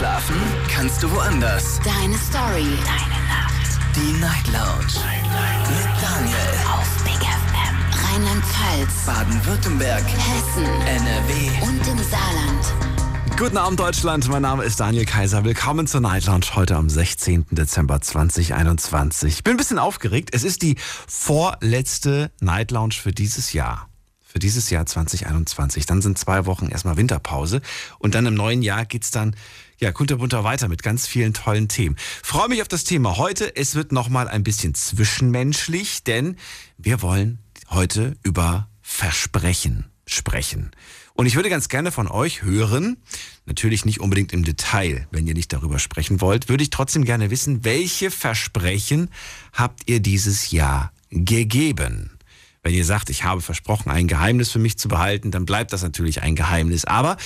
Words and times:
Schlafen 0.00 0.36
kannst 0.72 1.02
du 1.02 1.10
woanders. 1.10 1.78
Deine 1.84 2.16
Story. 2.16 2.64
Deine 2.86 3.20
Nacht. 3.28 3.78
Die 3.94 4.18
Night 4.18 4.46
Lounge. 4.46 4.94
Night, 5.04 5.68
Mit 5.68 6.02
Daniel. 6.02 6.36
Auf 6.72 7.04
Big 7.04 7.20
FM. 7.20 8.08
Rheinland-Pfalz. 8.08 9.04
Baden-Württemberg. 9.04 10.02
Hessen. 10.02 10.64
NRW. 10.64 11.50
Und 11.60 11.86
im 11.86 11.98
Saarland. 11.98 13.38
Guten 13.38 13.58
Abend 13.58 13.78
Deutschland, 13.78 14.26
mein 14.30 14.40
Name 14.40 14.64
ist 14.64 14.80
Daniel 14.80 15.04
Kaiser. 15.04 15.44
Willkommen 15.44 15.86
zur 15.86 16.00
Night 16.00 16.24
Lounge 16.24 16.46
heute 16.54 16.76
am 16.76 16.88
16. 16.88 17.48
Dezember 17.50 18.00
2021. 18.00 19.34
Ich 19.34 19.44
bin 19.44 19.52
ein 19.52 19.58
bisschen 19.58 19.78
aufgeregt. 19.78 20.30
Es 20.32 20.44
ist 20.44 20.62
die 20.62 20.76
vorletzte 21.08 22.30
Night 22.40 22.70
Lounge 22.70 22.94
für 22.94 23.12
dieses 23.12 23.52
Jahr. 23.52 23.89
Für 24.30 24.38
dieses 24.38 24.70
Jahr 24.70 24.86
2021. 24.86 25.86
Dann 25.86 26.02
sind 26.02 26.16
zwei 26.16 26.46
Wochen 26.46 26.68
erstmal 26.68 26.96
Winterpause. 26.96 27.62
Und 27.98 28.14
dann 28.14 28.26
im 28.26 28.34
neuen 28.34 28.62
Jahr 28.62 28.86
geht's 28.86 29.10
dann 29.10 29.34
ja, 29.78 29.90
kunterbunder 29.90 30.44
weiter 30.44 30.68
mit 30.68 30.84
ganz 30.84 31.08
vielen 31.08 31.34
tollen 31.34 31.66
Themen. 31.66 31.96
Freue 32.22 32.48
mich 32.48 32.62
auf 32.62 32.68
das 32.68 32.84
Thema 32.84 33.16
heute. 33.16 33.56
Es 33.56 33.74
wird 33.74 33.90
nochmal 33.90 34.28
ein 34.28 34.44
bisschen 34.44 34.74
zwischenmenschlich, 34.74 36.04
denn 36.04 36.36
wir 36.78 37.02
wollen 37.02 37.40
heute 37.70 38.16
über 38.22 38.68
Versprechen 38.82 39.86
sprechen. 40.06 40.70
Und 41.14 41.26
ich 41.26 41.34
würde 41.34 41.50
ganz 41.50 41.68
gerne 41.68 41.90
von 41.90 42.06
euch 42.06 42.42
hören, 42.42 42.98
natürlich 43.46 43.84
nicht 43.84 44.00
unbedingt 44.00 44.32
im 44.32 44.44
Detail, 44.44 45.08
wenn 45.10 45.26
ihr 45.26 45.34
nicht 45.34 45.52
darüber 45.52 45.80
sprechen 45.80 46.20
wollt, 46.20 46.48
würde 46.48 46.62
ich 46.62 46.70
trotzdem 46.70 47.04
gerne 47.04 47.30
wissen, 47.30 47.64
welche 47.64 48.10
Versprechen 48.12 49.10
habt 49.52 49.82
ihr 49.90 50.00
dieses 50.00 50.52
Jahr 50.52 50.92
gegeben? 51.10 52.19
Wenn 52.62 52.74
ihr 52.74 52.84
sagt, 52.84 53.08
ich 53.08 53.24
habe 53.24 53.40
versprochen, 53.40 53.90
ein 53.90 54.06
Geheimnis 54.06 54.50
für 54.50 54.58
mich 54.58 54.78
zu 54.78 54.88
behalten, 54.88 55.30
dann 55.30 55.46
bleibt 55.46 55.72
das 55.72 55.82
natürlich 55.82 56.22
ein 56.22 56.36
Geheimnis. 56.36 56.84
Aber 56.84 57.16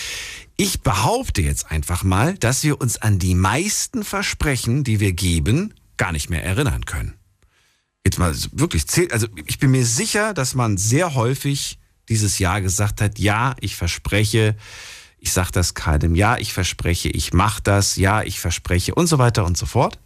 ich 0.57 0.83
behaupte 0.83 1.43
jetzt 1.43 1.71
einfach 1.71 2.05
mal, 2.05 2.35
dass 2.39 2.63
wir 2.63 2.81
uns 2.81 2.99
an 2.99 3.19
die 3.19 3.35
meisten 3.35 4.05
Versprechen, 4.05 4.85
die 4.85 5.01
wir 5.01 5.13
geben, 5.13 5.75
gar 5.97 6.13
nicht 6.13 6.31
mehr 6.31 6.45
erinnern 6.45 6.85
können. 6.85 7.15
Jetzt 8.05 8.19
mal 8.19 8.35
wirklich, 8.53 8.85
also 9.13 9.27
ich 9.47 9.59
bin 9.59 9.71
mir 9.73 9.87
sicher, 9.87 10.35
dass 10.35 10.55
man 10.55 10.77
sehr 10.77 11.15
häufig 11.15 11.79
dieses 12.09 12.39
Jahr 12.39 12.61
gesagt 12.61 13.01
hat, 13.01 13.19
ja, 13.19 13.57
ich 13.61 13.77
verspreche, 13.77 14.57
ich 15.19 15.33
sage 15.33 15.51
das 15.53 15.75
keinem, 15.75 16.15
ja, 16.15 16.37
ich 16.37 16.53
verspreche, 16.53 17.09
ich 17.09 17.33
mache 17.33 17.63
das, 17.63 17.97
ja, 17.97 18.23
ich 18.23 18.41
verspreche 18.41 18.95
und 18.95 19.07
so 19.07 19.19
weiter 19.19 19.45
und 19.45 19.57
so 19.57 19.67
fort. 19.67 19.99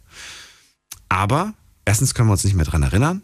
Aber 1.09 1.53
erstens 1.85 2.13
können 2.13 2.29
wir 2.29 2.33
uns 2.33 2.45
nicht 2.45 2.55
mehr 2.55 2.65
dran 2.65 2.83
erinnern 2.83 3.21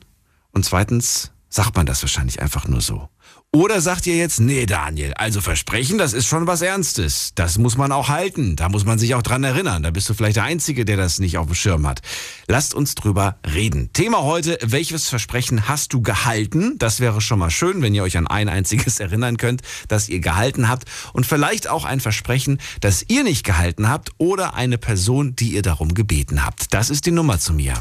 und 0.52 0.66
zweitens 0.66 1.32
sagt 1.56 1.78
man 1.78 1.86
das 1.86 2.04
wahrscheinlich 2.04 2.42
einfach 2.42 2.68
nur 2.68 2.82
so. 2.82 3.08
Oder 3.56 3.80
sagt 3.80 4.06
ihr 4.06 4.18
jetzt, 4.18 4.42
nee, 4.42 4.66
Daniel, 4.66 5.14
also 5.14 5.40
Versprechen, 5.40 5.98
das 5.98 6.12
ist 6.12 6.28
schon 6.28 6.46
was 6.46 6.62
Ernstes. 6.62 7.32
Das 7.36 7.58
muss 7.58 7.78
man 7.78 7.94
auch 7.94 8.10
halten. 8.10 8.58
Da 8.58 8.68
muss 8.68 8.84
man 8.84 9.00
sich 9.00 9.16
auch 9.16 9.22
dran 9.22 9.46
erinnern. 9.46 9.82
Da 9.82 9.92
bist 9.92 10.10
du 10.10 10.14
vielleicht 10.14 10.36
der 10.36 10.44
Einzige, 10.44 10.84
der 10.84 10.98
das 10.98 11.20
nicht 11.20 11.38
auf 11.38 11.46
dem 11.46 11.56
Schirm 11.56 11.88
hat. 11.88 12.02
Lasst 12.48 12.74
uns 12.74 12.96
drüber 12.96 13.38
reden. 13.54 13.92
Thema 13.94 14.24
heute, 14.24 14.58
welches 14.62 15.08
Versprechen 15.08 15.70
hast 15.70 15.94
du 15.94 16.02
gehalten? 16.02 16.76
Das 16.80 17.00
wäre 17.00 17.22
schon 17.22 17.40
mal 17.40 17.50
schön, 17.50 17.82
wenn 17.82 17.96
ihr 17.96 18.04
euch 18.04 18.18
an 18.18 18.28
ein 18.28 18.50
einziges 18.50 19.00
erinnern 19.06 19.38
könnt, 19.38 19.62
das 19.88 20.10
ihr 20.10 20.20
gehalten 20.20 20.68
habt. 20.68 20.90
Und 21.14 21.26
vielleicht 21.26 21.70
auch 21.70 21.86
ein 21.86 22.02
Versprechen, 22.02 22.60
das 22.82 23.06
ihr 23.08 23.24
nicht 23.24 23.46
gehalten 23.46 23.88
habt 23.88 24.10
oder 24.18 24.56
eine 24.56 24.78
Person, 24.78 25.34
die 25.34 25.54
ihr 25.54 25.62
darum 25.62 25.94
gebeten 25.94 26.46
habt. 26.46 26.74
Das 26.74 26.90
ist 26.90 27.06
die 27.06 27.12
Nummer 27.12 27.40
zu 27.40 27.54
mir. 27.54 27.76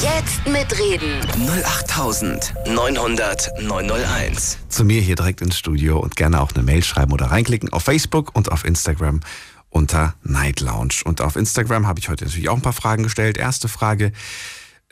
Jetzt 0.00 0.46
mitreden. 0.46 1.18
08900 1.64 3.50
901. 3.60 4.58
Zu 4.68 4.84
mir 4.84 4.99
hier 5.00 5.16
direkt 5.16 5.40
ins 5.40 5.58
Studio 5.58 5.98
und 5.98 6.16
gerne 6.16 6.40
auch 6.40 6.52
eine 6.52 6.62
Mail 6.62 6.82
schreiben 6.82 7.12
oder 7.12 7.26
reinklicken 7.26 7.72
auf 7.72 7.84
Facebook 7.84 8.34
und 8.36 8.52
auf 8.52 8.64
Instagram 8.64 9.20
unter 9.70 10.14
Night 10.22 10.60
Lounge. 10.60 11.02
Und 11.04 11.20
auf 11.20 11.36
Instagram 11.36 11.86
habe 11.86 12.00
ich 12.00 12.08
heute 12.08 12.24
natürlich 12.24 12.48
auch 12.48 12.56
ein 12.56 12.62
paar 12.62 12.72
Fragen 12.72 13.04
gestellt. 13.04 13.38
Erste 13.38 13.68
Frage. 13.68 14.12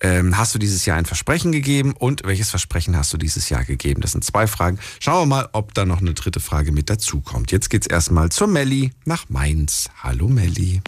Ähm, 0.00 0.38
hast 0.38 0.54
du 0.54 0.60
dieses 0.60 0.86
Jahr 0.86 0.96
ein 0.96 1.06
Versprechen 1.06 1.50
gegeben 1.50 1.92
und 1.98 2.22
welches 2.24 2.50
Versprechen 2.50 2.96
hast 2.96 3.12
du 3.12 3.16
dieses 3.16 3.48
Jahr 3.50 3.64
gegeben? 3.64 4.00
Das 4.00 4.12
sind 4.12 4.22
zwei 4.22 4.47
Fragen. 4.47 4.78
Schauen 5.00 5.22
wir 5.22 5.26
mal, 5.26 5.48
ob 5.52 5.74
da 5.74 5.84
noch 5.84 6.00
eine 6.00 6.14
dritte 6.14 6.38
Frage 6.38 6.70
mit 6.70 6.88
dazukommt. 6.88 7.50
Jetzt 7.50 7.68
geht's 7.68 7.88
erstmal 7.88 8.28
zur 8.28 8.47
Melli 8.47 8.92
nach 9.04 9.28
Mainz. 9.28 9.91
Hallo 10.00 10.28
Melli. 10.28 10.82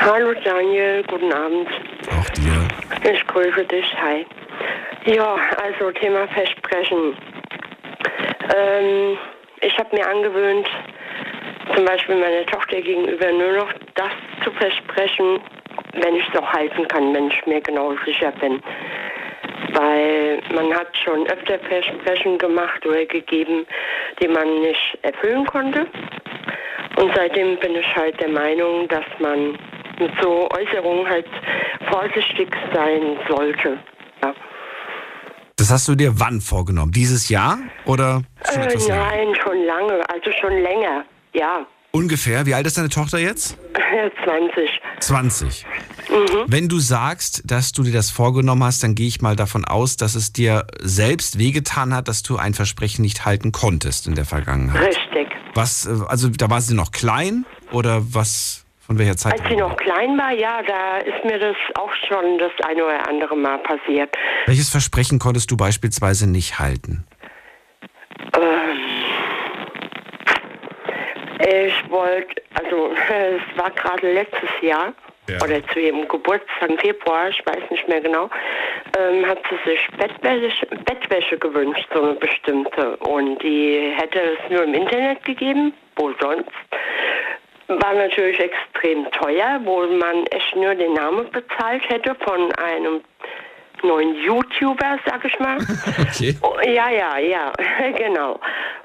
Hallo 0.00 0.32
Daniel, 0.42 1.02
guten 1.06 1.32
Abend. 1.32 1.68
Auch 2.10 2.28
dir. 2.30 2.68
Ich 3.10 3.26
grüße 3.26 3.64
dich, 3.66 3.84
hi. 3.94 4.26
Ja, 5.06 5.36
also 5.62 5.90
Thema 5.92 6.26
Versprechen. 6.28 7.14
Ähm, 8.56 9.18
ich 9.60 9.76
habe 9.78 9.96
mir 9.96 10.06
angewöhnt, 10.06 10.68
zum 11.74 11.84
Beispiel 11.84 12.16
meiner 12.16 12.44
Tochter 12.46 12.80
gegenüber 12.80 13.30
nur 13.32 13.52
noch 13.52 13.72
das 13.94 14.12
zu 14.44 14.50
versprechen, 14.52 15.40
wenn 15.94 16.16
ich 16.16 16.28
es 16.28 16.40
auch 16.40 16.52
halten 16.52 16.86
kann, 16.88 17.14
wenn 17.14 17.28
ich 17.28 17.46
mir 17.46 17.60
genau 17.60 17.94
sicher 18.04 18.32
bin. 18.40 18.62
Weil 19.72 20.40
man 20.54 20.72
hat 20.74 20.96
schon 20.96 21.26
öfter 21.26 21.58
Versprechen 21.60 22.38
gemacht 22.38 22.84
oder 22.86 23.04
gegeben, 23.06 23.66
die 24.20 24.28
man 24.28 24.60
nicht 24.60 24.98
erfüllen 25.02 25.46
konnte. 25.46 25.86
Und 26.96 27.14
seitdem 27.16 27.56
bin 27.56 27.74
ich 27.74 27.96
halt 27.96 28.20
der 28.20 28.28
Meinung, 28.28 28.86
dass 28.88 29.04
man 29.18 29.58
mit 29.98 30.12
so 30.20 30.48
Äußerungen 30.54 31.08
halt 31.08 31.26
vorsichtig 31.90 32.48
sein 32.72 33.18
sollte. 33.28 33.78
Das 35.56 35.70
hast 35.70 35.86
du 35.88 35.94
dir 35.94 36.18
wann 36.18 36.40
vorgenommen? 36.40 36.92
Dieses 36.92 37.28
Jahr 37.28 37.58
oder 37.84 38.22
schon 38.52 38.62
Äh, 38.62 38.66
etwas 38.66 38.88
länger? 38.88 39.04
nein, 39.04 39.34
schon 39.42 39.64
lange, 39.64 40.08
also 40.10 40.30
schon 40.40 40.52
länger. 40.62 41.04
Ja, 41.32 41.66
Ungefähr. 41.92 42.44
Wie 42.44 42.54
alt 42.54 42.66
ist 42.66 42.76
deine 42.76 42.88
Tochter 42.88 43.18
jetzt? 43.20 43.56
20. 44.24 44.68
20. 44.98 45.64
Wenn 46.48 46.68
du 46.68 46.80
sagst, 46.80 47.42
dass 47.44 47.70
du 47.70 47.84
dir 47.84 47.92
das 47.92 48.10
vorgenommen 48.10 48.64
hast, 48.64 48.82
dann 48.82 48.96
gehe 48.96 49.06
ich 49.06 49.20
mal 49.20 49.36
davon 49.36 49.64
aus, 49.64 49.96
dass 49.96 50.16
es 50.16 50.32
dir 50.32 50.66
selbst 50.80 51.38
wehgetan 51.38 51.94
hat, 51.94 52.08
dass 52.08 52.24
du 52.24 52.36
ein 52.36 52.52
Versprechen 52.52 53.02
nicht 53.02 53.24
halten 53.24 53.52
konntest 53.52 54.08
in 54.08 54.16
der 54.16 54.24
Vergangenheit. 54.24 54.88
Richtig. 54.88 55.28
Was, 55.54 55.86
äh, 55.86 55.90
also 56.08 56.30
da 56.30 56.50
war 56.50 56.60
sie 56.60 56.74
noch 56.74 56.90
klein 56.90 57.46
oder 57.70 58.02
was, 58.12 58.63
von 58.86 58.98
welcher 58.98 59.16
Zeit? 59.16 59.32
Als 59.40 59.48
sie 59.48 59.56
noch 59.56 59.76
klein 59.76 60.18
war, 60.18 60.32
ja, 60.32 60.62
da 60.62 60.98
ist 60.98 61.24
mir 61.24 61.38
das 61.38 61.56
auch 61.74 61.92
schon 62.08 62.38
das 62.38 62.52
eine 62.66 62.84
oder 62.84 63.08
andere 63.08 63.36
Mal 63.36 63.58
passiert. 63.58 64.14
Welches 64.46 64.70
Versprechen 64.70 65.18
konntest 65.18 65.50
du 65.50 65.56
beispielsweise 65.56 66.28
nicht 66.30 66.58
halten? 66.58 67.06
Ähm, 68.36 68.78
ich 71.40 71.90
wollte, 71.90 72.42
also 72.54 72.90
es 73.08 73.58
war 73.58 73.70
gerade 73.70 74.12
letztes 74.12 74.50
Jahr 74.62 74.92
Ja. 75.28 75.36
oder 75.42 75.66
zu 75.68 75.80
ihrem 75.80 76.06
Geburtstag 76.08 76.68
im 76.68 76.78
Februar, 76.78 77.28
ich 77.30 77.40
weiß 77.46 77.70
nicht 77.70 77.88
mehr 77.88 78.00
genau, 78.00 78.28
ähm, 78.98 79.26
hat 79.26 79.38
sie 79.48 79.70
sich 79.70 79.80
Bettwäsche, 79.98 80.66
Bettwäsche 80.84 81.38
gewünscht, 81.38 81.86
so 81.94 82.02
eine 82.02 82.14
bestimmte. 82.14 82.96
Und 82.98 83.42
die 83.42 83.92
hätte 83.96 84.20
es 84.20 84.50
nur 84.50 84.64
im 84.64 84.74
Internet 84.74 85.24
gegeben, 85.24 85.72
wo 85.96 86.12
sonst. 86.20 86.50
War 87.68 87.94
natürlich 87.94 88.38
extrem 88.38 89.10
teuer, 89.12 89.60
wo 89.64 89.86
man 89.86 90.26
echt 90.26 90.54
nur 90.54 90.74
den 90.74 90.92
Namen 90.92 91.30
bezahlt 91.30 91.88
hätte 91.88 92.14
von 92.16 92.52
einem 92.52 93.00
neuen 93.82 94.14
YouTuber, 94.16 94.98
sag 95.06 95.24
ich 95.24 95.38
mal. 95.38 95.58
Okay. 96.14 96.36
Oh, 96.42 96.56
ja, 96.64 96.90
ja, 96.90 97.18
ja, 97.18 97.52
genau. 97.96 98.38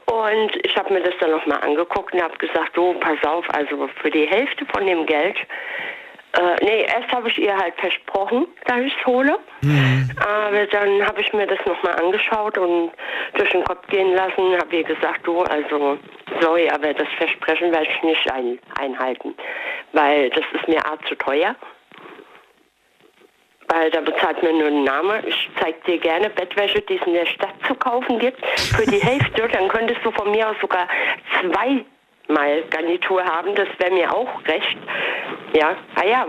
Und 0.06 0.66
ich 0.66 0.76
habe 0.76 0.94
mir 0.94 1.02
das 1.02 1.14
dann 1.20 1.32
nochmal 1.32 1.62
angeguckt 1.62 2.14
und 2.14 2.22
habe 2.22 2.36
gesagt, 2.38 2.72
so, 2.76 2.94
pass 3.00 3.24
auf, 3.24 3.46
also 3.54 3.88
für 4.02 4.10
die 4.10 4.26
Hälfte 4.26 4.66
von 4.74 4.86
dem 4.86 5.06
Geld, 5.06 5.38
äh, 6.34 6.64
nee, 6.64 6.82
erst 6.84 7.12
habe 7.12 7.28
ich 7.30 7.40
ihr 7.40 7.56
halt 7.58 7.74
versprochen, 7.78 8.48
dass 8.66 8.80
ich 8.82 8.96
es 9.00 9.06
hole. 9.06 9.40
Aber 10.20 10.66
dann 10.68 11.06
habe 11.06 11.22
ich 11.22 11.34
mir 11.34 11.48
das 11.48 11.60
nochmal 11.66 11.96
angeschaut 11.96 12.58
und 12.58 12.92
durch 13.34 13.50
den 13.50 13.64
Kopf 13.64 13.88
gehen 13.88 14.14
lassen, 14.14 14.58
habe 14.58 14.76
ihr 14.76 14.84
gesagt, 14.84 15.26
du, 15.26 15.42
also, 15.42 15.98
sorry, 16.40 16.70
aber 16.70 16.94
das 16.94 17.08
Versprechen 17.18 17.72
werde 17.72 17.88
ich 17.90 18.04
nicht 18.04 18.32
ein, 18.32 18.60
einhalten, 18.80 19.34
weil 19.94 20.30
das 20.30 20.44
ist 20.54 20.68
mir 20.68 20.86
arg 20.86 21.06
zu 21.08 21.16
teuer. 21.16 21.56
Weil 23.72 23.92
da 23.92 24.02
bezahlt 24.02 24.42
mir 24.42 24.52
nur 24.52 24.68
ein 24.68 24.84
Name. 24.84 25.22
Ich 25.28 25.50
zeig 25.60 25.84
dir 25.86 26.00
gerne 26.00 26.30
Bettwäsche, 26.32 26.82
die 26.82 26.96
es 26.96 27.06
in 27.06 27.14
der 27.14 27.28
Stadt 27.28 27.54
zu 27.68 27.76
kaufen 27.76 28.18
gibt. 28.18 28.44
Für 28.76 28.86
die 28.86 28.98
Hälfte, 29.04 29.48
dann 29.48 29.68
könntest 29.68 30.04
du 30.04 30.12
von 30.12 30.32
mir 30.32 30.50
aus 30.50 30.56
sogar 30.60 30.88
zweimal 32.30 32.64
Garnitur 32.70 33.24
haben. 33.24 33.56
Das 33.56 33.68
wäre 33.80 33.92
mir 33.94 34.14
auch 34.14 34.30
recht. 34.48 34.78
Ja, 35.54 35.76
naja. 35.96 36.26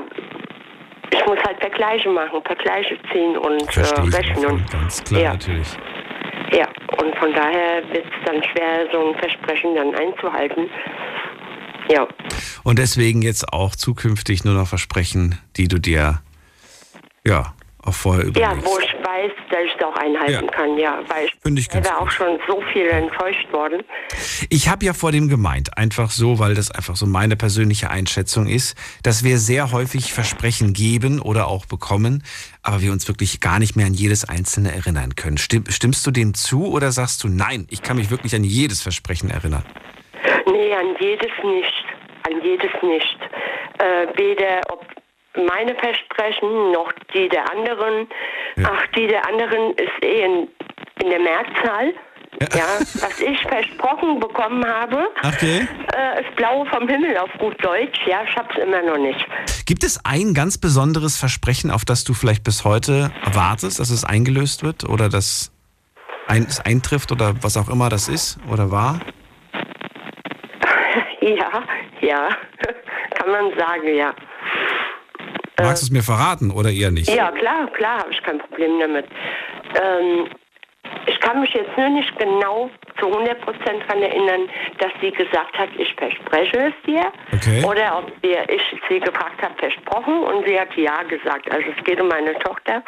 Ich 1.13 1.27
muss 1.27 1.39
halt 1.45 1.59
Vergleiche 1.61 2.09
machen, 2.09 2.41
Vergleiche 2.45 2.97
ziehen 3.13 3.37
und 3.37 3.73
Verstehe 3.73 4.05
äh, 4.05 4.17
rechnen. 4.17 4.43
davon, 4.43 4.65
ganz 4.71 5.03
klar 5.03 5.21
ja, 5.21 5.33
natürlich. 5.33 5.67
ja, 6.53 6.69
und 7.03 7.17
von 7.19 7.35
daher 7.35 7.83
wird 7.93 8.05
es 8.07 8.25
dann 8.25 8.41
schwer, 8.45 8.87
so 8.93 9.09
ein 9.09 9.19
Versprechen 9.19 9.75
dann 9.75 9.93
einzuhalten. 9.97 10.71
Ja, 11.91 12.07
Und 12.63 12.79
deswegen 12.79 13.23
jetzt 13.23 13.53
auch 13.53 13.75
zukünftig 13.75 14.45
nur 14.45 14.55
noch 14.55 14.69
Versprechen, 14.69 15.41
die 15.57 15.67
du 15.67 15.81
dir 15.81 16.21
ja 17.27 17.55
auch 17.83 17.95
vorher 17.95 18.27
ja 18.27 18.29
überlegst. 18.53 18.67
wo 18.67 18.79
ich 18.79 18.95
weiß, 19.21 19.33
dass 19.51 19.59
ich 19.65 19.85
auch 19.85 19.97
einhalten 19.97 20.47
Ja. 20.47 20.51
kann, 20.51 20.79
ja. 20.79 20.99
Weil 21.09 21.27
ich 21.27 21.35
Finde 21.43 21.61
ich 21.61 21.69
ganz 21.69 21.87
selber 21.87 22.01
auch 22.03 22.11
schon 22.11 22.39
so 22.47 22.63
viel 22.73 22.87
enttäuscht 22.87 23.51
worden. 23.53 23.83
Ich 24.49 24.69
habe 24.69 24.85
ja 24.85 24.93
vor 24.93 25.13
dem 25.13 25.29
gemeint, 25.29 25.77
einfach 25.77 26.11
so, 26.11 26.39
weil 26.39 26.55
das 26.55 26.71
einfach 26.71 26.97
so 26.97 27.07
meine 27.07 27.37
persönliche 27.37 27.91
Einschätzung 27.91 28.47
ist, 28.47 28.77
dass 29.03 29.25
wir 29.25 29.39
sehr 29.39 29.73
häufig 29.73 30.13
Versprechen 30.13 30.73
geben 30.73 31.21
oder 31.21 31.49
auch 31.49 31.67
bekommen, 31.67 32.23
aber 32.63 32.81
wir 32.81 32.93
uns 32.93 33.09
wirklich 33.09 33.41
gar 33.41 33.59
nicht 33.59 33.77
mehr 33.77 33.87
an 33.87 33.95
jedes 33.95 34.29
einzelne 34.29 34.73
erinnern 34.73 35.15
können. 35.17 35.39
Stimm, 35.39 35.65
stimmst 35.69 36.07
du 36.07 36.11
dem 36.11 36.35
zu 36.35 36.67
oder 36.67 36.93
sagst 36.93 37.23
du, 37.25 37.29
nein, 37.29 37.67
ich 37.71 37.83
kann 37.83 37.97
mich 37.97 38.11
wirklich 38.11 38.35
an 38.35 38.45
jedes 38.45 38.83
Versprechen 38.83 39.31
erinnern? 39.31 39.65
Nee, 40.47 40.75
an 40.75 40.97
jedes 41.01 41.31
nicht. 41.45 41.85
An 42.27 42.43
jedes 42.43 42.71
nicht. 42.83 43.19
Äh, 43.79 44.07
weder 44.19 44.61
ob 44.71 44.85
meine 45.37 45.75
Versprechen 45.77 46.73
noch 46.73 46.93
die 47.15 47.29
der 47.29 47.51
anderen. 47.51 48.09
Ach, 48.65 48.87
die 48.97 49.07
der 49.07 49.27
anderen 49.29 49.75
ist 49.75 50.05
eh 50.05 50.25
in, 50.25 50.49
in 51.03 51.11
der 51.11 51.21
Mehrzahl. 51.21 51.95
Ja. 52.55 52.65
was 53.01 53.21
ich 53.21 53.39
versprochen 53.43 54.19
bekommen 54.19 54.65
habe, 54.65 55.11
Okay. 55.27 55.67
äh, 55.95 56.23
ist 56.23 56.35
blau 56.37 56.65
vom 56.67 56.89
Himmel 56.89 57.19
auf 57.19 57.29
gut 57.39 57.63
Deutsch. 57.63 58.01
Ja, 58.07 58.23
ich 58.27 58.35
hab's 58.35 58.57
immer 58.57 58.81
noch 58.81 58.97
nicht. 58.97 59.27
Gibt 59.67 59.85
es 59.85 60.03
ein 60.07 60.33
ganz 60.33 60.57
besonderes 60.57 61.19
Versprechen, 61.19 61.71
auf 61.71 61.85
das 61.85 62.05
du 62.05 62.15
vielleicht 62.15 62.43
bis 62.45 62.65
heute 62.65 63.11
wartest, 63.35 63.79
dass 63.79 63.91
es 63.91 64.05
eingelöst 64.05 64.63
wird 64.63 64.89
oder 64.89 65.11
dass 65.11 65.53
ein, 66.29 66.45
es 66.49 66.61
eintrifft 66.61 67.13
oder 67.13 67.35
was 67.43 67.59
auch 67.59 67.69
immer 67.69 67.91
das 67.91 68.09
ist 68.09 68.39
oder 68.51 68.71
war? 68.71 69.01
Ja, 71.21 71.63
ja, 72.01 72.29
kann 73.15 73.31
man 73.31 73.59
sagen, 73.59 73.95
ja. 73.95 74.15
Magst 75.63 75.83
du 75.83 75.87
es 75.87 75.91
mir 75.91 76.03
verraten 76.03 76.51
oder 76.51 76.71
eher 76.71 76.91
nicht? 76.91 77.09
Ja, 77.09 77.31
klar, 77.31 77.69
klar, 77.73 78.01
habe 78.01 78.13
ich 78.13 78.23
kein 78.23 78.39
Problem 78.39 78.79
damit. 78.81 79.07
Ähm, 79.81 80.27
ich 81.07 81.19
kann 81.21 81.41
mich 81.41 81.53
jetzt 81.55 81.77
nur 81.77 81.89
nicht 81.89 82.19
genau 82.19 82.71
zu 82.99 83.07
100% 83.07 83.37
daran 83.87 84.03
erinnern, 84.03 84.49
dass 84.79 84.91
sie 85.01 85.11
gesagt 85.11 85.57
hat, 85.57 85.69
ich 85.77 85.95
verspreche 85.95 86.69
es 86.69 86.75
dir. 86.87 87.07
Okay. 87.33 87.65
Oder 87.65 87.99
ob 87.99 88.13
wir, 88.23 88.49
ich 88.49 88.63
sie 88.89 89.01
gefragt 89.01 89.41
habe, 89.43 89.55
versprochen 89.59 90.23
und 90.23 90.47
sie 90.47 90.59
hat 90.59 90.75
ja 90.77 91.03
gesagt. 91.05 91.51
Also 91.51 91.67
es 91.77 91.85
geht 91.85 92.01
um 92.01 92.09
meine 92.09 92.35
Tochter. 92.41 92.83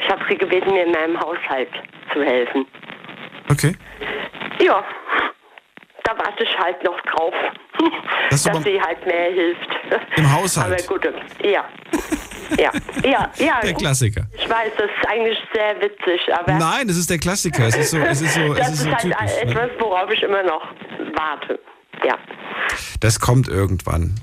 Ich 0.00 0.08
habe 0.08 0.22
sie 0.28 0.36
gebeten, 0.36 0.72
mir 0.72 0.84
in 0.84 0.92
meinem 0.92 1.18
Haushalt 1.18 1.70
zu 2.12 2.22
helfen. 2.22 2.66
Okay. 3.50 3.74
Ja, 4.60 4.84
da 6.08 6.18
warte 6.24 6.42
ich 6.42 6.58
halt 6.58 6.82
noch 6.84 6.98
drauf, 7.02 7.34
Das 8.30 8.42
dass 8.42 8.62
sie 8.62 8.80
halt 8.80 9.04
mehr 9.06 9.30
hilft. 9.30 9.68
Im 10.16 10.32
Haushalt? 10.32 10.88
Aber 10.88 10.94
gut, 10.98 11.12
ja. 11.42 11.64
Ja, 12.58 12.72
ja, 13.04 13.30
ja. 13.36 13.60
Der 13.62 13.74
Klassiker. 13.74 14.22
Ich 14.32 14.48
weiß, 14.48 14.72
das 14.78 14.86
ist 14.86 15.08
eigentlich 15.10 15.38
sehr 15.52 15.78
witzig, 15.82 16.20
aber 16.34 16.54
Nein, 16.54 16.88
es 16.88 16.96
ist 16.96 17.10
der 17.10 17.18
Klassiker. 17.18 17.66
Es 17.66 17.76
ist 17.76 17.90
so, 17.90 17.98
es 17.98 18.22
ist 18.22 18.34
so, 18.34 18.40
es 18.54 18.58
das 18.58 18.68
ist 18.68 18.74
ist 18.74 18.84
so 18.84 18.90
halt 18.90 19.02
typisch. 19.02 19.44
Ne? 19.44 19.50
etwas, 19.50 19.70
worauf 19.78 20.10
ich 20.10 20.22
immer 20.22 20.42
noch 20.42 20.62
warte. 21.14 21.60
Ja. 22.04 22.16
Das 23.00 23.20
kommt 23.20 23.48
irgendwann. 23.48 24.14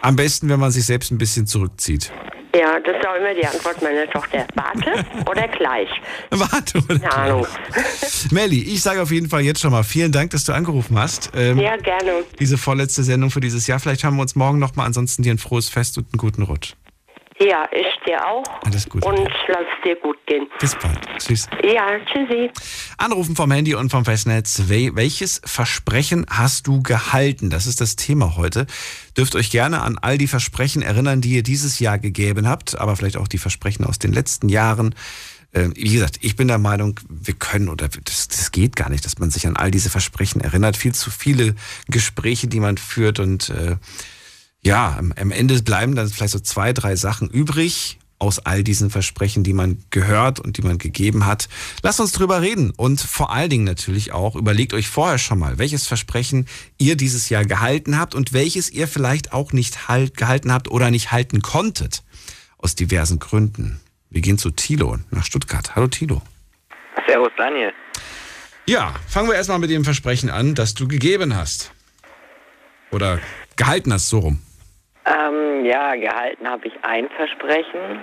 Am 0.00 0.16
besten, 0.16 0.48
wenn 0.48 0.60
man 0.60 0.70
sich 0.70 0.86
selbst 0.86 1.10
ein 1.10 1.18
bisschen 1.18 1.46
zurückzieht. 1.46 2.12
Ja, 2.52 2.80
das 2.80 2.96
ist 2.96 3.06
auch 3.06 3.14
immer 3.14 3.32
die 3.32 3.46
Antwort 3.46 3.80
meiner 3.80 4.08
Tochter. 4.10 4.44
Warte 4.56 5.04
oder 5.30 5.46
gleich? 5.46 5.88
Warte, 6.30 6.78
oder? 6.78 6.98
Keine 6.98 7.12
Ahnung. 7.14 7.46
Melli, 8.32 8.60
ich 8.62 8.82
sage 8.82 9.00
auf 9.00 9.12
jeden 9.12 9.28
Fall 9.28 9.42
jetzt 9.42 9.60
schon 9.60 9.70
mal 9.70 9.84
vielen 9.84 10.10
Dank, 10.10 10.30
dass 10.30 10.42
du 10.44 10.52
angerufen 10.52 10.98
hast. 10.98 11.30
Ähm, 11.36 11.58
Ja, 11.58 11.76
gerne. 11.76 12.24
Diese 12.40 12.58
vorletzte 12.58 13.04
Sendung 13.04 13.30
für 13.30 13.40
dieses 13.40 13.68
Jahr. 13.68 13.78
Vielleicht 13.78 14.02
haben 14.02 14.16
wir 14.16 14.22
uns 14.22 14.34
morgen 14.34 14.58
nochmal. 14.58 14.86
Ansonsten 14.86 15.22
dir 15.22 15.32
ein 15.32 15.38
frohes 15.38 15.68
Fest 15.68 15.96
und 15.96 16.06
einen 16.12 16.18
guten 16.18 16.42
Rutsch. 16.42 16.74
Ja, 17.40 17.66
ich 17.72 17.86
dir 18.06 18.26
auch. 18.26 18.44
Alles 18.66 18.86
Gute. 18.86 19.08
Und 19.08 19.28
lass 19.48 19.60
es 19.60 19.82
dir 19.82 19.96
gut 19.96 20.18
gehen. 20.26 20.46
Bis 20.58 20.74
bald. 20.74 20.98
Tschüss. 21.18 21.48
Ja, 21.64 21.98
tschüssi. 22.04 22.50
Anrufen 22.98 23.34
vom 23.34 23.50
Handy 23.50 23.74
und 23.74 23.88
vom 23.90 24.04
Festnetz. 24.04 24.64
Wel 24.66 24.94
welches 24.94 25.40
Versprechen 25.46 26.26
hast 26.28 26.66
du 26.66 26.82
gehalten? 26.82 27.48
Das 27.48 27.66
ist 27.66 27.80
das 27.80 27.96
Thema 27.96 28.36
heute. 28.36 28.66
Dürft 29.16 29.36
euch 29.36 29.50
gerne 29.50 29.80
an 29.80 29.96
all 29.96 30.18
die 30.18 30.26
Versprechen 30.26 30.82
erinnern, 30.82 31.22
die 31.22 31.30
ihr 31.30 31.42
dieses 31.42 31.78
Jahr 31.78 31.98
gegeben 31.98 32.46
habt, 32.46 32.78
aber 32.78 32.94
vielleicht 32.94 33.16
auch 33.16 33.28
die 33.28 33.38
Versprechen 33.38 33.86
aus 33.86 33.98
den 33.98 34.12
letzten 34.12 34.50
Jahren. 34.50 34.94
Äh, 35.52 35.70
Wie 35.74 35.94
gesagt, 35.94 36.18
ich 36.20 36.36
bin 36.36 36.46
der 36.46 36.58
Meinung, 36.58 37.00
wir 37.08 37.34
können 37.34 37.70
oder 37.70 37.88
das, 37.88 38.28
das 38.28 38.52
geht 38.52 38.76
gar 38.76 38.90
nicht, 38.90 39.06
dass 39.06 39.18
man 39.18 39.30
sich 39.30 39.46
an 39.46 39.56
all 39.56 39.70
diese 39.70 39.88
Versprechen 39.88 40.42
erinnert. 40.42 40.76
Viel 40.76 40.94
zu 40.94 41.10
viele 41.10 41.54
Gespräche, 41.88 42.48
die 42.48 42.60
man 42.60 42.76
führt 42.76 43.18
und 43.18 43.48
äh, 43.48 43.76
ja, 44.62 44.96
am, 44.98 45.12
am 45.18 45.30
Ende 45.30 45.62
bleiben 45.62 45.94
dann 45.94 46.08
vielleicht 46.08 46.32
so 46.32 46.40
zwei, 46.40 46.72
drei 46.72 46.96
Sachen 46.96 47.28
übrig 47.28 47.98
aus 48.18 48.38
all 48.38 48.62
diesen 48.62 48.90
Versprechen, 48.90 49.42
die 49.42 49.54
man 49.54 49.82
gehört 49.88 50.40
und 50.40 50.58
die 50.58 50.62
man 50.62 50.76
gegeben 50.76 51.24
hat. 51.24 51.48
Lasst 51.82 52.00
uns 52.00 52.12
drüber 52.12 52.42
reden 52.42 52.70
und 52.70 53.00
vor 53.00 53.32
allen 53.32 53.48
Dingen 53.48 53.64
natürlich 53.64 54.12
auch 54.12 54.36
überlegt 54.36 54.74
euch 54.74 54.88
vorher 54.88 55.18
schon 55.18 55.38
mal, 55.38 55.58
welches 55.58 55.86
Versprechen 55.86 56.46
ihr 56.76 56.96
dieses 56.96 57.30
Jahr 57.30 57.46
gehalten 57.46 57.98
habt 57.98 58.14
und 58.14 58.34
welches 58.34 58.70
ihr 58.70 58.86
vielleicht 58.86 59.32
auch 59.32 59.52
nicht 59.52 59.88
halt, 59.88 60.18
gehalten 60.18 60.52
habt 60.52 60.68
oder 60.68 60.90
nicht 60.90 61.10
halten 61.12 61.40
konntet. 61.40 62.02
Aus 62.58 62.74
diversen 62.74 63.18
Gründen. 63.18 63.80
Wir 64.10 64.20
gehen 64.20 64.36
zu 64.36 64.50
Thilo 64.50 64.98
nach 65.10 65.24
Stuttgart. 65.24 65.74
Hallo 65.74 65.88
Thilo. 65.88 66.20
Servus 67.06 67.30
Daniel. 67.38 67.72
Ja, 68.66 68.94
fangen 69.08 69.28
wir 69.28 69.34
erstmal 69.34 69.58
mit 69.58 69.70
dem 69.70 69.84
Versprechen 69.84 70.28
an, 70.28 70.54
das 70.54 70.74
du 70.74 70.86
gegeben 70.86 71.34
hast. 71.34 71.72
Oder 72.90 73.18
gehalten 73.56 73.92
hast, 73.94 74.08
so 74.08 74.18
rum. 74.18 74.42
Ähm, 75.06 75.64
ja, 75.64 75.94
gehalten 75.94 76.48
habe 76.48 76.66
ich 76.68 76.74
ein 76.82 77.08
Versprechen. 77.16 78.00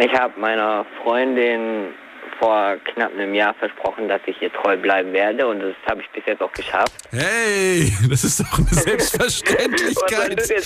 Ich 0.00 0.12
habe 0.12 0.38
meiner 0.40 0.84
Freundin 1.02 1.94
vor 2.38 2.76
knapp 2.92 3.12
einem 3.12 3.34
Jahr 3.34 3.54
versprochen, 3.54 4.08
dass 4.08 4.20
ich 4.26 4.40
ihr 4.42 4.52
treu 4.52 4.76
bleiben 4.76 5.12
werde 5.12 5.46
und 5.46 5.60
das 5.60 5.74
habe 5.88 6.00
ich 6.00 6.10
bis 6.10 6.24
jetzt 6.26 6.42
auch 6.42 6.52
geschafft. 6.52 6.92
Hey, 7.10 7.92
das 8.08 8.24
ist 8.24 8.40
doch 8.40 8.58
eine 8.58 8.66
Selbstverständlichkeit. 8.70 10.36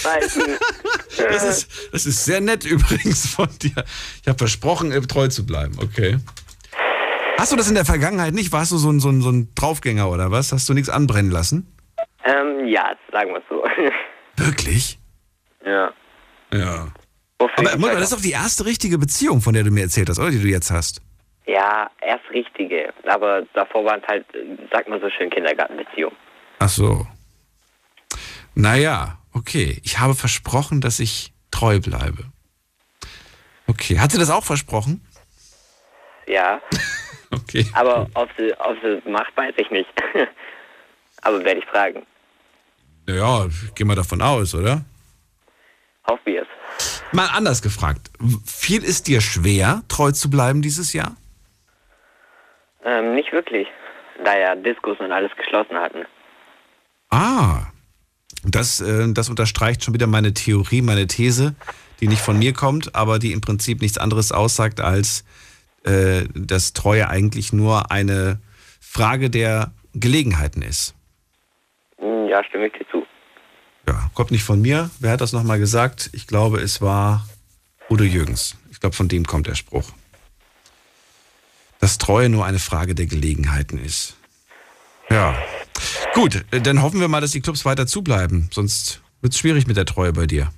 Das 1.16 1.44
ist, 1.44 1.94
das 1.94 2.04
ist 2.04 2.24
sehr 2.26 2.42
nett 2.42 2.66
übrigens 2.66 3.34
von 3.34 3.48
dir. 3.62 3.84
Ich 4.20 4.28
habe 4.28 4.36
versprochen, 4.36 4.92
äh, 4.92 5.00
treu 5.00 5.28
zu 5.28 5.46
bleiben. 5.46 5.78
Okay. 5.82 6.18
Hast 7.38 7.52
du 7.52 7.56
das 7.56 7.68
in 7.68 7.74
der 7.74 7.86
Vergangenheit 7.86 8.34
nicht? 8.34 8.52
Warst 8.52 8.72
du 8.72 8.76
so 8.76 8.90
ein, 8.90 9.00
so 9.00 9.08
ein, 9.08 9.22
so 9.22 9.30
ein 9.30 9.48
Draufgänger 9.54 10.10
oder 10.10 10.30
was? 10.30 10.52
Hast 10.52 10.68
du 10.68 10.74
nichts 10.74 10.90
anbrennen 10.90 11.30
lassen? 11.30 11.72
ähm, 12.26 12.66
ja, 12.66 12.94
sagen 13.12 13.30
wir 13.30 13.38
es 13.38 13.44
so. 13.48 13.64
Wirklich? 14.44 14.98
Ja. 15.66 15.92
Ja. 16.52 16.88
Wofür 17.38 17.58
Aber 17.58 17.76
mal, 17.78 17.88
halt 17.90 17.98
das 17.98 18.10
ist 18.10 18.12
doch 18.16 18.22
die 18.22 18.30
erste 18.32 18.64
richtige 18.64 18.96
Beziehung, 18.98 19.40
von 19.42 19.52
der 19.52 19.62
du 19.64 19.70
mir 19.70 19.82
erzählt 19.82 20.08
hast, 20.08 20.18
oder? 20.18 20.30
Die 20.30 20.40
du 20.40 20.48
jetzt 20.48 20.70
hast. 20.70 21.02
ja, 21.46 21.90
erst 22.00 22.24
richtige. 22.30 22.94
Aber 23.06 23.42
davor 23.52 23.84
waren 23.84 24.00
es 24.02 24.08
halt, 24.08 24.26
sagt 24.72 24.88
man 24.88 25.00
so 25.00 25.10
schön, 25.10 25.28
Kindergartenbeziehungen. 25.30 26.16
Ach 26.60 26.68
so. 26.68 27.06
Naja, 28.54 29.18
okay. 29.34 29.80
Ich 29.84 29.98
habe 29.98 30.14
versprochen, 30.14 30.80
dass 30.80 30.98
ich 30.98 31.32
treu 31.50 31.78
bleibe. 31.80 32.24
Okay. 33.66 33.98
Hat 33.98 34.12
sie 34.12 34.18
das 34.18 34.30
auch 34.30 34.44
versprochen? 34.44 35.04
Ja, 36.26 36.60
Okay. 37.32 37.66
aber 37.74 38.06
ob 38.14 38.28
sie, 38.38 38.52
ob 38.58 38.76
sie 38.82 39.10
macht, 39.10 39.36
weiß 39.36 39.54
ich 39.58 39.70
nicht. 39.70 39.88
aber 41.22 41.44
werde 41.44 41.60
ich 41.60 41.66
fragen. 41.66 42.06
Ja, 43.08 43.46
ich 43.46 43.74
gehe 43.74 43.84
mal 43.86 43.94
davon 43.96 44.22
aus, 44.22 44.54
oder? 44.54 44.84
Wir 46.26 46.42
es. 46.42 46.48
Mal 47.12 47.28
anders 47.32 47.62
gefragt. 47.62 48.10
Fiel 48.44 48.84
es 48.84 49.02
dir 49.02 49.20
schwer, 49.20 49.82
treu 49.88 50.10
zu 50.10 50.28
bleiben 50.28 50.60
dieses 50.60 50.92
Jahr? 50.92 51.16
Ähm, 52.84 53.14
nicht 53.14 53.32
wirklich, 53.32 53.68
da 54.24 54.36
ja 54.36 54.54
Diskos 54.56 54.98
und 54.98 55.12
alles 55.12 55.30
geschlossen 55.36 55.76
hatten. 55.76 56.04
Ah, 57.10 57.66
das, 58.44 58.80
äh, 58.80 59.12
das 59.12 59.28
unterstreicht 59.28 59.84
schon 59.84 59.94
wieder 59.94 60.06
meine 60.06 60.34
Theorie, 60.34 60.82
meine 60.82 61.06
These, 61.06 61.54
die 62.00 62.08
nicht 62.08 62.20
von 62.20 62.38
mir 62.38 62.52
kommt, 62.52 62.94
aber 62.94 63.18
die 63.18 63.32
im 63.32 63.40
Prinzip 63.40 63.80
nichts 63.80 63.98
anderes 63.98 64.32
aussagt, 64.32 64.80
als 64.80 65.24
äh, 65.84 66.24
dass 66.34 66.72
Treue 66.72 67.08
eigentlich 67.08 67.52
nur 67.52 67.92
eine 67.92 68.40
Frage 68.80 69.30
der 69.30 69.72
Gelegenheiten 69.94 70.62
ist. 70.62 70.94
Ja, 72.00 72.42
stimme 72.44 72.66
ich 72.66 72.72
dir 72.72 72.86
zu. 72.90 73.05
Ja, 73.88 74.10
kommt 74.14 74.30
nicht 74.30 74.44
von 74.44 74.60
mir. 74.60 74.90
Wer 74.98 75.12
hat 75.12 75.20
das 75.20 75.32
nochmal 75.32 75.58
gesagt? 75.58 76.10
Ich 76.12 76.26
glaube, 76.26 76.60
es 76.60 76.80
war 76.80 77.26
Udo 77.88 78.04
Jürgens. 78.04 78.56
Ich 78.70 78.80
glaube, 78.80 78.96
von 78.96 79.08
dem 79.08 79.26
kommt 79.26 79.46
der 79.46 79.54
Spruch. 79.54 79.90
Dass 81.78 81.98
Treue 81.98 82.28
nur 82.28 82.44
eine 82.44 82.58
Frage 82.58 82.94
der 82.94 83.06
Gelegenheiten 83.06 83.78
ist. 83.82 84.16
Ja. 85.08 85.36
Gut, 86.14 86.44
dann 86.50 86.82
hoffen 86.82 87.00
wir 87.00 87.08
mal, 87.08 87.20
dass 87.20 87.30
die 87.30 87.40
Clubs 87.40 87.64
weiter 87.64 87.86
zubleiben. 87.86 88.48
Sonst 88.52 89.02
wird 89.20 89.34
es 89.34 89.38
schwierig 89.38 89.66
mit 89.66 89.76
der 89.76 89.86
Treue 89.86 90.12
bei 90.12 90.26
dir. 90.26 90.50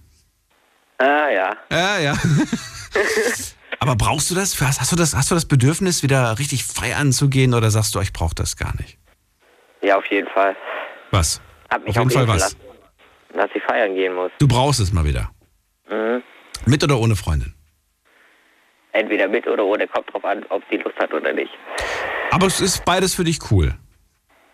Ah, 0.99 1.29
ja. 1.29 1.57
Ja, 1.71 1.99
ja. 1.99 2.19
Aber 3.81 3.95
brauchst 3.95 4.31
du 4.31 4.35
das? 4.35 4.61
Hast 4.61 4.91
du 4.91 4.97
das, 4.97 5.15
hast 5.15 5.31
du 5.31 5.35
das 5.35 5.45
Bedürfnis, 5.45 6.03
wieder 6.03 6.39
richtig 6.39 6.65
feiern 6.65 7.13
zu 7.13 7.29
gehen 7.29 7.55
oder 7.55 7.71
sagst 7.71 7.95
du, 7.95 8.01
ich 8.01 8.13
brauche 8.13 8.35
das 8.35 8.57
gar 8.57 8.75
nicht? 8.77 8.99
Ja, 9.83 9.97
auf 9.99 10.07
jeden 10.07 10.29
Fall. 10.29 10.57
Was? 11.11 11.41
Hab 11.71 11.85
mich 11.85 11.91
Auf 11.99 12.05
jeden 12.05 12.11
Fall 12.11 12.27
was? 12.29 12.41
lassen, 12.41 12.57
dass 13.39 13.51
ich 13.55 13.63
feiern 13.63 13.95
gehen 13.95 14.15
muss. 14.15 14.31
Du 14.39 14.49
brauchst 14.49 14.81
es 14.81 14.93
mal 14.93 15.05
wieder. 15.05 15.31
Mhm. 15.89 16.23
Mit 16.67 16.85
oder 16.85 16.99
ohne 16.99 17.17
Freundin? 17.17 17.55
entweder 18.99 19.29
mit 19.29 19.47
oder 19.47 19.65
ohne, 19.65 19.87
kommt 19.87 20.13
drauf 20.13 20.25
an, 20.25 20.45
ob 20.49 20.63
sie 20.71 20.77
Lust 20.77 20.97
hat 20.99 21.13
oder 21.13 21.33
nicht. 21.33 21.53
Aber 22.31 22.47
es 22.47 22.61
ist 22.61 22.85
beides 22.85 23.15
für 23.15 23.25
dich 23.25 23.39
cool. 23.51 23.75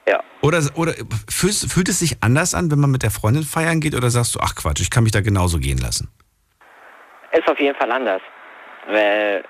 Ja. 0.07 0.23
Oder, 0.43 0.63
oder 0.75 0.93
fühlt, 1.31 1.55
fühlt 1.55 1.89
es 1.89 1.99
sich 1.99 2.23
anders 2.23 2.55
an, 2.55 2.71
wenn 2.71 2.79
man 2.79 2.91
mit 2.91 3.03
der 3.03 3.11
Freundin 3.11 3.43
feiern 3.43 3.81
geht 3.81 3.95
oder 3.95 4.11
sagst 4.11 4.35
du, 4.35 4.41
ach 4.41 4.55
Quatsch, 4.55 4.81
ich 4.81 4.91
kann 4.91 5.05
mich 5.05 5.13
da 5.13 5.23
genauso 5.23 5.59
gehen 5.59 5.79
lassen? 5.79 6.11
Ist 7.33 7.49
auf 7.49 7.59
jeden 7.59 7.77
Fall 7.77 7.91
anders. 7.91 8.21
Weil 8.87 9.45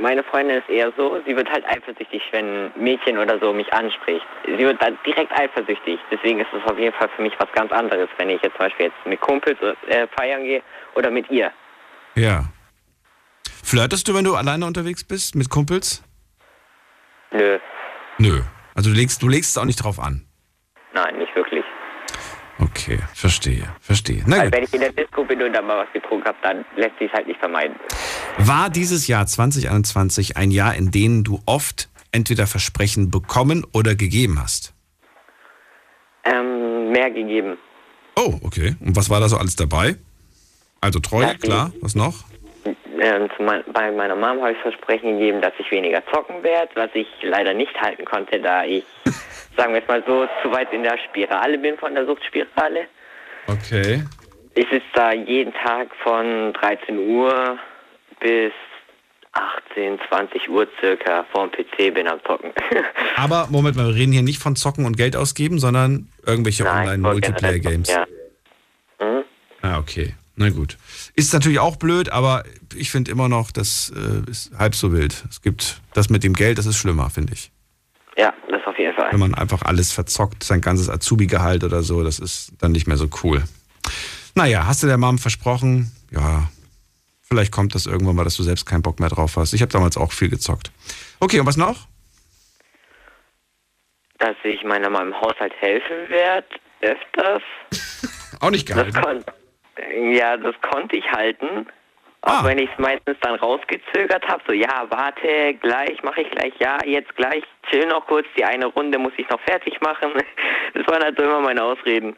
meine 0.00 0.22
Freundin 0.22 0.58
ist 0.58 0.68
eher 0.68 0.92
so, 0.96 1.20
sie 1.26 1.34
wird 1.36 1.50
halt 1.50 1.64
eifersüchtig, 1.66 2.22
wenn 2.32 2.66
ein 2.66 2.72
Mädchen 2.76 3.18
oder 3.18 3.38
so 3.40 3.52
mich 3.52 3.72
anspricht. 3.72 4.26
Sie 4.46 4.58
wird 4.58 4.80
dann 4.82 4.98
direkt 5.04 5.32
eifersüchtig. 5.32 5.98
Deswegen 6.10 6.40
ist 6.40 6.48
es 6.52 6.70
auf 6.70 6.78
jeden 6.78 6.94
Fall 6.94 7.08
für 7.16 7.22
mich 7.22 7.32
was 7.38 7.50
ganz 7.52 7.72
anderes, 7.72 8.08
wenn 8.18 8.30
ich 8.30 8.40
jetzt 8.42 8.56
zum 8.56 8.66
Beispiel 8.66 8.86
jetzt 8.86 9.06
mit 9.06 9.20
Kumpels 9.20 9.58
äh, 9.88 10.06
feiern 10.16 10.44
gehe 10.44 10.62
oder 10.94 11.10
mit 11.10 11.30
ihr. 11.30 11.50
Ja. 12.14 12.44
Flirtest 13.64 14.08
du, 14.08 14.14
wenn 14.14 14.24
du 14.24 14.34
alleine 14.34 14.66
unterwegs 14.66 15.04
bist 15.04 15.34
mit 15.34 15.48
Kumpels? 15.48 16.02
Nö, 17.30 17.58
Nö. 18.18 18.42
Also 18.74 18.90
du 18.90 18.96
legst, 18.96 19.22
du 19.22 19.28
legst 19.28 19.50
es 19.50 19.58
auch 19.58 19.64
nicht 19.64 19.82
drauf 19.82 19.98
an. 19.98 20.26
nein, 20.92 21.16
nicht 21.18 21.34
wirklich. 21.34 21.49
Okay, 22.60 22.98
verstehe, 23.14 23.64
verstehe. 23.80 24.22
Na 24.26 24.36
Weil 24.38 24.44
gut. 24.44 24.52
wenn 24.54 24.64
ich 24.64 24.74
in 24.74 24.80
der 24.80 24.92
Disco 24.92 25.24
bin 25.24 25.40
und 25.42 25.52
dann 25.52 25.66
mal 25.66 25.78
was 25.78 25.92
getrunken 25.92 26.26
habe, 26.26 26.36
dann 26.42 26.64
lässt 26.76 26.98
sich 26.98 27.10
halt 27.12 27.26
nicht 27.26 27.40
vermeiden. 27.40 27.74
War 28.38 28.68
dieses 28.70 29.06
Jahr 29.06 29.26
2021 29.26 30.36
ein 30.36 30.50
Jahr, 30.50 30.74
in 30.74 30.90
dem 30.90 31.24
du 31.24 31.40
oft 31.46 31.88
entweder 32.12 32.46
Versprechen 32.46 33.10
bekommen 33.10 33.64
oder 33.72 33.94
gegeben 33.94 34.40
hast? 34.40 34.74
Ähm, 36.24 36.90
mehr 36.92 37.10
gegeben. 37.10 37.56
Oh, 38.16 38.38
okay. 38.42 38.76
Und 38.80 38.94
was 38.96 39.08
war 39.08 39.20
da 39.20 39.28
so 39.28 39.38
alles 39.38 39.56
dabei? 39.56 39.96
Also 40.82 40.98
treu, 40.98 41.22
Ja, 41.22 41.34
klar. 41.34 41.72
Was 41.80 41.94
noch? 41.94 42.24
Ähm, 43.00 43.30
mein, 43.38 43.64
bei 43.72 43.90
meiner 43.90 44.14
Mom 44.14 44.42
habe 44.42 44.52
ich 44.52 44.58
Versprechen 44.58 45.18
gegeben, 45.18 45.40
dass 45.40 45.54
ich 45.58 45.70
weniger 45.70 46.02
zocken 46.12 46.42
werde, 46.42 46.70
was 46.74 46.90
ich 46.92 47.06
leider 47.22 47.54
nicht 47.54 47.74
halten 47.80 48.04
konnte, 48.04 48.38
da 48.38 48.64
ich, 48.64 48.84
sagen 49.56 49.72
wir 49.72 49.80
jetzt 49.80 49.88
mal 49.88 50.04
so, 50.06 50.28
zu 50.42 50.52
weit 50.52 50.70
in 50.72 50.82
der 50.82 50.98
Spirale 51.08 51.56
bin 51.56 51.78
von 51.78 51.94
der 51.94 52.04
Suchtspirale. 52.04 52.84
Okay. 53.46 54.04
Ich 54.54 54.68
sitze 54.68 54.86
da 54.92 55.12
jeden 55.12 55.54
Tag 55.54 55.88
von 56.02 56.52
13 56.52 56.98
Uhr 56.98 57.58
bis 58.20 58.52
18, 59.32 59.98
20 60.08 60.50
Uhr 60.50 60.68
circa 60.80 61.24
vorm 61.32 61.50
PC 61.50 61.94
bin 61.94 62.06
am 62.06 62.20
Zocken. 62.26 62.52
Aber 63.16 63.46
Moment 63.50 63.76
mal, 63.76 63.86
wir 63.86 63.94
reden 63.94 64.12
hier 64.12 64.22
nicht 64.22 64.42
von 64.42 64.56
Zocken 64.56 64.84
und 64.84 64.98
Geld 64.98 65.16
ausgeben, 65.16 65.58
sondern 65.58 66.08
irgendwelche 66.26 66.66
Online-Multiplayer-Games. 66.66 67.88
Ja. 67.88 68.06
Mhm. 69.00 69.24
Ah, 69.62 69.78
okay. 69.78 70.14
Na 70.36 70.48
gut. 70.50 70.78
Ist 71.14 71.32
natürlich 71.32 71.58
auch 71.58 71.76
blöd, 71.76 72.08
aber 72.10 72.44
ich 72.74 72.90
finde 72.90 73.10
immer 73.10 73.28
noch, 73.28 73.50
das 73.50 73.92
äh, 73.94 74.30
ist 74.30 74.52
halb 74.56 74.74
so 74.74 74.92
wild. 74.92 75.24
Es 75.28 75.42
gibt 75.42 75.80
das 75.92 76.08
mit 76.08 76.24
dem 76.24 76.34
Geld, 76.34 76.56
das 76.58 76.66
ist 76.66 76.76
schlimmer, 76.76 77.10
finde 77.10 77.34
ich. 77.34 77.50
ja, 78.16 78.32
das 78.50 78.62
auf 78.66 78.78
jeden 78.78 78.94
Fall. 78.94 79.12
Wenn 79.12 79.20
man 79.20 79.34
einfach 79.34 79.62
alles 79.62 79.92
verzockt, 79.92 80.42
sein 80.42 80.60
ganzes 80.60 80.88
Azubi-Gehalt 80.88 81.64
oder 81.64 81.82
so, 81.82 82.02
das 82.02 82.18
ist 82.18 82.52
dann 82.58 82.72
nicht 82.72 82.86
mehr 82.86 82.96
so 82.96 83.08
cool. 83.22 83.42
Naja, 84.34 84.66
hast 84.66 84.82
du 84.82 84.86
der 84.86 84.96
Mom 84.98 85.18
versprochen? 85.18 85.90
Ja, 86.10 86.48
vielleicht 87.22 87.52
kommt 87.52 87.74
das 87.74 87.86
irgendwann 87.86 88.16
mal, 88.16 88.24
dass 88.24 88.36
du 88.36 88.42
selbst 88.42 88.64
keinen 88.64 88.82
Bock 88.82 88.98
mehr 89.00 89.08
drauf 89.10 89.36
hast. 89.36 89.52
Ich 89.52 89.60
habe 89.62 89.72
damals 89.72 89.96
auch 89.96 90.12
viel 90.12 90.28
gezockt. 90.30 90.70
Okay, 91.18 91.40
und 91.40 91.46
was 91.46 91.56
noch? 91.56 91.86
Dass 94.18 94.36
ich 94.44 94.62
meiner 94.64 94.88
Mama 94.90 95.08
im 95.08 95.14
Haushalt 95.20 95.52
helfen 95.60 96.08
werde, 96.08 96.46
öfters. 96.82 97.42
Auch 98.40 98.50
nicht 98.50 98.68
Das 98.70 98.76
gehalten. 98.92 99.24
Ja, 100.12 100.36
das 100.36 100.54
konnte 100.70 100.96
ich 100.96 101.10
halten. 101.12 101.66
Auch 102.22 102.42
Ah. 102.42 102.44
wenn 102.44 102.58
ich 102.58 102.68
es 102.70 102.78
meistens 102.78 103.16
dann 103.22 103.36
rausgezögert 103.36 104.26
habe, 104.28 104.42
so 104.46 104.52
ja, 104.52 104.84
warte, 104.90 105.54
gleich 105.62 106.02
mache 106.02 106.20
ich 106.20 106.30
gleich, 106.30 106.52
ja, 106.58 106.76
jetzt 106.84 107.14
gleich, 107.16 107.42
chill 107.70 107.86
noch 107.86 108.06
kurz, 108.06 108.26
die 108.36 108.44
eine 108.44 108.66
Runde 108.66 108.98
muss 108.98 109.12
ich 109.16 109.28
noch 109.30 109.40
fertig 109.42 109.80
machen. 109.80 110.10
Das 110.74 110.86
waren 110.86 111.02
halt 111.02 111.16
so 111.18 111.24
immer 111.24 111.40
meine 111.40 111.62
Ausreden. 111.64 112.14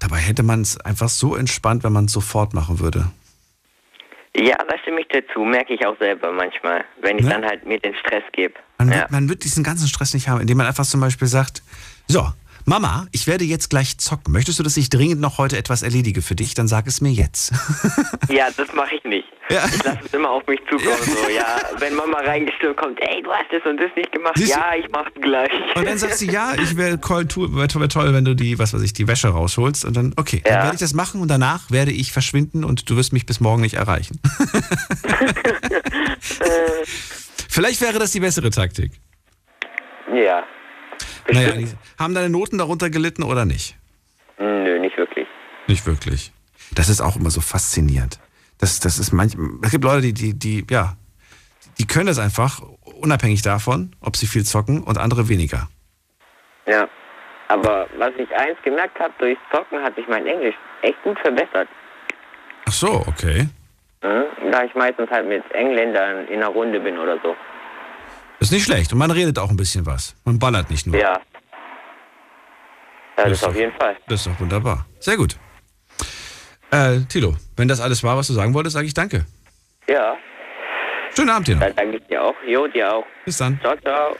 Dabei 0.00 0.16
hätte 0.16 0.42
man 0.42 0.62
es 0.62 0.80
einfach 0.80 1.08
so 1.08 1.36
entspannt, 1.36 1.84
wenn 1.84 1.92
man 1.92 2.06
es 2.06 2.12
sofort 2.12 2.54
machen 2.54 2.80
würde. 2.80 3.04
Ja, 4.36 4.56
da 4.68 4.76
stimme 4.78 5.00
ich 5.00 5.08
dazu, 5.08 5.40
merke 5.44 5.72
ich 5.74 5.86
auch 5.86 5.96
selber 5.98 6.32
manchmal, 6.32 6.84
wenn 7.00 7.18
ich 7.18 7.24
Ne? 7.24 7.30
dann 7.30 7.44
halt 7.46 7.64
mir 7.64 7.78
den 7.78 7.94
Stress 7.94 8.24
gebe. 8.32 8.54
Man, 8.78 8.88
Ja. 8.90 8.96
wird, 9.02 9.10
man 9.10 9.28
wird 9.28 9.44
diesen 9.44 9.62
ganzen 9.64 9.86
Stress 9.88 10.12
nicht 10.12 10.28
haben, 10.28 10.40
indem 10.40 10.56
man 10.58 10.66
einfach 10.66 10.84
zum 10.84 11.00
Beispiel 11.00 11.28
sagt, 11.28 11.62
so, 12.08 12.26
Mama, 12.68 13.06
ich 13.12 13.28
werde 13.28 13.44
jetzt 13.44 13.70
gleich 13.70 13.96
zocken. 13.98 14.32
Möchtest 14.32 14.58
du, 14.58 14.64
dass 14.64 14.76
ich 14.76 14.90
dringend 14.90 15.20
noch 15.20 15.38
heute 15.38 15.56
etwas 15.56 15.82
erledige 15.82 16.20
für 16.20 16.34
dich? 16.34 16.54
Dann 16.54 16.66
sag 16.66 16.88
es 16.88 17.00
mir 17.00 17.12
jetzt. 17.12 17.52
ja, 18.28 18.48
das 18.56 18.72
mache 18.74 18.96
ich 18.96 19.04
nicht. 19.04 19.28
Ja. 19.48 19.64
Ich 19.66 19.84
lasse 19.84 20.00
es 20.04 20.12
immer 20.12 20.30
auf 20.30 20.44
mich 20.48 20.58
zukommen, 20.68 20.98
so, 21.04 21.28
ja, 21.30 21.60
wenn 21.78 21.94
Mama 21.94 22.18
reingestürmt 22.18 22.76
kommt, 22.76 22.98
ey, 23.00 23.22
du 23.22 23.30
hast 23.30 23.44
das 23.52 23.62
und 23.64 23.76
das 23.76 23.90
nicht 23.94 24.10
gemacht, 24.10 24.34
Siehst 24.36 24.50
ja, 24.50 24.72
ich 24.76 24.88
mach's 24.90 25.12
gleich. 25.20 25.52
Und 25.76 25.86
dann 25.86 25.96
sagst 25.96 26.20
du, 26.22 26.24
ja, 26.24 26.54
ich 26.60 26.76
wäre 26.76 27.00
toll, 27.00 27.28
wär 27.36 27.88
toll, 27.88 28.12
wenn 28.12 28.24
du 28.24 28.34
die, 28.34 28.58
was 28.58 28.74
weiß 28.74 28.82
ich, 28.82 28.92
die 28.92 29.06
Wäsche 29.06 29.28
rausholst. 29.28 29.84
Und 29.84 29.96
dann, 29.96 30.12
okay, 30.16 30.40
dann 30.42 30.52
Ja. 30.52 30.62
werde 30.64 30.74
ich 30.74 30.80
das 30.80 30.94
machen 30.94 31.20
und 31.20 31.28
danach 31.28 31.70
werde 31.70 31.92
ich 31.92 32.10
verschwinden 32.10 32.64
und 32.64 32.90
du 32.90 32.96
wirst 32.96 33.12
mich 33.12 33.26
bis 33.26 33.38
morgen 33.38 33.62
nicht 33.62 33.74
erreichen. 33.74 34.20
Vielleicht 37.48 37.80
wäre 37.80 38.00
das 38.00 38.10
die 38.10 38.20
bessere 38.20 38.50
Taktik. 38.50 38.90
ja. 40.12 40.42
Naja, 41.28 41.54
haben 41.98 42.14
deine 42.14 42.28
Noten 42.28 42.58
darunter 42.58 42.90
gelitten 42.90 43.22
oder 43.22 43.44
nicht? 43.44 43.76
Nö, 44.38 44.78
nicht 44.78 44.96
wirklich. 44.96 45.26
Nicht 45.66 45.86
wirklich. 45.86 46.32
Das 46.74 46.88
ist 46.88 47.00
auch 47.00 47.16
immer 47.16 47.30
so 47.30 47.40
faszinierend. 47.40 48.18
Das, 48.58 48.80
das 48.80 48.98
ist 48.98 49.12
manch, 49.12 49.32
es 49.62 49.70
gibt 49.70 49.84
Leute, 49.84 50.00
die, 50.00 50.12
die, 50.12 50.34
die, 50.34 50.66
ja, 50.70 50.96
die 51.78 51.86
können 51.86 52.06
das 52.06 52.18
einfach, 52.18 52.60
unabhängig 53.00 53.42
davon, 53.42 53.94
ob 54.00 54.16
sie 54.16 54.26
viel 54.26 54.44
zocken 54.44 54.82
und 54.82 54.98
andere 54.98 55.28
weniger. 55.28 55.68
Ja. 56.66 56.88
Aber 57.48 57.86
was 57.96 58.10
ich 58.18 58.34
eins 58.34 58.56
gemerkt 58.64 58.98
habe, 58.98 59.14
durchs 59.18 59.40
Zocken 59.52 59.80
hat 59.80 59.94
sich 59.94 60.08
mein 60.08 60.26
Englisch 60.26 60.56
echt 60.82 61.00
gut 61.04 61.18
verbessert. 61.20 61.68
Ach 62.66 62.72
so, 62.72 63.04
okay. 63.06 63.46
Mhm. 64.02 64.50
Da 64.50 64.64
ich 64.64 64.74
meistens 64.74 65.08
halt 65.10 65.28
mit 65.28 65.44
Engländern 65.52 66.26
in 66.26 66.42
einer 66.42 66.48
Runde 66.48 66.80
bin 66.80 66.98
oder 66.98 67.18
so. 67.22 67.36
Ist 68.40 68.52
nicht 68.52 68.64
schlecht. 68.64 68.92
Und 68.92 68.98
man 68.98 69.10
redet 69.10 69.38
auch 69.38 69.50
ein 69.50 69.56
bisschen 69.56 69.86
was. 69.86 70.14
Man 70.24 70.38
ballert 70.38 70.70
nicht 70.70 70.86
nur. 70.86 70.96
Ja. 70.96 71.12
Ja, 71.12 71.20
Das 73.16 73.24
das 73.30 73.32
ist 73.38 73.44
auf 73.44 73.56
jeden 73.56 73.72
Fall. 73.76 73.96
Das 74.08 74.20
ist 74.20 74.26
doch 74.26 74.38
wunderbar. 74.40 74.86
Sehr 75.00 75.16
gut. 75.16 75.36
Äh, 76.70 77.00
Tilo, 77.08 77.36
wenn 77.56 77.68
das 77.68 77.80
alles 77.80 78.02
war, 78.02 78.16
was 78.16 78.26
du 78.26 78.32
sagen 78.34 78.52
wolltest, 78.52 78.74
sage 78.74 78.86
ich 78.86 78.94
danke. 78.94 79.24
Ja, 79.88 80.16
Schönen 81.14 81.30
Abend 81.30 81.48
dir 81.48 81.54
noch. 81.54 81.62
dann 81.62 81.74
danke 81.76 81.96
ich 81.96 82.06
dir 82.08 82.22
auch. 82.22 82.34
Jo, 82.46 82.66
dir 82.66 82.92
auch. 82.94 83.06
Bis 83.24 83.38
dann. 83.38 83.58
Ciao, 83.60 83.74
ciao. 83.80 84.16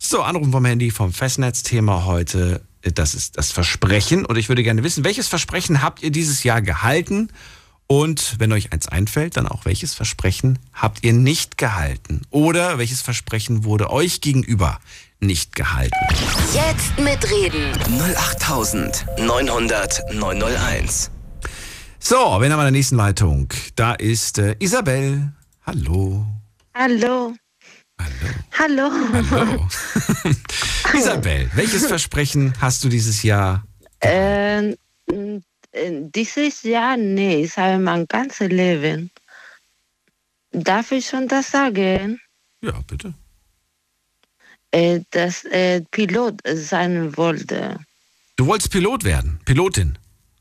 So, 0.00 0.22
Anrufen 0.22 0.50
vom 0.50 0.64
Handy 0.64 0.90
vom 0.90 1.12
Festnetzthema 1.12 2.06
heute. 2.06 2.62
Das 2.82 3.14
ist 3.14 3.36
das 3.38 3.52
Versprechen. 3.52 4.24
Und 4.26 4.36
ich 4.36 4.48
würde 4.48 4.64
gerne 4.64 4.82
wissen, 4.82 5.04
welches 5.04 5.28
Versprechen 5.28 5.80
habt 5.82 6.02
ihr 6.02 6.10
dieses 6.10 6.42
Jahr 6.42 6.60
gehalten? 6.60 7.28
Und 7.90 8.36
wenn 8.38 8.52
euch 8.52 8.72
eins 8.72 8.86
einfällt, 8.86 9.36
dann 9.36 9.48
auch 9.48 9.64
welches 9.64 9.94
Versprechen 9.94 10.60
habt 10.72 11.02
ihr 11.02 11.12
nicht 11.12 11.58
gehalten? 11.58 12.22
Oder 12.30 12.78
welches 12.78 13.02
Versprechen 13.02 13.64
wurde 13.64 13.90
euch 13.90 14.20
gegenüber 14.20 14.78
nicht 15.18 15.56
gehalten? 15.56 15.96
Jetzt 16.54 16.96
mitreden. 17.00 17.72
08900 18.16 20.14
901. 20.14 21.10
So, 21.98 22.16
haben 22.32 22.42
wir 22.42 22.46
in 22.52 22.56
der 22.56 22.70
nächsten 22.70 22.94
Leitung? 22.94 23.52
Da 23.74 23.94
ist 23.94 24.38
äh, 24.38 24.54
Isabel. 24.60 25.32
Hallo. 25.66 26.24
Hallo. 26.72 27.34
Hallo. 27.98 28.08
Hallo. 28.56 28.88
Hallo. 29.32 29.66
Isabel, 30.96 31.50
welches 31.54 31.86
Versprechen 31.86 32.54
hast 32.60 32.84
du 32.84 32.88
dieses 32.88 33.24
Jahr? 33.24 33.64
Ähm, 34.00 34.76
äh, 35.10 35.40
dieses 35.72 36.62
Jahr, 36.62 36.96
nee, 36.96 37.44
ich 37.44 37.56
habe 37.56 37.78
mein 37.78 38.06
ganzes 38.06 38.48
Leben. 38.48 39.10
Darf 40.52 40.90
ich 40.92 41.06
schon 41.06 41.28
das 41.28 41.50
sagen? 41.50 42.20
Ja, 42.60 42.72
bitte. 42.86 43.14
Äh, 44.72 45.00
dass 45.10 45.44
äh, 45.44 45.82
Pilot 45.90 46.40
sein 46.44 47.16
wollte. 47.16 47.78
Du 48.36 48.46
wolltest 48.46 48.70
Pilot 48.70 49.04
werden, 49.04 49.40
Pilotin. 49.44 49.98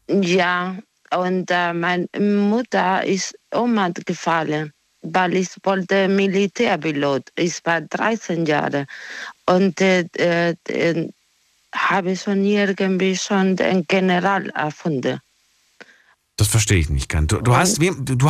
Ja, 0.07 0.77
und 1.15 1.49
äh, 1.51 1.73
meine 1.73 2.07
Mutter 2.19 3.03
ist 3.03 3.35
Ohnmacht 3.53 4.05
gefallen, 4.05 4.71
weil 5.01 5.35
ich 5.35 5.49
wollte 5.63 6.07
Militärpilot. 6.07 7.29
Ich 7.35 7.59
war 7.65 7.81
13 7.81 8.45
Jahre 8.45 8.85
und 9.45 9.79
äh, 9.81 10.05
habe 11.75 12.15
schon 12.17 12.43
irgendwie 12.43 13.15
schon 13.17 13.55
den 13.55 13.85
General 13.87 14.49
erfunden. 14.49 15.19
Das 16.37 16.47
verstehe 16.47 16.77
ich 16.79 16.89
nicht 16.89 17.09
ganz. 17.09 17.27
Du, 17.27 17.41
du 17.41 17.55
hast, 17.55 17.79
wem- 17.81 18.05
du, 18.05 18.27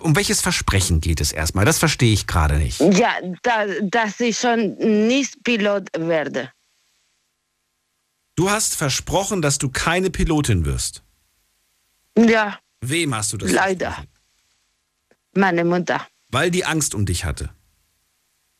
um 0.00 0.14
welches 0.16 0.40
Versprechen 0.42 1.00
geht 1.00 1.20
es 1.20 1.32
erstmal? 1.32 1.64
Das 1.64 1.78
verstehe 1.78 2.12
ich 2.12 2.26
gerade 2.26 2.56
nicht. 2.58 2.78
Ja, 2.80 3.14
da, 3.42 3.64
dass 3.82 4.20
ich 4.20 4.38
schon 4.38 4.74
nicht 5.08 5.42
Pilot 5.44 5.88
werde. 5.96 6.52
Du 8.36 8.50
hast 8.50 8.76
versprochen, 8.76 9.40
dass 9.42 9.58
du 9.58 9.70
keine 9.70 10.10
Pilotin 10.10 10.64
wirst. 10.64 11.02
Ja, 12.16 12.58
Wem 12.80 13.14
hast 13.14 13.32
du 13.32 13.38
das? 13.38 13.50
leider. 13.50 13.92
versprochen? 13.92 14.08
Meine 15.34 15.64
Mutter. 15.64 16.06
Weil 16.28 16.50
die 16.50 16.64
Angst 16.64 16.94
um 16.94 17.06
dich 17.06 17.24
hatte. 17.24 17.50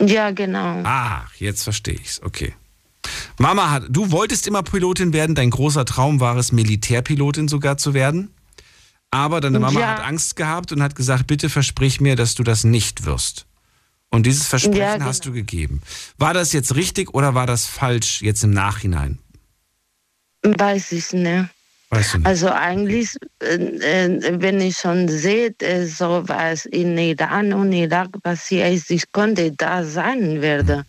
Ja, 0.00 0.30
genau. 0.30 0.80
Ach, 0.84 1.32
jetzt 1.34 1.62
verstehe 1.64 1.94
ich's. 1.94 2.22
Okay. 2.22 2.54
Mama 3.38 3.70
hat, 3.70 3.84
du 3.88 4.10
wolltest 4.10 4.46
immer 4.46 4.62
Pilotin 4.62 5.12
werden, 5.12 5.34
dein 5.34 5.50
großer 5.50 5.84
Traum 5.84 6.20
war 6.20 6.36
es, 6.36 6.52
Militärpilotin 6.52 7.48
sogar 7.48 7.76
zu 7.78 7.94
werden. 7.94 8.30
Aber 9.10 9.40
deine 9.40 9.58
Mama 9.58 9.80
Ja. 9.80 9.86
hat 9.96 10.04
Angst 10.04 10.36
gehabt 10.36 10.70
und 10.72 10.82
hat 10.82 10.94
gesagt, 10.94 11.26
bitte 11.26 11.48
versprich 11.48 12.00
mir, 12.00 12.14
dass 12.16 12.34
du 12.34 12.42
das 12.42 12.64
nicht 12.64 13.04
wirst. 13.06 13.46
Und 14.10 14.26
dieses 14.26 14.46
Versprechen 14.46 14.78
Ja, 14.80 14.92
genau. 14.94 15.06
hast 15.06 15.24
du 15.26 15.32
gegeben. 15.32 15.82
War 16.18 16.34
das 16.34 16.52
jetzt 16.52 16.74
richtig 16.74 17.14
oder 17.14 17.34
war 17.34 17.46
das 17.46 17.66
falsch 17.66 18.22
jetzt 18.22 18.42
im 18.44 18.50
Nachhinein? 18.50 19.18
Weiß 20.42 20.92
ich 20.92 21.12
nicht. 21.12 21.48
Weißt 21.90 22.14
du 22.14 22.18
nicht? 22.18 22.26
Also 22.26 22.50
eigentlich, 22.50 23.16
äh, 23.42 23.54
äh, 23.54 24.40
wenn 24.40 24.60
ich 24.60 24.76
schon 24.76 25.08
sehe, 25.08 25.54
äh, 25.60 25.86
so 25.86 26.22
was 26.26 26.66
in 26.66 26.96
Iran 26.98 27.52
und 27.54 27.72
Irak 27.72 28.10
passiert 28.22 28.72
ist, 28.74 28.90
ich 28.90 29.10
konnte 29.10 29.52
da 29.52 29.84
sein 29.84 30.42
werden. 30.42 30.84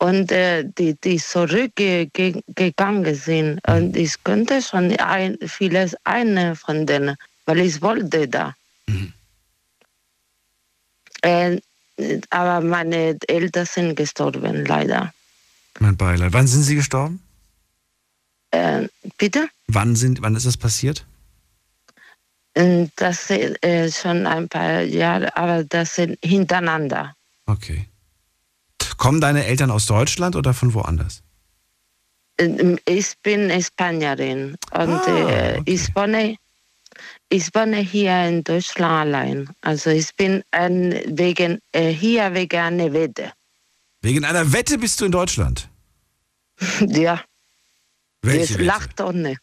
Und 0.00 0.32
äh, 0.32 0.64
die, 0.64 0.94
die 0.94 1.18
zurückgegangen 1.18 3.14
sind. 3.14 3.60
Und 3.68 3.94
ich 3.96 4.14
konnte 4.24 4.62
schon 4.62 4.96
ein, 4.96 5.36
vieles 5.46 5.94
eine 6.04 6.56
von 6.56 6.86
denen, 6.86 7.16
weil 7.44 7.60
ich 7.60 7.82
wollte 7.82 8.26
da. 8.26 8.54
Äh, 11.22 11.60
aber 12.30 12.66
meine 12.66 13.18
Eltern 13.28 13.66
sind 13.66 13.94
gestorben, 13.94 14.64
leider. 14.64 15.12
mein 15.80 15.98
Beileid. 15.98 16.32
Wann 16.32 16.46
sind 16.46 16.62
sie 16.62 16.76
gestorben? 16.76 17.20
Äh, 18.52 18.88
bitte? 19.18 19.48
Wann, 19.68 19.96
sind, 19.96 20.22
wann 20.22 20.34
ist 20.34 20.46
das 20.46 20.56
passiert? 20.56 21.04
Und 22.56 22.90
Das 22.96 23.28
sind 23.28 23.62
äh, 23.62 23.90
schon 23.92 24.26
ein 24.26 24.48
paar 24.48 24.80
Jahre, 24.80 25.36
aber 25.36 25.62
das 25.62 25.94
sind 25.96 26.18
hintereinander. 26.24 27.14
Okay. 27.44 27.89
Kommen 29.00 29.22
deine 29.22 29.46
Eltern 29.46 29.70
aus 29.70 29.86
Deutschland 29.86 30.36
oder 30.36 30.52
von 30.52 30.74
woanders? 30.74 31.22
Ähm, 32.36 32.78
Ich 32.84 33.14
bin 33.22 33.50
Spanierin 33.62 34.56
und 34.72 35.00
Ah, 35.00 35.06
äh, 35.08 35.58
okay. 35.58 35.62
ich, 35.64 35.96
wohne, 35.96 36.36
ich 37.30 37.48
wohne 37.54 37.78
hier 37.78 38.26
in 38.28 38.44
Deutschland 38.44 38.92
allein. 39.06 39.48
Also 39.62 39.88
ich 39.88 40.14
bin 40.16 40.42
ein, 40.50 41.00
wegen, 41.06 41.60
äh, 41.72 41.88
hier 41.88 42.34
wegen 42.34 42.60
einer 42.60 42.92
Wette. 42.92 43.32
Wegen 44.02 44.22
einer 44.26 44.52
Wette 44.52 44.76
bist 44.76 45.00
du 45.00 45.06
in 45.06 45.12
Deutschland. 45.12 45.70
ja, 46.80 47.24
Welche 48.20 48.44
ich 48.44 48.50
Wette? 48.58 48.64
lacht 48.64 49.00
auch 49.00 49.12
nicht. 49.12 49.40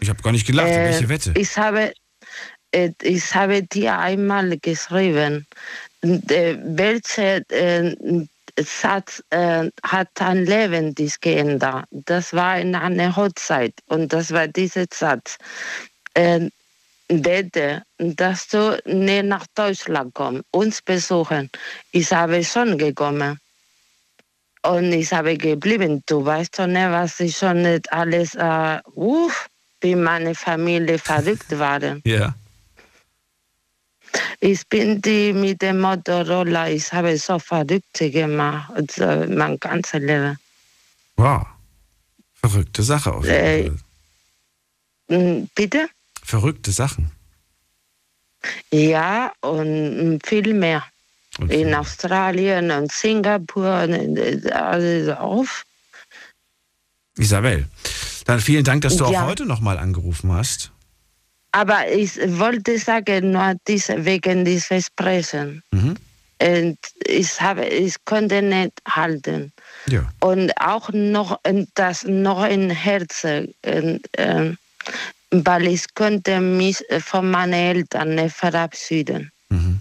Ich 0.00 0.08
habe 0.08 0.22
gar 0.22 0.32
nicht 0.32 0.46
gelacht. 0.46 0.70
Äh, 0.70 0.84
Welche 0.84 1.10
Wette? 1.10 1.34
Ich 1.36 1.58
habe, 1.58 1.92
äh, 2.70 2.90
ich 3.02 3.34
habe 3.34 3.62
dir 3.64 3.98
einmal 3.98 4.56
geschrieben, 4.58 5.46
äh, 6.00 6.54
äh, 8.58 8.62
Satz 8.64 9.22
äh, 9.30 9.70
hat 9.82 10.08
dein 10.14 10.44
Leben 10.44 10.94
dich 10.94 11.20
geändert. 11.20 11.84
Das 11.90 12.32
war 12.32 12.58
in 12.58 12.74
einer 12.74 13.14
Hochzeit 13.16 13.74
und 13.86 14.12
das 14.12 14.32
war 14.32 14.48
dieser 14.48 14.86
Satz. 14.92 15.36
Äh, 16.14 16.48
bitte, 17.08 17.82
dass 17.98 18.48
du 18.48 18.80
nicht 18.84 19.24
nach 19.24 19.46
Deutschland 19.54 20.14
kommst, 20.14 20.44
uns 20.50 20.82
besuchen. 20.82 21.50
Ich 21.92 22.12
habe 22.12 22.44
schon 22.44 22.78
gekommen. 22.78 23.38
Und 24.62 24.92
ich 24.92 25.12
habe 25.12 25.36
geblieben. 25.36 26.02
Du 26.06 26.24
weißt 26.24 26.56
schon 26.56 26.72
nicht, 26.72 26.90
was 26.90 27.20
ich 27.20 27.36
schon 27.36 27.62
nicht 27.62 27.90
alles, 27.92 28.34
äh, 28.34 28.80
uff, 28.94 29.48
wie 29.80 29.94
meine 29.94 30.34
Familie 30.34 30.98
verrückt 30.98 31.58
waren. 31.58 32.02
Ja. 32.04 32.34
Ich 34.40 34.66
bin 34.68 35.00
die 35.02 35.32
mit 35.32 35.60
dem 35.62 35.80
Motorola, 35.80 36.68
ich 36.70 36.92
habe 36.92 37.16
so 37.18 37.38
Verrückte 37.38 38.10
gemacht, 38.10 38.70
also 38.74 39.26
mein 39.32 39.58
ganzes 39.58 40.00
Leben. 40.00 40.38
Wow. 41.16 41.46
Verrückte 42.34 42.82
Sache 42.82 43.12
auf 43.12 43.24
jeden 43.24 43.36
Äh, 43.36 43.64
Fall. 43.64 43.78
Hm, 45.10 45.48
Bitte? 45.54 45.88
Verrückte 46.22 46.70
Sachen. 46.70 47.10
Ja, 48.70 49.32
und 49.40 50.14
mm, 50.14 50.18
viel 50.24 50.54
mehr. 50.54 50.84
Okay. 51.40 51.62
In 51.62 51.74
Australien 51.74 52.70
und 52.70 52.92
Singapur 52.92 53.82
und 53.82 54.16
äh, 54.16 54.50
alles 54.52 55.08
auf. 55.16 55.64
Isabel, 57.16 57.66
dann 58.26 58.40
vielen 58.40 58.64
Dank, 58.64 58.82
dass 58.82 58.96
du 58.96 59.10
Ja. 59.10 59.22
auch 59.22 59.26
heute 59.26 59.44
nochmal 59.46 59.78
angerufen 59.78 60.32
hast. 60.32 60.70
Aber 61.52 61.90
ich 61.90 62.16
wollte 62.38 62.78
sagen, 62.78 63.32
nur 63.32 63.54
diese, 63.66 64.04
wegen 64.04 64.44
des 64.44 64.66
Versprechen. 64.66 65.62
Mhm. 65.70 65.96
Und 66.40 66.78
ich, 67.04 67.40
habe, 67.40 67.66
ich 67.66 67.96
konnte 68.04 68.42
nicht 68.42 68.72
halten. 68.86 69.52
Ja. 69.88 70.08
Und 70.20 70.52
auch 70.60 70.90
noch 70.92 71.40
das 71.74 72.04
noch 72.04 72.44
im 72.44 72.70
Herzen, 72.70 73.54
äh, 73.62 73.98
weil 75.30 75.66
ich 75.66 75.92
konnte 75.94 76.40
mich 76.40 76.78
von 77.00 77.30
meinen 77.30 77.54
Eltern 77.54 78.14
nicht 78.14 78.36
verabschieden. 78.36 79.32
Mhm. 79.48 79.80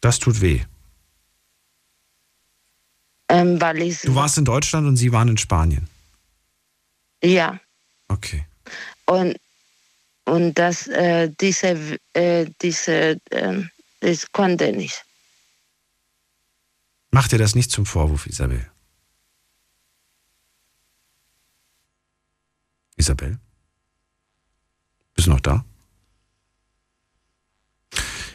Das 0.00 0.18
tut 0.18 0.40
weh. 0.40 0.60
Ähm, 3.28 3.60
weil 3.60 3.82
ich, 3.82 4.00
Du 4.00 4.14
warst 4.14 4.38
in 4.38 4.44
Deutschland 4.44 4.86
und 4.86 4.96
sie 4.96 5.12
waren 5.12 5.28
in 5.28 5.36
Spanien. 5.38 5.86
ja, 7.22 7.58
Okay. 8.08 8.44
und, 9.04 9.36
und 10.28 10.54
das, 10.54 10.86
äh, 10.86 11.30
diese, 11.40 11.98
äh, 12.12 12.46
diese, 12.62 13.20
äh, 13.30 13.62
ich 14.00 14.30
konnte 14.32 14.72
nicht. 14.72 15.04
Mach 17.10 17.28
dir 17.28 17.38
das 17.38 17.54
nicht 17.54 17.70
zum 17.70 17.86
Vorwurf, 17.86 18.26
Isabel. 18.26 18.70
Isabel? 22.96 23.38
Bist 25.14 25.26
du 25.26 25.32
noch 25.32 25.40
da? 25.40 25.64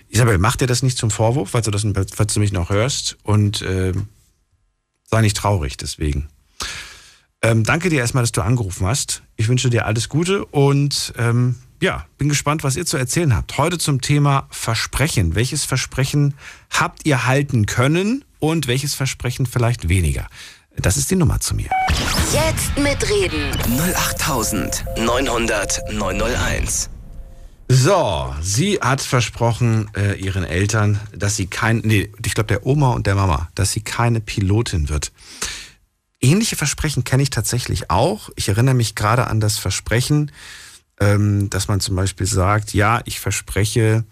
Isabel, 0.09 0.37
mach 0.37 0.55
dir 0.55 0.67
das 0.67 0.83
nicht 0.83 0.97
zum 0.97 1.11
Vorwurf, 1.11 1.51
falls 1.51 1.65
du, 1.65 1.71
das, 1.71 1.85
falls 2.13 2.33
du 2.33 2.39
mich 2.39 2.51
noch 2.51 2.69
hörst. 2.69 3.17
Und 3.23 3.61
ähm, 3.61 4.09
sei 5.05 5.21
nicht 5.21 5.37
traurig 5.37 5.77
deswegen. 5.77 6.29
Ähm, 7.41 7.63
danke 7.63 7.89
dir 7.89 7.99
erstmal, 7.99 8.23
dass 8.23 8.31
du 8.31 8.41
angerufen 8.41 8.87
hast. 8.87 9.23
Ich 9.35 9.47
wünsche 9.49 9.69
dir 9.69 9.85
alles 9.85 10.09
Gute 10.09 10.45
und 10.45 11.13
ähm, 11.17 11.55
ja, 11.83 12.07
bin 12.17 12.29
gespannt, 12.29 12.63
was 12.63 12.77
ihr 12.77 12.85
zu 12.85 12.95
erzählen 12.95 13.35
habt. 13.35 13.57
Heute 13.57 13.77
zum 13.77 13.99
Thema 13.99 14.47
Versprechen. 14.49 15.35
Welches 15.35 15.65
Versprechen 15.65 16.33
habt 16.69 17.05
ihr 17.05 17.25
halten 17.25 17.65
können 17.65 18.23
und 18.39 18.67
welches 18.67 18.95
Versprechen 18.95 19.45
vielleicht 19.45 19.89
weniger? 19.89 20.27
Das 20.77 20.95
ist 20.95 21.11
die 21.11 21.17
Nummer 21.17 21.41
zu 21.41 21.55
mir. 21.55 21.69
Jetzt 22.31 22.77
mitreden. 22.77 23.51
08900 23.67 25.81
901. 25.91 26.89
So, 27.67 28.33
sie 28.41 28.79
hat 28.79 29.01
versprochen 29.01 29.91
äh, 29.95 30.13
ihren 30.13 30.45
Eltern, 30.45 31.01
dass 31.13 31.35
sie 31.35 31.47
kein, 31.47 31.79
nee, 31.79 32.09
ich 32.25 32.33
glaube 32.33 32.47
der 32.47 32.65
Oma 32.65 32.93
und 32.93 33.07
der 33.07 33.15
Mama, 33.15 33.49
dass 33.55 33.73
sie 33.73 33.81
keine 33.81 34.21
Pilotin 34.21 34.87
wird. 34.87 35.11
Ähnliche 36.21 36.55
Versprechen 36.55 37.03
kenne 37.03 37.23
ich 37.23 37.29
tatsächlich 37.29 37.89
auch. 37.89 38.29
Ich 38.37 38.47
erinnere 38.47 38.75
mich 38.75 38.95
gerade 38.95 39.27
an 39.27 39.41
das 39.41 39.57
Versprechen, 39.57 40.31
ähm, 40.99 41.49
dass 41.49 41.67
man 41.67 41.79
zum 41.79 41.95
Beispiel 41.95 42.27
sagt, 42.27 42.73
ja, 42.73 43.01
ich 43.05 43.19
verspreche, 43.19 44.03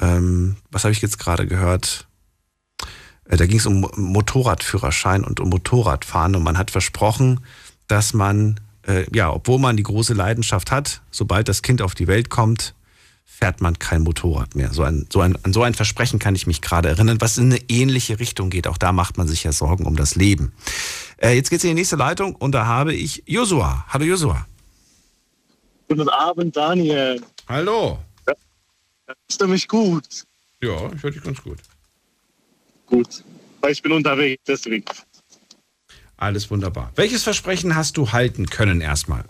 ähm, 0.00 0.56
was 0.70 0.84
habe 0.84 0.92
ich 0.92 1.02
jetzt 1.02 1.18
gerade 1.18 1.46
gehört? 1.46 2.06
Äh, 3.24 3.36
da 3.36 3.46
ging 3.46 3.58
es 3.58 3.66
um 3.66 3.88
Motorradführerschein 3.96 5.24
und 5.24 5.40
um 5.40 5.48
Motorradfahren 5.48 6.36
und 6.36 6.42
man 6.42 6.58
hat 6.58 6.70
versprochen, 6.70 7.40
dass 7.86 8.14
man, 8.14 8.60
äh, 8.86 9.04
ja, 9.14 9.30
obwohl 9.32 9.58
man 9.58 9.76
die 9.76 9.82
große 9.82 10.14
Leidenschaft 10.14 10.70
hat, 10.70 11.02
sobald 11.10 11.48
das 11.48 11.62
Kind 11.62 11.82
auf 11.82 11.94
die 11.94 12.06
Welt 12.06 12.30
kommt, 12.30 12.74
fährt 13.24 13.62
man 13.62 13.78
kein 13.78 14.02
Motorrad 14.02 14.54
mehr. 14.54 14.72
So 14.72 14.82
ein, 14.82 15.06
so 15.10 15.20
ein, 15.20 15.36
an 15.44 15.52
so 15.52 15.62
ein 15.62 15.72
Versprechen 15.72 16.18
kann 16.18 16.34
ich 16.34 16.46
mich 16.46 16.60
gerade 16.60 16.88
erinnern, 16.88 17.20
was 17.20 17.38
in 17.38 17.46
eine 17.46 17.60
ähnliche 17.68 18.20
Richtung 18.20 18.50
geht. 18.50 18.66
Auch 18.66 18.76
da 18.76 18.92
macht 18.92 19.16
man 19.16 19.26
sich 19.28 19.44
ja 19.44 19.52
Sorgen 19.52 19.86
um 19.86 19.96
das 19.96 20.14
Leben. 20.14 20.52
Äh, 21.16 21.34
jetzt 21.34 21.48
geht's 21.48 21.64
in 21.64 21.70
die 21.70 21.74
nächste 21.74 21.96
Leitung 21.96 22.34
und 22.34 22.52
da 22.52 22.66
habe 22.66 22.92
ich 22.92 23.22
Josua. 23.26 23.86
Hallo 23.88 24.04
Josua. 24.04 24.46
Guten 25.90 26.08
Abend, 26.08 26.56
Daniel. 26.56 27.20
Hallo. 27.48 27.98
Hörst 28.24 29.40
du 29.40 29.48
mich 29.48 29.66
gut? 29.66 30.24
Ja, 30.62 30.88
ich 30.94 31.02
höre 31.02 31.10
dich 31.10 31.20
ganz 31.20 31.42
gut. 31.42 31.58
Gut. 32.86 33.24
Weil 33.60 33.72
ich 33.72 33.82
bin 33.82 33.90
unterwegs, 33.90 34.40
deswegen. 34.46 34.84
Alles 36.16 36.48
wunderbar. 36.48 36.92
Welches 36.94 37.24
Versprechen 37.24 37.74
hast 37.74 37.96
du 37.96 38.12
halten 38.12 38.46
können 38.46 38.80
erstmal? 38.80 39.24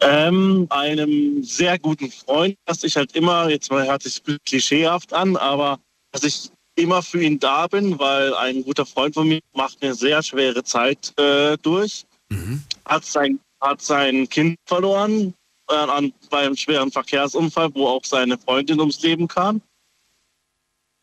Ähm, 0.00 0.66
einem 0.70 1.42
sehr 1.42 1.78
guten 1.78 2.10
Freund, 2.10 2.56
dass 2.64 2.82
ich 2.82 2.96
halt 2.96 3.14
immer, 3.14 3.50
jetzt 3.50 3.70
mal 3.70 3.86
hört 3.86 4.02
sich 4.02 4.22
klischeehaft 4.46 5.12
an, 5.12 5.36
aber 5.36 5.78
dass 6.10 6.24
ich 6.24 6.50
immer 6.74 7.02
für 7.02 7.22
ihn 7.22 7.38
da 7.38 7.66
bin, 7.66 7.98
weil 7.98 8.32
ein 8.32 8.64
guter 8.64 8.86
Freund 8.86 9.12
von 9.12 9.28
mir 9.28 9.40
macht 9.52 9.82
eine 9.82 9.92
sehr 9.92 10.22
schwere 10.22 10.64
Zeit 10.64 11.12
äh, 11.18 11.58
durch. 11.58 12.06
Hat, 12.86 13.04
sein, 13.04 13.40
hat 13.60 13.82
sein 13.82 14.26
Kind 14.26 14.56
verloren 14.64 15.34
äh, 15.70 15.74
an, 15.74 16.12
beim 16.30 16.56
schweren 16.56 16.90
Verkehrsunfall, 16.90 17.70
wo 17.74 17.86
auch 17.86 18.04
seine 18.04 18.38
Freundin 18.38 18.80
ums 18.80 19.02
Leben 19.02 19.28
kam. 19.28 19.62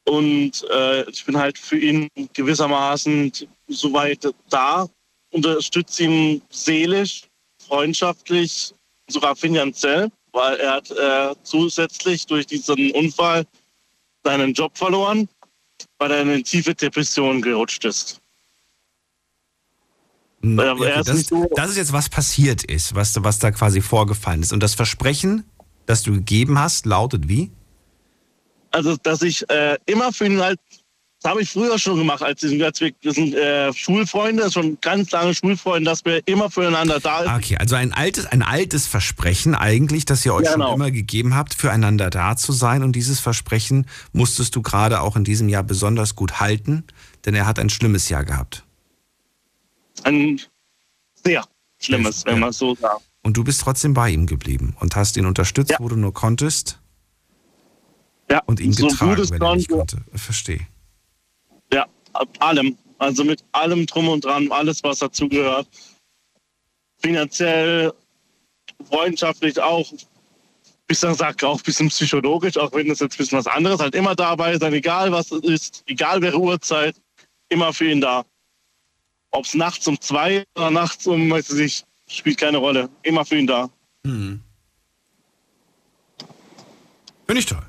Und 0.05 0.65
äh, 0.69 1.09
ich 1.09 1.25
bin 1.25 1.37
halt 1.37 1.57
für 1.57 1.77
ihn 1.77 2.07
gewissermaßen 2.33 3.31
soweit 3.67 4.25
da, 4.49 4.87
unterstütze 5.31 6.03
ihn 6.03 6.41
seelisch, 6.49 7.23
freundschaftlich, 7.67 8.73
sogar 9.07 9.35
finanziell, 9.35 10.09
weil 10.31 10.57
er 10.57 10.71
hat 10.75 10.91
äh, 10.91 11.35
zusätzlich 11.43 12.25
durch 12.25 12.47
diesen 12.47 12.91
Unfall 12.91 13.45
seinen 14.23 14.53
Job 14.53 14.77
verloren, 14.77 15.27
weil 15.97 16.11
er 16.11 16.21
in 16.21 16.29
eine 16.29 16.43
tiefe 16.43 16.73
Depression 16.73 17.41
gerutscht 17.41 17.83
ist. 17.85 18.21
Okay, 20.55 20.93
das, 20.95 21.07
ist, 21.09 21.33
das, 21.55 21.69
ist, 21.71 21.77
jetzt, 21.77 21.93
was 21.93 22.09
passiert 22.09 22.63
ist, 22.63 22.95
was, 22.95 23.21
was 23.23 23.39
da 23.39 23.51
quasi 23.51 23.81
vorgefallen 23.81 24.41
ist. 24.41 24.53
Und 24.53 24.61
das 24.61 24.75
Versprechen, 24.75 25.43
das 25.85 26.03
du 26.03 26.13
gegeben 26.13 26.59
hast, 26.59 26.85
lautet 26.85 27.27
wie? 27.27 27.51
Also, 28.71 28.95
dass 28.97 29.21
ich 29.21 29.49
äh, 29.49 29.77
immer 29.85 30.13
für 30.13 30.25
ihn 30.25 30.39
halt, 30.39 30.59
das 31.21 31.31
habe 31.31 31.41
ich 31.41 31.49
früher 31.49 31.79
schon 31.79 31.97
gemacht, 31.97 32.21
als, 32.21 32.43
als 32.43 32.79
wir, 32.79 33.13
sind 33.13 33.33
äh, 33.33 33.73
Schulfreunde, 33.73 34.51
schon 34.51 34.77
ganz 34.81 35.09
lange 35.11 35.33
Schulfreunde, 35.33 35.89
dass 35.89 36.05
wir 36.05 36.21
immer 36.27 36.51
füreinander 36.51 36.99
da 36.99 37.23
sind. 37.23 37.33
Okay, 37.33 37.57
also 37.57 37.75
ein 37.75 37.93
altes, 37.93 38.27
ein 38.27 38.43
altes 38.43 38.85
Versprechen 38.85 39.55
eigentlich, 39.55 40.05
das 40.05 40.25
ihr 40.25 40.33
euch 40.33 40.45
ja, 40.45 40.53
genau. 40.53 40.67
schon 40.67 40.75
immer 40.75 40.91
gegeben 40.91 41.33
habt, 41.35 41.55
füreinander 41.55 42.09
da 42.09 42.35
zu 42.35 42.51
sein. 42.51 42.83
Und 42.83 42.95
dieses 42.95 43.19
Versprechen 43.19 43.87
musstest 44.13 44.55
du 44.55 44.61
gerade 44.61 45.01
auch 45.01 45.15
in 45.15 45.23
diesem 45.23 45.49
Jahr 45.49 45.63
besonders 45.63 46.15
gut 46.15 46.39
halten, 46.39 46.83
denn 47.25 47.33
er 47.33 47.47
hat 47.47 47.57
ein 47.57 47.69
schlimmes 47.69 48.09
Jahr 48.09 48.23
gehabt 48.23 48.66
ein 50.05 50.41
sehr 51.23 51.45
schlimmes, 51.79 52.25
wenn 52.25 52.39
man 52.39 52.53
so 52.53 52.75
sagt. 52.75 53.01
Und 53.23 53.35
du 53.35 53.43
bist 53.43 53.61
trotzdem 53.61 53.93
bei 53.93 54.09
ihm 54.09 54.25
geblieben 54.25 54.75
und 54.79 54.95
hast 54.95 55.17
ihn 55.17 55.25
unterstützt, 55.25 55.71
ja. 55.71 55.77
wo 55.79 55.89
du 55.89 55.95
nur 55.95 56.13
konntest. 56.13 56.79
Ja, 58.29 58.41
und 58.45 58.59
ihn 58.59 58.73
so 58.73 58.87
getragen, 58.87 59.29
wenn 59.29 59.41
er 59.41 59.55
nicht 59.55 59.69
konnte. 59.69 60.03
Verstehe. 60.13 60.67
Ja, 61.73 61.85
allem. 62.39 62.77
Also 62.99 63.23
mit 63.23 63.43
allem 63.51 63.85
drum 63.85 64.09
und 64.09 64.25
dran, 64.25 64.51
alles, 64.51 64.83
was 64.83 64.99
dazugehört. 64.99 65.67
Finanziell, 66.99 67.93
freundschaftlich 68.89 69.59
auch. 69.59 69.91
Bisschen 70.87 71.13
sagt 71.15 71.43
auch 71.43 71.57
ein 71.57 71.63
bisschen 71.63 71.89
psychologisch, 71.89 72.57
auch 72.57 72.71
wenn 72.71 72.87
das 72.87 73.01
jetzt 73.01 73.15
ein 73.15 73.17
bisschen 73.17 73.37
was 73.37 73.47
anderes 73.47 73.81
halt 73.81 73.93
immer 73.93 74.15
dabei 74.15 74.57
sein, 74.57 74.73
egal 74.73 75.11
was 75.11 75.31
es 75.31 75.43
ist, 75.43 75.83
egal 75.85 76.21
welche 76.21 76.39
Uhrzeit, 76.39 76.95
immer 77.49 77.73
für 77.73 77.91
ihn 77.91 77.99
da. 77.99 78.23
Ob 79.37 79.45
es 79.45 79.53
nachts 79.53 79.87
um 79.87 80.01
zwei 80.01 80.45
oder 80.55 80.71
nachts 80.71 81.05
um, 81.05 81.29
weiß 81.29 81.51
ich 81.51 81.55
nicht, 81.59 81.85
spielt 82.07 82.39
keine 82.39 82.57
Rolle. 82.57 82.89
Immer 83.03 83.23
für 83.23 83.37
ihn 83.37 83.45
da. 83.45 83.69
Hm. 84.03 84.41
Finde 87.27 87.39
ich 87.39 87.45
toll. 87.45 87.61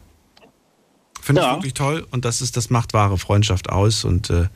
Finde 1.21 1.43
ja. 1.43 1.51
ich 1.51 1.57
wirklich 1.57 1.75
toll 1.75 2.07
und 2.11 2.25
das 2.25 2.41
ist, 2.41 2.57
das 2.57 2.71
macht 2.71 2.95
wahre 2.95 3.19
Freundschaft 3.19 3.69
aus 3.69 4.05
und 4.05 4.31
äh, 4.31 4.47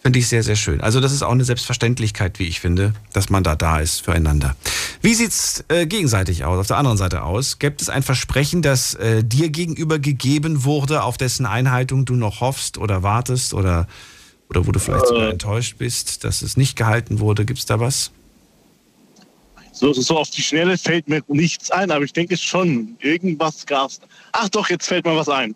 finde 0.00 0.20
ich 0.20 0.28
sehr, 0.28 0.42
sehr 0.42 0.56
schön. 0.56 0.80
Also 0.80 1.00
das 1.00 1.12
ist 1.12 1.20
auch 1.20 1.32
eine 1.32 1.44
Selbstverständlichkeit, 1.44 2.38
wie 2.38 2.44
ich 2.44 2.60
finde, 2.60 2.94
dass 3.12 3.28
man 3.28 3.44
da 3.44 3.54
da 3.54 3.80
ist 3.80 4.00
füreinander. 4.00 4.56
Wie 5.02 5.12
sieht's 5.12 5.66
äh, 5.68 5.84
gegenseitig 5.84 6.46
aus, 6.46 6.60
auf 6.60 6.66
der 6.66 6.78
anderen 6.78 6.96
Seite 6.96 7.24
aus? 7.24 7.58
Gibt 7.58 7.82
es 7.82 7.90
ein 7.90 8.02
Versprechen, 8.02 8.62
das 8.62 8.94
äh, 8.94 9.22
dir 9.22 9.50
gegenüber 9.50 9.98
gegeben 9.98 10.64
wurde, 10.64 11.02
auf 11.02 11.18
dessen 11.18 11.44
Einhaltung 11.44 12.06
du 12.06 12.14
noch 12.14 12.40
hoffst 12.40 12.78
oder 12.78 13.02
wartest 13.02 13.52
oder 13.52 13.86
oder 14.52 14.66
wo 14.66 14.72
du 14.72 14.78
vielleicht 14.78 15.06
sogar 15.06 15.28
äh. 15.28 15.30
enttäuscht 15.30 15.78
bist, 15.78 16.24
dass 16.24 16.42
es 16.42 16.56
nicht 16.56 16.76
gehalten 16.76 17.20
wurde? 17.20 17.44
Gibt 17.46 17.58
es 17.58 17.66
da 17.66 17.80
was? 17.80 18.12
So, 19.72 19.92
so 19.94 20.18
auf 20.18 20.30
die 20.30 20.42
Schnelle 20.42 20.76
fällt 20.76 21.08
mir 21.08 21.22
nichts 21.28 21.70
ein, 21.70 21.90
aber 21.90 22.04
ich 22.04 22.12
denke 22.12 22.36
schon, 22.36 22.96
irgendwas 23.00 23.64
gab 23.64 23.90
es. 23.90 24.00
Ach 24.32 24.48
doch, 24.50 24.68
jetzt 24.68 24.86
fällt 24.86 25.06
mir 25.06 25.16
was 25.16 25.28
ein. 25.28 25.54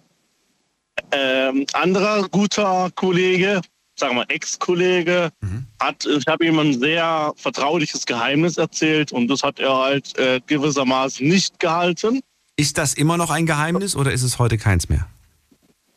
Ähm, 1.12 1.66
anderer 1.74 2.26
guter 2.30 2.90
Kollege, 2.94 3.60
sagen 3.96 4.16
wir 4.16 4.24
Ex-Kollege, 4.28 5.30
mhm. 5.42 5.66
hat, 5.78 6.06
ich 6.06 6.26
habe 6.26 6.46
ihm 6.46 6.58
ein 6.58 6.80
sehr 6.80 7.34
vertrauliches 7.36 8.06
Geheimnis 8.06 8.56
erzählt 8.56 9.12
und 9.12 9.28
das 9.28 9.42
hat 9.42 9.58
er 9.58 9.76
halt 9.76 10.18
äh, 10.18 10.40
gewissermaßen 10.46 11.28
nicht 11.28 11.60
gehalten. 11.60 12.20
Ist 12.56 12.78
das 12.78 12.94
immer 12.94 13.18
noch 13.18 13.30
ein 13.30 13.44
Geheimnis 13.44 13.94
oder 13.94 14.12
ist 14.12 14.22
es 14.22 14.38
heute 14.38 14.56
keins 14.56 14.88
mehr? 14.88 15.06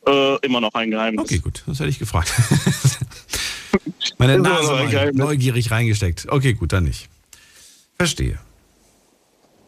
Äh, 0.06 0.36
immer 0.46 0.60
noch 0.60 0.74
ein 0.74 0.90
Geheimnis. 0.90 1.24
Okay, 1.24 1.38
gut, 1.38 1.62
das 1.66 1.78
hätte 1.78 1.90
ich 1.90 1.98
gefragt. 1.98 2.32
Meine 4.20 4.38
Nase 4.38 4.68
war 4.68 5.12
neugierig 5.12 5.70
reingesteckt. 5.70 6.28
Okay, 6.28 6.52
gut, 6.52 6.74
dann 6.74 6.84
nicht. 6.84 7.08
Verstehe. 7.96 8.38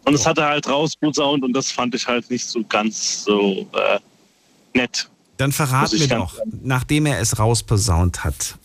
Und 0.04 0.12
es 0.12 0.26
hat 0.26 0.36
er 0.36 0.48
halt 0.48 0.68
rausposaunt 0.68 1.42
und 1.42 1.54
das 1.54 1.70
fand 1.70 1.94
ich 1.94 2.06
halt 2.06 2.30
nicht 2.30 2.44
so 2.44 2.62
ganz 2.62 3.24
so 3.24 3.66
äh, 3.72 3.98
nett. 4.74 5.08
Dann 5.38 5.52
verrat 5.52 5.92
mir 5.94 6.06
doch, 6.06 6.38
nachdem 6.62 7.06
er 7.06 7.18
es 7.20 7.38
rausposaunt 7.38 8.24
hat, 8.24 8.58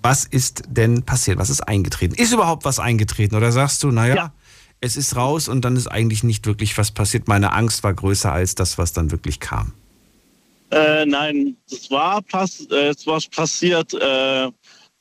was 0.00 0.24
ist 0.24 0.62
denn 0.66 1.02
passiert? 1.02 1.38
Was 1.38 1.50
ist 1.50 1.60
eingetreten? 1.60 2.14
Ist 2.14 2.32
überhaupt 2.32 2.64
was 2.64 2.78
eingetreten? 2.78 3.34
Oder 3.34 3.52
sagst 3.52 3.82
du, 3.82 3.90
naja, 3.90 4.14
ja. 4.14 4.32
es 4.80 4.96
ist 4.96 5.14
raus 5.14 5.48
und 5.48 5.62
dann 5.62 5.76
ist 5.76 5.88
eigentlich 5.88 6.24
nicht 6.24 6.46
wirklich 6.46 6.78
was 6.78 6.90
passiert. 6.90 7.28
Meine 7.28 7.52
Angst 7.52 7.84
war 7.84 7.92
größer 7.92 8.32
als 8.32 8.54
das, 8.54 8.78
was 8.78 8.94
dann 8.94 9.10
wirklich 9.10 9.40
kam. 9.40 9.74
Äh, 10.70 11.04
nein, 11.04 11.56
es 11.70 11.90
war, 11.90 12.22
pass 12.22 12.66
äh, 12.70 12.88
es 12.88 13.06
war 13.06 13.20
passiert, 13.34 13.92
äh, 13.94 14.50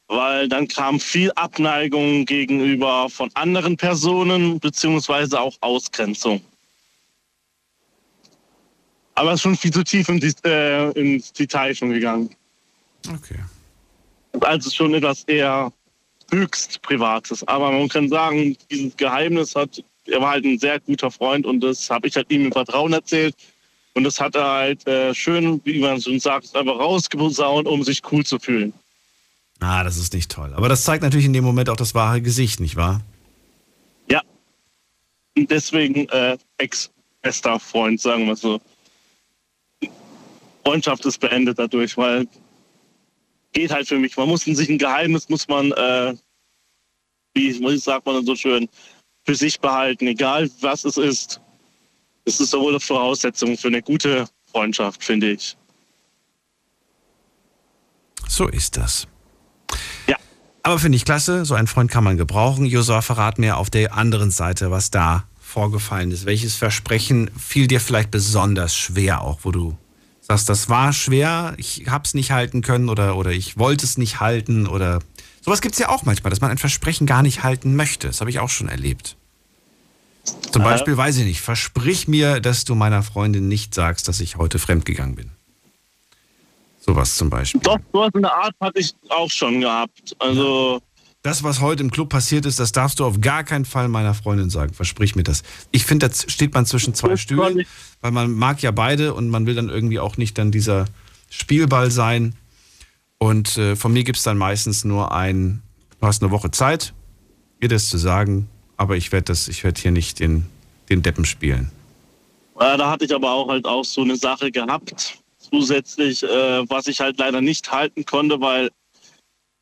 weil 0.08 0.48
dann 0.48 0.68
kam 0.68 1.00
viel 1.00 1.32
Abneigung 1.32 2.26
gegenüber 2.26 3.10
von 3.10 3.30
anderen 3.34 3.76
Personen, 3.76 4.60
beziehungsweise 4.60 5.40
auch 5.40 5.56
Ausgrenzung. 5.62 6.42
Aber 9.16 9.32
es 9.32 9.36
ist 9.36 9.42
schon 9.42 9.58
viel 9.58 9.72
zu 9.72 9.84
tief 9.84 10.08
in 10.10 10.20
die, 10.20 10.34
äh, 10.46 10.92
ins 10.92 11.34
Detail 11.34 11.74
schon 11.74 11.90
gegangen. 11.90 12.30
Okay. 13.12 13.40
Also 14.42 14.70
schon 14.70 14.94
etwas 14.94 15.24
eher 15.24 15.74
höchst 16.32 16.82
Privates. 16.84 17.46
Aber 17.48 17.72
man 17.72 17.90
kann 17.90 18.10
sagen, 18.10 18.56
dieses 18.70 18.96
Geheimnis 18.96 19.56
hat, 19.56 19.84
er 20.06 20.22
war 20.22 20.32
halt 20.32 20.46
ein 20.46 20.60
sehr 20.60 20.80
guter 20.80 21.10
Freund 21.10 21.46
und 21.46 21.62
das 21.62 21.90
habe 21.90 22.08
ich 22.08 22.16
halt 22.16 22.30
ihm 22.32 22.46
im 22.46 22.52
Vertrauen 22.52 22.94
erzählt. 22.94 23.36
Und 23.96 24.04
das 24.04 24.20
hat 24.20 24.36
er 24.36 24.48
halt 24.48 24.88
äh, 24.88 25.14
schön, 25.16 25.60
wie 25.64 25.80
man 25.80 26.00
so 26.00 26.16
sagt, 26.20 26.56
einfach 26.56 26.78
rausgesaunt, 26.78 27.68
um 27.68 27.84
sich 27.84 28.02
cool 28.12 28.24
zu 28.24 28.38
fühlen. 28.38 28.72
Ah, 29.60 29.84
das 29.84 29.98
ist 29.98 30.14
nicht 30.14 30.32
toll. 30.32 30.54
Aber 30.54 30.70
das 30.70 30.84
zeigt 30.84 31.04
natürlich 31.04 31.26
in 31.26 31.34
dem 31.34 31.44
Moment 31.44 31.70
auch 31.70 31.76
das 31.76 31.96
wahre 31.96 32.22
Gesicht, 32.22 32.60
nicht 32.60 32.76
wahr? 32.76 33.02
Ja. 34.10 34.22
Und 35.36 35.50
deswegen 35.50 36.08
äh, 36.10 36.38
ex-bester 36.58 37.60
Freund, 37.60 38.00
sagen 38.00 38.28
wir 38.28 38.36
so. 38.36 38.62
Freundschaft 40.64 41.06
ist 41.06 41.20
beendet 41.20 41.58
dadurch, 41.58 41.98
weil 41.98 42.28
geht 43.54 43.72
halt 43.72 43.88
für 43.88 43.98
mich. 43.98 44.16
Man 44.18 44.28
muss 44.28 44.46
in 44.46 44.56
sich 44.56 44.70
ein 44.70 44.78
Geheimnis, 44.78 45.30
muss 45.30 45.48
man, 45.48 45.72
äh, 45.72 46.16
wie 47.34 47.78
sagt 47.78 48.06
man 48.06 48.26
so 48.26 48.36
schön, 48.36 48.70
für 49.26 49.36
sich 49.36 49.60
behalten, 49.60 50.08
egal 50.08 50.50
was 50.62 50.86
es 50.86 50.98
ist. 50.98 51.42
Es 52.26 52.40
ist 52.40 52.52
sowohl 52.52 52.74
eine 52.74 52.80
Voraussetzung 52.80 53.58
für 53.58 53.70
eine 53.70 53.82
gute 53.82 54.28
Freundschaft, 54.52 55.04
finde 55.04 55.32
ich. 55.32 55.56
So 58.28 58.48
ist 58.48 58.76
das. 58.78 59.08
Aber 60.68 60.80
finde 60.80 60.98
ich 60.98 61.06
klasse, 61.06 61.46
so 61.46 61.56
einen 61.56 61.68
Freund 61.68 61.90
kann 61.90 62.04
man 62.04 62.18
gebrauchen. 62.18 62.66
Josua, 62.66 63.02
verrat 63.02 63.40
mir 63.40 63.56
auf 63.56 63.70
der 63.70 63.96
anderen 63.96 64.32
Seite, 64.32 64.70
was 64.70 64.92
da 64.92 65.24
vorgefallen 65.40 66.12
ist. 66.12 66.26
Welches 66.26 66.56
Versprechen 66.56 67.32
fiel 67.40 67.68
dir 67.68 67.80
vielleicht 67.80 68.12
besonders 68.12 68.76
schwer, 68.76 69.22
auch 69.22 69.40
wo 69.44 69.54
du 69.54 69.78
sagst, 70.20 70.50
das 70.50 70.68
war 70.68 70.92
schwer, 70.92 71.54
ich 71.56 71.86
habe 71.88 72.04
es 72.04 72.14
nicht 72.14 72.32
halten 72.32 72.64
können 72.64 72.90
oder, 72.90 73.16
oder 73.16 73.32
ich 73.32 73.58
wollte 73.58 73.86
es 73.86 73.98
nicht 73.98 74.20
halten 74.20 74.68
oder 74.68 75.00
sowas 75.40 75.62
gibt 75.62 75.76
es 75.76 75.80
ja 75.80 75.88
auch 75.88 76.04
manchmal, 76.04 76.32
dass 76.32 76.42
man 76.42 76.52
ein 76.52 76.58
Versprechen 76.58 77.08
gar 77.08 77.22
nicht 77.22 77.44
halten 77.44 77.78
möchte. 77.78 78.08
Das 78.08 78.20
habe 78.20 78.30
ich 78.30 78.40
auch 78.40 78.50
schon 78.50 78.68
erlebt. 78.68 79.16
Zum 80.52 80.64
Beispiel, 80.64 80.96
äh, 80.96 80.98
weiß 80.98 81.16
ich 81.16 81.24
nicht, 81.24 81.40
versprich 81.40 82.10
mir, 82.10 82.42
dass 82.42 82.66
du 82.66 82.76
meiner 82.76 83.04
Freundin 83.04 83.48
nicht 83.48 83.74
sagst, 83.74 84.10
dass 84.10 84.20
ich 84.20 84.36
heute 84.36 84.60
fremdgegangen 84.60 85.16
bin. 85.16 85.37
Sowas 86.88 87.16
zum 87.16 87.30
Beispiel. 87.30 87.60
Doch, 87.62 87.80
so 87.92 88.10
eine 88.14 88.32
Art 88.32 88.56
hatte 88.62 88.80
ich 88.80 88.94
auch 89.10 89.30
schon 89.30 89.62
gehabt. 89.62 90.16
Also. 90.20 90.82
Das, 91.22 91.44
was 91.44 91.60
heute 91.60 91.84
im 91.84 91.92
Club 91.92 92.10
passiert 92.10 92.46
ist, 92.46 92.60
das 92.60 92.72
darfst 92.72 93.00
du 93.00 93.06
auf 93.06 93.20
gar 93.20 93.44
keinen 93.44 93.66
Fall 93.66 93.90
meiner 93.90 94.14
Freundin 94.14 94.50
sagen. 94.50 94.74
Versprich 94.74 95.16
mir 95.16 95.24
das. 95.24 95.44
Ich 95.72 95.86
finde, 95.86 96.08
da 96.08 96.16
steht 96.16 96.54
man 96.54 96.66
zwischen 96.66 96.94
zwei 96.94 97.18
Stühlen, 97.18 97.66
weil 98.00 98.12
man 98.12 98.32
mag 98.32 98.62
ja 98.62 98.72
beide 98.72 99.14
und 99.14 99.30
man 99.30 99.46
will 99.46 99.56
dann 99.56 99.68
irgendwie 99.68 100.00
auch 100.00 100.16
nicht 100.16 100.38
dann 100.38 100.52
dieser 100.52 100.86
Spielball 101.30 101.92
sein. 101.92 102.36
Und 103.18 103.58
äh, 103.58 103.76
von 103.76 103.92
mir 103.92 104.06
gibt 104.06 104.18
es 104.18 104.24
dann 104.24 104.38
meistens 104.38 104.86
nur 104.86 105.12
ein, 105.12 105.62
du 106.00 106.08
hast 106.08 106.22
eine 106.22 106.32
Woche 106.32 106.52
Zeit, 106.52 106.94
ihr 107.60 107.68
das 107.68 107.90
zu 107.90 107.98
sagen, 107.98 108.48
aber 108.78 108.96
ich 108.96 109.12
werde 109.12 109.26
das, 109.26 109.50
ich 109.50 109.64
werde 109.66 109.82
hier 109.82 109.92
nicht 109.92 110.20
den, 110.20 110.46
den 110.90 111.02
Deppen 111.02 111.26
spielen. 111.26 111.72
Äh, 112.60 112.78
da 112.78 112.92
hatte 112.92 113.06
ich 113.06 113.14
aber 113.14 113.32
auch 113.32 113.50
halt 113.50 113.66
auch 113.66 113.84
so 113.84 114.02
eine 114.02 114.16
Sache 114.16 114.52
gehabt, 114.52 115.18
zusätzlich, 115.52 116.24
äh, 116.24 116.70
was 116.70 116.88
ich 116.88 117.00
halt 117.00 117.18
leider 117.20 117.42
nicht 117.42 117.72
halten 117.72 118.06
konnte, 118.06 118.40
weil 118.40 118.70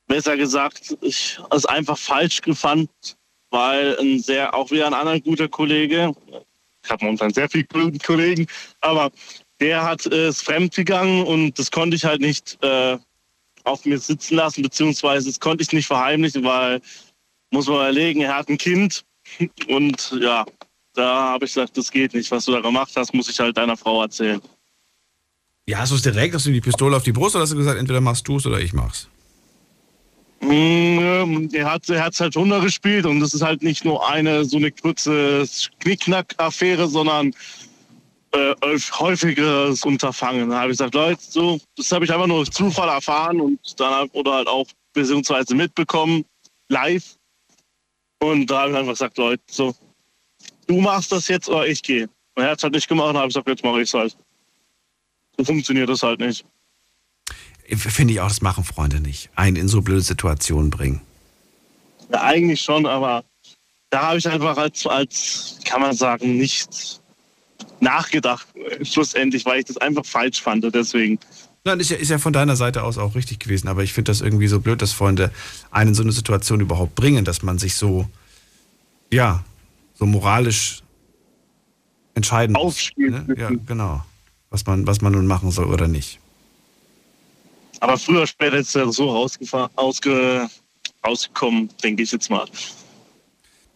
besser 0.08 0.38
gesagt, 0.38 0.98
ich 1.02 1.40
es 1.52 1.66
einfach 1.66 1.98
falsch 1.98 2.42
fand, 2.54 2.90
weil 3.50 3.98
ein 4.00 4.20
sehr, 4.20 4.54
auch 4.54 4.72
wieder 4.72 4.88
ein 4.88 4.94
anderer 4.94 5.20
guter 5.20 5.48
Kollege, 5.48 6.14
ich 6.84 6.92
habe 6.92 7.06
momentan 7.06 7.34
sehr 7.34 7.50
viele 7.50 7.66
gute 7.66 8.00
Kollegen, 8.00 8.48
aber 8.82 9.12
der 9.60 9.84
hat 9.84 10.06
äh, 10.06 10.30
ist 10.30 10.44
fremdgegangen 10.44 11.26
und 11.26 11.58
das 11.58 11.72
konnte 11.72 11.96
ich 11.96 12.06
halt 12.06 12.22
nicht 12.22 12.58
äh, 12.62 12.98
auf 13.64 13.86
mir 13.86 13.98
sitzen 13.98 14.36
lassen, 14.36 14.62
beziehungsweise 14.62 15.28
das 15.28 15.40
konnte 15.40 15.64
ich 15.64 15.72
nicht 15.72 15.88
verheimlichen, 15.88 16.44
weil, 16.44 16.82
muss 17.52 17.68
man 17.68 17.78
überlegen, 17.78 18.22
er 18.22 18.36
hat 18.36 18.50
ein 18.50 18.58
Kind 18.58 19.04
und 19.68 20.18
ja, 20.22 20.46
da 20.94 21.30
habe 21.30 21.46
ich 21.46 21.54
gesagt, 21.54 21.78
das 21.78 21.92
geht 21.92 22.14
nicht. 22.14 22.32
Was 22.32 22.46
du 22.46 22.52
da 22.52 22.62
gemacht 22.62 22.92
hast, 22.96 23.14
muss 23.14 23.30
ich 23.30 23.40
halt 23.40 23.58
deiner 23.58 23.78
Frau 23.78 24.02
erzählen. 24.02 24.42
Ja, 25.68 25.80
hast 25.80 25.92
du 25.92 25.96
es 25.96 26.04
direkt? 26.04 26.36
Hast 26.36 26.46
du 26.46 26.52
die 26.52 26.62
Pistole 26.62 26.96
auf 26.96 27.04
die 27.04 27.12
Brust 27.12 27.36
oder 27.36 27.44
hast 27.44 27.54
du 27.54 27.58
gesagt, 27.58 27.80
entweder 27.80 28.02
machst 28.02 28.28
du 28.28 28.38
es 28.38 28.46
oder 28.46 28.60
ich 28.60 28.74
mach's? 28.74 29.08
Mm, 30.42 31.50
Er 31.54 31.72
hat 31.72 31.90
er 31.90 32.04
hat's 32.04 32.20
halt 32.20 32.36
runtergespielt 32.36 33.06
und 33.06 33.20
das 33.20 33.34
ist 33.34 33.42
halt 33.42 33.64
nicht 33.64 33.84
nur 33.84 34.08
eine 34.08 34.46
so 34.46 34.58
eine 34.58 34.72
kurze 34.72 35.46
Knickknack-Affäre, 35.80 36.88
sondern 36.88 37.34
äh, 38.32 38.54
häufigeres 39.00 39.84
Unterfangen. 39.84 40.50
Da 40.50 40.60
habe 40.62 40.72
ich 40.72 40.78
gesagt, 40.78 40.94
Leute, 40.94 41.22
so, 41.22 41.60
das 41.78 41.92
habe 41.92 42.06
ich 42.06 42.14
einfach 42.14 42.28
nur 42.28 42.38
durch 42.38 42.52
Zufall 42.52 42.90
erfahren 42.90 43.42
und 43.42 43.60
dann 43.80 44.08
oder 44.10 44.34
halt 44.34 44.48
auch 44.48 44.68
beziehungsweise 44.94 45.56
mitbekommen, 45.56 46.26
live. 46.70 47.16
Und 48.22 48.48
da 48.52 48.62
habe 48.62 48.72
ich 48.72 48.78
einfach 48.78 48.94
gesagt, 48.94 49.18
Leute, 49.18 49.42
so, 49.50 49.74
du 50.68 50.80
machst 50.80 51.12
das 51.12 51.28
jetzt 51.28 51.50
oder 51.50 51.66
ich 51.66 51.82
gehe. 51.82 52.08
Und 52.36 52.44
er 52.44 52.52
hat 52.52 52.58
es 52.60 52.64
halt 52.64 52.74
nicht 52.74 52.88
gemacht 52.88 53.10
und 53.10 53.18
habe 53.18 53.28
ich 53.28 53.34
gesagt, 53.34 53.48
jetzt 53.48 53.64
mache 53.64 53.82
ich 53.82 53.90
es 53.90 53.94
halt. 53.94 54.16
So 55.38 55.44
funktioniert 55.44 55.90
das 55.90 56.04
halt 56.04 56.20
nicht. 56.20 56.46
Finde 57.68 58.14
ich 58.14 58.20
auch, 58.20 58.28
das 58.28 58.42
machen 58.42 58.64
Freunde 58.64 59.00
nicht. 59.00 59.30
Einen 59.36 59.56
in 59.56 59.68
so 59.68 59.82
blöde 59.82 60.02
Situationen 60.02 60.70
bringen. 60.70 61.02
Ja, 62.12 62.22
eigentlich 62.22 62.62
schon, 62.62 62.86
aber 62.86 63.24
da 63.90 64.04
habe 64.04 64.18
ich 64.18 64.28
einfach 64.28 64.58
als, 64.58 64.86
als, 64.86 65.60
kann 65.66 65.82
man 65.82 65.96
sagen, 65.96 66.38
nicht 66.38 67.02
nachgedacht, 67.80 68.48
schlussendlich, 68.84 69.46
weil 69.46 69.60
ich 69.60 69.66
das 69.66 69.78
einfach 69.78 70.06
falsch 70.06 70.42
fand. 70.42 70.64
Deswegen. 70.74 71.20
Nein, 71.64 71.80
ist 71.80 71.90
ja, 71.90 71.98
ist 71.98 72.10
ja 72.10 72.20
von 72.20 72.34
deiner 72.34 72.56
Seite 72.56 72.84
aus 72.84 73.00
auch 73.00 73.16
richtig 73.16 73.40
gewesen, 73.40 73.68
aber 73.68 73.84
ich 73.84 73.94
finde 73.94 74.12
das 74.12 74.22
irgendwie 74.22 74.48
so 74.48 74.60
blöd, 74.60 74.82
dass 74.84 74.92
Freunde 74.92 75.32
einen 75.72 75.90
in 75.90 75.96
so 75.96 76.04
eine 76.04 76.12
Situation 76.12 76.60
überhaupt 76.60 76.94
bringen, 76.94 77.26
dass 77.26 77.42
man 77.42 77.58
sich 77.58 77.76
so, 77.76 78.08
ja, 79.12 79.44
so 79.96 80.06
moralisch 80.06 80.84
entscheiden 82.14 82.54
muss. 82.54 82.64
Aufspielt. 82.64 83.28
Ne? 83.28 83.36
Ja, 83.38 83.50
genau. 83.66 84.06
Was 84.56 84.66
man, 84.66 84.88
was 84.88 85.02
man 85.02 85.12
nun 85.12 85.28
machen 85.28 85.52
soll 85.52 85.66
oder 85.66 85.90
nicht. 85.90 86.18
Aber 87.82 87.98
früher 87.98 88.20
oder 88.20 88.28
später 88.28 88.56
ist 88.56 88.74
er 88.74 88.90
so 88.90 89.12
rausgefahren, 89.12 89.70
ausge, 89.76 90.48
rausgekommen, 91.06 91.70
denke 91.84 92.04
ich 92.04 92.12
jetzt 92.14 92.30
mal. 92.30 92.48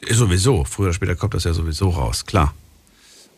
Sowieso, 0.09 0.63
früher 0.63 0.85
oder 0.85 0.93
später 0.93 1.17
kommt 1.17 1.33
das 1.33 1.43
ja 1.43 1.51
sowieso 1.53 1.89
raus, 1.89 2.25
klar. 2.25 2.53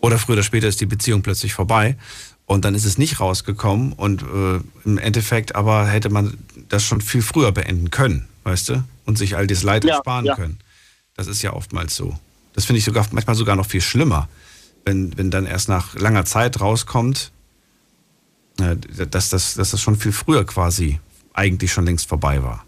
Oder 0.02 0.20
früher 0.20 0.34
oder 0.36 0.44
später 0.44 0.68
ist 0.68 0.82
die 0.82 0.86
Beziehung 0.86 1.24
plötzlich 1.24 1.56
vorbei 1.56 1.98
und 2.46 2.64
dann 2.64 2.76
ist 2.76 2.86
es 2.86 3.00
nicht 3.00 3.20
rausgekommen 3.20 3.94
und 3.94 4.22
äh, 4.22 4.60
im 4.86 5.00
Endeffekt 5.00 5.56
aber 5.56 5.88
hätte 5.88 6.12
man 6.12 6.38
das 6.70 6.84
schon 6.84 7.02
viel 7.02 7.24
früher 7.24 7.52
beenden 7.52 7.90
können, 7.90 8.28
weißt 8.44 8.70
du? 8.70 8.84
Und 9.06 9.18
sich 9.18 9.36
all 9.36 9.48
das 9.48 9.64
Leid 9.64 9.84
Ja, 9.84 9.96
ersparen 9.96 10.26
ja. 10.26 10.36
können. 10.36 10.60
Das 11.16 11.26
ist 11.26 11.42
ja 11.42 11.54
oftmals 11.54 11.96
so. 11.96 12.20
Das 12.54 12.66
finde 12.66 12.78
ich 12.78 12.86
sogar 12.86 13.08
manchmal 13.10 13.36
sogar 13.36 13.56
noch 13.56 13.66
viel 13.66 13.82
schlimmer, 13.82 14.30
wenn, 14.86 15.17
wenn 15.17 15.32
dann 15.32 15.46
erst 15.46 15.70
nach 15.70 15.96
langer 15.96 16.26
Zeit 16.26 16.60
rauskommt, 16.60 17.32
äh, 18.60 18.76
dass, 19.08 19.30
das, 19.30 19.56
dass 19.56 19.72
das 19.72 19.82
schon 19.82 19.96
viel 19.96 20.12
früher 20.12 20.46
quasi 20.46 21.00
eigentlich 21.34 21.72
schon 21.72 21.86
längst 21.86 22.08
vorbei 22.08 22.44
war. 22.44 22.65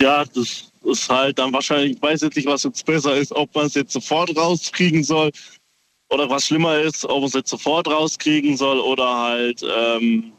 Ja, 0.00 0.24
das 0.24 0.72
ist 0.84 1.08
halt 1.08 1.38
dann 1.38 1.52
wahrscheinlich, 1.52 1.96
ich 1.96 2.02
weiß 2.02 2.22
jetzt 2.22 2.36
nicht, 2.36 2.46
was 2.46 2.62
jetzt 2.62 2.84
besser 2.86 3.16
ist, 3.16 3.32
ob 3.32 3.54
man 3.54 3.66
es 3.66 3.74
jetzt 3.74 3.92
sofort 3.92 4.34
rauskriegen 4.36 5.02
soll 5.02 5.30
oder 6.10 6.30
was 6.30 6.46
schlimmer 6.46 6.78
ist, 6.78 7.04
ob 7.04 7.20
man 7.20 7.24
es 7.24 7.34
jetzt 7.34 7.50
sofort 7.50 7.88
rauskriegen 7.88 8.56
soll 8.56 8.78
oder 8.78 9.18
halt, 9.18 9.62
ähm, 9.62 10.32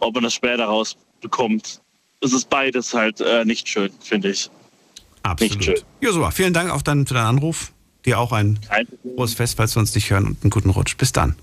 ob 0.00 0.14
man 0.14 0.24
das 0.24 0.34
später 0.34 0.64
rausbekommt. 0.64 1.80
Es 2.20 2.32
ist 2.32 2.48
beides 2.48 2.94
halt 2.94 3.20
äh, 3.20 3.44
nicht 3.44 3.68
schön, 3.68 3.90
finde 4.00 4.30
ich. 4.30 4.50
Absolut. 5.22 5.56
Nicht 5.56 5.64
schön. 5.64 5.84
Josua, 6.00 6.30
vielen 6.30 6.54
Dank 6.54 6.70
auch 6.70 6.82
dann 6.82 7.06
für 7.06 7.14
deinen 7.14 7.26
Anruf. 7.26 7.73
Dir 8.04 8.18
auch 8.18 8.32
ein 8.32 8.58
frohes 9.02 9.34
Fest, 9.34 9.56
falls 9.56 9.74
wir 9.76 9.80
uns 9.80 9.94
nicht 9.94 10.10
hören 10.10 10.26
und 10.26 10.42
einen 10.42 10.50
guten 10.50 10.70
Rutsch. 10.70 10.96
Bis 10.96 11.12
dann. 11.12 11.36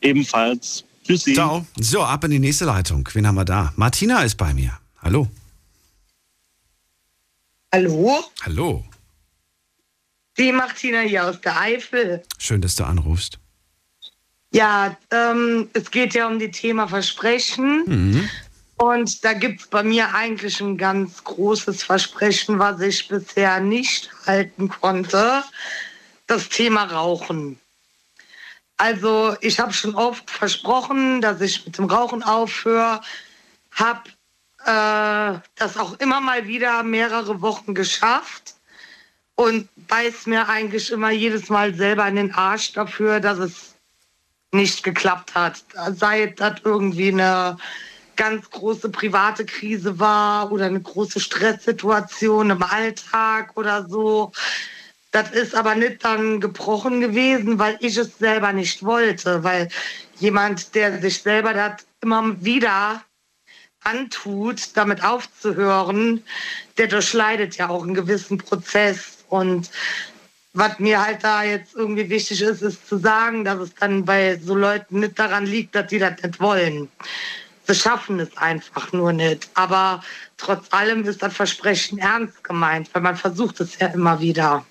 Ebenfalls. 0.00 0.84
Tschüssi. 1.04 1.34
Ciao. 1.34 1.66
So, 1.78 2.02
ab 2.02 2.24
in 2.24 2.30
die 2.30 2.38
nächste 2.38 2.64
Leitung. 2.64 3.08
Wen 3.12 3.26
haben 3.26 3.34
wir 3.34 3.44
da? 3.44 3.72
Martina 3.76 4.22
ist 4.22 4.36
bei 4.36 4.54
mir. 4.54 4.78
Hallo. 5.02 5.28
Hallo, 7.72 8.24
Hallo. 8.42 8.84
die 10.38 10.52
Martina 10.52 11.00
hier 11.00 11.24
aus 11.26 11.40
der 11.40 11.60
Eifel. 11.60 12.22
Schön, 12.38 12.60
dass 12.60 12.76
du 12.76 12.84
anrufst. 12.84 13.40
Ja, 14.52 14.96
ähm, 15.10 15.68
es 15.72 15.90
geht 15.90 16.14
ja 16.14 16.28
um 16.28 16.38
die 16.38 16.52
Thema 16.52 16.86
Versprechen. 16.86 17.82
Mhm. 17.86 18.30
Und 18.76 19.24
da 19.24 19.32
gibt 19.34 19.60
es 19.60 19.66
bei 19.68 19.82
mir 19.82 20.14
eigentlich 20.14 20.60
ein 20.60 20.76
ganz 20.76 21.22
großes 21.22 21.84
Versprechen, 21.84 22.58
was 22.58 22.80
ich 22.80 23.08
bisher 23.08 23.60
nicht 23.60 24.10
halten 24.26 24.68
konnte. 24.68 25.44
Das 26.26 26.48
Thema 26.48 26.84
Rauchen. 26.84 27.58
Also 28.76 29.36
ich 29.40 29.60
habe 29.60 29.72
schon 29.72 29.94
oft 29.94 30.28
versprochen, 30.28 31.20
dass 31.20 31.40
ich 31.40 31.64
mit 31.64 31.78
dem 31.78 31.84
Rauchen 31.84 32.22
aufhöre. 32.22 33.00
Habe 33.72 34.10
äh, 34.64 35.38
das 35.54 35.76
auch 35.76 35.98
immer 36.00 36.20
mal 36.20 36.46
wieder 36.46 36.82
mehrere 36.82 37.40
Wochen 37.40 37.74
geschafft. 37.74 38.54
Und 39.36 39.68
beiß 39.88 40.26
mir 40.26 40.48
eigentlich 40.48 40.90
immer 40.90 41.10
jedes 41.10 41.48
Mal 41.48 41.74
selber 41.74 42.06
in 42.06 42.16
den 42.16 42.34
Arsch 42.34 42.72
dafür, 42.72 43.20
dass 43.20 43.38
es 43.38 43.74
nicht 44.52 44.84
geklappt 44.84 45.34
hat. 45.34 45.64
Sei 45.90 46.26
das 46.26 46.60
irgendwie 46.64 47.08
eine 47.08 47.56
ganz 48.16 48.50
große 48.50 48.88
private 48.88 49.44
Krise 49.44 49.98
war 49.98 50.50
oder 50.52 50.66
eine 50.66 50.80
große 50.80 51.20
Stresssituation 51.20 52.50
im 52.50 52.62
Alltag 52.62 53.52
oder 53.56 53.88
so. 53.88 54.32
Das 55.10 55.30
ist 55.30 55.54
aber 55.54 55.76
nicht 55.76 56.04
dann 56.04 56.40
gebrochen 56.40 57.00
gewesen, 57.00 57.58
weil 57.58 57.76
ich 57.80 57.96
es 57.96 58.18
selber 58.18 58.52
nicht 58.52 58.82
wollte, 58.82 59.44
weil 59.44 59.68
jemand, 60.18 60.74
der 60.74 61.00
sich 61.00 61.22
selber 61.22 61.54
das 61.54 61.86
immer 62.00 62.42
wieder 62.44 63.04
antut, 63.84 64.76
damit 64.76 65.04
aufzuhören, 65.04 66.24
der 66.78 66.88
durchleidet 66.88 67.56
ja 67.56 67.68
auch 67.68 67.84
einen 67.84 67.94
gewissen 67.94 68.38
Prozess. 68.38 69.24
Und 69.28 69.70
was 70.52 70.78
mir 70.78 71.04
halt 71.04 71.22
da 71.22 71.44
jetzt 71.44 71.74
irgendwie 71.74 72.08
wichtig 72.08 72.40
ist, 72.42 72.62
ist 72.62 72.88
zu 72.88 72.98
sagen, 72.98 73.44
dass 73.44 73.60
es 73.60 73.74
dann 73.74 74.04
bei 74.04 74.38
so 74.42 74.54
Leuten 74.54 75.00
nicht 75.00 75.18
daran 75.18 75.46
liegt, 75.46 75.74
dass 75.74 75.88
die 75.88 75.98
das 75.98 76.22
nicht 76.22 76.40
wollen. 76.40 76.88
Sie 77.66 77.74
schaffen 77.74 78.20
es 78.20 78.36
einfach 78.36 78.92
nur 78.92 79.12
nicht. 79.12 79.48
Aber 79.54 80.02
trotz 80.36 80.66
allem 80.72 81.04
ist 81.04 81.22
das 81.22 81.34
Versprechen 81.34 81.98
ernst 81.98 82.44
gemeint, 82.44 82.90
weil 82.92 83.02
man 83.02 83.16
versucht 83.16 83.60
es 83.60 83.78
ja 83.78 83.86
immer 83.88 84.20
wieder. 84.20 84.66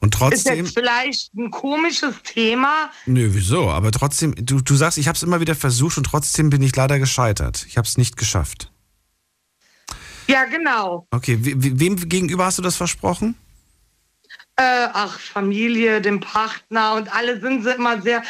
Und 0.00 0.14
Ist 0.14 0.18
trotzdem. 0.20 0.56
jetzt 0.66 0.74
vielleicht 0.74 1.32
ein 1.34 1.50
komisches 1.50 2.16
Thema. 2.22 2.90
Nö, 3.06 3.30
wieso? 3.32 3.70
Aber 3.70 3.90
trotzdem, 3.90 4.34
du, 4.36 4.60
du 4.60 4.74
sagst, 4.74 4.98
ich 4.98 5.08
habe 5.08 5.16
es 5.16 5.22
immer 5.22 5.40
wieder 5.40 5.54
versucht 5.54 5.96
und 5.96 6.04
trotzdem 6.04 6.50
bin 6.50 6.60
ich 6.62 6.76
leider 6.76 6.98
gescheitert. 6.98 7.64
Ich 7.66 7.78
habe 7.78 7.88
es 7.88 7.96
nicht 7.96 8.18
geschafft. 8.18 8.70
Ja, 10.26 10.44
genau. 10.44 11.06
Okay, 11.10 11.38
we- 11.42 11.54
we- 11.62 11.80
wem 11.80 11.96
gegenüber 11.96 12.44
hast 12.44 12.58
du 12.58 12.62
das 12.62 12.76
versprochen? 12.76 13.34
Äh, 14.56 14.86
ach, 14.92 15.18
Familie, 15.18 16.00
dem 16.00 16.20
Partner 16.20 16.94
und 16.94 17.12
alle 17.12 17.40
sind 17.40 17.64
sie 17.64 17.72
immer 17.72 18.00
sehr 18.02 18.22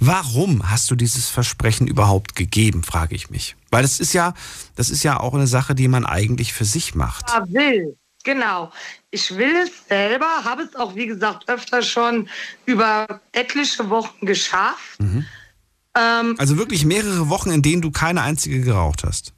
Warum 0.00 0.68
hast 0.68 0.90
du 0.90 0.96
dieses 0.96 1.28
Versprechen 1.28 1.86
überhaupt 1.86 2.34
gegeben, 2.34 2.82
frage 2.82 3.14
ich 3.14 3.30
mich. 3.30 3.54
Weil 3.70 3.82
das 3.82 4.00
ist 4.00 4.12
ja, 4.12 4.34
das 4.74 4.90
ist 4.90 5.04
ja 5.04 5.20
auch 5.20 5.34
eine 5.34 5.46
Sache, 5.46 5.76
die 5.76 5.86
man 5.86 6.04
eigentlich 6.04 6.52
für 6.52 6.64
sich 6.64 6.96
macht. 6.96 7.28
Ja, 7.30 7.44
will. 7.48 7.96
Genau. 8.24 8.72
Ich 9.12 9.36
will 9.36 9.54
es 9.54 9.70
selber, 9.88 10.26
habe 10.42 10.62
es 10.62 10.74
auch, 10.74 10.96
wie 10.96 11.06
gesagt, 11.06 11.48
öfter 11.48 11.80
schon 11.82 12.28
über 12.66 13.20
etliche 13.30 13.88
Wochen 13.88 14.26
geschafft. 14.26 14.98
Ähm, 15.00 16.34
Also 16.38 16.58
wirklich 16.58 16.84
mehrere 16.84 17.28
Wochen, 17.28 17.50
in 17.50 17.62
denen 17.62 17.82
du 17.82 17.92
keine 17.92 18.22
einzige 18.22 18.60
geraucht 18.62 19.04
hast. 19.04 19.32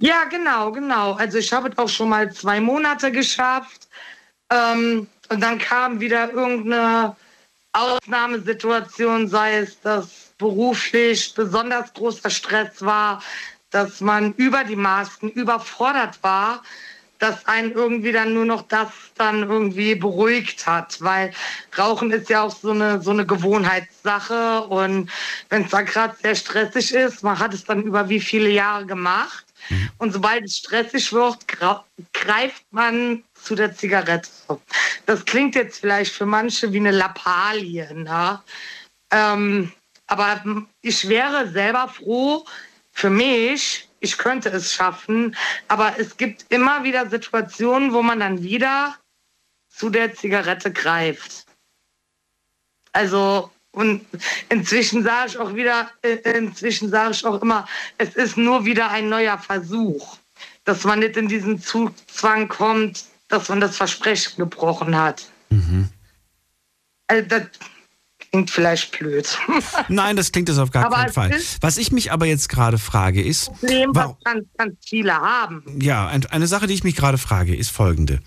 ja, 0.00 0.24
genau, 0.24 0.72
genau. 0.72 1.12
Also 1.12 1.38
ich 1.38 1.52
habe 1.52 1.68
es 1.68 1.78
auch 1.78 1.88
schon 1.88 2.08
mal 2.08 2.32
zwei 2.32 2.60
Monate 2.60 3.12
geschafft. 3.12 3.88
Ähm, 4.50 5.06
und 5.28 5.40
dann 5.40 5.58
kam 5.58 6.00
wieder 6.00 6.32
irgendeine 6.32 7.16
Ausnahmesituation, 7.72 9.28
sei 9.28 9.58
es, 9.58 9.80
dass 9.80 10.32
beruflich 10.38 11.34
besonders 11.34 11.92
großer 11.94 12.30
Stress 12.30 12.84
war, 12.84 13.22
dass 13.70 14.00
man 14.00 14.32
über 14.34 14.64
die 14.64 14.76
Maßen 14.76 15.30
überfordert 15.30 16.22
war, 16.22 16.62
dass 17.18 17.46
einen 17.46 17.72
irgendwie 17.72 18.12
dann 18.12 18.34
nur 18.34 18.44
noch 18.44 18.62
das 18.62 18.88
dann 19.16 19.42
irgendwie 19.42 19.94
beruhigt 19.94 20.66
hat, 20.66 21.00
weil 21.00 21.32
Rauchen 21.76 22.10
ist 22.10 22.28
ja 22.28 22.42
auch 22.42 22.54
so 22.54 22.70
eine 22.70 23.00
so 23.00 23.10
eine 23.10 23.24
Gewohnheitssache. 23.24 24.62
Und 24.62 25.10
wenn 25.48 25.64
es 25.64 25.70
dann 25.70 25.86
gerade 25.86 26.16
sehr 26.22 26.34
stressig 26.34 26.92
ist, 26.94 27.22
man 27.22 27.38
hat 27.38 27.54
es 27.54 27.64
dann 27.64 27.82
über 27.82 28.08
wie 28.08 28.20
viele 28.20 28.50
Jahre 28.50 28.86
gemacht. 28.86 29.44
Und 29.98 30.12
sobald 30.12 30.44
es 30.44 30.58
stressig 30.58 31.12
wird, 31.12 31.38
greift 32.12 32.64
man 32.70 33.24
zu 33.46 33.54
der 33.54 33.74
Zigarette. 33.74 34.28
Das 35.06 35.24
klingt 35.24 35.54
jetzt 35.54 35.80
vielleicht 35.80 36.12
für 36.12 36.26
manche 36.26 36.72
wie 36.72 36.78
eine 36.78 36.90
Lappalie, 36.90 37.94
ne? 37.94 38.42
Ähm, 39.12 39.72
aber 40.08 40.42
ich 40.82 41.08
wäre 41.08 41.48
selber 41.48 41.88
froh 41.88 42.44
für 42.92 43.10
mich, 43.10 43.88
ich 44.00 44.18
könnte 44.18 44.48
es 44.48 44.74
schaffen, 44.74 45.36
aber 45.68 45.94
es 45.98 46.16
gibt 46.16 46.46
immer 46.48 46.82
wieder 46.82 47.08
Situationen, 47.08 47.92
wo 47.92 48.02
man 48.02 48.20
dann 48.20 48.42
wieder 48.42 48.96
zu 49.68 49.90
der 49.90 50.14
Zigarette 50.14 50.72
greift. 50.72 51.46
Also 52.92 53.50
und 53.72 54.06
inzwischen 54.48 55.04
sage 55.04 55.28
ich 55.28 55.38
auch 55.38 55.54
wieder, 55.54 55.90
äh, 56.02 56.16
inzwischen 56.38 56.88
sage 56.88 57.12
ich 57.12 57.24
auch 57.26 57.42
immer, 57.42 57.68
es 57.98 58.16
ist 58.16 58.38
nur 58.38 58.64
wieder 58.64 58.90
ein 58.90 59.08
neuer 59.08 59.38
Versuch, 59.38 60.16
dass 60.64 60.82
man 60.84 61.00
nicht 61.00 61.16
in 61.16 61.28
diesen 61.28 61.60
Zugzwang 61.60 62.48
kommt, 62.48 63.04
dass 63.28 63.48
man 63.48 63.60
das 63.60 63.76
Versprechen 63.76 64.36
gebrochen 64.36 64.96
hat. 64.96 65.26
Mhm. 65.50 65.88
Also 67.08 67.28
das 67.28 67.42
klingt 68.18 68.50
vielleicht 68.50 68.98
blöd. 68.98 69.38
Nein, 69.88 70.16
das 70.16 70.32
klingt 70.32 70.48
es 70.48 70.58
auf 70.58 70.70
gar 70.70 70.86
aber 70.86 70.96
keinen 70.96 71.12
Fall. 71.12 71.40
Was 71.60 71.78
ich 71.78 71.92
mich 71.92 72.12
aber 72.12 72.26
jetzt 72.26 72.48
gerade 72.48 72.78
frage 72.78 73.22
ist. 73.22 73.46
Problem, 73.46 73.90
was 73.94 74.14
ganz, 74.24 74.44
ganz 74.56 74.74
viele 74.84 75.14
haben. 75.14 75.62
Ja, 75.80 76.08
eine 76.08 76.46
Sache, 76.46 76.66
die 76.66 76.74
ich 76.74 76.84
mich 76.84 76.96
gerade 76.96 77.18
frage, 77.18 77.54
ist 77.54 77.70
folgende 77.70 78.20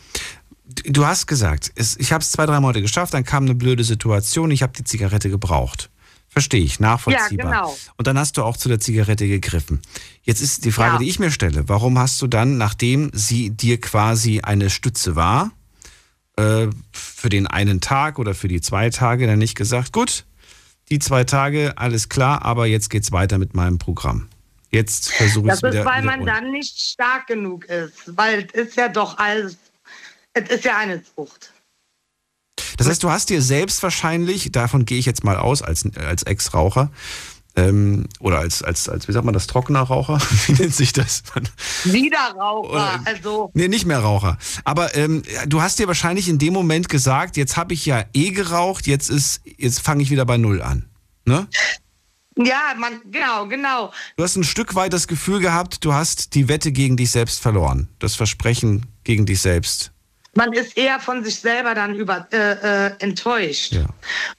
du 0.86 1.06
hast 1.06 1.28
gesagt, 1.28 1.72
es, 1.76 1.98
ich 1.98 2.12
habe 2.12 2.22
es 2.22 2.32
zwei, 2.32 2.46
drei 2.46 2.60
Monate 2.60 2.82
geschafft, 2.82 3.14
dann 3.14 3.24
kam 3.24 3.46
eine 3.46 3.56
blöde 3.56 3.84
Situation, 3.84 4.52
ich 4.52 4.62
habe 4.62 4.74
die 4.78 4.84
Zigarette 4.84 5.30
gebraucht. 5.30 5.90
Verstehe 6.30 6.64
ich, 6.64 6.80
nachvollziehbar. 6.80 7.52
Ja, 7.52 7.62
genau. 7.62 7.78
Und 7.98 8.08
dann 8.08 8.18
hast 8.18 8.38
du 8.38 8.44
auch 8.44 8.56
zu 8.56 8.70
der 8.70 8.80
Zigarette 8.80 9.28
gegriffen. 9.28 9.82
Jetzt 10.22 10.42
ist 10.42 10.64
die 10.66 10.72
Frage, 10.72 10.94
ja. 10.94 11.00
die 11.00 11.10
ich 11.10 11.20
mir 11.20 11.32
stelle, 11.32 11.68
warum 11.68 11.98
hast 11.98 12.22
du 12.22 12.28
dann, 12.28 12.58
nachdem 12.58 13.10
sie 13.14 13.50
dir 13.50 13.82
quasi 13.82 14.42
eine 14.42 14.70
Stütze 14.70 15.16
war, 15.16 15.52
äh, 16.38 16.68
für 16.92 17.30
den 17.30 17.48
einen 17.48 17.82
Tag 17.82 18.20
oder 18.20 18.36
für 18.36 18.48
die 18.48 18.62
zwei 18.62 18.90
Tage 18.90 19.26
dann 19.26 19.40
nicht 19.40 19.56
gesagt, 19.56 19.92
gut, 19.92 20.26
die 20.90 21.00
zwei 21.00 21.24
Tage, 21.24 21.74
alles 21.78 22.10
klar, 22.10 22.44
aber 22.44 22.68
jetzt 22.68 22.90
geht's 22.90 23.12
weiter 23.12 23.38
mit 23.38 23.56
meinem 23.56 23.80
Programm. 23.80 24.28
Jetzt 24.72 25.12
versuche 25.12 25.48
ich 25.48 25.54
es 25.54 25.60
wieder. 25.64 25.72
Das 25.72 25.80
ist, 25.80 25.86
weil 25.86 26.04
man 26.04 26.26
dann 26.28 26.52
nicht 26.52 26.80
stark 26.80 27.26
genug 27.26 27.66
ist, 27.66 28.16
weil 28.16 28.48
es 28.54 28.68
ist 28.68 28.76
ja 28.76 28.88
doch 28.88 29.18
alles 29.18 29.58
es 30.34 30.50
ist 30.50 30.66
ja 30.66 30.78
eine 30.78 31.02
Zucht. 31.04 31.54
Das 32.80 32.88
heißt, 32.88 33.04
du 33.04 33.12
hast 33.12 33.30
dir 33.30 33.42
selbst 33.42 33.84
wahrscheinlich, 33.84 34.54
davon 34.54 34.86
gehe 34.86 34.98
ich 34.98 35.06
jetzt 35.06 35.26
mal 35.26 35.36
aus, 35.36 35.62
als, 35.62 35.86
als 35.98 36.24
Ex-Raucher, 36.24 36.90
ähm, 37.58 38.06
oder 38.22 38.40
als, 38.40 38.64
als, 38.64 38.88
als, 38.88 39.10
wie 39.10 39.12
sagt 39.12 39.26
man 39.26 39.34
das, 39.34 39.48
trockener 39.48 39.82
Raucher? 39.82 40.18
Wie 40.46 40.54
nennt 40.54 40.74
sich 40.74 40.94
das? 40.94 41.24
Wiederraucher, 41.84 42.70
oder, 42.70 43.02
also. 43.04 43.52
Nee, 43.54 43.68
nicht 43.68 43.86
mehr 43.86 44.00
Raucher. 44.00 44.38
Aber 44.64 44.96
ähm, 44.96 45.24
du 45.46 45.62
hast 45.62 45.78
dir 45.80 45.88
wahrscheinlich 45.88 46.30
in 46.30 46.38
dem 46.38 46.54
Moment 46.54 46.88
gesagt, 46.88 47.36
jetzt 47.36 47.58
habe 47.58 47.74
ich 47.74 47.86
ja 47.86 48.06
eh 48.14 48.30
geraucht, 48.30 48.88
jetzt 48.88 49.10
ist, 49.10 49.42
jetzt 49.58 49.82
fange 49.82 50.02
ich 50.02 50.10
wieder 50.10 50.26
bei 50.26 50.38
Null 50.38 50.62
an. 50.62 50.86
Ne? 51.26 51.50
Ja, 52.38 52.76
man, 52.78 53.02
genau, 53.12 53.46
genau. 53.46 53.92
Du 54.16 54.24
hast 54.24 54.38
ein 54.38 54.46
Stück 54.46 54.76
weit 54.76 54.94
das 54.94 55.10
Gefühl 55.10 55.42
gehabt, 55.42 55.84
du 55.84 55.92
hast 55.92 56.36
die 56.36 56.48
Wette 56.48 56.72
gegen 56.72 56.96
dich 56.96 57.12
selbst 57.12 57.42
verloren. 57.42 57.90
Das 58.00 58.16
Versprechen 58.16 58.86
gegen 59.04 59.26
dich 59.26 59.42
selbst 59.42 59.92
man 60.36 60.54
ist 60.54 60.78
eher 60.78 61.00
von 61.00 61.24
sich 61.24 61.40
selber 61.40 61.76
dann 61.76 61.96
über, 61.96 62.28
äh, 62.32 62.88
äh, 62.88 62.92
enttäuscht. 63.00 63.74
Ja. 63.74 63.86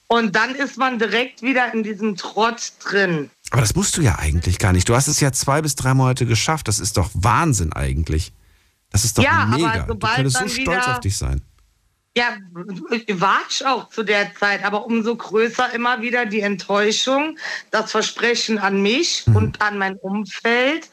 Und 0.07 0.37
dann 0.37 0.55
ist 0.55 0.77
man 0.77 0.99
direkt 0.99 1.43
wieder 1.43 1.73
in 1.75 1.83
diesem 1.83 2.17
Trott 2.17 2.73
drin. 2.83 3.31
Aber 3.51 3.61
das 3.61 3.75
musst 3.75 3.97
du 3.97 4.03
ja 4.03 4.19
eigentlich 4.19 4.59
gar 4.59 4.73
nicht. 4.73 4.89
Du 4.89 4.95
hast 4.95 5.09
es 5.09 5.21
ja 5.21 5.33
zwei 5.33 5.61
bis 5.63 5.75
drei 5.75 5.95
Monate 5.95 6.27
geschafft. 6.27 6.69
Das 6.69 6.79
ist 6.79 6.97
doch 6.97 7.11
Wahnsinn 7.15 7.73
eigentlich. 7.73 8.33
Das 8.91 9.05
ist 9.05 9.19
doch 9.19 9.25
ja, 9.25 9.47
mega. 9.47 9.71
Aber 9.71 9.87
sobald 9.89 10.19
du 10.19 10.23
könntest 10.23 10.57
so 10.57 10.63
stolz 10.63 10.87
auf 10.87 11.01
dich 11.01 11.17
sein. 11.17 11.43
Ja, 12.17 12.37
war 13.13 13.39
ich 13.49 13.65
auch 13.65 13.89
zu 13.89 14.03
der 14.03 14.35
Zeit, 14.35 14.65
aber 14.65 14.85
umso 14.85 15.15
größer 15.15 15.73
immer 15.75 16.03
wieder 16.03 16.27
die 16.27 16.41
Enttäuschung, 16.41 17.39
das 17.71 17.93
Versprechen 17.93 18.59
an 18.59 18.83
mich 18.83 19.25
mhm. 19.27 19.37
und 19.37 19.63
an 19.63 19.79
mein 19.79 19.95
Umfeld. 19.97 20.91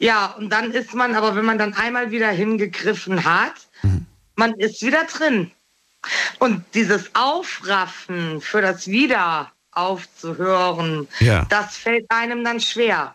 Ja, 0.00 0.26
und 0.38 0.50
dann 0.50 0.72
ist 0.72 0.92
man, 0.92 1.14
aber 1.14 1.36
wenn 1.36 1.44
man 1.44 1.58
dann 1.58 1.74
einmal 1.74 2.10
wieder 2.10 2.30
hingegriffen 2.30 3.24
hat, 3.24 3.54
man 4.40 4.54
ist 4.54 4.82
wieder 4.82 5.04
drin. 5.04 5.52
Und 6.38 6.64
dieses 6.74 7.14
Aufraffen 7.14 8.40
für 8.40 8.62
das 8.62 8.88
Wieder 8.88 9.52
aufzuhören, 9.70 11.06
ja. 11.20 11.44
das 11.50 11.76
fällt 11.76 12.06
einem 12.10 12.42
dann 12.42 12.58
schwer. 12.58 13.14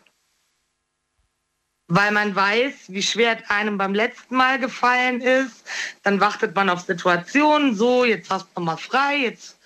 Weil 1.87 2.11
man 2.11 2.35
weiß, 2.35 2.73
wie 2.87 3.01
schwer 3.01 3.37
es 3.39 3.49
einem 3.49 3.77
beim 3.77 3.93
letzten 3.93 4.35
Mal 4.35 4.59
gefallen 4.59 5.21
ist. 5.21 5.65
Dann 6.03 6.19
wartet 6.19 6.55
man 6.55 6.69
auf 6.69 6.81
Situationen, 6.81 7.75
so, 7.75 8.05
jetzt 8.05 8.29
hast 8.29 8.47
du 8.55 8.61
mal 8.61 8.77
frei, 8.77 9.17
jetzt 9.17 9.57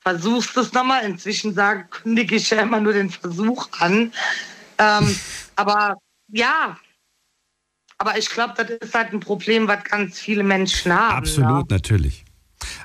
versuchst 0.00 0.54
du 0.54 0.60
es 0.60 0.72
nochmal. 0.72 1.04
Inzwischen 1.04 1.54
sage, 1.54 1.86
kündige 1.90 2.36
ich 2.36 2.50
ja 2.50 2.60
immer 2.60 2.80
nur 2.80 2.92
den 2.92 3.10
Versuch 3.10 3.68
an. 3.80 4.12
Ähm, 4.78 5.20
aber 5.56 5.96
ja, 6.28 6.78
aber 7.98 8.18
ich 8.18 8.28
glaube, 8.28 8.54
das 8.56 8.70
ist 8.70 8.94
halt 8.94 9.12
ein 9.12 9.20
Problem, 9.20 9.68
was 9.68 9.84
ganz 9.84 10.18
viele 10.18 10.42
Menschen 10.42 10.92
haben. 10.92 11.16
Absolut, 11.16 11.70
ja. 11.70 11.76
natürlich. 11.76 12.24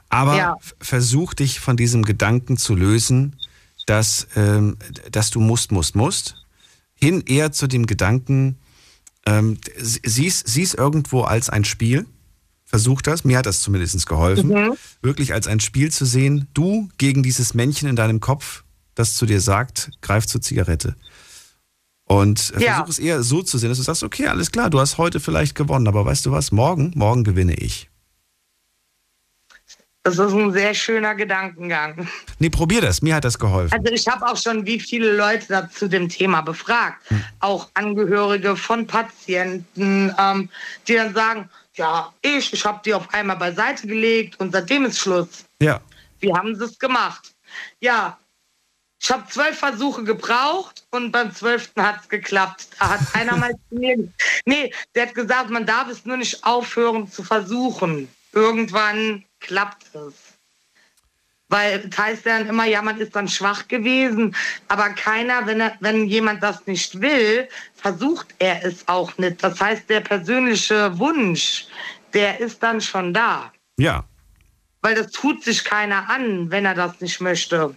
Aber 0.09 0.37
ja. 0.37 0.57
versuch 0.79 1.33
dich 1.33 1.59
von 1.59 1.77
diesem 1.77 2.03
Gedanken 2.03 2.57
zu 2.57 2.75
lösen, 2.75 3.37
dass, 3.85 4.27
ähm, 4.35 4.77
dass 5.11 5.29
du 5.31 5.39
musst, 5.39 5.71
musst, 5.71 5.95
musst, 5.95 6.35
hin 6.93 7.23
eher 7.25 7.51
zu 7.51 7.67
dem 7.67 7.87
Gedanken, 7.87 8.57
ähm, 9.25 9.57
siehst, 9.77 10.47
siehst 10.47 10.75
irgendwo 10.75 11.21
als 11.21 11.49
ein 11.49 11.65
Spiel. 11.65 12.05
Versuch 12.65 13.01
das, 13.01 13.25
mir 13.25 13.37
hat 13.37 13.45
das 13.45 13.61
zumindest 13.61 14.05
geholfen, 14.05 14.49
mhm. 14.49 14.77
wirklich 15.01 15.33
als 15.33 15.47
ein 15.47 15.59
Spiel 15.59 15.91
zu 15.91 16.05
sehen, 16.05 16.47
du 16.53 16.87
gegen 16.97 17.21
dieses 17.21 17.53
Männchen 17.53 17.89
in 17.89 17.97
deinem 17.97 18.21
Kopf, 18.21 18.63
das 18.95 19.15
zu 19.15 19.25
dir 19.25 19.41
sagt, 19.41 19.91
greif 20.01 20.25
zur 20.25 20.41
Zigarette. 20.41 20.95
Und 22.11 22.51
ja. 22.59 22.73
versuch 22.73 22.89
es 22.89 22.99
eher 22.99 23.23
so 23.23 23.41
zu 23.41 23.57
sehen, 23.57 23.69
dass 23.69 23.77
du 23.77 23.85
sagst, 23.85 24.03
okay, 24.03 24.27
alles 24.27 24.51
klar, 24.51 24.69
du 24.69 24.81
hast 24.81 24.97
heute 24.97 25.21
vielleicht 25.21 25.55
gewonnen, 25.55 25.87
aber 25.87 26.05
weißt 26.05 26.25
du 26.25 26.31
was, 26.33 26.51
morgen, 26.51 26.91
morgen 26.93 27.23
gewinne 27.23 27.53
ich. 27.53 27.89
Das 30.03 30.15
ist 30.15 30.33
ein 30.33 30.51
sehr 30.51 30.73
schöner 30.73 31.15
Gedankengang. 31.15 32.09
Nee, 32.39 32.49
probier 32.49 32.81
das. 32.81 33.01
Mir 33.01 33.15
hat 33.15 33.23
das 33.23 33.39
geholfen. 33.39 33.71
Also 33.71 33.93
ich 33.93 34.05
habe 34.09 34.25
auch 34.25 34.35
schon 34.35 34.65
wie 34.65 34.77
viele 34.77 35.15
Leute 35.15 35.45
da 35.47 35.69
zu 35.69 35.87
dem 35.87 36.09
Thema 36.09 36.41
befragt. 36.41 36.97
Hm. 37.09 37.23
Auch 37.39 37.69
Angehörige 37.75 38.57
von 38.57 38.85
Patienten, 38.85 40.13
ähm, 40.19 40.49
die 40.89 40.95
dann 40.95 41.13
sagen, 41.13 41.49
ja, 41.75 42.11
ich, 42.21 42.51
ich 42.51 42.65
habe 42.65 42.81
die 42.83 42.93
auf 42.93 43.13
einmal 43.13 43.37
beiseite 43.37 43.87
gelegt 43.87 44.37
und 44.41 44.51
seitdem 44.51 44.83
ist 44.83 44.99
Schluss. 44.99 45.45
Ja. 45.61 45.79
Wie 46.19 46.33
haben 46.33 46.55
sie 46.55 46.65
es 46.65 46.77
gemacht? 46.77 47.31
Ja, 47.79 48.17
ich 49.01 49.09
habe 49.09 49.27
zwölf 49.27 49.57
Versuche 49.57 50.03
gebraucht 50.03 50.85
und 50.91 51.11
beim 51.11 51.33
zwölften 51.33 51.81
hat 51.81 52.01
es 52.01 52.09
geklappt. 52.09 52.67
Da 52.79 52.89
hat 52.89 52.99
einer 53.13 53.35
mal 53.35 53.51
zu 53.69 53.75
mir, 53.75 53.97
nee, 54.45 54.71
der 54.93 55.07
hat 55.07 55.15
gesagt, 55.15 55.49
man 55.49 55.65
darf 55.65 55.89
es 55.89 56.05
nur 56.05 56.17
nicht 56.17 56.43
aufhören 56.43 57.11
zu 57.11 57.23
versuchen. 57.23 58.07
Irgendwann 58.31 59.25
klappt 59.39 59.95
es. 59.95 60.13
Weil 61.47 61.89
es 61.89 61.97
heißt 61.97 62.27
dann 62.27 62.47
immer, 62.47 62.65
ja, 62.65 62.81
man 62.83 62.99
ist 62.99 63.15
dann 63.15 63.27
schwach 63.27 63.67
gewesen. 63.67 64.35
Aber 64.67 64.89
keiner, 64.89 65.47
wenn, 65.47 65.61
er, 65.61 65.75
wenn 65.79 66.05
jemand 66.05 66.43
das 66.43 66.65
nicht 66.67 67.01
will, 67.01 67.49
versucht 67.73 68.27
er 68.37 68.63
es 68.63 68.87
auch 68.87 69.17
nicht. 69.17 69.43
Das 69.43 69.59
heißt, 69.59 69.89
der 69.89 70.01
persönliche 70.01 70.97
Wunsch, 70.99 71.65
der 72.13 72.39
ist 72.39 72.61
dann 72.61 72.79
schon 72.79 73.13
da. 73.15 73.51
Ja. 73.77 74.05
Weil 74.81 74.93
das 74.93 75.11
tut 75.11 75.43
sich 75.43 75.63
keiner 75.63 76.07
an, 76.07 76.51
wenn 76.51 76.65
er 76.65 76.75
das 76.75 77.01
nicht 77.01 77.19
möchte. 77.19 77.75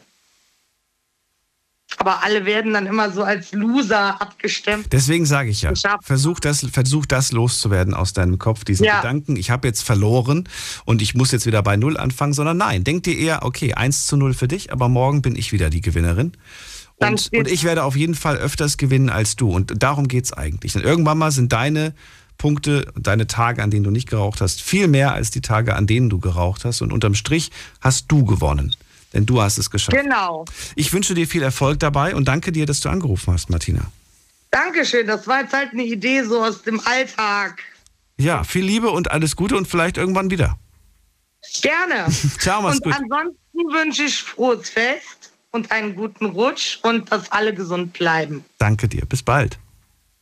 Aber 2.04 2.22
alle 2.22 2.44
werden 2.44 2.74
dann 2.74 2.84
immer 2.84 3.10
so 3.10 3.22
als 3.22 3.52
Loser 3.52 4.20
abgestimmt. 4.20 4.88
Deswegen 4.92 5.24
sage 5.24 5.48
ich 5.48 5.62
ja, 5.62 5.72
versuch 6.02 6.38
das, 6.38 6.66
versuch 6.70 7.06
das 7.06 7.32
loszuwerden 7.32 7.94
aus 7.94 8.12
deinem 8.12 8.38
Kopf, 8.38 8.64
diesen 8.64 8.84
ja. 8.84 9.00
Gedanken, 9.00 9.36
ich 9.36 9.48
habe 9.48 9.66
jetzt 9.66 9.82
verloren 9.82 10.46
und 10.84 11.00
ich 11.00 11.14
muss 11.14 11.32
jetzt 11.32 11.46
wieder 11.46 11.62
bei 11.62 11.78
Null 11.78 11.96
anfangen, 11.96 12.34
sondern 12.34 12.58
nein, 12.58 12.84
denk 12.84 13.04
dir 13.04 13.16
eher, 13.16 13.42
okay, 13.42 13.72
1 13.72 14.04
zu 14.04 14.18
0 14.18 14.34
für 14.34 14.48
dich, 14.48 14.70
aber 14.70 14.90
morgen 14.90 15.22
bin 15.22 15.34
ich 15.34 15.52
wieder 15.52 15.70
die 15.70 15.80
Gewinnerin. 15.80 16.32
Und, 16.96 17.30
und 17.32 17.48
ich 17.48 17.64
werde 17.64 17.84
auf 17.84 17.96
jeden 17.96 18.14
Fall 18.14 18.36
öfters 18.36 18.76
gewinnen 18.76 19.08
als 19.08 19.34
du. 19.36 19.50
Und 19.50 19.82
darum 19.82 20.06
geht 20.06 20.26
es 20.26 20.34
eigentlich. 20.34 20.76
Und 20.76 20.82
irgendwann 20.82 21.16
mal 21.16 21.32
sind 21.32 21.54
deine 21.54 21.94
Punkte, 22.36 22.92
deine 22.98 23.26
Tage, 23.26 23.62
an 23.62 23.70
denen 23.70 23.84
du 23.84 23.90
nicht 23.90 24.10
geraucht 24.10 24.42
hast, 24.42 24.60
viel 24.60 24.88
mehr 24.88 25.14
als 25.14 25.30
die 25.30 25.40
Tage, 25.40 25.74
an 25.74 25.86
denen 25.86 26.10
du 26.10 26.18
geraucht 26.18 26.66
hast. 26.66 26.82
Und 26.82 26.92
unterm 26.92 27.14
Strich 27.14 27.50
hast 27.80 28.12
du 28.12 28.26
gewonnen. 28.26 28.76
Denn 29.14 29.26
du 29.26 29.40
hast 29.40 29.58
es 29.58 29.70
geschafft. 29.70 29.96
Genau. 29.96 30.44
Ich 30.74 30.92
wünsche 30.92 31.14
dir 31.14 31.26
viel 31.26 31.42
Erfolg 31.42 31.78
dabei 31.78 32.14
und 32.14 32.26
danke 32.26 32.50
dir, 32.52 32.66
dass 32.66 32.80
du 32.80 32.88
angerufen 32.88 33.32
hast, 33.32 33.48
Martina. 33.48 33.82
Dankeschön. 34.50 35.06
Das 35.06 35.26
war 35.26 35.42
jetzt 35.42 35.52
halt 35.52 35.72
eine 35.72 35.84
Idee 35.84 36.22
so 36.24 36.42
aus 36.42 36.62
dem 36.62 36.80
Alltag. 36.84 37.62
Ja, 38.18 38.44
viel 38.44 38.64
Liebe 38.64 38.90
und 38.90 39.10
alles 39.10 39.36
Gute 39.36 39.56
und 39.56 39.66
vielleicht 39.68 39.96
irgendwann 39.96 40.30
wieder. 40.30 40.58
Gerne. 41.62 42.12
Ciao, 42.38 42.62
mach's 42.62 42.76
und 42.76 42.84
gut. 42.84 42.94
ansonsten 42.94 43.58
wünsche 43.72 44.04
ich 44.04 44.22
frohes 44.22 44.70
Fest 44.70 45.32
und 45.52 45.70
einen 45.70 45.94
guten 45.94 46.26
Rutsch 46.26 46.78
und 46.82 47.10
dass 47.12 47.30
alle 47.30 47.54
gesund 47.54 47.92
bleiben. 47.92 48.44
Danke 48.58 48.88
dir. 48.88 49.06
Bis 49.06 49.22
bald. 49.22 49.58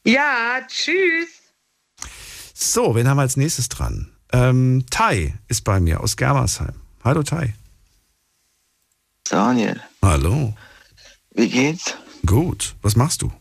Ja, 0.05 0.61
tschüss. 0.67 1.29
So, 2.55 2.95
wen 2.95 3.09
haben 3.09 3.17
wir 3.17 3.23
als 3.23 3.37
nächstes 3.37 3.69
dran? 3.69 4.13
Ähm, 4.33 4.85
Tai 4.91 5.35
ist 5.49 5.65
bei 5.65 5.81
mir 5.81 6.01
aus 6.01 6.17
Germersheim. 6.17 6.75
Hallo 7.05 7.23
Tai. 7.23 7.55
Daniel. 9.25 9.81
Hallo. 10.03 10.55
Wie 11.31 11.49
geht's? 11.49 11.97
Gut. 12.27 12.75
Was 12.83 12.97
machst 12.97 13.23
du? 13.23 13.33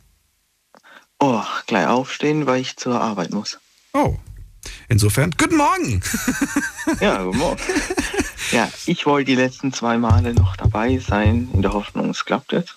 Oh, 1.19 1.43
gleich 1.67 1.87
aufstehen, 1.87 2.45
weil 2.45 2.61
ich 2.61 2.77
zur 2.77 2.99
Arbeit 2.99 3.31
muss. 3.31 3.59
Oh. 3.93 4.17
Insofern, 4.89 5.31
guten 5.37 5.57
Morgen. 5.57 6.01
ja, 6.99 7.23
guten 7.23 7.37
Morgen. 7.37 7.61
Ja, 8.51 8.69
ich 8.85 9.05
wollte 9.05 9.31
die 9.31 9.35
letzten 9.35 9.71
zwei 9.71 9.97
Male 9.97 10.33
noch 10.33 10.57
dabei 10.57 10.97
sein, 10.97 11.47
in 11.53 11.61
der 11.61 11.71
Hoffnung, 11.71 12.09
es 12.09 12.25
klappt 12.25 12.51
jetzt. 12.51 12.75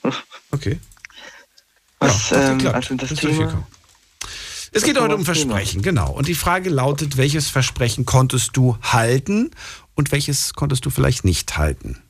Okay. 0.53 0.79
Was, 1.99 2.31
ja, 2.31 2.53
ähm, 2.53 2.65
also 2.69 2.95
das 2.95 3.15
Thema, 3.15 3.67
es 4.71 4.83
geht 4.83 5.01
heute 5.01 5.15
um 5.15 5.25
Versprechen, 5.25 5.83
genau. 5.83 6.13
Und 6.13 6.27
die 6.27 6.35
Frage 6.35 6.69
lautet, 6.69 7.17
welches 7.17 7.49
Versprechen 7.49 8.05
konntest 8.05 8.57
du 8.57 8.77
halten 8.83 9.51
und 9.95 10.11
welches 10.11 10.55
konntest 10.55 10.85
du 10.85 10.91
vielleicht 10.91 11.25
nicht 11.25 11.57
halten? 11.57 12.03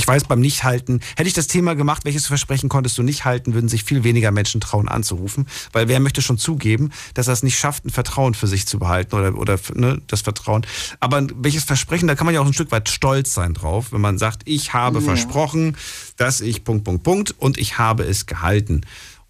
Ich 0.00 0.08
weiß, 0.08 0.24
beim 0.24 0.40
Nichthalten, 0.40 1.00
hätte 1.14 1.28
ich 1.28 1.34
das 1.34 1.46
Thema 1.46 1.74
gemacht, 1.74 2.06
welches 2.06 2.26
Versprechen 2.26 2.70
konntest 2.70 2.96
du 2.96 3.02
nicht 3.02 3.26
halten, 3.26 3.52
würden 3.52 3.68
sich 3.68 3.84
viel 3.84 4.02
weniger 4.02 4.30
Menschen 4.30 4.58
trauen 4.58 4.88
anzurufen, 4.88 5.46
weil 5.72 5.88
wer 5.88 6.00
möchte 6.00 6.22
schon 6.22 6.38
zugeben, 6.38 6.90
dass 7.12 7.26
er 7.26 7.34
es 7.34 7.42
nicht 7.42 7.58
schafft, 7.58 7.84
ein 7.84 7.90
Vertrauen 7.90 8.32
für 8.32 8.46
sich 8.46 8.66
zu 8.66 8.78
behalten 8.78 9.14
oder, 9.14 9.36
oder 9.36 9.58
ne, 9.74 10.00
das 10.06 10.22
Vertrauen. 10.22 10.66
Aber 11.00 11.26
welches 11.34 11.64
Versprechen, 11.64 12.08
da 12.08 12.14
kann 12.14 12.24
man 12.24 12.34
ja 12.34 12.40
auch 12.40 12.46
ein 12.46 12.54
Stück 12.54 12.72
weit 12.72 12.88
stolz 12.88 13.34
sein 13.34 13.52
drauf, 13.52 13.92
wenn 13.92 14.00
man 14.00 14.16
sagt, 14.16 14.40
ich 14.46 14.72
habe 14.72 15.00
ja. 15.00 15.04
versprochen, 15.04 15.76
dass 16.16 16.40
ich 16.40 16.64
Punkt, 16.64 16.84
Punkt, 16.84 17.02
Punkt 17.02 17.34
und 17.36 17.58
ich 17.58 17.76
habe 17.76 18.04
es 18.04 18.24
gehalten. 18.24 18.80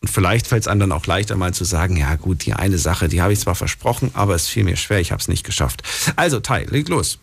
Und 0.00 0.08
vielleicht 0.08 0.46
fällt 0.46 0.62
es 0.62 0.68
einem 0.68 0.78
dann 0.78 0.92
auch 0.92 1.04
leichter, 1.04 1.34
mal 1.34 1.52
zu 1.52 1.64
sagen, 1.64 1.96
ja 1.96 2.14
gut, 2.14 2.46
die 2.46 2.52
eine 2.52 2.78
Sache, 2.78 3.08
die 3.08 3.22
habe 3.22 3.32
ich 3.32 3.40
zwar 3.40 3.56
versprochen, 3.56 4.12
aber 4.14 4.36
es 4.36 4.46
fiel 4.46 4.62
mir 4.62 4.76
schwer, 4.76 5.00
ich 5.00 5.10
habe 5.10 5.20
es 5.20 5.26
nicht 5.26 5.42
geschafft. 5.42 5.82
Also, 6.14 6.38
Tai, 6.38 6.62
leg 6.70 6.88
los. 6.88 7.18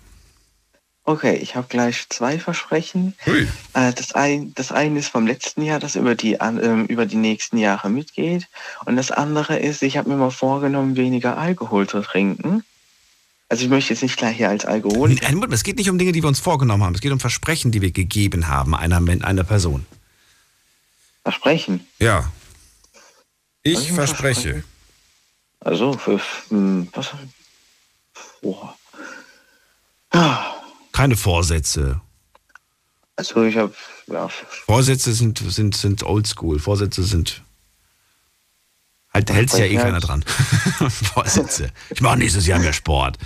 Okay, 1.08 1.38
ich 1.38 1.55
habe 1.55 1.68
gleich 1.70 2.05
zwei 2.10 2.38
Versprechen. 2.38 3.16
Ui. 3.28 3.47
Äh, 3.74 3.93
das, 3.93 4.12
ein, 4.12 4.53
das 4.55 4.74
eine 4.74 4.99
ist 4.99 5.08
vom 5.08 5.26
letzten 5.26 5.62
Jahr, 5.62 5.80
das 5.80 5.95
über 5.95 6.16
die, 6.16 6.34
äh, 6.34 6.82
über 6.89 7.05
die 7.05 7.16
nächsten 7.16 7.58
Jahre 7.58 7.89
mitgeht. 7.89 8.49
Und 8.84 8.97
das 8.97 9.12
andere 9.12 9.58
ist, 9.58 9.82
ich 9.84 9.95
habe 9.95 10.10
mir 10.10 10.18
mal 10.18 10.32
vorgenommen, 10.32 10.97
weniger 10.97 11.38
Alkohol 11.38 11.88
zu 11.88 12.01
trinken. 12.01 12.66
Also 13.47 13.64
ich 13.64 13.70
möchte 13.70 13.93
jetzt 13.93 14.03
nicht 14.03 14.18
gleich 14.18 14.36
hier 14.36 14.49
als 14.49 14.66
Alkoholiker. 14.66 15.26
Es 15.49 15.64
geht 15.64 15.78
nicht 15.78 15.89
um 15.89 15.97
Dinge, 15.97 16.12
die 16.12 16.22
wir 16.22 16.28
uns 16.28 16.41
vorgenommen 16.41 16.84
haben. 16.84 16.93
Es 16.93 16.99
geht 16.99 17.14
um 17.14 17.22
Versprechen, 17.22 17.72
die 17.72 17.82
wir 17.82 17.91
gegeben 17.91 18.49
haben 18.49 18.76
einer, 18.76 18.97
einer 18.97 19.45
Person. 19.45 19.86
Versprechen? 21.24 21.88
Ja. 21.99 22.30
Ich 23.64 23.93
verspreche. 23.93 24.66
Also, 25.62 25.93
für, 25.93 26.20
hm, 26.49 26.89
was? 26.91 27.12
Boah. 28.41 28.76
Ja. 30.14 30.57
Keine 30.98 31.16
Vorsätze. 31.16 32.02
Also, 33.18 33.43
ich 33.43 33.56
habe, 33.56 33.72
ja. 34.08 34.30
Vorsätze 34.66 35.14
sind, 35.14 35.38
sind, 35.38 35.76
sind 35.76 36.02
oldschool. 36.02 36.58
Vorsätze 36.58 37.04
sind. 37.04 37.43
Halt, 39.14 39.32
hält 39.32 39.52
sich 39.52 39.60
ja 39.60 39.66
eh 39.68 39.76
keiner 39.76 40.00
dran. 40.00 40.24
Vorsätze. 41.14 41.70
Ich 41.91 42.02
mache 42.02 42.18
nächstes 42.18 42.48
Jahr 42.48 42.58
mehr 42.58 42.74
Sport. 42.74 43.20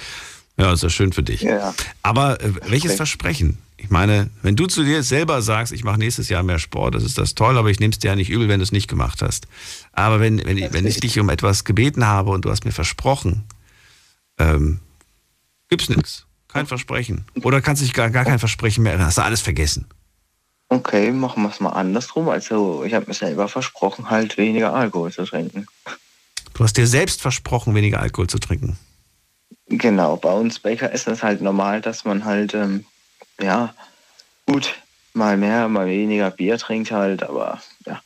Ja, 0.58 0.74
ist 0.74 0.84
ja 0.84 0.90
schön 0.90 1.14
für 1.14 1.24
dich. 1.24 1.44
Ja. 1.44 1.74
Aber 2.02 2.42
äh, 2.42 2.52
welches 2.70 2.96
Versprechen? 2.96 3.58
Ich 3.78 3.90
meine, 3.90 4.30
wenn 4.42 4.58
du 4.58 4.68
zu 4.68 4.84
dir 4.84 5.02
selber 5.02 5.42
sagst, 5.42 5.72
ich 5.72 5.86
mache 5.86 5.98
nächstes 5.98 6.28
Jahr 6.28 6.44
mehr 6.44 6.60
Sport, 6.60 6.96
das 6.96 7.04
ist 7.04 7.18
das 7.18 7.36
toll, 7.36 7.58
aber 7.58 7.70
ich 7.70 7.80
nehme 7.80 7.94
es 7.94 8.00
dir 8.00 8.10
ja 8.10 8.16
nicht 8.18 8.30
übel, 8.30 8.50
wenn 8.50 8.60
du 8.60 8.64
es 8.64 8.74
nicht 8.74 8.90
gemacht 8.90 9.22
hast. 9.22 9.48
Aber 9.94 10.20
wenn, 10.20 10.44
wenn, 10.44 10.58
ich, 10.58 10.74
wenn 10.74 10.86
ich 10.86 11.00
dich 11.00 11.18
um 11.22 11.30
etwas 11.30 11.64
gebeten 11.64 12.06
habe 12.06 12.32
und 12.32 12.44
du 12.44 12.52
hast 12.52 12.66
mir 12.66 12.74
versprochen, 12.74 13.46
ähm, 14.38 14.82
gibt's 15.70 15.88
nichts. 15.88 16.26
Kein 16.52 16.68
Versprechen. 16.68 17.26
Oder 17.43 17.62
kannst 17.62 17.82
dich 17.82 17.93
gar, 17.93 18.10
gar 18.10 18.26
kein 18.26 18.39
Versprechen 18.39 18.84
mehr 18.84 18.91
erinnern. 18.91 19.08
Hast 19.08 19.18
du 19.18 19.24
alles 19.24 19.41
vergessen? 19.41 19.88
Okay, 20.70 21.12
machen 21.12 21.43
wir 21.43 21.49
es 21.49 21.60
mal 21.60 21.70
andersrum. 21.70 22.30
Also 22.30 22.84
ich 22.84 22.93
habe 22.93 23.08
mir 23.08 23.14
selber 23.14 23.47
versprochen, 23.47 24.10
halt 24.10 24.38
weniger 24.38 24.74
Alkohol 24.74 25.12
zu 25.12 25.26
trinken. 25.26 25.68
Du 26.54 26.64
hast 26.64 26.78
dir 26.78 26.88
selbst 26.88 27.22
versprochen, 27.22 27.76
weniger 27.76 27.99
Alkohol 27.99 28.28
zu 28.28 28.39
trinken. 28.39 28.78
Genau, 29.68 30.18
bei 30.18 30.32
uns 30.32 30.60
Bäcker 30.60 30.91
ist 30.91 31.08
das 31.08 31.24
halt 31.24 31.41
normal, 31.41 31.82
dass 31.82 32.04
man 32.04 32.26
halt 32.26 32.54
ähm, 32.54 32.86
ja, 33.39 33.74
gut, 34.45 34.76
mal 35.14 35.38
mehr, 35.38 35.68
mal 35.68 35.88
weniger 35.88 36.32
Bier 36.32 36.58
trinkt 36.58 36.91
halt, 36.91 37.24
aber 37.24 37.62
ja. 37.86 38.02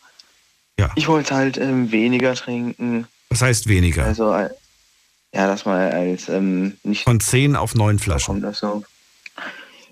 ja. 0.80 0.92
Ich 0.96 1.08
wollte 1.08 1.36
halt 1.36 1.58
ähm, 1.58 1.92
weniger 1.92 2.36
trinken. 2.36 3.08
Was 3.30 3.42
heißt 3.42 3.68
weniger? 3.68 4.06
Also, 4.06 4.34
äh, 4.34 4.50
ja, 5.36 5.48
dass 5.48 5.66
man 5.66 5.92
als 5.92 6.30
ähm, 6.30 6.78
nicht. 6.84 7.04
Von 7.04 7.20
zehn 7.20 7.58
auf 7.58 7.76
neun 7.76 8.00
Flaschen. 8.00 8.42
Das 8.42 8.60
so. 8.60 8.84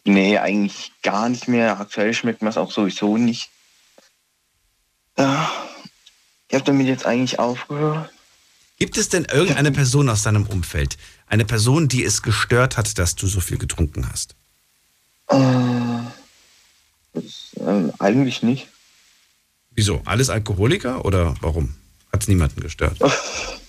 Nee, 0.05 0.37
eigentlich 0.37 0.93
gar 1.01 1.27
nicht 1.27 1.49
mehr. 1.49 1.79
Aktuell 1.79 2.13
schmeckt 2.13 2.41
man 2.41 2.49
es 2.49 2.57
auch 2.57 2.71
sowieso 2.71 3.17
nicht. 3.17 3.49
Ja, 5.17 5.51
ich 6.47 6.55
habe 6.55 6.63
damit 6.63 6.87
jetzt 6.87 7.05
eigentlich 7.05 7.39
aufgehört. 7.39 8.09
Gibt 8.79 8.97
es 8.97 9.09
denn 9.09 9.25
irgendeine 9.25 9.71
Person 9.71 10.09
aus 10.09 10.23
deinem 10.23 10.47
Umfeld, 10.47 10.97
eine 11.27 11.45
Person, 11.45 11.87
die 11.87 12.03
es 12.03 12.21
gestört 12.21 12.77
hat, 12.77 12.97
dass 12.97 13.15
du 13.15 13.27
so 13.27 13.39
viel 13.39 13.57
getrunken 13.57 14.09
hast? 14.09 14.35
Äh, 15.27 15.39
das, 17.13 17.51
äh, 17.59 17.91
eigentlich 17.99 18.43
nicht. 18.43 18.69
Wieso? 19.71 20.01
Alles 20.05 20.29
Alkoholiker 20.29 21.05
oder 21.05 21.35
warum? 21.41 21.75
Hat 22.11 22.21
es 22.21 22.27
niemanden 22.27 22.61
gestört? 22.61 22.97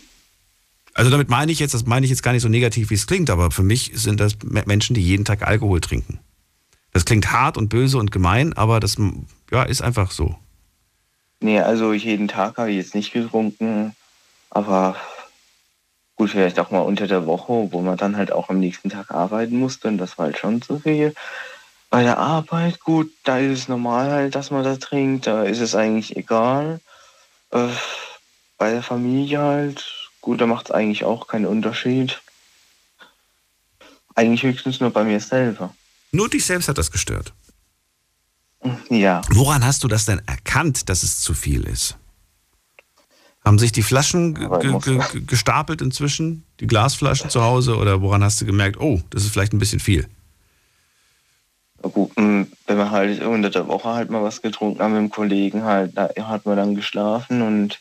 Also 0.94 1.10
damit 1.10 1.28
meine 1.28 1.50
ich 1.50 1.58
jetzt, 1.58 1.74
das 1.74 1.86
meine 1.86 2.06
ich 2.06 2.10
jetzt 2.10 2.22
gar 2.22 2.32
nicht 2.32 2.42
so 2.42 2.48
negativ, 2.48 2.90
wie 2.90 2.94
es 2.94 3.06
klingt, 3.06 3.28
aber 3.28 3.50
für 3.50 3.64
mich 3.64 3.90
sind 3.94 4.20
das 4.20 4.36
Menschen, 4.44 4.94
die 4.94 5.02
jeden 5.02 5.24
Tag 5.24 5.46
Alkohol 5.46 5.80
trinken. 5.80 6.20
Das 6.92 7.04
klingt 7.04 7.32
hart 7.32 7.58
und 7.58 7.68
böse 7.68 7.98
und 7.98 8.12
gemein, 8.12 8.52
aber 8.52 8.78
das 8.78 8.96
ja, 9.50 9.64
ist 9.64 9.82
einfach 9.82 10.12
so. 10.12 10.36
Nee, 11.40 11.60
also 11.60 11.92
jeden 11.92 12.28
Tag 12.28 12.56
habe 12.56 12.70
ich 12.70 12.76
jetzt 12.76 12.94
nicht 12.94 13.12
getrunken, 13.12 13.94
aber 14.50 14.94
gut, 16.14 16.30
vielleicht 16.30 16.60
auch 16.60 16.70
mal 16.70 16.80
unter 16.80 17.08
der 17.08 17.26
Woche, 17.26 17.72
wo 17.72 17.80
man 17.80 17.96
dann 17.96 18.16
halt 18.16 18.30
auch 18.30 18.48
am 18.48 18.60
nächsten 18.60 18.88
Tag 18.88 19.10
arbeiten 19.10 19.58
musste 19.58 19.88
und 19.88 19.98
das 19.98 20.16
war 20.16 20.26
halt 20.26 20.38
schon 20.38 20.62
zu 20.62 20.78
viel. 20.78 21.12
Bei 21.90 22.04
der 22.04 22.18
Arbeit, 22.18 22.80
gut, 22.80 23.10
da 23.24 23.38
ist 23.38 23.58
es 23.58 23.68
normal 23.68 24.10
halt, 24.10 24.34
dass 24.36 24.52
man 24.52 24.62
da 24.62 24.76
trinkt, 24.76 25.26
da 25.26 25.42
ist 25.42 25.60
es 25.60 25.74
eigentlich 25.74 26.16
egal. 26.16 26.80
Äh, 27.50 27.68
bei 28.56 28.70
der 28.70 28.82
Familie 28.82 29.40
halt, 29.40 30.03
gut, 30.24 30.40
da 30.40 30.46
macht 30.46 30.66
es 30.66 30.70
eigentlich 30.72 31.04
auch 31.04 31.28
keinen 31.28 31.46
Unterschied. 31.46 32.20
Eigentlich 34.14 34.42
höchstens 34.42 34.80
nur 34.80 34.90
bei 34.90 35.04
mir 35.04 35.20
selber. 35.20 35.74
Nur 36.12 36.28
dich 36.28 36.46
selbst 36.46 36.68
hat 36.68 36.78
das 36.78 36.90
gestört? 36.90 37.32
Ja. 38.88 39.20
Woran 39.30 39.64
hast 39.64 39.84
du 39.84 39.88
das 39.88 40.06
denn 40.06 40.22
erkannt, 40.26 40.88
dass 40.88 41.02
es 41.02 41.20
zu 41.20 41.34
viel 41.34 41.64
ist? 41.64 41.98
Haben 43.44 43.58
sich 43.58 43.72
die 43.72 43.82
Flaschen 43.82 44.34
gestapelt 45.26 45.82
inzwischen? 45.82 46.44
Die 46.60 46.66
Glasflaschen 46.66 47.28
zu 47.28 47.42
Hause? 47.42 47.76
Oder 47.76 48.00
woran 48.00 48.24
hast 48.24 48.40
du 48.40 48.46
gemerkt, 48.46 48.80
oh, 48.80 49.02
das 49.10 49.24
ist 49.24 49.32
vielleicht 49.32 49.52
ein 49.52 49.58
bisschen 49.58 49.80
viel? 49.80 50.08
gut, 51.82 52.12
wenn 52.16 52.48
wir 52.66 52.90
halt 52.90 53.22
unter 53.22 53.50
der 53.50 53.68
Woche 53.68 53.90
halt 53.90 54.08
mal 54.08 54.22
was 54.22 54.40
getrunken 54.40 54.80
haben 54.80 54.92
mit 54.92 55.02
dem 55.02 55.10
Kollegen, 55.10 55.64
halt, 55.64 55.94
da 55.94 56.08
hat 56.16 56.46
man 56.46 56.56
dann 56.56 56.74
geschlafen 56.74 57.42
und 57.42 57.78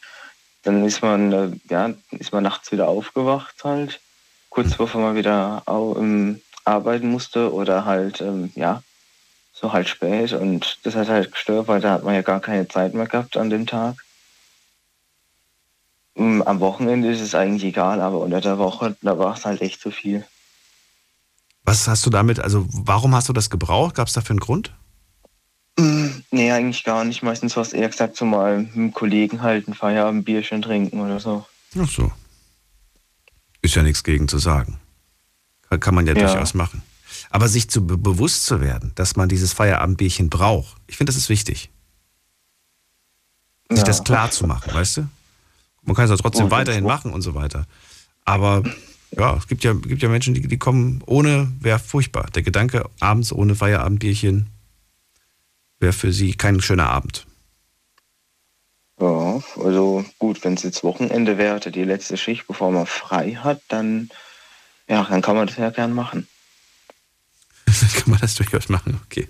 dann 0.63 0.83
ist 0.85 1.01
man, 1.01 1.31
äh, 1.31 1.51
ja, 1.69 1.93
ist 2.11 2.31
man 2.31 2.43
nachts 2.43 2.71
wieder 2.71 2.87
aufgewacht 2.87 3.63
halt, 3.63 3.99
kurz 4.49 4.75
bevor 4.75 5.01
man 5.01 5.15
wieder 5.15 5.63
ähm, 5.67 6.41
arbeiten 6.65 7.09
musste 7.09 7.53
oder 7.53 7.85
halt, 7.85 8.21
ähm, 8.21 8.51
ja, 8.55 8.81
so 9.53 9.71
halt 9.71 9.87
spät 9.87 10.33
und 10.33 10.79
das 10.83 10.95
hat 10.95 11.09
halt 11.09 11.31
gestört, 11.31 11.67
weil 11.67 11.81
da 11.81 11.91
hat 11.91 12.03
man 12.03 12.15
ja 12.15 12.21
gar 12.21 12.39
keine 12.39 12.67
Zeit 12.67 12.93
mehr 12.93 13.05
gehabt 13.05 13.37
an 13.37 13.49
dem 13.49 13.67
Tag. 13.67 13.95
Am 16.15 16.59
Wochenende 16.59 17.11
ist 17.11 17.21
es 17.21 17.35
eigentlich 17.35 17.63
egal, 17.63 18.01
aber 18.01 18.19
unter 18.19 18.39
der 18.39 18.57
Woche, 18.57 18.95
da 19.01 19.17
war 19.17 19.35
es 19.35 19.45
halt 19.45 19.61
echt 19.61 19.81
zu 19.81 19.91
viel. 19.91 20.25
Was 21.63 21.87
hast 21.87 22.05
du 22.05 22.09
damit, 22.09 22.39
also 22.39 22.67
warum 22.69 23.15
hast 23.15 23.29
du 23.29 23.33
das 23.33 23.49
gebraucht? 23.49 23.95
Gab 23.95 24.07
es 24.07 24.13
dafür 24.13 24.31
einen 24.31 24.39
Grund? 24.39 24.73
Nee, 26.33 26.51
eigentlich 26.51 26.83
gar 26.83 27.03
nicht. 27.03 27.21
Meistens 27.21 27.55
war 27.55 27.61
es 27.61 27.73
eher 27.73 27.87
gesagt, 27.87 28.17
so 28.17 28.25
mal 28.25 28.57
mit 28.57 28.73
einem 28.73 28.91
Kollegen 28.91 29.43
halt 29.43 29.67
ein 29.67 29.75
Feierabendbierchen 29.75 30.63
trinken 30.63 30.99
oder 30.99 31.19
so. 31.19 31.45
Ach 31.77 31.87
so. 31.87 32.11
Ist 33.61 33.75
ja 33.75 33.83
nichts 33.83 34.03
gegen 34.03 34.27
zu 34.27 34.39
sagen. 34.39 34.79
Kann, 35.79 35.93
man 35.93 36.07
ja, 36.07 36.15
ja, 36.15 36.25
durchaus 36.25 36.55
machen. 36.55 36.81
Aber 37.29 37.47
sich 37.47 37.69
zu 37.69 37.85
be 37.85 37.99
bewusst 37.99 38.47
zu 38.47 38.61
werden, 38.61 38.93
dass 38.95 39.15
man 39.15 39.29
dieses 39.29 39.53
Feierabendbierchen 39.53 40.31
braucht, 40.31 40.75
ich 40.87 40.97
finde, 40.97 41.11
das 41.11 41.17
ist 41.17 41.29
wichtig. 41.29 41.69
Sich 43.69 43.79
ja. 43.79 43.83
das 43.83 44.03
klar 44.03 44.31
zu 44.31 44.47
machen, 44.47 44.73
weißt 44.73 44.97
du? 44.97 45.07
Man 45.83 45.95
kann 45.95 46.05
es 46.05 46.11
ja 46.11 46.17
trotzdem 46.17 46.49
weiterhin 46.49 46.83
machen 46.83 47.13
und 47.13 47.21
so 47.21 47.35
weiter. 47.35 47.67
Aber 48.25 48.63
ja, 49.11 49.35
es 49.35 49.47
gibt 49.47 49.63
ja, 49.63 49.73
gibt 49.73 50.01
ja 50.01 50.09
Menschen, 50.09 50.33
die, 50.33 50.47
die 50.47 50.57
kommen 50.57 51.03
ohne, 51.05 51.51
wäre 51.59 51.77
furchtbar. 51.77 52.25
Der 52.33 52.41
Gedanke, 52.41 52.89
abends 52.99 53.31
ohne 53.31 53.53
Feierabendbierchen, 53.53 54.49
wäre 55.83 55.93
für 55.93 56.11
sie 56.11 56.33
kein 56.33 56.59
schöner 56.61 56.89
Abend. 56.89 57.27
Ja, 58.99 59.41
also 59.57 60.03
gut, 60.17 60.43
wenn 60.43 60.55
es 60.55 60.63
jetzt 60.63 60.83
Wochenende 60.83 61.37
wäre, 61.37 61.59
die 61.59 61.83
letzte 61.83 62.17
Schicht, 62.17 62.47
bevor 62.47 62.71
man 62.71 62.87
frei 62.87 63.35
hat, 63.35 63.61
dann, 63.67 64.09
ja, 64.87 65.03
dann 65.03 65.21
kann 65.21 65.35
man 65.35 65.45
das 65.45 65.57
ja 65.57 65.69
gern 65.69 65.93
machen. 65.93 66.27
dann 67.65 67.89
kann 67.93 68.09
man 68.09 68.19
das 68.19 68.33
durchaus 68.35 68.69
machen, 68.69 68.99
okay. 69.05 69.27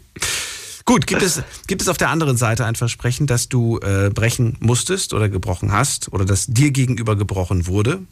Gut, 0.86 1.08
gibt 1.08 1.22
es, 1.22 1.41
gibt 1.68 1.82
es 1.82 1.88
auf 1.88 1.97
der 1.97 2.10
anderen 2.10 2.36
Seite 2.36 2.66
ein 2.66 2.76
Versprechen, 2.76 3.26
das 3.26 3.47
du 3.47 3.80
äh, 3.80 4.10
brechen 4.10 4.58
musstest 4.60 5.14
oder 5.14 5.30
gebrochen 5.30 5.72
hast 5.72 6.12
oder 6.12 6.26
das 6.26 6.45
dir 6.47 6.72
gegenüber 6.72 7.16
gebrochen 7.16 7.68
wurde? 7.68 8.06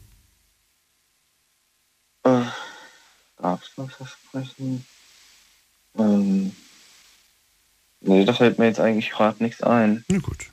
Äh, 2.24 2.44
Gab 3.36 3.62
es 3.62 3.72
noch 3.76 3.92
Versprechen? 3.92 4.86
Ähm, 5.98 6.56
nee, 8.02 8.26
da 8.26 8.34
fällt 8.34 8.60
mir 8.60 8.66
jetzt 8.66 8.80
eigentlich 8.80 9.12
gerade 9.12 9.44
nichts 9.44 9.62
ein. 9.64 10.04
Na 10.08 10.20
gut. 10.20 10.48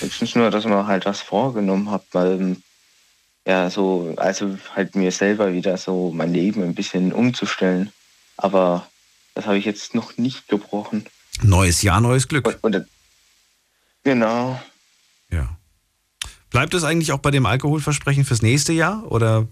Höchstens 0.00 0.34
nur, 0.34 0.50
dass 0.50 0.64
man 0.64 0.86
halt 0.86 1.06
was 1.06 1.20
vorgenommen 1.20 1.90
hat, 1.90 2.04
weil 2.12 2.56
ja, 3.46 3.70
so, 3.70 4.14
also 4.16 4.56
halt 4.74 4.94
mir 4.94 5.10
selber 5.10 5.52
wieder 5.52 5.76
so 5.76 6.12
mein 6.12 6.32
Leben 6.32 6.62
ein 6.62 6.74
bisschen 6.74 7.12
umzustellen. 7.12 7.92
Aber 8.36 8.86
das 9.34 9.46
habe 9.46 9.58
ich 9.58 9.64
jetzt 9.64 9.94
noch 9.94 10.16
nicht 10.16 10.48
gebrochen. 10.48 11.06
Neues 11.42 11.82
Jahr, 11.82 12.00
neues 12.00 12.28
Glück. 12.28 12.46
Und, 12.46 12.62
und, 12.62 12.86
genau. 14.04 14.60
Ja. 15.30 15.56
Bleibt 16.50 16.74
es 16.74 16.84
eigentlich 16.84 17.12
auch 17.12 17.18
bei 17.18 17.30
dem 17.30 17.46
Alkoholversprechen 17.46 18.24
fürs 18.24 18.42
nächste 18.42 18.72
Jahr 18.72 19.10
oder? 19.10 19.48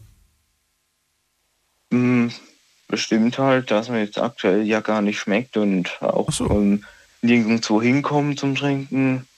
Bestimmt 2.91 3.39
halt, 3.39 3.71
dass 3.71 3.89
mir 3.89 4.03
jetzt 4.03 4.19
aktuell 4.19 4.65
ja 4.65 4.81
gar 4.81 5.01
nicht 5.01 5.21
schmeckt 5.21 5.57
und 5.57 6.03
auch 6.03 6.33
so. 6.33 6.51
ähm, 6.51 6.85
nirgendwo 7.23 7.81
hinkommen 7.81 8.37
zum 8.37 8.57
Trinken. 8.57 9.29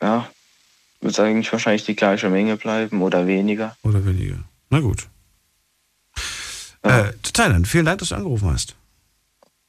Ja, 0.00 0.26
wird 1.02 1.20
eigentlich 1.20 1.52
wahrscheinlich 1.52 1.84
die 1.84 1.94
gleiche 1.94 2.30
Menge 2.30 2.56
bleiben 2.56 3.02
oder 3.02 3.26
weniger. 3.26 3.76
Oder 3.82 4.04
weniger. 4.06 4.38
Na 4.70 4.80
gut. 4.80 5.06
Ja. 6.82 7.08
Äh, 7.08 7.12
Thailand, 7.34 7.68
vielen 7.68 7.84
Dank, 7.84 7.98
dass 7.98 8.08
du 8.08 8.14
angerufen 8.14 8.50
hast. 8.50 8.74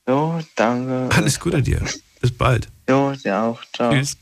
Jo, 0.08 0.40
danke. 0.56 1.10
Alles 1.14 1.40
Gute 1.42 1.62
dir. 1.62 1.82
Bis 2.22 2.32
bald. 2.32 2.70
Jo, 2.88 3.12
dir 3.14 3.38
auch. 3.38 3.62
Ciao. 3.74 3.92
Tschüss. 3.92 4.18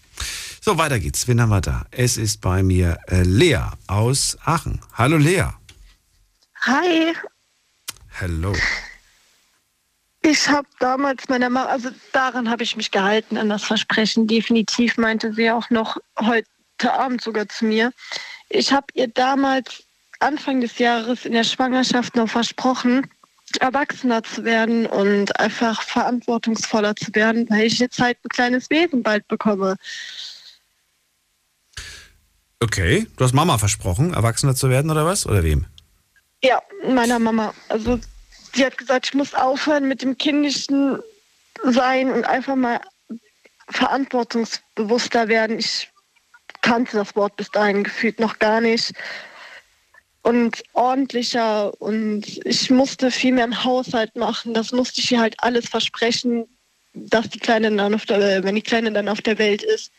So, 0.59 0.77
weiter 0.79 0.99
geht's. 0.99 1.27
Wen 1.27 1.39
haben 1.39 1.49
wir 1.49 1.61
da? 1.61 1.85
Es 1.91 2.17
ist 2.17 2.41
bei 2.41 2.63
mir 2.63 2.97
äh, 3.07 3.21
Lea 3.21 3.61
aus 3.85 4.37
Aachen. 4.43 4.81
Hallo 4.93 5.17
Lea. 5.17 5.45
Hi, 6.61 7.13
Hallo. 8.21 8.53
ich 10.21 10.47
habe 10.47 10.67
damals 10.79 11.27
meiner 11.27 11.49
Mama, 11.49 11.69
also 11.69 11.89
daran 12.11 12.51
habe 12.51 12.61
ich 12.61 12.77
mich 12.77 12.91
gehalten, 12.91 13.35
an 13.35 13.49
das 13.49 13.63
Versprechen. 13.63 14.27
Definitiv 14.27 14.97
meinte 14.97 15.33
sie 15.33 15.49
auch 15.49 15.71
noch 15.71 15.97
heute 16.19 16.45
Abend 16.93 17.23
sogar 17.23 17.49
zu 17.49 17.65
mir. 17.65 17.91
Ich 18.49 18.71
habe 18.71 18.85
ihr 18.93 19.07
damals 19.07 19.83
Anfang 20.19 20.61
des 20.61 20.77
Jahres 20.77 21.25
in 21.25 21.33
der 21.33 21.43
Schwangerschaft 21.43 22.15
noch 22.15 22.29
versprochen, 22.29 23.09
erwachsener 23.59 24.21
zu 24.21 24.43
werden 24.43 24.85
und 24.85 25.39
einfach 25.39 25.81
verantwortungsvoller 25.81 26.95
zu 26.95 27.15
werden, 27.15 27.49
weil 27.49 27.65
ich 27.65 27.79
jetzt 27.79 27.99
halt 27.99 28.19
ein 28.23 28.29
kleines 28.29 28.69
Wesen 28.69 29.01
bald 29.01 29.27
bekomme. 29.29 29.77
Okay, 32.59 33.07
du 33.17 33.23
hast 33.23 33.33
Mama 33.33 33.57
versprochen, 33.57 34.13
erwachsener 34.13 34.53
zu 34.53 34.69
werden 34.69 34.91
oder 34.91 35.07
was? 35.07 35.25
Oder 35.25 35.43
wem? 35.43 35.65
Ja, 36.43 36.61
meiner 36.87 37.19
Mama. 37.19 37.53
Also 37.69 37.99
sie 38.53 38.65
hat 38.65 38.77
gesagt, 38.77 39.07
ich 39.07 39.13
muss 39.13 39.33
aufhören 39.33 39.87
mit 39.87 40.01
dem 40.01 40.17
kindischen 40.17 40.99
Sein 41.63 42.11
und 42.11 42.25
einfach 42.25 42.55
mal 42.55 42.79
verantwortungsbewusster 43.69 45.27
werden. 45.27 45.59
Ich 45.59 45.89
kannte 46.61 46.97
das 46.97 47.15
Wort 47.15 47.35
bis 47.37 47.49
dahin 47.51 47.83
gefühlt 47.83 48.19
noch 48.19 48.39
gar 48.39 48.61
nicht. 48.61 48.93
Und 50.23 50.63
ordentlicher 50.73 51.73
und 51.81 52.45
ich 52.45 52.69
musste 52.69 53.09
viel 53.09 53.33
mehr 53.33 53.45
im 53.45 53.63
Haushalt 53.63 54.15
machen. 54.15 54.53
Das 54.53 54.71
musste 54.71 55.01
ich 55.01 55.11
ihr 55.11 55.19
halt 55.19 55.35
alles 55.39 55.67
versprechen, 55.67 56.45
dass 56.93 57.29
die 57.29 57.39
Kleine 57.39 57.75
dann 57.75 57.93
auf 57.95 58.05
der, 58.05 58.43
wenn 58.43 58.55
die 58.55 58.61
Kleine 58.61 58.91
dann 58.91 59.09
auf 59.09 59.21
der 59.21 59.39
Welt 59.39 59.63
ist, 59.63 59.91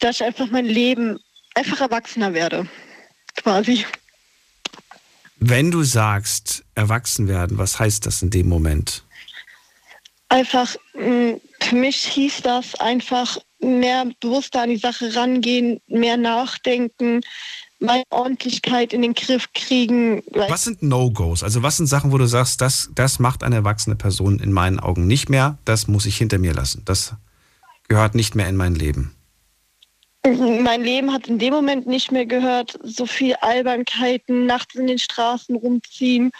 dass 0.00 0.16
ich 0.16 0.24
einfach 0.24 0.48
mein 0.50 0.66
Leben 0.66 1.20
einfach 1.54 1.80
erwachsener 1.80 2.34
werde. 2.34 2.66
Quasi. 3.36 3.84
Wenn 5.40 5.70
du 5.70 5.82
sagst, 5.82 6.64
erwachsen 6.74 7.26
werden, 7.26 7.56
was 7.56 7.78
heißt 7.78 8.04
das 8.04 8.20
in 8.22 8.28
dem 8.28 8.48
Moment? 8.48 9.04
Einfach, 10.28 10.76
mh, 10.94 11.40
für 11.62 11.74
mich 11.76 11.96
hieß 11.96 12.42
das 12.42 12.74
einfach 12.76 13.38
mehr 13.58 14.06
bewusster 14.20 14.62
an 14.62 14.68
die 14.68 14.76
Sache 14.76 15.14
rangehen, 15.14 15.80
mehr 15.88 16.18
nachdenken, 16.18 17.22
meine 17.78 18.04
Ordentlichkeit 18.10 18.92
in 18.92 19.00
den 19.00 19.14
Griff 19.14 19.48
kriegen. 19.54 20.22
Was 20.34 20.64
sind 20.64 20.82
No-Gos? 20.82 21.42
Also 21.42 21.62
was 21.62 21.78
sind 21.78 21.86
Sachen, 21.86 22.12
wo 22.12 22.18
du 22.18 22.26
sagst, 22.26 22.60
das, 22.60 22.90
das 22.94 23.18
macht 23.18 23.42
eine 23.42 23.56
erwachsene 23.56 23.96
Person 23.96 24.38
in 24.38 24.52
meinen 24.52 24.78
Augen 24.78 25.06
nicht 25.06 25.30
mehr, 25.30 25.58
das 25.64 25.88
muss 25.88 26.06
ich 26.06 26.18
hinter 26.18 26.38
mir 26.38 26.52
lassen. 26.52 26.82
Das 26.84 27.14
gehört 27.88 28.14
nicht 28.14 28.34
mehr 28.34 28.48
in 28.48 28.56
mein 28.56 28.74
Leben. 28.74 29.14
Mein 30.22 30.82
Leben 30.82 31.12
hat 31.12 31.28
in 31.28 31.38
dem 31.38 31.54
Moment 31.54 31.86
nicht 31.86 32.12
mehr 32.12 32.26
gehört, 32.26 32.78
so 32.82 33.06
viel 33.06 33.34
Albernkeiten, 33.36 34.44
nachts 34.44 34.74
in 34.74 34.86
den 34.86 34.98
Straßen 34.98 35.56
rumziehen 35.56 36.30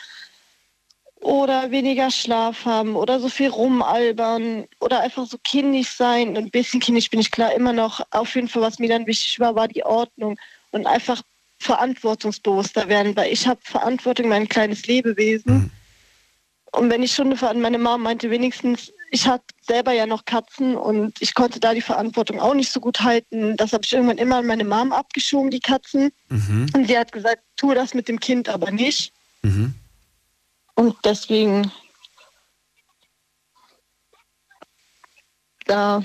oder 1.21 1.71
weniger 1.71 2.11
Schlaf 2.11 2.65
haben 2.65 2.95
oder 2.97 3.21
so 3.21 3.29
viel 3.29 3.49
rumalbern 3.49 4.67
oder 4.81 5.01
einfach 5.01 5.27
so 5.27 5.39
kindisch 5.43 5.93
sein. 5.93 6.37
Ein 6.37 6.51
bisschen 6.51 6.81
kindisch 6.81 7.11
bin 7.11 7.21
ich 7.21 7.31
klar 7.31 7.55
immer 7.55 7.73
noch. 7.73 8.01
Auf 8.11 8.35
jeden 8.35 8.49
Fall, 8.49 8.63
was 8.63 8.79
mir 8.79 8.89
dann 8.89 9.07
wichtig 9.07 9.41
war, 9.41 9.55
war 9.55 9.69
die 9.69 9.85
Ordnung 9.85 10.39
und 10.73 10.87
einfach 10.87 11.23
verantwortungsbewusster 11.59 12.89
werden, 12.89 13.17
weil 13.17 13.33
ich 13.33 13.47
habe 13.47 13.61
Verantwortung, 13.63 14.29
mein 14.29 14.49
kleines 14.49 14.87
Lebewesen. 14.87 15.71
Und 16.73 16.91
wenn 16.91 17.03
ich 17.03 17.13
schon, 17.13 17.35
meine 17.61 17.79
Mama 17.79 17.99
meinte 17.99 18.31
wenigstens, 18.31 18.93
ich 19.11 19.27
hatte 19.27 19.45
selber 19.67 19.93
ja 19.93 20.07
noch 20.07 20.25
Katzen 20.25 20.77
und 20.77 21.21
ich 21.21 21.35
konnte 21.35 21.59
da 21.59 21.75
die 21.75 21.81
Verantwortung 21.81 22.41
auch 22.41 22.55
nicht 22.55 22.71
so 22.73 22.81
gut 22.81 23.01
halten. 23.01 23.57
Das 23.57 23.73
habe 23.73 23.85
ich 23.85 23.93
irgendwann 23.93 24.19
immer 24.19 24.37
an 24.37 24.47
meine 24.47 24.65
Mom 24.65 24.93
abgeschoben, 24.93 25.51
die 25.51 25.61
Katzen. 25.61 26.13
Mhm. 26.29 26.71
Und 26.75 26.87
sie 26.87 26.97
hat 26.97 27.11
gesagt, 27.11 27.43
tu 27.57 27.75
das 27.75 27.93
mit 27.93 28.09
dem 28.09 28.21
Kind 28.21 28.49
aber 28.49 28.71
nicht. 28.71 29.13
Mhm. 29.43 29.75
Und 30.77 30.97
deswegen, 31.05 31.73
da, 35.67 36.05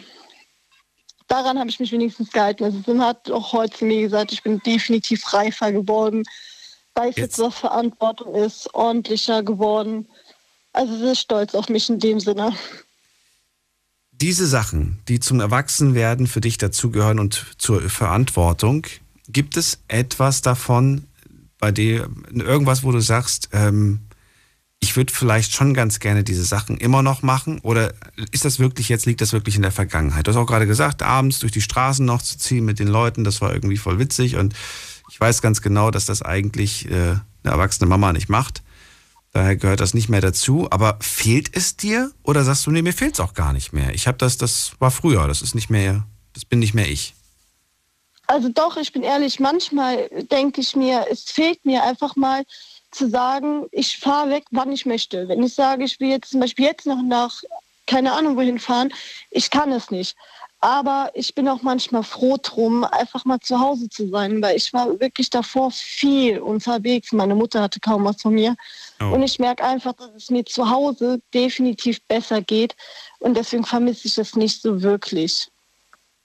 daran 1.27 1.59
habe 1.59 1.69
ich 1.69 1.79
mich 1.79 1.91
wenigstens 1.91 2.31
gehalten. 2.31 2.63
Also 2.63 2.81
Sim 2.81 3.03
hat 3.03 3.29
auch 3.29 3.53
heute 3.53 3.77
zu 3.77 3.85
mir 3.85 4.01
gesagt, 4.01 4.31
ich 4.31 4.41
bin 4.41 4.59
definitiv 4.59 5.31
reifer 5.31 5.71
geworden, 5.71 6.23
weiß 6.95 7.17
jetzt, 7.17 7.37
was 7.37 7.55
Verantwortung 7.55 8.33
ist, 8.33 8.73
ordentlicher 8.73 9.43
geworden. 9.43 10.07
Also 10.73 10.97
sie 10.97 11.11
ist 11.11 11.19
stolz 11.19 11.53
auf 11.53 11.69
mich 11.69 11.87
in 11.89 11.99
dem 11.99 12.19
Sinne. 12.19 12.53
Diese 14.21 14.47
Sachen, 14.47 14.99
die 15.07 15.19
zum 15.19 15.39
Erwachsenwerden 15.39 16.27
für 16.27 16.41
dich 16.41 16.57
dazugehören 16.57 17.19
und 17.19 17.45
zur 17.57 17.81
Verantwortung, 17.89 18.87
gibt 19.27 19.57
es 19.57 19.79
etwas 19.87 20.41
davon, 20.41 21.05
bei 21.57 21.71
dir, 21.71 22.09
irgendwas, 22.31 22.83
wo 22.83 22.91
du 22.91 22.99
sagst, 22.99 23.49
ähm, 23.51 24.01
ich 24.79 24.95
würde 24.95 25.11
vielleicht 25.11 25.53
schon 25.53 25.73
ganz 25.73 25.99
gerne 25.99 26.23
diese 26.23 26.43
Sachen 26.43 26.77
immer 26.77 27.01
noch 27.01 27.23
machen? 27.23 27.59
Oder 27.59 27.93
ist 28.31 28.45
das 28.45 28.59
wirklich 28.59 28.89
jetzt, 28.89 29.05
liegt 29.05 29.21
das 29.21 29.33
wirklich 29.33 29.55
in 29.55 29.61
der 29.61 29.71
Vergangenheit? 29.71 30.27
Du 30.27 30.31
hast 30.31 30.37
auch 30.37 30.45
gerade 30.45 30.67
gesagt, 30.67 31.01
abends 31.01 31.39
durch 31.39 31.51
die 31.51 31.61
Straßen 31.61 32.05
noch 32.05 32.21
zu 32.21 32.37
ziehen 32.37 32.65
mit 32.65 32.79
den 32.79 32.87
Leuten, 32.87 33.23
das 33.23 33.41
war 33.41 33.53
irgendwie 33.53 33.77
voll 33.77 33.99
witzig 33.99 34.35
und 34.35 34.53
ich 35.09 35.19
weiß 35.19 35.41
ganz 35.41 35.61
genau, 35.61 35.91
dass 35.91 36.05
das 36.05 36.21
eigentlich 36.21 36.89
äh, 36.89 36.91
eine 36.93 37.21
erwachsene 37.43 37.89
Mama 37.89 38.13
nicht 38.13 38.29
macht. 38.29 38.63
Daher 39.35 39.57
gehört 39.57 39.81
das 39.81 39.93
nicht 39.93 40.07
mehr 40.07 40.21
dazu. 40.21 40.69
Aber 40.71 40.97
fehlt 41.01 41.57
es 41.57 41.75
dir? 41.75 42.09
Oder 42.23 42.45
sagst 42.45 42.65
du, 42.65 42.71
nee, 42.71 42.81
mir 42.81 42.93
fehlt 42.93 43.15
es 43.15 43.19
auch 43.19 43.33
gar 43.33 43.51
nicht 43.51 43.73
mehr? 43.73 43.93
Ich 43.93 44.07
habe 44.07 44.17
das, 44.17 44.37
das 44.37 44.71
war 44.79 44.91
früher, 44.91 45.27
das 45.27 45.41
ist 45.41 45.55
nicht 45.55 45.69
mehr, 45.69 46.05
das 46.31 46.45
bin 46.45 46.59
nicht 46.59 46.73
mehr 46.73 46.87
ich. 46.87 47.13
Also 48.27 48.47
doch, 48.47 48.77
ich 48.77 48.93
bin 48.93 49.03
ehrlich, 49.03 49.41
manchmal 49.41 50.07
denke 50.31 50.61
ich 50.61 50.77
mir, 50.77 51.07
es 51.11 51.23
fehlt 51.23 51.65
mir 51.65 51.83
einfach 51.83 52.15
mal 52.15 52.45
zu 52.91 53.09
sagen, 53.09 53.65
ich 53.73 53.97
fahre 53.97 54.29
weg, 54.29 54.45
wann 54.51 54.71
ich 54.71 54.85
möchte. 54.85 55.27
Wenn 55.27 55.43
ich 55.43 55.53
sage, 55.53 55.83
ich 55.83 55.99
will 55.99 56.11
jetzt 56.11 56.31
zum 56.31 56.39
Beispiel 56.39 56.67
jetzt 56.67 56.85
noch 56.85 57.03
nach, 57.03 57.43
keine 57.87 58.13
Ahnung 58.13 58.37
wohin 58.37 58.57
fahren, 58.57 58.93
ich 59.31 59.49
kann 59.51 59.69
es 59.73 59.91
nicht. 59.91 60.15
Aber 60.65 61.11
ich 61.13 61.35
bin 61.35 61.47
auch 61.47 61.61
manchmal 61.61 62.01
froh 62.01 62.37
drum, 62.41 62.85
einfach 62.85 63.23
mal 63.23 63.39
zu 63.39 63.59
Hause 63.59 63.87
zu 63.87 64.09
sein, 64.09 64.41
weil 64.41 64.57
ich 64.57 64.73
war 64.73 64.99
wirklich 64.99 65.29
davor 65.29 65.69
viel 65.69 66.39
unterwegs. 66.39 67.11
Meine 67.11 67.35
Mutter 67.35 67.61
hatte 67.61 67.79
kaum 67.79 68.03
was 68.03 68.19
von 68.19 68.33
mir. 68.33 68.55
Oh. 68.99 69.13
Und 69.13 69.21
ich 69.21 69.37
merke 69.37 69.63
einfach, 69.63 69.93
dass 69.93 70.09
es 70.15 70.31
mir 70.31 70.43
zu 70.43 70.67
Hause 70.67 71.21
definitiv 71.35 72.01
besser 72.07 72.41
geht. 72.41 72.75
Und 73.19 73.37
deswegen 73.37 73.63
vermisse 73.63 74.07
ich 74.07 74.17
es 74.17 74.35
nicht 74.35 74.59
so 74.59 74.81
wirklich. 74.81 75.51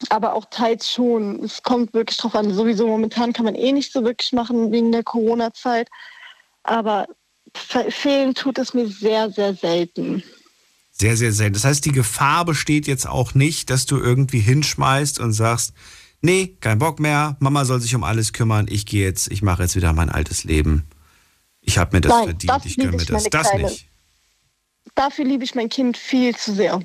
Aber 0.08 0.32
auch 0.32 0.46
teils 0.46 0.90
schon. 0.90 1.44
Es 1.44 1.62
kommt 1.62 1.92
wirklich 1.92 2.16
drauf 2.16 2.34
an. 2.34 2.54
Sowieso 2.54 2.86
momentan 2.86 3.34
kann 3.34 3.44
man 3.44 3.54
eh 3.54 3.72
nicht 3.72 3.92
so 3.92 4.02
wirklich 4.04 4.32
machen 4.32 4.72
wegen 4.72 4.90
der 4.90 5.02
Corona-Zeit. 5.02 5.90
Aber 6.62 7.06
fe- 7.54 7.90
fehlen 7.90 8.34
tut 8.34 8.56
es 8.56 8.72
mir 8.72 8.86
sehr, 8.88 9.30
sehr 9.30 9.52
selten. 9.52 10.22
Sehr, 11.00 11.16
sehr 11.16 11.32
selten. 11.32 11.54
Das 11.54 11.64
heißt, 11.64 11.82
die 11.86 11.92
Gefahr 11.92 12.44
besteht 12.44 12.86
jetzt 12.86 13.08
auch 13.08 13.34
nicht, 13.34 13.70
dass 13.70 13.86
du 13.86 13.96
irgendwie 13.96 14.40
hinschmeißt 14.40 15.18
und 15.18 15.32
sagst, 15.32 15.72
nee, 16.20 16.58
kein 16.60 16.78
Bock 16.78 17.00
mehr, 17.00 17.38
Mama 17.40 17.64
soll 17.64 17.80
sich 17.80 17.94
um 17.94 18.04
alles 18.04 18.34
kümmern, 18.34 18.66
ich 18.68 18.84
gehe 18.84 19.06
jetzt, 19.06 19.30
ich 19.30 19.40
mache 19.40 19.62
jetzt 19.62 19.76
wieder 19.76 19.94
mein 19.94 20.10
altes 20.10 20.44
Leben. 20.44 20.84
Ich 21.62 21.78
habe 21.78 21.96
mir 21.96 22.02
das 22.02 22.12
Nein, 22.12 22.24
verdient, 22.24 22.50
das 22.50 22.66
ich 22.66 22.76
gönne 22.76 22.90
mir 22.98 23.04
das. 23.06 23.24
Das 23.30 23.48
Kleine. 23.48 23.64
nicht. 23.70 23.86
Dafür 24.94 25.24
liebe 25.24 25.42
ich 25.42 25.54
mein 25.54 25.70
Kind 25.70 25.96
viel 25.96 26.36
zu 26.36 26.52
sehr. 26.54 26.80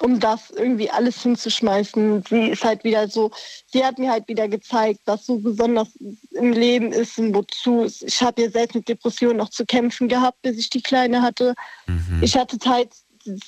um 0.00 0.20
das 0.20 0.50
irgendwie 0.50 0.90
alles 0.90 1.22
hinzuschmeißen. 1.22 2.24
Sie 2.28 2.50
ist 2.50 2.64
halt 2.64 2.84
wieder 2.84 3.08
so, 3.08 3.30
sie 3.66 3.84
hat 3.84 3.98
mir 3.98 4.10
halt 4.10 4.28
wieder 4.28 4.48
gezeigt, 4.48 5.00
was 5.06 5.26
so 5.26 5.38
besonders 5.38 5.88
im 6.32 6.52
Leben 6.52 6.92
ist 6.92 7.18
und 7.18 7.34
wozu. 7.34 7.90
Ich 8.06 8.22
habe 8.22 8.42
ja 8.42 8.50
selbst 8.50 8.76
mit 8.76 8.88
Depressionen 8.88 9.38
noch 9.38 9.50
zu 9.50 9.66
kämpfen 9.66 10.08
gehabt, 10.08 10.40
bis 10.42 10.58
ich 10.58 10.70
die 10.70 10.82
Kleine 10.82 11.22
hatte. 11.22 11.54
Mhm. 11.86 12.20
Ich 12.22 12.36
hatte 12.36 12.58
halt 12.68 12.90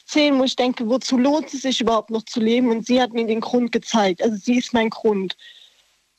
Szenen, 0.06 0.38
wo 0.38 0.44
ich 0.44 0.56
denke, 0.56 0.86
wozu 0.88 1.18
lohnt 1.18 1.52
es 1.52 1.62
sich 1.62 1.80
überhaupt 1.80 2.10
noch 2.10 2.24
zu 2.24 2.40
leben? 2.40 2.70
Und 2.70 2.86
sie 2.86 3.00
hat 3.00 3.12
mir 3.12 3.26
den 3.26 3.40
Grund 3.40 3.72
gezeigt. 3.72 4.22
Also 4.22 4.36
sie 4.36 4.58
ist 4.58 4.72
mein 4.72 4.90
Grund. 4.90 5.36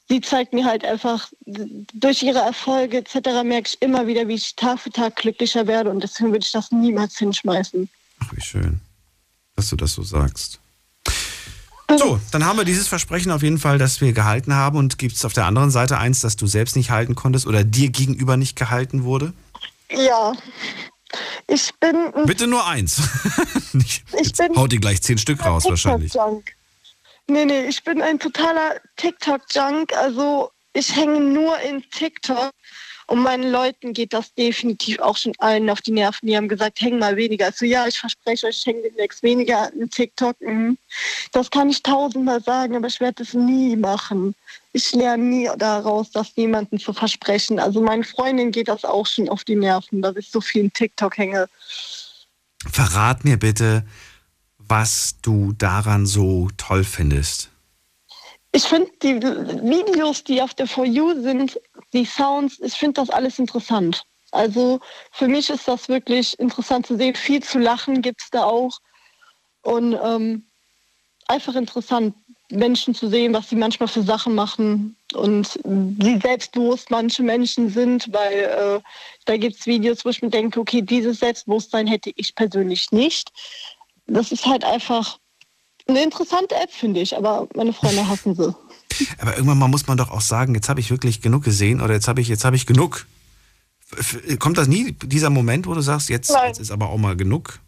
Sie 0.10 0.20
zeigt 0.20 0.54
mir 0.54 0.66
halt 0.66 0.84
einfach, 0.84 1.32
durch 1.46 2.22
ihre 2.24 2.40
Erfolge 2.40 2.98
etc. 2.98 3.44
merke 3.44 3.70
ich 3.70 3.82
immer 3.82 4.08
wieder, 4.08 4.28
wie 4.28 4.36
ich 4.36 4.56
Tag 4.56 4.80
für 4.80 4.90
Tag 4.90 5.16
glücklicher 5.16 5.68
werde 5.68 5.90
und 5.90 6.04
deswegen 6.04 6.32
würde 6.32 6.44
ich 6.44 6.52
das 6.52 6.72
niemals 6.72 7.18
hinschmeißen. 7.18 7.88
Ach, 8.20 8.34
wie 8.36 8.42
schön 8.42 8.82
dass 9.62 9.70
du 9.70 9.76
das 9.76 9.94
so 9.94 10.02
sagst. 10.02 10.60
So, 12.00 12.20
dann 12.32 12.46
haben 12.46 12.58
wir 12.58 12.66
dieses 12.66 12.88
Versprechen 12.88 13.32
auf 13.32 13.44
jeden 13.44 13.60
Fall, 13.60 13.78
das 13.78 14.02
wir 14.02 14.12
gehalten 14.12 14.56
haben. 14.56 14.78
Und 14.78 14.98
gibt 14.98 15.16
es 15.16 15.24
auf 15.24 15.34
der 15.34 15.46
anderen 15.46 15.70
Seite 15.70 16.00
eins, 16.00 16.22
das 16.22 16.36
du 16.36 16.48
selbst 16.48 16.76
nicht 16.76 16.90
halten 16.90 17.14
konntest 17.14 17.46
oder 17.46 17.64
dir 17.64 17.90
gegenüber 17.90 18.38
nicht 18.38 18.56
gehalten 18.56 19.04
wurde? 19.04 19.34
Ja. 19.92 20.34
Ich 21.48 21.74
bin. 21.80 22.12
Bitte 22.26 22.48
nur 22.48 22.66
eins. 22.66 23.02
ich 24.20 24.34
bin. 24.34 24.56
Haut 24.56 24.72
dir 24.72 24.80
gleich 24.80 25.02
zehn 25.02 25.18
Stück 25.18 25.46
raus, 25.46 25.66
wahrscheinlich. 25.66 26.14
Nee, 27.28 27.46
nee, 27.46 27.66
ich 27.66 27.84
bin 27.84 28.02
ein 28.02 28.20
totaler 28.20 28.76
TikTok-Junk. 28.98 29.94
Also, 29.94 30.52
ich 30.74 30.96
hänge 30.96 31.20
nur 31.20 31.60
in 31.60 31.84
TikTok. 31.90 32.52
Und 33.12 33.24
meinen 33.24 33.52
Leuten 33.52 33.92
geht 33.92 34.14
das 34.14 34.34
definitiv 34.36 35.00
auch 35.00 35.18
schon 35.18 35.34
allen 35.40 35.70
auf 35.70 35.82
die 35.82 35.92
Nerven. 35.92 36.28
Die 36.28 36.38
haben 36.38 36.48
gesagt, 36.48 36.80
häng 36.80 36.98
mal 36.98 37.18
weniger. 37.18 37.48
Also 37.48 37.66
ja, 37.66 37.86
ich 37.86 38.00
verspreche 38.00 38.48
euch, 38.48 38.60
ich 38.60 38.66
hänge 38.66 38.84
demnächst 38.84 39.22
weniger 39.22 39.70
in 39.74 39.90
TikTok. 39.90 40.40
Mhm. 40.40 40.78
Das 41.34 41.52
kann 41.52 41.70
ich 41.70 41.84
tausendmal 41.84 42.42
sagen, 42.42 42.74
aber 42.74 42.88
ich 42.88 43.02
werde 43.02 43.24
es 43.24 43.34
nie 43.34 43.76
machen. 43.76 44.34
Ich 44.74 44.94
lerne 44.94 45.24
nie 45.24 45.50
daraus, 45.58 46.12
das 46.12 46.36
niemandem 46.38 46.80
zu 46.80 46.94
versprechen. 46.94 47.60
Also 47.60 47.82
meinen 47.82 48.04
Freundinnen 48.04 48.52
geht 48.52 48.70
das 48.70 48.86
auch 48.86 49.06
schon 49.06 49.28
auf 49.28 49.44
die 49.44 49.56
Nerven, 49.56 50.02
dass 50.02 50.16
ich 50.16 50.32
so 50.32 50.40
viel 50.40 50.64
in 50.64 50.74
TikTok 50.74 51.18
hänge. 51.18 51.50
Verrat 52.72 53.26
mir 53.26 53.38
bitte, 53.38 53.86
was 54.58 55.18
du 55.22 55.52
daran 55.54 56.06
so 56.06 56.48
toll 56.56 56.84
findest. 56.84 57.50
Ich 58.54 58.64
finde 58.64 58.92
die 59.02 59.16
Videos, 59.16 60.24
die 60.24 60.42
auf 60.42 60.54
der 60.54 60.68
For 60.68 60.86
You 60.86 61.22
sind, 61.22 61.60
die 61.94 62.06
Sounds, 62.06 62.60
ich 62.60 62.74
finde 62.74 63.02
das 63.02 63.10
alles 63.10 63.40
interessant. 63.40 64.04
Also 64.32 64.80
für 65.12 65.28
mich 65.28 65.50
ist 65.50 65.68
das 65.68 65.90
wirklich 65.90 66.38
interessant 66.40 66.88
zu 66.88 66.96
sehen. 66.98 67.16
Viel 67.16 67.44
zu 67.44 67.60
lachen 67.60 68.02
gibt 68.02 68.22
es 68.22 68.30
da 68.30 68.44
auch. 68.44 68.80
Und 69.62 69.98
ähm, 70.02 70.46
einfach 71.28 71.56
interessant, 71.56 72.16
Menschen 72.52 72.94
zu 72.94 73.10
sehen, 73.10 73.34
was 73.34 73.50
sie 73.50 73.56
manchmal 73.56 73.88
für 73.88 74.04
Sachen 74.04 74.36
machen 74.36 74.96
und 75.14 75.60
wie 75.64 76.20
selbstbewusst 76.20 76.92
manche 76.92 77.24
Menschen 77.24 77.70
sind, 77.70 78.10
weil 78.12 78.34
äh, 78.34 78.80
da 79.26 79.38
gibt 79.38 79.60
es 79.60 79.66
Videos, 79.66 80.06
wo 80.06 80.10
ich 80.10 80.22
mir 80.22 80.30
denke, 80.30 80.60
okay, 80.60 80.82
dieses 80.82 81.20
Selbstbewusstsein 81.20 81.88
hätte 81.88 82.12
ich 82.16 82.36
persönlich 82.36 82.92
nicht. 82.92 83.32
Das 84.08 84.32
ist 84.32 84.46
halt 84.46 84.64
einfach 84.64 85.20
eine 85.88 86.04
interessante 86.04 86.56
App, 86.56 86.72
finde 86.72 87.02
ich, 87.02 87.16
aber 87.16 87.48
meine 87.56 87.74
Freunde 87.74 88.08
hassen 88.08 88.36
sie. 88.36 88.56
Aber 89.20 89.36
irgendwann 89.36 89.58
mal 89.58 89.68
muss 89.68 89.88
man 89.88 89.98
doch 89.98 90.12
auch 90.12 90.22
sagen, 90.22 90.54
jetzt 90.56 90.70
habe 90.70 90.80
ich 90.80 90.92
wirklich 90.92 91.22
genug 91.22 91.44
gesehen 91.44 91.82
oder 91.82 91.94
jetzt 91.94 92.08
habe 92.08 92.22
ich, 92.22 92.28
jetzt 92.28 92.46
habe 92.46 92.56
ich 92.56 92.66
genug. 92.66 93.08
Kommt 94.40 94.58
das 94.58 94.68
nie, 94.68 94.94
dieser 94.94 95.30
Moment, 95.30 95.68
wo 95.68 95.74
du 95.74 95.82
sagst, 95.82 96.10
jetzt, 96.10 96.34
jetzt 96.48 96.60
ist 96.60 96.72
aber 96.72 96.90
auch 96.90 96.98
mal 96.98 97.16
genug? 97.18 97.60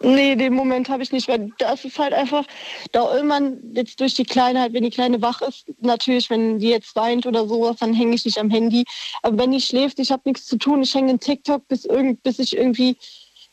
Nee, 0.00 0.36
den 0.36 0.54
Moment 0.54 0.88
habe 0.88 1.02
ich 1.02 1.10
nicht, 1.10 1.26
weil 1.26 1.50
das 1.58 1.84
ist 1.84 1.98
halt 1.98 2.12
einfach, 2.12 2.44
da 2.92 3.12
irgendwann 3.14 3.58
jetzt 3.74 3.98
durch 3.98 4.14
die 4.14 4.24
Kleine 4.24 4.60
halt, 4.60 4.72
wenn 4.72 4.84
die 4.84 4.90
Kleine 4.90 5.20
wach 5.22 5.42
ist, 5.42 5.64
natürlich, 5.80 6.30
wenn 6.30 6.60
die 6.60 6.68
jetzt 6.68 6.94
weint 6.94 7.26
oder 7.26 7.48
sowas, 7.48 7.76
dann 7.80 7.94
hänge 7.94 8.14
ich 8.14 8.24
nicht 8.24 8.38
am 8.38 8.48
Handy. 8.48 8.84
Aber 9.22 9.38
wenn 9.38 9.50
die 9.50 9.60
schläft, 9.60 9.98
ich 9.98 10.12
habe 10.12 10.22
nichts 10.26 10.46
zu 10.46 10.56
tun, 10.56 10.82
ich 10.82 10.94
hänge 10.94 11.10
in 11.10 11.18
TikTok, 11.18 11.66
bis, 11.66 11.84
irgend, 11.84 12.22
bis 12.22 12.38
ich 12.38 12.56
irgendwie 12.56 12.96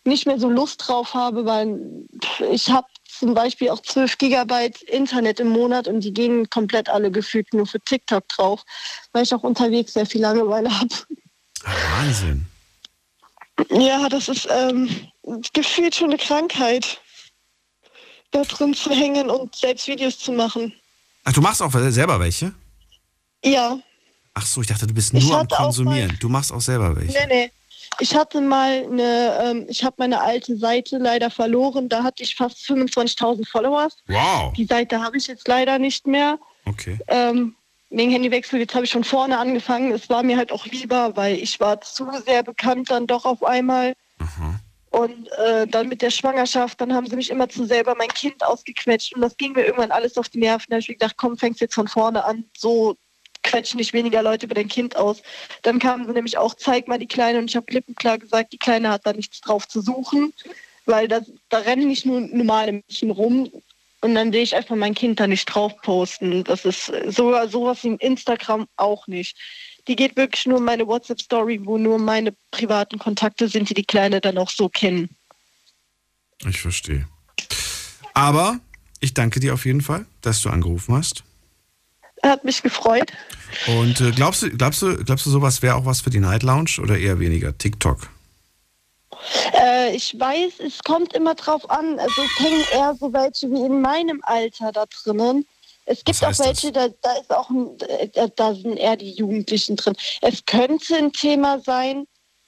nicht 0.04 0.28
mehr 0.28 0.40
so 0.40 0.48
Lust 0.48 0.88
drauf 0.88 1.16
habe, 1.16 1.46
weil 1.46 1.80
ich 2.52 2.70
habe 2.70 2.88
zum 3.08 3.34
Beispiel 3.34 3.70
auch 3.70 3.82
12 3.82 4.20
Gigabyte 4.20 4.84
Internet 4.84 5.40
im 5.40 5.50
Monat 5.50 5.88
und 5.88 6.02
die 6.02 6.14
gehen 6.14 6.48
komplett 6.50 6.90
alle 6.90 7.10
gefühlt 7.10 7.54
nur 7.54 7.66
für 7.66 7.80
TikTok 7.80 8.28
drauf, 8.28 8.64
weil 9.14 9.24
ich 9.24 9.34
auch 9.34 9.44
unterwegs 9.44 9.94
sehr 9.94 10.06
viel 10.06 10.22
Langeweile 10.22 10.70
habe. 10.80 10.94
Wahnsinn. 11.64 12.46
Ja, 13.72 14.10
das 14.10 14.28
ist 14.28 14.48
ähm, 14.52 14.90
gefühlt 15.54 15.96
schon 15.96 16.10
eine 16.10 16.18
Krankheit, 16.18 17.02
da 18.32 18.44
drin 18.44 18.74
zu 18.74 18.92
hängen 18.92 19.30
und 19.30 19.56
selbst 19.56 19.88
Videos 19.88 20.20
zu 20.20 20.32
machen. 20.32 20.74
Ach, 21.24 21.34
du 21.34 21.42
machst 21.42 21.62
auch 21.62 21.72
selber 21.72 22.20
welche? 22.20 22.54
Ja. 23.44 23.80
Ach 24.34 24.46
so, 24.46 24.62
ich 24.62 24.68
dachte, 24.68 24.86
du 24.86 24.94
bist 24.94 25.14
nur 25.14 25.40
am 25.40 25.48
Konsumieren. 25.48 26.18
Du 26.20 26.30
machst 26.30 26.52
auch 26.52 26.62
selber 26.62 26.96
welche. 26.96 27.14
Nee, 27.14 27.28
nee. 27.28 27.52
Ich 28.00 28.14
hatte 28.14 28.42
mal 28.42 28.84
eine, 28.84 29.40
ähm, 29.42 29.66
ich 29.70 29.84
habe 29.84 29.96
meine 30.00 30.22
alte 30.22 30.58
Seite 30.58 30.98
leider 30.98 31.30
verloren. 31.30 31.88
Da 31.88 32.04
hatte 32.04 32.24
ich 32.24 32.36
fast 32.36 32.58
25.000 32.58 33.48
Followers. 33.48 33.96
Wow. 34.08 34.52
Die 34.54 34.66
Seite 34.66 35.02
habe 35.02 35.18
ich 35.18 35.28
jetzt 35.28 35.48
leider 35.48 35.80
nicht 35.80 36.06
mehr. 36.06 36.38
Okay. 36.66 37.00
Ähm, 37.08 37.56
wegen 37.90 38.12
Handywechsel, 38.12 38.60
jetzt 38.60 38.76
habe 38.76 38.84
ich 38.84 38.92
schon 38.92 39.06
vorne 39.06 39.38
angefangen. 39.38 39.94
Es 39.94 40.10
war 40.10 40.24
mir 40.24 40.36
halt 40.36 40.52
auch 40.52 40.66
lieber, 40.66 41.16
weil 41.16 41.36
ich 41.38 41.60
war 41.62 41.80
zu 41.80 42.10
sehr 42.26 42.44
bekannt 42.44 42.92
dann 42.92 43.08
doch 43.08 43.24
auf 43.24 43.44
einmal. 43.44 43.94
Aha. 44.20 44.60
Und 44.96 45.30
äh, 45.34 45.68
dann 45.68 45.90
mit 45.90 46.02
der 46.02 46.10
Schwangerschaft, 46.10 46.80
dann 46.80 46.94
haben 46.94 47.06
sie 47.06 47.18
mich 47.18 47.30
immer 47.30 47.50
zu 47.50 47.66
selber 47.66 47.96
mein 47.96 48.08
Kind 48.08 48.42
ausgequetscht 48.42 49.14
und 49.14 49.20
das 49.20 49.36
ging 49.36 49.52
mir 49.52 49.66
irgendwann 49.66 49.92
alles 49.92 50.18
auf 50.18 50.30
die 50.30 50.38
Nerven. 50.38 50.68
Da 50.70 50.76
habe 50.76 50.80
ich 50.80 50.88
gedacht, 50.88 51.18
komm, 51.18 51.38
fängst 51.38 51.60
jetzt 51.60 51.76
von 51.76 51.90
vorne 51.90 52.24
an. 52.24 52.46
So 52.58 52.96
quetschen 53.44 53.78
nicht 53.78 53.92
weniger 53.92 54.24
Leute 54.24 54.46
über 54.46 54.56
dein 54.56 54.70
Kind 54.70 54.96
aus. 54.96 55.22
Dann 55.64 55.80
kamen 55.80 56.08
sie 56.08 56.14
nämlich 56.14 56.38
auch, 56.38 56.54
zeig 56.54 56.88
mal 56.88 56.98
die 56.98 57.10
Kleine 57.10 57.40
und 57.40 57.50
ich 57.50 57.58
habe 57.58 57.66
klipp 57.66 57.90
und 57.90 57.98
klar 57.98 58.18
gesagt, 58.18 58.54
die 58.54 58.58
Kleine 58.58 58.90
hat 58.90 59.06
da 59.06 59.12
nichts 59.12 59.42
drauf 59.42 59.68
zu 59.68 59.82
suchen, 59.82 60.34
weil 60.86 61.10
das, 61.10 61.30
da 61.50 61.58
rennen 61.58 61.90
nicht 61.90 62.06
nur 62.06 62.22
normale 62.22 62.72
Mädchen 62.72 63.12
rum 63.12 63.52
und 64.00 64.16
dann 64.16 64.32
sehe 64.32 64.44
ich 64.44 64.56
einfach 64.56 64.78
mein 64.78 64.96
Kind 64.96 65.20
da 65.20 65.28
nicht 65.28 65.46
drauf 65.46 65.74
posten. 65.82 66.46
Das 66.46 66.64
ist 66.64 66.90
sogar 67.08 67.50
sowas 67.50 67.84
wie 67.84 67.98
Instagram 68.00 68.66
auch 68.78 69.08
nicht. 69.08 69.38
Die 69.88 69.96
geht 69.96 70.16
wirklich 70.18 70.46
nur 70.46 70.58
um 70.58 70.66
meine 70.66 70.88
WhatsApp-Story, 70.88 71.62
wo 71.64 71.78
nur 71.78 72.00
meine 72.00 72.34
privaten 72.52 72.98
Kontakte 72.98 73.48
sind, 73.48 73.70
die 73.70 73.74
die 73.76 73.86
Kleine 73.86 74.22
dann 74.22 74.38
auch 74.38 74.50
so 74.50 74.70
kennen. 74.70 75.16
Ich 76.46 76.60
verstehe. 76.60 77.08
Aber 78.14 78.60
ich 79.00 79.14
danke 79.14 79.40
dir 79.40 79.54
auf 79.54 79.66
jeden 79.66 79.82
Fall, 79.82 80.06
dass 80.22 80.42
du 80.42 80.50
angerufen 80.50 80.96
hast. 80.96 81.24
Hat 82.24 82.44
mich 82.44 82.64
gefreut. 82.64 83.12
Und 83.68 84.02
äh, 84.02 84.12
glaubst 84.12 84.42
du, 84.42 84.50
glaubst 84.50 84.82
du, 84.82 85.04
glaubst 85.04 85.26
du, 85.26 85.30
sowas 85.30 85.62
wäre 85.62 85.76
auch 85.76 85.86
was 85.86 86.02
für 86.02 86.10
die 86.10 86.20
Night 86.20 86.44
Lounge 86.44 86.80
oder 86.82 86.98
eher 86.98 87.20
weniger 87.20 87.56
TikTok? 87.56 88.10
Äh, 89.54 89.96
ich 89.96 90.20
weiß, 90.20 90.54
es 90.66 90.80
kommt 90.80 91.14
immer 91.14 91.36
drauf 91.36 91.70
an. 91.70 92.00
Also 92.00 92.22
es 92.24 92.40
hängen 92.44 92.64
eher 92.74 92.96
so 93.00 93.14
welche 93.14 93.52
wie 93.52 93.66
in 93.66 93.82
meinem 93.82 94.22
Alter 94.24 94.72
da 94.72 94.86
drinnen. 94.86 95.46
Es 95.86 96.04
gibt 96.04 96.24
auch 96.24 96.40
welche, 96.40 96.72
da, 96.72 96.88
da, 97.02 97.14
ist 97.14 97.32
auch 97.32 97.50
ein, 97.50 97.78
da 98.36 98.56
sind 98.56 98.78
eher 98.78 98.98
die 98.98 99.12
Jugendlichen 99.12 99.76
drin. 99.76 99.96
Es 100.22 100.46
könnte 100.46 100.96
ein 100.96 101.14
Thema 101.14 101.60
sein, 101.60 102.08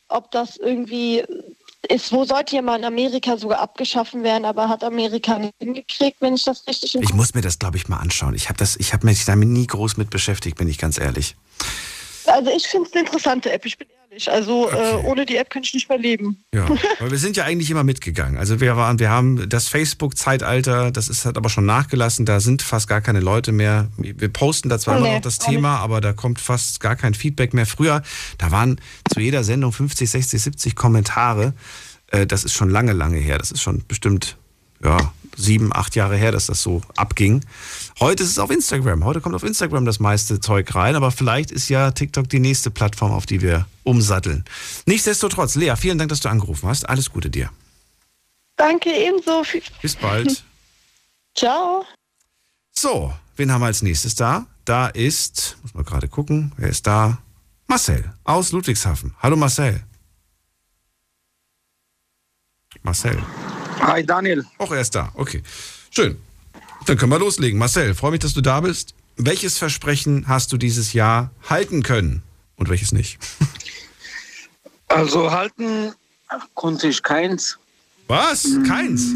ob 0.10 0.32
das 0.32 0.58
irgendwie 0.58 1.24
ist, 1.90 2.12
wo 2.12 2.26
sollte 2.26 2.56
ja 2.56 2.62
mal 2.62 2.78
in 2.78 2.86
Amerika 2.86 3.38
sogar 3.38 3.60
abgeschaffen 3.60 4.24
werden, 4.24 4.46
aber 4.46 4.70
hat 4.70 4.84
Amerika 4.84 5.38
nicht 5.38 5.54
hingekriegt, 5.60 6.18
wenn 6.20 6.36
ich 6.36 6.44
das 6.44 6.68
richtig 6.68 6.96
Ich 6.96 7.14
muss 7.14 7.34
mir 7.34 7.42
das, 7.42 7.60
glaube 7.60 7.78
ich, 7.78 7.88
mal 7.88 7.98
anschauen. 7.98 8.34
Ich 8.34 8.50
habe 8.50 8.64
hab 8.64 9.04
mich 9.04 9.26
damit 9.26 9.50
nie 9.50 9.68
groß 9.68 9.98
mit 9.98 10.10
beschäftigt, 10.10 10.58
bin 10.58 10.68
ich 10.68 10.78
ganz 10.78 10.98
ehrlich. 10.98 11.36
Also 12.28 12.52
ich 12.56 12.68
finde 12.68 12.88
es 12.88 12.94
eine 12.94 13.06
interessante 13.06 13.52
App, 13.52 13.66
ich 13.66 13.78
bin 13.78 13.88
ehrlich. 14.10 14.32
Also 14.32 14.70
äh, 14.70 14.74
okay. 14.74 14.92
äh, 14.92 15.08
ohne 15.08 15.26
die 15.26 15.38
App 15.38 15.50
könnte 15.50 15.68
ich 15.68 15.74
nicht 15.74 15.90
mehr 15.90 15.98
leben. 15.98 16.44
Ja, 16.54 16.68
weil 17.00 17.12
wir 17.12 17.18
sind 17.18 17.38
ja 17.38 17.44
eigentlich 17.44 17.70
immer 17.70 17.84
mitgegangen. 17.84 18.38
Also 18.38 18.60
wir 18.60 18.76
waren, 18.78 19.00
wir 19.00 19.10
haben 19.10 19.50
das 19.50 19.68
Facebook-Zeitalter, 19.68 20.92
das 20.92 21.10
ist 21.10 21.26
hat 21.26 21.38
aber 21.38 21.50
schon 21.50 21.66
nachgelassen, 21.66 22.26
da 22.26 22.40
sind 22.40 22.62
fast 22.62 22.88
gar 22.88 23.02
keine 23.02 23.20
Leute 23.20 23.52
mehr. 23.52 23.88
Wir 23.98 24.30
posten 24.30 24.70
da 24.70 24.80
zwar 24.80 25.00
nee, 25.00 25.08
immer 25.08 25.16
noch 25.16 25.22
das 25.22 25.40
Thema, 25.40 25.74
nicht. 25.74 25.84
aber 25.84 26.02
da 26.02 26.14
kommt 26.14 26.40
fast 26.40 26.80
gar 26.80 26.96
kein 26.96 27.14
Feedback 27.14 27.54
mehr. 27.54 27.66
Früher, 27.66 28.02
da 28.38 28.52
waren 28.52 28.80
zu 29.12 29.20
jeder 29.20 29.44
Sendung 29.44 29.72
50, 29.72 30.10
60, 30.10 30.42
70 30.42 30.76
Kommentare. 30.76 31.54
Äh, 32.12 32.26
das 32.26 32.44
ist 32.44 32.54
schon 32.54 32.70
lange, 32.70 32.94
lange 32.94 33.18
her. 33.18 33.38
Das 33.38 33.52
ist 33.52 33.62
schon 33.62 33.84
bestimmt 33.88 34.38
ja, 34.84 35.12
sieben, 35.36 35.74
acht 35.74 35.96
Jahre 35.96 36.18
her, 36.18 36.32
dass 36.32 36.48
das 36.48 36.62
so 36.62 36.82
abging. 36.96 37.42
Heute 38.00 38.22
ist 38.22 38.30
es 38.30 38.38
auf 38.38 38.52
Instagram. 38.52 39.04
Heute 39.06 39.22
kommt 39.22 39.34
auf 39.34 39.44
Instagram 39.44 39.86
das 39.86 40.00
meiste 40.00 40.40
Zeug 40.40 40.76
rein, 40.76 40.96
aber 40.96 41.10
vielleicht 41.10 41.50
ist 41.50 41.68
ja 41.68 41.90
TikTok 41.90 42.30
die 42.30 42.40
nächste 42.40 42.70
Plattform, 42.70 43.12
auf 43.12 43.26
die 43.26 43.42
wir 43.42 43.66
umsatteln. 43.84 44.46
Nichtsdestotrotz, 44.86 45.56
Lea, 45.56 45.74
vielen 45.76 45.98
Dank, 45.98 46.10
dass 46.10 46.20
du 46.20 46.30
angerufen 46.30 46.70
hast. 46.70 46.88
Alles 46.88 47.10
Gute 47.10 47.32
dir. 47.32 47.50
Danke 48.56 48.92
ebenso. 48.92 49.44
Bis 49.82 49.96
bald. 49.96 50.44
Ciao. 51.36 51.86
So, 52.72 53.14
wen 53.36 53.52
haben 53.52 53.62
wir 53.62 53.68
als 53.68 53.82
nächstes 53.82 54.14
da? 54.14 54.46
Da 54.64 54.88
ist, 54.88 55.58
muss 55.64 55.74
man 55.74 55.84
gerade 55.84 56.08
gucken, 56.08 56.52
wer 56.58 56.70
ist 56.70 56.86
da? 56.86 57.18
Marcel 57.66 58.14
aus 58.24 58.52
Ludwigshafen. 58.52 59.16
Hallo 59.20 59.36
Marcel. 59.36 59.84
Marcel. 62.84 63.18
Hi 63.80 64.06
Daniel. 64.06 64.46
Auch 64.60 64.72
er 64.72 64.82
ist 64.82 64.94
da, 64.94 65.12
okay. 65.16 65.42
Schön. 65.90 66.20
Dann 66.88 66.98
können 66.98 67.12
wir 67.12 67.20
loslegen. 67.20 67.60
Marcel, 67.60 67.94
freue 67.94 68.12
mich, 68.12 68.22
dass 68.22 68.34
du 68.34 68.40
da 68.40 68.62
bist. 68.62 68.96
Welches 69.18 69.58
Versprechen 69.58 70.28
hast 70.28 70.54
du 70.54 70.58
dieses 70.58 70.94
Jahr 70.94 71.32
halten 71.50 71.84
können 71.84 72.24
und 72.56 72.70
welches 72.70 72.94
nicht? 72.94 73.20
Also 74.88 75.32
halten 75.32 75.94
konnte 76.54 76.88
ich 76.88 77.04
keins. 77.04 77.60
Was? 78.08 78.48
Keins? 78.66 79.14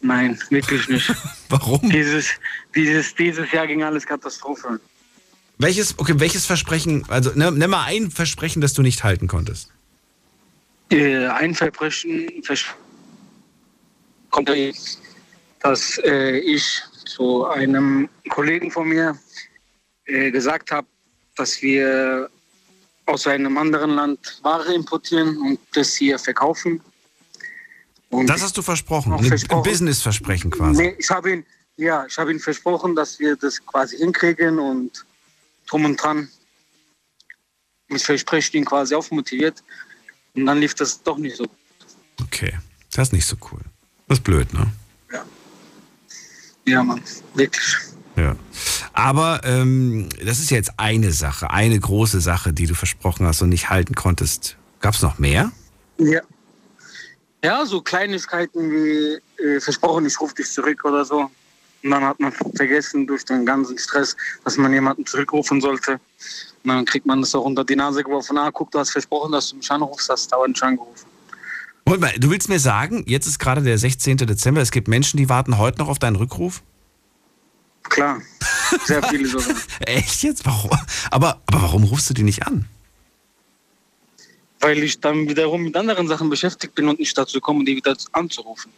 Nein, 0.00 0.40
wirklich 0.50 0.88
nicht. 0.88 1.14
Warum? 1.48 1.88
Dieses, 1.88 2.30
dieses, 2.74 3.14
dieses 3.14 3.52
Jahr 3.52 3.68
ging 3.68 3.84
alles 3.84 4.04
Katastrophe. 4.04 4.80
Welches, 5.58 5.96
okay, 5.98 6.14
welches 6.18 6.46
Versprechen, 6.46 7.04
also 7.08 7.30
nimm, 7.36 7.58
nimm 7.58 7.70
mal 7.70 7.84
ein 7.84 8.10
Versprechen, 8.10 8.60
das 8.60 8.72
du 8.72 8.82
nicht 8.82 9.04
halten 9.04 9.28
konntest. 9.28 9.70
Äh, 10.90 11.26
ein 11.28 11.54
Verbrechen 11.54 12.42
vers 12.42 12.64
konnte, 14.30 14.72
dass 15.66 15.98
äh, 16.04 16.38
ich 16.38 16.80
zu 17.06 17.46
einem 17.46 18.08
Kollegen 18.28 18.70
von 18.70 18.88
mir 18.88 19.18
äh, 20.04 20.30
gesagt 20.30 20.70
habe, 20.70 20.86
dass 21.34 21.60
wir 21.60 22.30
aus 23.06 23.26
einem 23.26 23.58
anderen 23.58 23.90
Land 23.90 24.38
Ware 24.42 24.72
importieren 24.72 25.36
und 25.38 25.58
das 25.74 25.94
hier 25.96 26.18
verkaufen. 26.20 26.80
Und 28.10 28.28
Das 28.28 28.42
hast 28.42 28.56
du 28.56 28.62
versprochen. 28.62 29.12
Ein-. 29.12 29.62
Business-Versprechen 29.62 30.52
quasi. 30.52 30.82
Nee, 30.82 30.96
ich 30.98 31.10
habe 31.10 31.32
ihn, 31.32 31.46
ja, 31.76 32.06
ich 32.06 32.16
habe 32.16 32.38
versprochen, 32.38 32.94
dass 32.94 33.18
wir 33.18 33.34
das 33.34 33.64
quasi 33.66 33.96
hinkriegen 33.98 34.60
und 34.60 35.04
drum 35.66 35.84
und 35.84 35.96
dran. 35.96 36.28
Mit 37.88 38.02
Versprechen 38.02 38.58
ihn 38.58 38.64
quasi 38.64 38.94
aufmotiviert. 38.94 39.64
Und 40.34 40.46
dann 40.46 40.58
lief 40.58 40.74
das 40.74 41.02
doch 41.02 41.18
nicht 41.18 41.36
so. 41.36 41.46
Okay, 42.22 42.56
das 42.92 43.08
ist 43.08 43.12
nicht 43.12 43.26
so 43.26 43.36
cool. 43.50 43.62
Das 44.06 44.18
ist 44.18 44.24
blöd, 44.24 44.52
ne? 44.54 44.70
Ja, 46.66 46.82
Mann, 46.82 47.00
wirklich. 47.34 47.76
Ja. 48.16 48.34
Aber 48.92 49.40
ähm, 49.44 50.08
das 50.24 50.38
ist 50.38 50.50
jetzt 50.50 50.72
eine 50.78 51.12
Sache, 51.12 51.50
eine 51.50 51.78
große 51.78 52.20
Sache, 52.20 52.52
die 52.52 52.66
du 52.66 52.74
versprochen 52.74 53.26
hast 53.26 53.42
und 53.42 53.50
nicht 53.50 53.68
halten 53.68 53.94
konntest. 53.94 54.56
Gab 54.80 54.94
es 54.94 55.02
noch 55.02 55.18
mehr? 55.18 55.52
Ja. 55.98 56.20
Ja, 57.44 57.64
so 57.66 57.80
Kleinigkeiten 57.80 58.70
wie 58.70 59.20
äh, 59.42 59.60
versprochen, 59.60 60.06
ich 60.06 60.18
rufe 60.20 60.34
dich 60.34 60.50
zurück 60.50 60.84
oder 60.84 61.04
so. 61.04 61.30
Und 61.82 61.90
dann 61.90 62.02
hat 62.02 62.18
man 62.18 62.32
vergessen 62.32 63.06
durch 63.06 63.24
den 63.24 63.46
ganzen 63.46 63.78
Stress, 63.78 64.16
dass 64.44 64.56
man 64.56 64.72
jemanden 64.72 65.06
zurückrufen 65.06 65.60
sollte. 65.60 66.00
Und 66.64 66.70
dann 66.70 66.84
kriegt 66.84 67.06
man 67.06 67.20
das 67.20 67.34
auch 67.34 67.44
unter 67.44 67.64
die 67.64 67.76
Nase 67.76 68.02
geworfen. 68.02 68.38
Ah, 68.38 68.50
guck, 68.50 68.72
du 68.72 68.78
hast 68.78 68.90
versprochen, 68.90 69.32
dass 69.32 69.50
du 69.50 69.56
mich 69.56 69.70
anrufst, 69.70 70.08
hast 70.08 70.32
dauernd 70.32 70.54
nicht 70.54 70.62
angerufen. 70.62 71.06
Moment 71.86 72.02
mal, 72.02 72.12
du 72.18 72.30
willst 72.30 72.48
mir 72.48 72.58
sagen, 72.58 73.04
jetzt 73.06 73.28
ist 73.28 73.38
gerade 73.38 73.62
der 73.62 73.78
16. 73.78 74.16
Dezember, 74.16 74.60
es 74.60 74.72
gibt 74.72 74.88
Menschen, 74.88 75.18
die 75.18 75.28
warten 75.28 75.56
heute 75.56 75.78
noch 75.78 75.88
auf 75.88 76.00
deinen 76.00 76.16
Rückruf? 76.16 76.62
Klar, 77.84 78.20
sehr 78.84 79.00
viele 79.04 79.28
sogar. 79.28 79.54
Echt 79.80 80.24
jetzt? 80.24 80.44
Warum? 80.44 80.70
Aber, 81.12 81.40
aber 81.46 81.62
warum 81.62 81.84
rufst 81.84 82.10
du 82.10 82.14
die 82.14 82.24
nicht 82.24 82.44
an? 82.44 82.68
Weil 84.58 84.82
ich 84.82 84.98
dann 84.98 85.28
wiederum 85.28 85.62
mit 85.62 85.76
anderen 85.76 86.08
Sachen 86.08 86.28
beschäftigt 86.28 86.74
bin 86.74 86.88
und 86.88 86.98
nicht 86.98 87.16
dazu 87.16 87.40
komme, 87.40 87.64
die 87.64 87.76
wieder 87.76 87.96
anzurufen. 88.10 88.72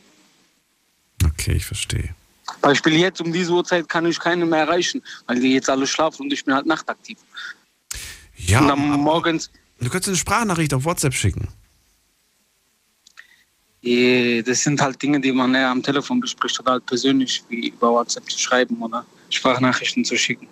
Okay, 1.25 1.53
ich 1.53 1.65
verstehe. 1.65 2.15
Beispiel 2.61 2.95
jetzt 2.97 3.23
um 3.23 3.33
diese 3.33 3.53
Uhrzeit 3.53 3.89
kann 3.89 4.05
ich 4.05 4.21
keinen 4.21 4.51
mehr 4.51 4.61
erreichen, 4.61 5.03
weil 5.27 5.41
die 5.41 5.55
jetzt 5.55 5.71
alle 5.71 5.87
schlafen 5.87 6.25
und 6.25 6.33
ich 6.33 6.45
bin 6.45 6.55
halt 6.55 6.67
nachtaktiv. 6.67 7.17
Ja, 8.37 8.61
und 8.61 8.69
dann 8.69 8.91
morgens, 9.01 9.51
Du 9.81 9.89
könntest 9.89 10.09
eine 10.09 10.17
Sprachnachricht 10.17 10.75
auf 10.75 10.85
WhatsApp 10.85 11.15
schicken. 11.15 11.49
Eh, 13.91 14.43
das 14.43 14.63
sind 14.63 14.81
halt 14.81 15.01
Dinge, 15.03 15.21
die 15.21 15.33
man 15.33 15.55
eher 15.55 15.69
am 15.71 15.83
Telefon 15.83 16.21
bespricht 16.21 16.59
oder 16.61 16.73
halt 16.73 16.87
persönlich 16.87 17.43
wie 17.49 17.69
über 17.69 17.91
WhatsApp 17.93 18.31
zu 18.31 18.39
schreiben 18.39 18.77
oder 18.83 19.05
Sprachnachrichten 19.31 20.05
zu 20.05 20.17
schicken. 20.17 20.47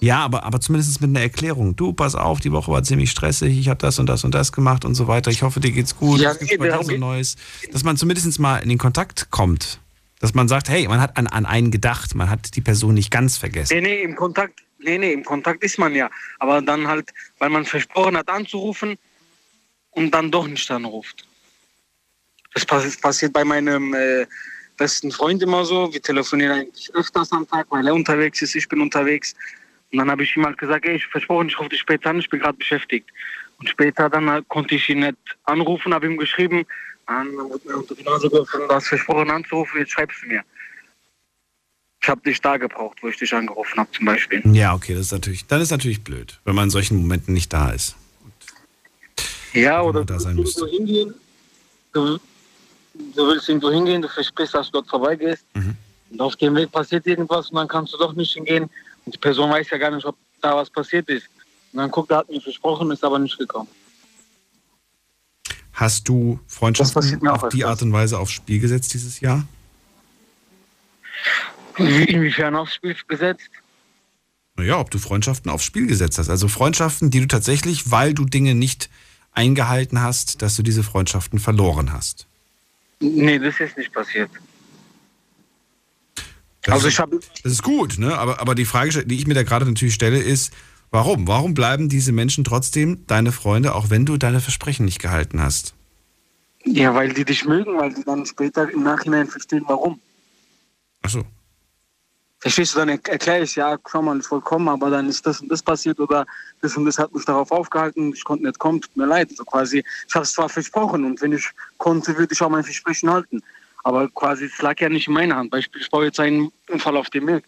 Ja, 0.00 0.18
aber, 0.18 0.44
aber 0.44 0.60
zumindest 0.60 1.00
mit 1.00 1.08
einer 1.10 1.20
Erklärung. 1.22 1.74
Du, 1.74 1.92
pass 1.92 2.14
auf, 2.14 2.40
die 2.40 2.52
Woche 2.52 2.70
war 2.70 2.82
ziemlich 2.82 3.10
stressig, 3.10 3.58
ich 3.58 3.68
habe 3.68 3.78
das 3.78 3.98
und 3.98 4.06
das 4.06 4.24
und 4.24 4.34
das 4.34 4.52
gemacht 4.52 4.84
und 4.84 4.94
so 4.94 5.08
weiter. 5.08 5.30
Ich 5.30 5.42
hoffe, 5.42 5.58
dir 5.60 5.72
geht's 5.72 5.96
gut. 5.96 6.20
Ja, 6.20 6.30
Was 6.30 6.38
gibt's 6.38 6.54
nee, 6.58 6.70
so 6.70 6.88
geht- 6.88 7.00
Neues? 7.00 7.36
Dass 7.72 7.82
man 7.82 7.96
zumindest 7.96 8.38
mal 8.38 8.58
in 8.58 8.68
den 8.68 8.78
Kontakt 8.78 9.30
kommt. 9.30 9.80
Dass 10.20 10.34
man 10.34 10.48
sagt, 10.48 10.68
hey, 10.68 10.86
man 10.88 11.00
hat 11.00 11.16
an, 11.16 11.26
an 11.26 11.46
einen 11.46 11.70
gedacht, 11.70 12.14
man 12.14 12.28
hat 12.28 12.56
die 12.56 12.60
Person 12.60 12.94
nicht 12.94 13.10
ganz 13.10 13.36
vergessen. 13.38 13.74
Nee, 13.74 13.80
nee, 13.82 14.02
im 14.02 14.16
Kontakt, 14.16 14.60
nee, 14.78 14.98
nee, 14.98 15.12
im 15.12 15.24
Kontakt 15.24 15.62
ist 15.64 15.78
man 15.78 15.94
ja. 15.94 16.10
Aber 16.38 16.60
dann 16.62 16.86
halt, 16.88 17.10
weil 17.38 17.48
man 17.50 17.64
versprochen 17.64 18.16
hat 18.16 18.28
anzurufen 18.28 18.96
und 19.90 20.10
dann 20.12 20.30
doch 20.30 20.46
nicht 20.46 20.70
anruft. 20.70 21.26
Das 22.56 22.64
pass 22.64 22.96
passiert 22.96 23.34
bei 23.34 23.44
meinem 23.44 23.92
äh, 23.92 24.26
besten 24.78 25.12
Freund 25.12 25.42
immer 25.42 25.66
so. 25.66 25.92
Wir 25.92 26.00
telefonieren 26.00 26.52
eigentlich 26.52 26.90
öfters 26.94 27.30
am 27.30 27.46
Tag, 27.46 27.66
weil 27.68 27.86
er 27.86 27.92
unterwegs 27.92 28.40
ist, 28.40 28.54
ich 28.54 28.66
bin 28.66 28.80
unterwegs. 28.80 29.34
Und 29.92 29.98
dann 29.98 30.10
habe 30.10 30.22
ich 30.22 30.34
ihm 30.34 30.46
halt 30.46 30.56
gesagt, 30.56 30.86
ey, 30.86 30.96
ich 30.96 31.06
versprochen, 31.06 31.48
ich 31.48 31.58
rufe 31.58 31.68
dich 31.68 31.80
später 31.80 32.08
an, 32.08 32.18
ich 32.18 32.30
bin 32.30 32.40
gerade 32.40 32.56
beschäftigt. 32.56 33.10
Und 33.58 33.68
später 33.68 34.08
dann 34.08 34.30
halt 34.30 34.48
konnte 34.48 34.74
ich 34.74 34.88
ihn 34.88 35.00
nicht 35.00 35.18
anrufen, 35.44 35.92
habe 35.92 36.06
ihm 36.06 36.16
geschrieben, 36.16 36.64
dann 37.06 37.30
wurde 37.36 37.68
mir 37.68 37.76
unter 37.76 37.94
die 37.94 38.02
Nase 38.02 38.30
geworfen, 38.30 38.62
du 38.66 38.74
hast 38.74 38.88
versprochen 38.88 39.30
anzurufen, 39.30 39.78
jetzt 39.78 39.92
schreibst 39.92 40.22
du 40.22 40.28
mir. 40.28 40.42
Ich 42.00 42.08
habe 42.08 42.22
dich 42.22 42.40
da 42.40 42.56
gebraucht, 42.56 42.96
wo 43.02 43.08
ich 43.08 43.18
dich 43.18 43.34
angerufen 43.34 43.78
habe 43.78 43.90
zum 43.92 44.06
Beispiel. 44.06 44.40
Ja, 44.54 44.74
okay, 44.74 44.94
das 44.94 45.06
ist 45.06 45.12
natürlich, 45.12 45.46
dann 45.46 45.60
ist 45.60 45.72
natürlich 45.72 46.02
blöd, 46.02 46.40
wenn 46.44 46.54
man 46.54 46.64
in 46.64 46.70
solchen 46.70 46.96
Momenten 46.96 47.34
nicht 47.34 47.52
da 47.52 47.72
ist. 47.72 47.96
Ja, 49.52 49.82
oder 49.82 50.06
da 50.06 50.18
sein 50.18 50.36
du 50.36 50.42
müsste. 50.42 50.66
hingehen, 50.68 51.14
du, 51.92 52.18
du 53.14 53.26
willst 53.26 53.48
irgendwo 53.48 53.70
hingehen, 53.70 54.02
du 54.02 54.08
versprichst, 54.08 54.54
dass 54.54 54.66
du 54.66 54.72
dort 54.72 54.88
vorbeigehst. 54.88 55.44
Mhm. 55.54 55.76
Und 56.10 56.20
auf 56.20 56.36
dem 56.36 56.54
Weg 56.54 56.70
passiert 56.70 57.06
irgendwas 57.06 57.50
und 57.50 57.56
dann 57.56 57.68
kannst 57.68 57.92
du 57.92 57.98
doch 57.98 58.12
nicht 58.12 58.32
hingehen. 58.32 58.70
Und 59.04 59.14
die 59.14 59.18
Person 59.18 59.50
weiß 59.50 59.70
ja 59.70 59.78
gar 59.78 59.90
nicht, 59.90 60.04
ob 60.04 60.16
da 60.40 60.56
was 60.56 60.70
passiert 60.70 61.08
ist. 61.08 61.28
Und 61.72 61.78
dann 61.78 61.90
guckt 61.90 62.10
er, 62.10 62.18
hat 62.18 62.30
mir 62.30 62.40
versprochen, 62.40 62.90
ist 62.90 63.04
aber 63.04 63.18
nicht 63.18 63.36
gekommen. 63.38 63.68
Hast 65.72 66.08
du 66.08 66.40
Freundschaften 66.46 67.28
auf 67.28 67.48
die. 67.50 67.64
Art 67.64 67.82
und 67.82 67.92
Weise 67.92 68.18
aufs 68.18 68.32
Spiel 68.32 68.60
gesetzt 68.60 68.94
dieses 68.94 69.20
Jahr? 69.20 69.46
Inwiefern 71.76 72.54
aufs 72.56 72.74
Spiel 72.74 72.96
gesetzt? 73.06 73.50
Naja, 74.54 74.80
ob 74.80 74.90
du 74.90 74.98
Freundschaften 74.98 75.50
aufs 75.50 75.64
Spiel 75.64 75.86
gesetzt 75.86 76.18
hast. 76.18 76.30
Also 76.30 76.48
Freundschaften, 76.48 77.10
die 77.10 77.20
du 77.20 77.26
tatsächlich, 77.26 77.90
weil 77.90 78.14
du 78.14 78.24
Dinge 78.24 78.54
nicht 78.54 78.88
eingehalten 79.32 80.00
hast, 80.00 80.40
dass 80.40 80.56
du 80.56 80.62
diese 80.62 80.82
Freundschaften 80.82 81.38
verloren 81.38 81.92
hast. 81.92 82.26
Nee, 83.00 83.38
das 83.38 83.60
ist 83.60 83.76
nicht 83.76 83.92
passiert. 83.92 84.30
Das 86.62 86.74
Also 86.74 86.88
ist, 86.88 86.94
ich 86.94 87.00
habe 87.00 87.20
Das 87.42 87.52
ist 87.52 87.62
gut, 87.62 87.98
ne? 87.98 88.16
Aber, 88.18 88.40
aber 88.40 88.54
die 88.54 88.64
Frage, 88.64 89.06
die 89.06 89.16
ich 89.16 89.26
mir 89.26 89.34
da 89.34 89.42
gerade 89.42 89.66
natürlich 89.66 89.94
stelle, 89.94 90.18
ist, 90.18 90.52
warum? 90.90 91.28
Warum 91.28 91.54
bleiben 91.54 91.88
diese 91.88 92.12
Menschen 92.12 92.42
trotzdem 92.44 93.06
deine 93.06 93.32
Freunde, 93.32 93.74
auch 93.74 93.90
wenn 93.90 94.04
du 94.06 94.16
deine 94.16 94.40
Versprechen 94.40 94.84
nicht 94.84 95.00
gehalten 95.00 95.40
hast? 95.40 95.74
ja, 96.66 96.94
weil 96.94 97.12
die 97.14 97.24
dich 97.24 97.44
mögen, 97.44 97.78
weil 97.78 97.94
die 97.94 98.02
dann 98.04 98.26
später 98.26 98.68
im 98.70 98.82
Nachhinein 98.82 99.28
verstehen, 99.28 99.64
warum. 99.68 100.00
Achso. 101.02 101.24
Verstehst 102.46 102.76
du, 102.76 102.78
dann 102.78 102.90
er- 102.90 103.08
erkläre 103.08 103.42
ich, 103.42 103.56
ja, 103.56 103.76
schau 103.90 104.02
mal, 104.02 104.20
ich 104.20 104.30
wollte 104.30 104.44
kommen, 104.44 104.68
aber 104.68 104.88
dann 104.88 105.08
ist 105.08 105.26
das 105.26 105.40
und 105.40 105.48
das 105.48 105.60
passiert 105.60 105.98
oder 105.98 106.24
das 106.60 106.76
und 106.76 106.84
das 106.84 106.96
hat 106.96 107.12
mich 107.12 107.24
darauf 107.24 107.50
aufgehalten, 107.50 108.12
ich 108.14 108.22
konnte 108.22 108.44
nicht 108.46 108.56
kommen, 108.60 108.80
tut 108.80 108.96
mir 108.96 109.04
leid. 109.04 109.32
So 109.34 109.44
quasi, 109.44 109.82
ich 110.06 110.14
habe 110.14 110.22
es 110.22 110.32
zwar 110.32 110.48
versprochen 110.48 111.04
und 111.04 111.20
wenn 111.20 111.32
ich 111.32 111.50
konnte, 111.76 112.16
würde 112.16 112.32
ich 112.32 112.40
auch 112.40 112.48
mein 112.48 112.62
Versprechen 112.62 113.10
halten. 113.10 113.42
Aber 113.82 114.08
quasi, 114.10 114.44
es 114.44 114.62
lag 114.62 114.80
ja 114.80 114.88
nicht 114.88 115.08
in 115.08 115.14
meiner 115.14 115.34
Hand. 115.34 115.50
Beispiel, 115.50 115.80
ich 115.80 115.90
baue 115.90 116.04
jetzt 116.04 116.20
einen 116.20 116.52
Unfall 116.68 116.96
auf 116.96 117.10
dem 117.10 117.26
Weg. 117.26 117.42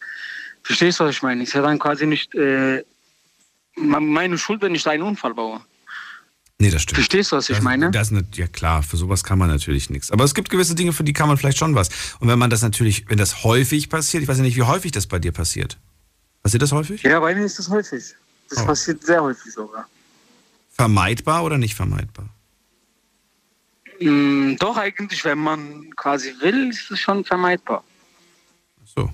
Verstehst 0.64 0.99
du, 0.99 1.05
was 1.05 1.14
ich 1.14 1.22
meine? 1.22 1.44
Ist 1.44 1.53
ja 1.53 1.62
dann 1.62 1.78
quasi 1.78 2.05
nicht 2.05 2.34
äh, 2.34 2.82
meine 3.76 4.36
Schuld, 4.36 4.62
wenn 4.62 4.74
ich 4.74 4.84
einen 4.88 5.05
Unfall 5.05 5.34
baue. 5.34 5.61
Nee, 6.61 6.71
das 6.71 6.83
stimmt. 6.83 6.97
Verstehst 6.97 7.31
du, 7.31 7.37
was 7.37 7.49
ich 7.49 7.57
das, 7.57 7.65
meine? 7.65 7.91
Das, 7.93 8.11
ja 8.35 8.49
klar, 8.49 8.83
für 8.83 8.97
sowas 8.97 9.23
kann 9.23 9.39
man 9.39 9.49
natürlich 9.49 9.91
nichts. 9.91 10.11
Aber 10.11 10.25
es 10.25 10.35
gibt 10.35 10.51
gewisse 10.51 10.75
Dinge, 10.75 10.93
für 10.93 11.05
die 11.05 11.13
kann 11.13 11.29
man 11.29 11.37
vielleicht 11.37 11.59
schon 11.59 11.77
was. 11.77 11.89
Und 12.19 12.27
wenn 12.27 12.39
man 12.39 12.51
das 12.51 12.63
natürlich, 12.63 13.09
wenn 13.09 13.17
das 13.19 13.45
häufig 13.45 13.89
passiert, 13.89 14.25
ich 14.25 14.29
weiß 14.29 14.39
ja 14.39 14.43
nicht, 14.43 14.57
wie 14.57 14.63
häufig 14.65 14.91
das 14.91 15.07
bei 15.07 15.21
dir 15.21 15.31
passiert. 15.31 15.79
Passiert 16.43 16.63
das 16.63 16.73
häufig? 16.73 17.03
Ja, 17.03 17.21
bei 17.21 17.35
mir 17.35 17.45
ist 17.45 17.59
das 17.61 17.69
häufig. 17.69 18.03
Das 18.51 18.59
Oh. 18.59 18.67
passiert 18.67 19.05
sehr 19.05 19.23
häufig 19.23 19.53
sogar. 19.53 19.87
Vermeidbar 20.73 21.45
oder 21.45 21.59
nicht 21.59 21.75
vermeidbar? 21.77 22.29
Mm, 24.01 24.57
doch, 24.57 24.77
eigentlich, 24.77 25.25
wenn 25.25 25.39
man 25.39 25.95
quasi 25.95 26.35
will, 26.41 26.71
ist 26.71 26.91
es 26.91 26.99
schon 26.99 27.25
vermeidbar. 27.25 27.85
So. 28.85 29.13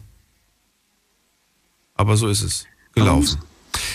Aber 1.94 2.16
so 2.16 2.28
ist 2.28 2.42
es 2.42 2.66
gelaufen. 2.94 3.38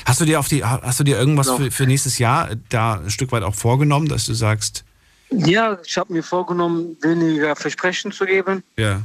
Hast 0.09 0.21
du 0.21 0.25
dir 0.25 0.39
auf 0.39 0.47
die, 0.47 0.65
hast 0.65 0.99
du 0.99 1.03
dir 1.03 1.17
irgendwas 1.17 1.51
für, 1.51 1.69
für 1.69 1.85
nächstes 1.85 2.17
Jahr 2.17 2.49
da 2.69 2.95
ein 2.95 3.11
Stück 3.11 3.31
weit 3.31 3.43
auch 3.43 3.53
vorgenommen, 3.53 4.07
dass 4.07 4.25
du 4.25 4.33
sagst, 4.33 4.83
Ja, 5.29 5.77
ich 5.85 5.97
habe 5.97 6.11
mir 6.11 6.23
vorgenommen, 6.23 6.97
weniger 7.01 7.55
Versprechen 7.55 8.11
zu 8.11 8.25
geben 8.25 8.63
ja, 8.75 9.03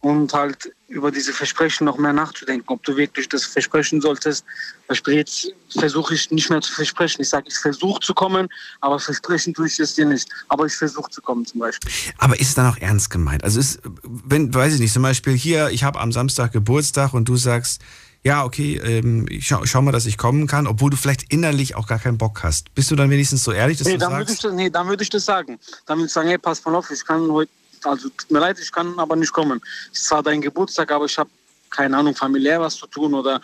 und 0.00 0.32
halt 0.32 0.70
über 0.86 1.10
diese 1.10 1.32
Versprechen 1.32 1.84
noch 1.84 1.98
mehr 1.98 2.12
nachzudenken, 2.12 2.66
ob 2.68 2.82
du 2.84 2.96
wirklich 2.96 3.28
das 3.28 3.44
versprechen 3.44 4.00
solltest. 4.00 4.44
Beispiel 4.86 5.14
jetzt 5.14 5.52
versuche 5.76 6.14
ich 6.14 6.30
nicht 6.30 6.48
mehr 6.50 6.60
zu 6.60 6.72
versprechen. 6.72 7.20
Ich 7.20 7.28
sage, 7.28 7.46
ich 7.48 7.58
versuche 7.58 8.00
zu 8.00 8.14
kommen, 8.14 8.48
aber 8.80 8.98
versprechen 9.00 9.52
tue 9.52 9.66
ich 9.66 9.78
es 9.80 9.96
dir 9.96 10.06
nicht. 10.06 10.28
Aber 10.48 10.66
ich 10.66 10.74
versuche 10.74 11.10
zu 11.10 11.20
kommen 11.20 11.44
zum 11.44 11.60
Beispiel. 11.60 11.90
Aber 12.16 12.40
ist 12.40 12.48
es 12.48 12.54
dann 12.54 12.72
auch 12.72 12.78
ernst 12.78 13.10
gemeint? 13.10 13.44
Also 13.44 13.58
ist, 13.58 13.80
wenn, 14.04 14.54
weiß 14.54 14.74
ich 14.74 14.80
nicht, 14.80 14.92
zum 14.92 15.02
Beispiel 15.02 15.36
hier, 15.36 15.70
ich 15.70 15.82
habe 15.82 15.98
am 15.98 16.12
Samstag 16.12 16.52
Geburtstag 16.52 17.12
und 17.12 17.28
du 17.28 17.36
sagst, 17.36 17.82
ja, 18.24 18.44
okay, 18.44 18.76
ähm, 18.76 19.26
ich 19.30 19.46
schau, 19.46 19.64
schau, 19.64 19.80
mal, 19.80 19.92
dass 19.92 20.06
ich 20.06 20.18
kommen 20.18 20.46
kann, 20.46 20.66
obwohl 20.66 20.90
du 20.90 20.96
vielleicht 20.96 21.32
innerlich 21.32 21.76
auch 21.76 21.86
gar 21.86 21.98
keinen 21.98 22.18
Bock 22.18 22.42
hast. 22.42 22.74
Bist 22.74 22.90
du 22.90 22.96
dann 22.96 23.10
wenigstens 23.10 23.44
so 23.44 23.52
ehrlich, 23.52 23.78
dass 23.78 23.86
nee, 23.86 23.94
du 23.94 23.98
dann 24.00 24.10
sagst? 24.10 24.42
Würde 24.42 24.56
ich 24.56 24.62
nee, 24.64 24.70
dann 24.70 24.88
würde 24.88 25.02
ich 25.02 25.10
das 25.10 25.24
sagen. 25.24 25.58
Dann 25.86 25.98
würde 25.98 26.06
ich 26.06 26.12
sagen, 26.12 26.28
hey, 26.28 26.38
pass 26.38 26.64
mal 26.64 26.74
auf, 26.74 26.90
ich 26.90 27.04
kann 27.04 27.30
heute, 27.30 27.50
also 27.84 28.08
tut 28.08 28.30
mir 28.30 28.40
leid, 28.40 28.58
ich 28.60 28.72
kann 28.72 28.98
aber 28.98 29.16
nicht 29.16 29.32
kommen. 29.32 29.60
Es 29.92 30.00
ist 30.00 30.08
zwar 30.08 30.22
dein 30.22 30.40
Geburtstag, 30.40 30.90
aber 30.90 31.04
ich 31.04 31.16
habe 31.16 31.30
keine 31.70 31.96
Ahnung, 31.96 32.14
familiär 32.14 32.60
was 32.60 32.76
zu 32.76 32.86
tun 32.86 33.14
oder 33.14 33.40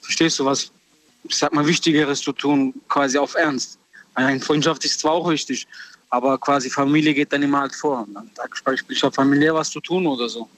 verstehst 0.00 0.38
du 0.38 0.44
was, 0.44 0.70
ich 1.24 1.36
sag 1.36 1.52
mal, 1.52 1.66
Wichtigeres 1.66 2.20
zu 2.20 2.32
tun, 2.32 2.74
quasi 2.88 3.18
auf 3.18 3.34
Ernst. 3.34 3.78
Eine 4.14 4.40
Freundschaft 4.40 4.84
ist 4.84 5.00
zwar 5.00 5.12
auch 5.12 5.28
wichtig, 5.28 5.66
aber 6.10 6.38
quasi 6.38 6.70
Familie 6.70 7.14
geht 7.14 7.32
dann 7.32 7.42
immer 7.42 7.60
halt 7.60 7.74
vor. 7.74 8.04
Und 8.06 8.14
dann 8.14 8.30
sag 8.34 8.50
ich 8.74 8.82
ich 8.88 9.02
habe 9.02 9.14
familiär 9.14 9.54
was 9.54 9.70
zu 9.70 9.80
tun 9.80 10.06
oder 10.06 10.28
so. 10.28 10.48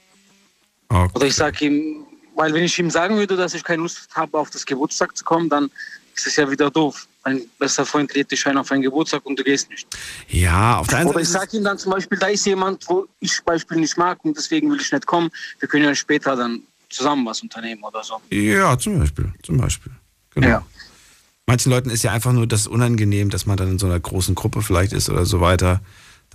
Okay. 0.89 1.11
Oder 1.15 1.25
ich 1.25 1.35
sage 1.35 1.65
ihm, 1.65 2.06
weil 2.37 2.53
wenn 2.53 2.63
ich 2.63 2.77
ihm 2.77 2.89
sagen 2.89 3.17
würde, 3.17 3.35
dass 3.35 3.53
ich 3.53 3.63
keine 3.63 3.81
Lust 3.81 4.07
habe, 4.13 4.37
auf 4.37 4.49
das 4.51 4.65
Geburtstag 4.65 5.17
zu 5.17 5.25
kommen, 5.25 5.49
dann 5.49 5.71
ist 6.15 6.27
es 6.27 6.35
ja 6.35 6.49
wieder 6.49 6.69
doof. 6.69 7.07
Ein 7.23 7.41
bester 7.59 7.85
Freund 7.85 8.13
lädt 8.13 8.31
dich 8.31 8.45
ein 8.47 8.57
auf 8.57 8.71
einen 8.71 8.83
Geburtstag 8.83 9.25
und 9.25 9.37
du 9.37 9.43
gehst 9.43 9.69
nicht. 9.69 9.87
Ja, 10.29 10.77
auf 10.77 10.87
der 10.87 10.99
einen 10.99 11.09
Oder 11.09 11.19
ich 11.19 11.29
sage 11.29 11.57
ihm 11.57 11.63
dann 11.63 11.77
zum 11.77 11.91
Beispiel, 11.91 12.17
da 12.17 12.27
ist 12.27 12.45
jemand, 12.45 12.87
wo 12.87 13.05
ich 13.19 13.41
Beispiel 13.43 13.77
nicht 13.77 13.97
mag 13.97 14.23
und 14.23 14.37
deswegen 14.37 14.71
will 14.71 14.79
ich 14.79 14.91
nicht 14.91 15.05
kommen. 15.05 15.29
Wir 15.59 15.67
können 15.67 15.85
ja 15.85 15.95
später 15.95 16.35
dann 16.35 16.61
zusammen 16.89 17.25
was 17.25 17.41
unternehmen 17.41 17.83
oder 17.83 18.03
so. 18.03 18.21
Ja, 18.29 18.77
zum 18.77 18.99
Beispiel. 18.99 19.33
Zum 19.43 19.57
Beispiel. 19.57 19.91
Genau. 20.35 20.47
Ja. 20.47 20.65
Manchen 21.47 21.71
Leuten 21.71 21.89
ist 21.89 22.03
ja 22.03 22.11
einfach 22.11 22.33
nur 22.33 22.45
das 22.45 22.67
unangenehm, 22.67 23.29
dass 23.29 23.45
man 23.45 23.57
dann 23.57 23.71
in 23.71 23.79
so 23.79 23.87
einer 23.87 23.99
großen 23.99 24.35
Gruppe 24.35 24.61
vielleicht 24.61 24.93
ist 24.93 25.09
oder 25.09 25.25
so 25.25 25.41
weiter. 25.41 25.81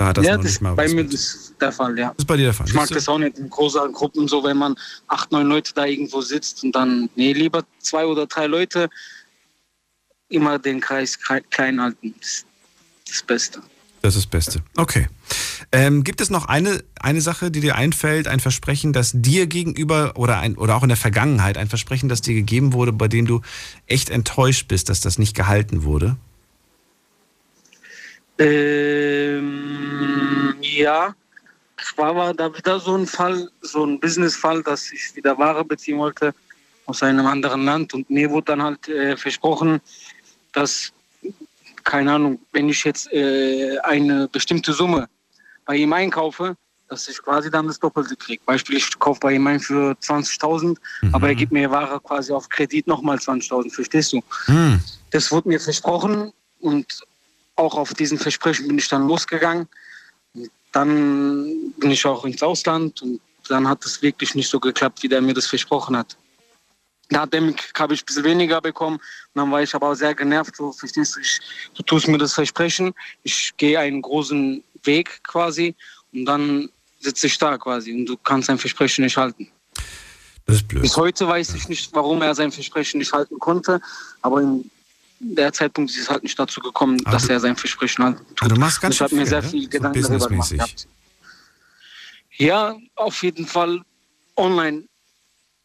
Da 0.02 0.08
hat 0.08 0.16
das 0.18 0.26
ja, 0.26 0.36
noch 0.36 0.42
das 0.42 0.50
nicht 0.50 0.60
mal 0.62 0.74
bei 0.74 0.84
was 0.84 0.94
mir 0.94 1.04
mit. 1.04 1.14
ist 1.14 1.54
der 1.60 1.70
Fall, 1.70 1.96
ja. 1.96 2.08
Das 2.08 2.16
ist 2.18 2.26
bei 2.26 2.36
dir 2.36 2.46
der 2.46 2.54
Fall. 2.54 2.66
Ich 2.66 2.74
mag 2.74 2.88
das 2.88 3.08
auch 3.08 3.18
nicht 3.18 3.38
in 3.38 3.48
großen 3.48 3.92
Gruppen, 3.92 4.26
so 4.26 4.42
wenn 4.42 4.56
man 4.56 4.74
acht, 5.06 5.30
neun 5.30 5.46
Leute 5.46 5.72
da 5.74 5.84
irgendwo 5.84 6.20
sitzt 6.20 6.64
und 6.64 6.72
dann, 6.72 7.08
nee, 7.14 7.32
lieber 7.32 7.62
zwei 7.78 8.04
oder 8.04 8.26
drei 8.26 8.46
Leute, 8.48 8.90
immer 10.28 10.58
den 10.58 10.80
Kreis 10.80 11.16
kle- 11.20 11.44
klein 11.50 11.80
halten. 11.80 12.14
Das 12.18 12.28
ist 12.28 12.46
das 13.06 13.22
Beste. 13.22 13.62
Das 14.00 14.16
ist 14.16 14.24
das 14.24 14.30
Beste. 14.30 14.62
Okay. 14.76 15.08
Ähm, 15.70 16.02
gibt 16.02 16.20
es 16.20 16.30
noch 16.30 16.46
eine, 16.46 16.82
eine 16.98 17.20
Sache, 17.20 17.52
die 17.52 17.60
dir 17.60 17.76
einfällt, 17.76 18.26
ein 18.26 18.40
Versprechen, 18.40 18.92
das 18.92 19.12
dir 19.14 19.46
gegenüber 19.46 20.14
oder, 20.16 20.40
ein, 20.40 20.56
oder 20.56 20.74
auch 20.74 20.82
in 20.82 20.88
der 20.88 20.98
Vergangenheit, 20.98 21.56
ein 21.56 21.68
Versprechen, 21.68 22.08
das 22.08 22.22
dir 22.22 22.34
gegeben 22.34 22.72
wurde, 22.72 22.92
bei 22.92 23.06
dem 23.06 23.26
du 23.26 23.40
echt 23.86 24.10
enttäuscht 24.10 24.66
bist, 24.66 24.88
dass 24.88 25.00
das 25.00 25.18
nicht 25.18 25.36
gehalten 25.36 25.84
wurde? 25.84 26.16
Ähm, 28.38 29.42
ja, 30.60 31.14
es 31.76 31.96
war 31.98 32.34
da 32.34 32.56
wieder 32.56 32.78
so 32.80 32.96
ein 32.96 33.06
Fall, 33.06 33.50
so 33.60 33.84
ein 33.84 33.98
Business-Fall, 34.00 34.62
dass 34.62 34.92
ich 34.92 35.14
wieder 35.14 35.36
Ware 35.38 35.64
beziehen 35.64 35.98
wollte 35.98 36.34
aus 36.86 37.02
einem 37.02 37.26
anderen 37.26 37.64
Land 37.64 37.94
und 37.94 38.08
mir 38.10 38.30
wurde 38.30 38.46
dann 38.46 38.62
halt 38.62 38.88
äh, 38.88 39.16
versprochen, 39.16 39.80
dass, 40.52 40.92
keine 41.84 42.12
Ahnung, 42.12 42.38
wenn 42.52 42.68
ich 42.68 42.84
jetzt 42.84 43.12
äh, 43.12 43.78
eine 43.80 44.28
bestimmte 44.28 44.72
Summe 44.72 45.08
bei 45.64 45.76
ihm 45.76 45.92
einkaufe, 45.92 46.56
dass 46.88 47.08
ich 47.08 47.22
quasi 47.22 47.50
dann 47.50 47.66
das 47.66 47.78
Doppelte 47.78 48.16
kriege. 48.16 48.42
Beispiel, 48.44 48.76
ich 48.76 48.98
kaufe 48.98 49.20
bei 49.20 49.32
ihm 49.32 49.46
ein 49.46 49.60
für 49.60 49.92
20.000, 49.92 50.76
aber 51.12 51.28
er 51.28 51.34
gibt 51.34 51.52
mir 51.52 51.70
Ware 51.70 52.00
quasi 52.00 52.32
auf 52.32 52.48
Kredit 52.48 52.86
nochmal 52.86 53.16
20.000, 53.16 53.72
verstehst 53.72 54.12
du? 54.12 54.20
Hm. 54.46 54.78
Das 55.10 55.32
wurde 55.32 55.48
mir 55.48 55.60
versprochen 55.60 56.32
und 56.60 57.02
auch 57.62 57.76
auf 57.76 57.94
diesen 57.94 58.18
Versprechen 58.18 58.66
bin 58.68 58.78
ich 58.78 58.88
dann 58.88 59.06
losgegangen. 59.06 59.68
Und 60.34 60.50
dann 60.72 61.72
bin 61.78 61.90
ich 61.90 62.04
auch 62.04 62.24
ins 62.24 62.42
Ausland 62.42 63.00
und 63.02 63.20
dann 63.48 63.68
hat 63.68 63.84
es 63.84 64.02
wirklich 64.02 64.34
nicht 64.34 64.50
so 64.50 64.58
geklappt, 64.60 65.02
wie 65.02 65.08
der 65.08 65.20
mir 65.20 65.34
das 65.34 65.46
versprochen 65.46 65.96
hat. 65.96 66.16
Der- 67.10 67.54
habe 67.78 67.94
ich 67.94 68.02
ein 68.02 68.06
bisschen 68.06 68.24
weniger 68.24 68.60
bekommen 68.60 68.96
und 68.96 69.38
dann 69.38 69.50
war 69.50 69.62
ich 69.62 69.74
aber 69.74 69.90
auch 69.90 69.94
sehr 69.94 70.14
genervt. 70.14 70.56
So, 70.56 70.72
verstehst 70.72 71.16
du, 71.16 71.20
ich, 71.20 71.40
du 71.74 71.82
tust 71.82 72.08
mir 72.08 72.18
das 72.18 72.32
Versprechen, 72.32 72.94
ich 73.22 73.52
gehe 73.56 73.78
einen 73.78 74.00
großen 74.00 74.64
Weg 74.84 75.22
quasi 75.24 75.74
und 76.12 76.24
dann 76.24 76.70
sitze 77.00 77.26
ich 77.26 77.36
da 77.38 77.58
quasi 77.58 77.92
und 77.92 78.06
du 78.06 78.16
kannst 78.16 78.48
ein 78.48 78.58
Versprechen 78.58 79.04
nicht 79.04 79.16
halten. 79.16 79.50
Das 80.46 80.56
ist 80.56 80.68
blöd. 80.68 80.82
Bis 80.82 80.96
heute 80.96 81.28
weiß 81.28 81.54
ich 81.54 81.68
nicht, 81.68 81.92
warum 81.92 82.22
er 82.22 82.34
sein 82.34 82.50
Versprechen 82.50 82.98
nicht 82.98 83.12
halten 83.12 83.38
konnte, 83.38 83.80
aber 84.22 84.40
in 84.40 84.70
der 85.24 85.52
Zeitpunkt 85.52 85.90
ist 85.90 85.98
es 86.00 86.10
halt 86.10 86.22
nicht 86.24 86.38
dazu 86.38 86.60
gekommen, 86.60 87.00
Aber 87.04 87.12
dass 87.12 87.26
du- 87.26 87.32
er 87.32 87.40
sein 87.40 87.56
Versprechen 87.56 88.04
halten 88.04 88.26
tut. 88.26 88.42
Also 88.42 88.54
du 88.54 88.60
machst 88.60 88.80
ganz 88.80 88.94
ich 88.96 89.00
habe 89.00 89.14
mir 89.14 89.22
viel, 89.22 89.28
sehr 89.30 89.42
ne? 89.42 89.48
viel 89.48 89.62
So 89.64 89.68
Gedanken 89.70 90.02
darüber 90.02 90.28
gemacht. 90.28 90.50
gehabt. 90.50 90.88
Ja, 92.36 92.76
auf 92.96 93.22
jeden 93.22 93.46
Fall 93.46 93.82
online 94.36 94.84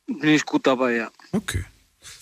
bin 0.05 0.29
ich 0.29 0.45
gut 0.45 0.67
dabei, 0.67 0.95
ja. 0.95 1.09
Okay. 1.31 1.65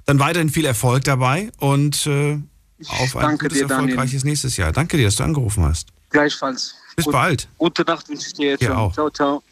Dann 0.05 0.19
weiterhin 0.19 0.49
viel 0.49 0.65
Erfolg 0.65 1.03
dabei 1.03 1.51
und 1.59 2.05
äh, 2.07 2.39
auf 2.88 3.15
ein 3.17 3.38
gutes, 3.38 3.57
dir, 3.57 3.63
erfolgreiches 3.69 4.23
nächstes 4.23 4.55
Jahr. 4.57 4.71
Danke 4.71 4.97
dir, 4.97 5.05
dass 5.05 5.15
du 5.17 5.23
angerufen 5.23 5.63
hast. 5.63 5.89
Gleichfalls. 6.09 6.75
Bis 6.95 7.05
Gut, 7.05 7.11
bald. 7.13 7.47
Gute 7.57 7.81
Nacht 7.83 8.07
wünsche 8.07 8.27
ich 8.27 8.33
dir 8.33 8.49
jetzt 8.51 8.61
Dir 8.61 8.77
auch. 8.77 8.93
Ciao, 8.93 9.09
ciao. 9.09 9.43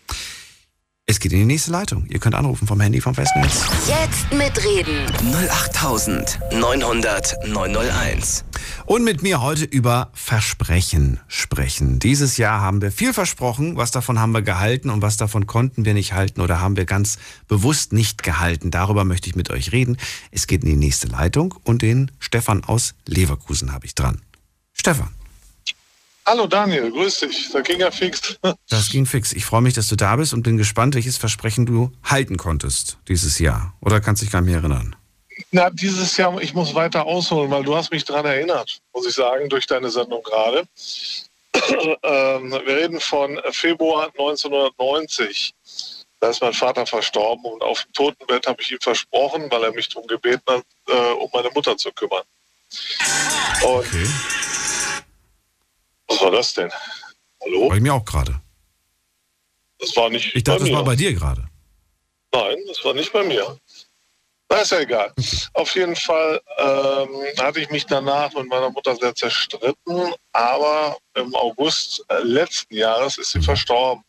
Es 1.05 1.19
geht 1.19 1.33
in 1.33 1.39
die 1.39 1.45
nächste 1.45 1.69
Leitung. 1.69 2.05
Ihr 2.07 2.19
könnt 2.19 2.33
anrufen 2.33 2.65
vom 2.65 2.79
Handy 2.79 3.01
vom 3.01 3.13
Festnetz. 3.13 3.65
Jetzt 3.89 4.31
mitreden. 4.31 5.05
08900 5.33 7.45
901. 7.45 8.45
Und 8.85 9.03
mit 9.03 9.21
mir 9.21 9.41
heute 9.41 9.65
über 9.65 10.11
Versprechen 10.13 11.19
sprechen. 11.27 11.99
Dieses 11.99 12.37
Jahr 12.37 12.61
haben 12.61 12.81
wir 12.81 12.89
viel 12.89 13.13
versprochen. 13.13 13.75
Was 13.75 13.91
davon 13.91 14.17
haben 14.17 14.31
wir 14.31 14.43
gehalten 14.43 14.89
und 14.89 15.01
was 15.01 15.17
davon 15.17 15.45
konnten 15.45 15.83
wir 15.83 15.93
nicht 15.93 16.13
halten 16.13 16.39
oder 16.39 16.61
haben 16.61 16.77
wir 16.77 16.85
ganz 16.85 17.17
bewusst 17.49 17.91
nicht 17.91 18.23
gehalten. 18.23 18.71
Darüber 18.71 19.03
möchte 19.03 19.29
ich 19.29 19.35
mit 19.35 19.49
euch 19.49 19.73
reden. 19.73 19.97
Es 20.31 20.47
geht 20.47 20.63
in 20.63 20.69
die 20.69 20.77
nächste 20.77 21.09
Leitung 21.09 21.53
und 21.65 21.81
den 21.81 22.11
Stefan 22.19 22.63
aus 22.63 22.95
Leverkusen 23.05 23.73
habe 23.73 23.85
ich 23.85 23.93
dran. 23.93 24.21
Stefan, 24.71 25.09
Hallo 26.25 26.47
Daniel, 26.47 26.89
grüß 26.89 27.19
dich. 27.19 27.49
Da 27.51 27.59
ging 27.61 27.79
ja 27.79 27.91
fix. 27.91 28.37
das 28.69 28.89
ging 28.89 29.05
fix. 29.05 29.33
Ich 29.33 29.45
freue 29.45 29.61
mich, 29.61 29.73
dass 29.73 29.87
du 29.87 29.95
da 29.95 30.15
bist 30.15 30.33
und 30.33 30.43
bin 30.43 30.57
gespannt, 30.57 30.95
welches 30.95 31.17
Versprechen 31.17 31.65
du 31.65 31.91
halten 32.03 32.37
konntest 32.37 32.97
dieses 33.09 33.39
Jahr. 33.39 33.73
Oder 33.81 33.99
kannst 33.99 34.21
dich 34.21 34.31
gar 34.31 34.41
nicht 34.41 34.51
mehr 34.51 34.59
erinnern? 34.59 34.95
Na, 35.51 35.69
dieses 35.69 36.15
Jahr, 36.15 36.41
ich 36.41 36.53
muss 36.53 36.75
weiter 36.75 37.05
ausholen, 37.05 37.51
weil 37.51 37.63
du 37.63 37.75
hast 37.75 37.91
mich 37.91 38.05
daran 38.05 38.25
erinnert, 38.25 38.79
muss 38.93 39.05
ich 39.05 39.15
sagen, 39.15 39.49
durch 39.49 39.67
deine 39.67 39.89
Sendung 39.89 40.23
gerade. 40.23 40.63
ähm, 42.03 42.51
wir 42.51 42.67
reden 42.67 42.99
von 42.99 43.39
Februar 43.51 44.07
1990. 44.07 45.53
Da 46.21 46.29
ist 46.29 46.41
mein 46.41 46.53
Vater 46.53 46.85
verstorben 46.85 47.43
und 47.45 47.61
auf 47.63 47.83
dem 47.83 47.91
Totenbett 47.93 48.47
habe 48.47 48.61
ich 48.61 48.71
ihm 48.71 48.79
versprochen, 48.79 49.51
weil 49.51 49.63
er 49.63 49.73
mich 49.73 49.89
darum 49.89 50.07
gebeten 50.07 50.43
hat, 50.47 50.63
äh, 50.87 51.11
um 51.19 51.29
meine 51.33 51.49
Mutter 51.53 51.75
zu 51.75 51.91
kümmern. 51.91 52.23
Und 53.63 53.73
Okay. 53.79 54.07
Was 56.07 56.21
war 56.21 56.31
das 56.31 56.53
denn? 56.53 56.71
Hallo? 57.43 57.69
Bei 57.69 57.79
mir 57.79 57.93
auch 57.93 58.05
gerade. 58.05 58.39
Das 59.79 59.95
war 59.95 60.09
nicht 60.09 60.35
Ich 60.35 60.43
dachte, 60.43 60.59
bei 60.59 60.69
das 60.69 60.75
war 60.75 60.83
bei 60.83 60.95
dir 60.95 61.13
gerade. 61.13 61.47
Nein, 62.33 62.57
das 62.67 62.83
war 62.83 62.93
nicht 62.93 63.11
bei 63.11 63.23
mir. 63.23 63.57
Na, 64.49 64.61
ist 64.61 64.71
ja 64.71 64.79
egal. 64.79 65.11
Auf 65.53 65.75
jeden 65.75 65.95
Fall 65.95 66.39
ähm, 66.57 67.09
hatte 67.39 67.59
ich 67.59 67.69
mich 67.69 67.85
danach 67.85 68.33
mit 68.33 68.47
meiner 68.47 68.69
Mutter 68.69 68.95
sehr 68.95 69.13
zerstritten, 69.15 70.13
aber 70.31 70.97
im 71.15 71.33
August 71.35 72.03
äh, 72.09 72.19
letzten 72.19 72.75
Jahres 72.75 73.17
ist 73.17 73.31
sie 73.31 73.41
verstorben. 73.41 74.03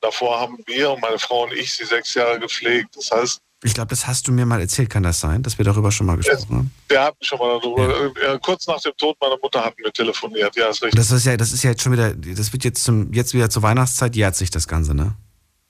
Davor 0.00 0.38
haben 0.38 0.58
wir 0.66 0.90
und 0.90 1.00
meine 1.00 1.18
Frau 1.18 1.44
und 1.44 1.52
ich 1.52 1.72
sie 1.72 1.84
sechs 1.84 2.14
Jahre 2.14 2.38
gepflegt. 2.38 2.96
Das 2.96 3.10
heißt, 3.10 3.40
Ich 3.62 3.74
glaube, 3.74 3.88
das 3.88 4.06
hast 4.06 4.28
du 4.28 4.32
mir 4.32 4.44
mal 4.44 4.60
erzählt, 4.60 4.90
kann 4.90 5.02
das 5.02 5.20
sein, 5.20 5.42
dass 5.42 5.56
wir 5.58 5.64
darüber 5.64 5.90
schon 5.92 6.06
mal 6.06 6.16
gesprochen 6.16 6.56
haben? 6.56 6.73
Wir 6.88 7.02
hatten 7.02 7.24
schon 7.24 7.38
mal 7.38 7.58
darüber, 7.60 8.12
äh, 8.22 8.38
kurz 8.40 8.66
nach 8.66 8.80
dem 8.80 8.96
Tod 8.96 9.16
meiner 9.20 9.38
Mutter 9.42 9.64
hatten 9.64 9.82
wir 9.82 9.92
telefoniert. 9.92 10.54
Ja, 10.56 10.68
ist 10.68 10.82
richtig. 10.82 10.98
das 10.98 11.10
ist 11.10 11.24
ja, 11.26 11.36
das 11.36 11.52
ist 11.52 11.62
ja 11.64 11.70
jetzt 11.70 11.82
schon 11.82 11.92
wieder, 11.92 12.14
das 12.14 12.52
wird 12.52 12.64
jetzt 12.64 12.84
zum, 12.84 13.12
jetzt 13.12 13.34
wieder 13.34 13.50
zur 13.50 13.62
Weihnachtszeit, 13.62 14.14
jährt 14.16 14.36
sich 14.36 14.50
das 14.50 14.68
Ganze, 14.68 14.94
ne? 14.94 15.14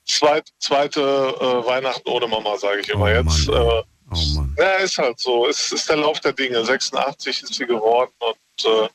Zweit, 0.05 0.49
zweite 0.59 1.01
äh, 1.01 1.65
Weihnachten 1.65 2.07
ohne 2.09 2.27
Mama, 2.27 2.57
sage 2.57 2.81
ich 2.81 2.89
immer 2.89 3.05
Oh 3.05 3.07
jetzt. 3.07 3.47
Mann. 3.47 3.67
Äh, 3.79 3.83
Oh 4.11 4.35
Mann. 4.35 4.55
Ja, 4.59 4.73
ist 4.75 4.97
halt 4.99 5.19
so. 5.19 5.47
Es 5.47 5.71
ist 5.71 5.89
der 5.89 5.97
Lauf 5.97 6.19
der 6.19 6.31
Dinge. 6.33 6.63
86 6.63 7.41
ist 7.41 7.55
sie 7.55 7.65
geworden 7.65 8.11
und 8.19 8.65
äh, 8.71 8.87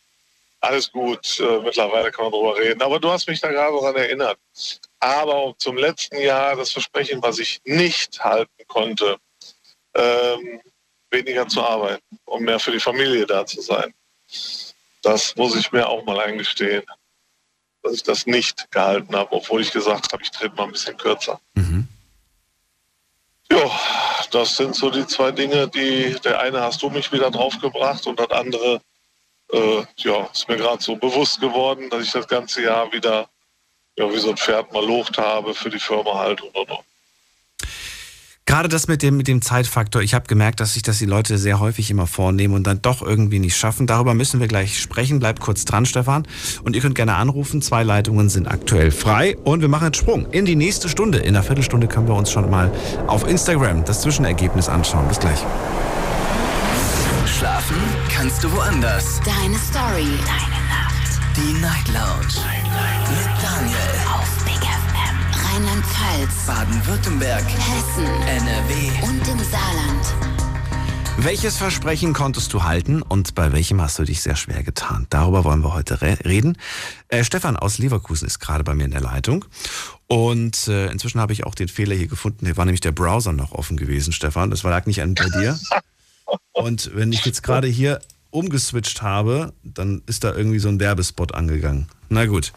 alles 0.60 0.92
gut. 0.92 1.40
Äh, 1.40 1.58
mittlerweile 1.64 2.12
kann 2.12 2.26
man 2.26 2.32
drüber 2.32 2.56
reden. 2.56 2.80
Aber 2.80 3.00
du 3.00 3.10
hast 3.10 3.26
mich 3.26 3.40
da 3.40 3.50
gerade 3.50 3.76
daran 3.76 3.96
erinnert. 3.96 4.38
Aber 5.00 5.52
zum 5.58 5.76
letzten 5.76 6.20
Jahr 6.20 6.54
das 6.54 6.70
Versprechen, 6.70 7.20
was 7.22 7.40
ich 7.40 7.60
nicht 7.64 8.22
halten 8.22 8.52
konnte, 8.68 9.16
ähm, 9.94 10.60
weniger 11.10 11.46
zu 11.48 11.62
arbeiten, 11.62 12.18
um 12.24 12.42
mehr 12.42 12.58
für 12.58 12.72
die 12.72 12.80
Familie 12.80 13.26
da 13.26 13.44
zu 13.46 13.60
sein. 13.60 13.92
Das 15.02 15.34
muss 15.36 15.56
ich 15.56 15.72
mir 15.72 15.88
auch 15.88 16.04
mal 16.04 16.20
eingestehen, 16.20 16.84
dass 17.82 17.94
ich 17.94 18.02
das 18.02 18.26
nicht 18.26 18.70
gehalten 18.70 19.14
habe, 19.16 19.32
obwohl 19.32 19.60
ich 19.60 19.72
gesagt 19.72 20.12
habe, 20.12 20.22
ich 20.22 20.30
trete 20.30 20.54
mal 20.54 20.64
ein 20.64 20.72
bisschen 20.72 20.96
kürzer. 20.96 21.40
Mhm. 21.54 21.88
Ja, 23.50 23.70
das 24.30 24.56
sind 24.56 24.76
so 24.76 24.90
die 24.90 25.06
zwei 25.06 25.32
Dinge, 25.32 25.68
die 25.68 26.16
der 26.24 26.40
eine 26.40 26.60
hast 26.60 26.82
du 26.82 26.90
mich 26.90 27.10
wieder 27.10 27.30
draufgebracht 27.30 28.06
und 28.06 28.20
das 28.20 28.30
andere, 28.30 28.80
äh, 29.52 29.82
ja, 29.96 30.28
ist 30.32 30.48
mir 30.48 30.56
gerade 30.56 30.82
so 30.82 30.94
bewusst 30.94 31.40
geworden, 31.40 31.90
dass 31.90 32.04
ich 32.04 32.12
das 32.12 32.28
ganze 32.28 32.62
Jahr 32.62 32.92
wieder 32.92 33.28
ja, 33.96 34.10
wie 34.10 34.18
so 34.18 34.30
ein 34.30 34.36
Pferd 34.36 34.72
mal 34.72 34.84
locht 34.84 35.18
habe 35.18 35.54
für 35.54 35.68
die 35.68 35.80
Firma 35.80 36.14
halt 36.18 36.40
und 36.42 36.54
und 36.54 36.70
und. 36.70 36.84
Gerade 38.50 38.68
das 38.68 38.88
mit 38.88 39.00
dem, 39.04 39.16
mit 39.16 39.28
dem 39.28 39.42
Zeitfaktor, 39.42 40.02
ich 40.02 40.12
habe 40.12 40.26
gemerkt, 40.26 40.58
dass 40.58 40.74
sich 40.74 40.82
das 40.82 40.98
die 40.98 41.06
Leute 41.06 41.38
sehr 41.38 41.60
häufig 41.60 41.88
immer 41.88 42.08
vornehmen 42.08 42.54
und 42.54 42.66
dann 42.66 42.82
doch 42.82 43.00
irgendwie 43.00 43.38
nicht 43.38 43.56
schaffen. 43.56 43.86
Darüber 43.86 44.12
müssen 44.12 44.40
wir 44.40 44.48
gleich 44.48 44.80
sprechen. 44.80 45.20
Bleibt 45.20 45.38
kurz 45.38 45.64
dran, 45.64 45.86
Stefan. 45.86 46.26
Und 46.64 46.74
ihr 46.74 46.82
könnt 46.82 46.96
gerne 46.96 47.14
anrufen. 47.14 47.62
Zwei 47.62 47.84
Leitungen 47.84 48.28
sind 48.28 48.48
aktuell 48.48 48.90
frei. 48.90 49.36
Und 49.44 49.60
wir 49.60 49.68
machen 49.68 49.84
einen 49.84 49.94
Sprung 49.94 50.26
in 50.32 50.46
die 50.46 50.56
nächste 50.56 50.88
Stunde. 50.88 51.18
In 51.18 51.36
einer 51.36 51.44
Viertelstunde 51.44 51.86
können 51.86 52.08
wir 52.08 52.16
uns 52.16 52.32
schon 52.32 52.50
mal 52.50 52.72
auf 53.06 53.24
Instagram 53.24 53.84
das 53.84 54.00
Zwischenergebnis 54.00 54.68
anschauen. 54.68 55.06
Bis 55.06 55.20
gleich. 55.20 55.38
Schlafen 57.26 57.76
kannst 58.12 58.42
du 58.42 58.50
woanders. 58.50 59.20
Deine 59.24 59.58
Story. 59.58 60.08
Deine 60.26 60.60
Nacht. 60.66 61.20
Die 61.36 61.52
Night 61.60 61.86
Lounge. 61.86 62.34
Night. 62.44 63.08
Mit 63.10 63.44
Daniel. 63.44 63.89
Rheinland-Pfalz. 65.52 66.46
Baden-Württemberg. 66.46 67.44
Hessen. 67.44 68.04
NRW. 68.04 68.90
Und 69.02 69.26
im 69.26 69.38
Saarland. 69.38 70.14
Welches 71.16 71.56
Versprechen 71.56 72.12
konntest 72.12 72.52
du 72.52 72.62
halten 72.62 73.02
und 73.02 73.34
bei 73.34 73.50
welchem 73.52 73.80
hast 73.80 73.98
du 73.98 74.04
dich 74.04 74.20
sehr 74.22 74.36
schwer 74.36 74.62
getan? 74.62 75.08
Darüber 75.10 75.42
wollen 75.42 75.64
wir 75.64 75.74
heute 75.74 76.02
re 76.02 76.18
reden. 76.24 76.56
Äh, 77.08 77.24
Stefan 77.24 77.56
aus 77.56 77.78
Leverkusen 77.78 78.28
ist 78.28 78.38
gerade 78.38 78.62
bei 78.62 78.74
mir 78.74 78.84
in 78.84 78.92
der 78.92 79.00
Leitung. 79.00 79.44
Und 80.06 80.68
äh, 80.68 80.88
inzwischen 80.90 81.20
habe 81.20 81.32
ich 81.32 81.44
auch 81.44 81.56
den 81.56 81.68
Fehler 81.68 81.96
hier 81.96 82.06
gefunden. 82.06 82.46
Hier 82.46 82.56
war 82.56 82.64
nämlich 82.64 82.80
der 82.80 82.92
Browser 82.92 83.32
noch 83.32 83.50
offen 83.50 83.76
gewesen, 83.76 84.12
Stefan. 84.12 84.50
Das 84.50 84.62
lag 84.62 84.86
nicht 84.86 85.02
an 85.02 85.14
bei 85.14 85.28
dir. 85.30 85.58
Und 86.52 86.92
wenn 86.94 87.12
ich 87.12 87.24
jetzt 87.24 87.42
gerade 87.42 87.66
hier 87.66 88.00
umgeswitcht 88.30 89.02
habe, 89.02 89.52
dann 89.64 90.02
ist 90.06 90.22
da 90.22 90.32
irgendwie 90.32 90.60
so 90.60 90.68
ein 90.68 90.78
Werbespot 90.78 91.34
angegangen. 91.34 91.88
Na 92.08 92.26
gut. 92.26 92.52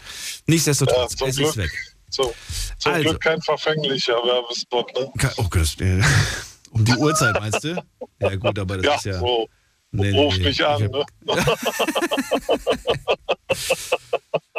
Nichtsdestotrotz, 0.45 1.15
zum 1.15 1.27
es 1.29 1.37
Glück. 1.37 1.49
ist 1.49 1.57
weg. 1.57 1.92
So, 2.13 2.31
zum 2.77 2.93
Also. 2.93 3.09
Glück 3.09 3.21
kein 3.21 3.41
verfänglicher 3.41 4.13
Werbespot, 4.13 4.93
ne? 4.95 5.11
Oh 5.37 5.47
Gott, 5.49 5.81
äh, 5.81 5.99
um 6.69 6.85
die 6.85 6.93
Uhrzeit 6.95 7.39
meinst 7.39 7.63
du? 7.63 7.83
Ja 8.19 8.35
gut, 8.35 8.59
aber 8.59 8.77
das 8.77 8.85
Ja, 8.85 8.95
ist 8.95 9.05
ja... 9.05 9.19
so. 9.19 9.49
Nee, 9.95 10.11
Ruf 10.11 10.37
nee, 10.37 10.45
mich 10.45 10.59
ich 10.59 10.65
an, 10.65 10.81
ne? 10.81 11.05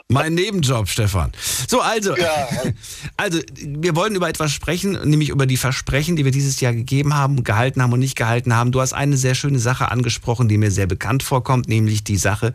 Mein 0.09 0.35
Nebenjob, 0.35 0.89
Stefan. 0.89 1.33
So, 1.69 1.81
also, 1.81 2.17
Ja. 2.17 2.49
also, 3.17 3.41
wir 3.57 3.97
wollen 3.97 4.15
über 4.15 4.29
etwas 4.29 4.53
sprechen, 4.53 4.93
nämlich 5.09 5.31
über 5.31 5.47
die 5.47 5.57
Versprechen, 5.57 6.15
die 6.15 6.25
wir 6.25 6.31
dieses 6.33 6.61
Jahr 6.61 6.73
gegeben 6.73 7.15
haben, 7.15 7.43
gehalten 7.43 7.83
haben 7.83 7.93
und 7.93 8.01
nicht 8.01 8.17
gehalten 8.17 8.55
haben. 8.55 8.71
Du 8.71 8.81
hast 8.81 8.93
eine 8.93 9.17
sehr 9.17 9.35
schöne 9.35 9.59
Sache 9.59 9.91
angesprochen, 9.91 10.49
die 10.49 10.59
mir 10.59 10.71
sehr 10.71 10.87
bekannt 10.87 11.23
vorkommt, 11.23 11.69
nämlich 11.69 12.05
die 12.05 12.17
Sache, 12.17 12.53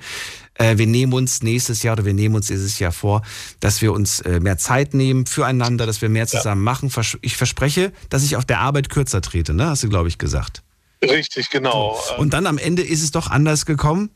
wir 0.60 0.88
nehmen 0.88 1.14
uns 1.14 1.42
nächstes 1.42 1.84
Jahr 1.84 1.94
oder 1.94 2.06
wir 2.06 2.14
nehmen 2.14 2.36
uns 2.36 2.48
dieses 2.48 2.80
Jahr 2.80 2.92
vor, 2.92 3.22
dass 3.60 3.82
wir 3.82 3.94
uns 3.94 4.20
äh, 4.22 4.40
mehr 4.40 4.58
Zeit 4.58 4.94
nehmen 4.94 5.26
füreinander, 5.26 5.86
dass 5.86 6.02
wir 6.02 6.10
mehr 6.10 6.28
zusammen 6.28 6.64
machen. 6.64 6.90
Vers- 6.90 7.18
Ich 7.22 7.38
verspreche, 7.38 7.94
dass 8.10 8.24
ich 8.24 8.36
auf 8.36 8.46
der 8.46 8.60
Arbeit 8.60 8.90
kürzer 8.90 9.22
trete, 9.22 9.54
ne? 9.54 9.68
Hast 9.68 9.84
du, 9.84 9.90
glaube 9.90 10.10
ich, 10.10 10.18
gesagt. 10.18 10.64
Richtig, 11.02 11.50
genau. 11.50 11.98
Und 12.18 12.34
dann 12.34 12.46
am 12.46 12.58
Ende 12.58 12.82
ist 12.82 13.02
es 13.02 13.12
doch 13.12 13.30
anders 13.30 13.66
gekommen, 13.66 14.10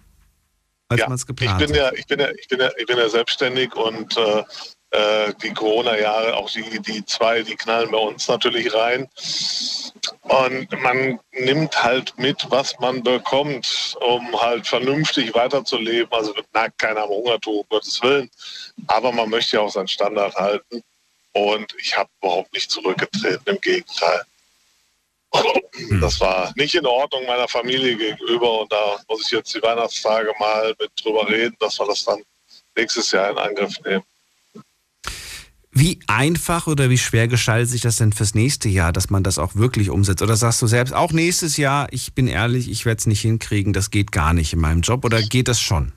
als 0.89 1.00
ja, 1.00 1.08
man 1.08 1.16
es 1.16 1.22
ich 1.22 1.28
geplant 1.28 1.60
bin 1.60 1.70
hat. 1.70 1.76
ja, 1.78 1.91
ich 1.94 2.06
bin 2.08 2.20
ja, 2.20 2.28
ich 2.38 2.48
bin 2.50 2.60
ja, 2.60 2.70
ich 2.78 2.86
bin 2.86 2.98
ja 2.98 3.08
selbstständig 3.08 3.74
und 3.76 4.18
äh, 4.18 4.44
äh, 4.94 5.34
die 5.41 5.52
Corona-Jahre, 5.54 6.36
auch 6.36 6.50
die, 6.52 6.80
die 6.80 7.04
zwei, 7.06 7.41
die 7.41 7.56
knallen 7.56 7.89
bei 7.89 7.98
uns 7.98 8.28
natürlich 8.28 8.74
rein. 8.74 9.10
Und 10.22 10.72
man 10.82 11.20
nimmt 11.32 11.84
halt 11.84 12.18
mit, 12.18 12.46
was 12.50 12.78
man 12.80 13.02
bekommt, 13.02 13.98
um 14.02 14.39
halt 14.39 14.68
vernünftig 14.68 15.34
weiterzuleben. 15.34 16.12
Also 16.12 16.34
na, 16.54 16.70
keiner 16.70 17.04
am 17.04 17.10
Hungertuch, 17.10 17.62
um 17.62 17.66
Gottes 17.70 18.02
Willen. 18.04 18.30
Aber 18.88 19.12
man 19.12 19.30
möchte 19.30 19.58
ja 19.58 19.64
auch 19.64 19.72
seinen 19.72 19.88
Standard 19.88 20.36
halten. 20.36 20.84
Und 21.34 21.76
ich 21.80 21.98
habe 21.98 22.10
überhaupt 22.22 22.54
nicht 22.54 22.70
zurückgetreten, 22.70 23.41
im 23.46 23.60
Gegenteil. 23.60 24.22
Das 26.00 26.20
war 26.20 26.54
nicht 26.56 26.76
in 26.76 26.86
Ordnung 26.86 27.26
meiner 27.26 27.48
Familie 27.48 27.96
gegenüber 27.96 28.62
und 28.62 28.72
da 28.72 29.00
muss 29.10 29.26
ich 29.26 29.32
jetzt 29.32 29.56
die 29.56 29.64
Weihnachtstage 29.64 30.32
mal 30.38 30.76
mit 30.80 30.91
drüber 31.04 31.28
reden, 31.28 31.56
dass 31.60 31.80
wir 31.80 31.88
das 31.88 32.06
dann 32.06 32.22
nächstes 32.76 33.12
Jahr 33.12 33.32
in 33.32 33.39
Angriff 33.39 33.80
nehmen. 33.84 34.04
Wie 35.76 35.99
einfach 36.05 36.67
oder 36.67 36.91
wie 36.91 36.99
schwer 36.99 37.28
gestaltet 37.28 37.69
sich 37.69 37.82
das 37.82 37.97
denn 37.97 38.13
fürs 38.13 38.36
nächste 38.36 38.69
Jahr, 38.69 38.93
dass 38.93 39.09
man 39.09 39.24
das 39.24 39.39
auch 39.39 39.55
wirklich 39.55 39.89
umsetzt? 39.89 40.21
Oder 40.21 40.36
sagst 40.36 40.61
du 40.61 40.67
selbst, 40.67 40.93
auch 40.93 41.11
nächstes 41.11 41.57
Jahr, 41.57 41.88
ich 41.89 42.13
bin 42.13 42.28
ehrlich, 42.28 42.69
ich 42.69 42.86
werde 42.86 42.99
es 42.99 43.07
nicht 43.07 43.21
hinkriegen, 43.21 43.74
das 43.74 43.89
geht 43.89 44.11
gar 44.11 44.34
nicht 44.34 44.53
in 44.53 44.59
meinem 44.59 44.82
Job 44.82 45.03
oder 45.03 45.19
geht 45.24 45.47
das 45.47 45.59
schon? 45.59 45.91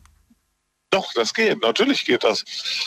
Doch, 0.90 1.12
das 1.14 1.34
geht, 1.34 1.60
natürlich 1.60 2.06
geht 2.06 2.24
das. 2.24 2.42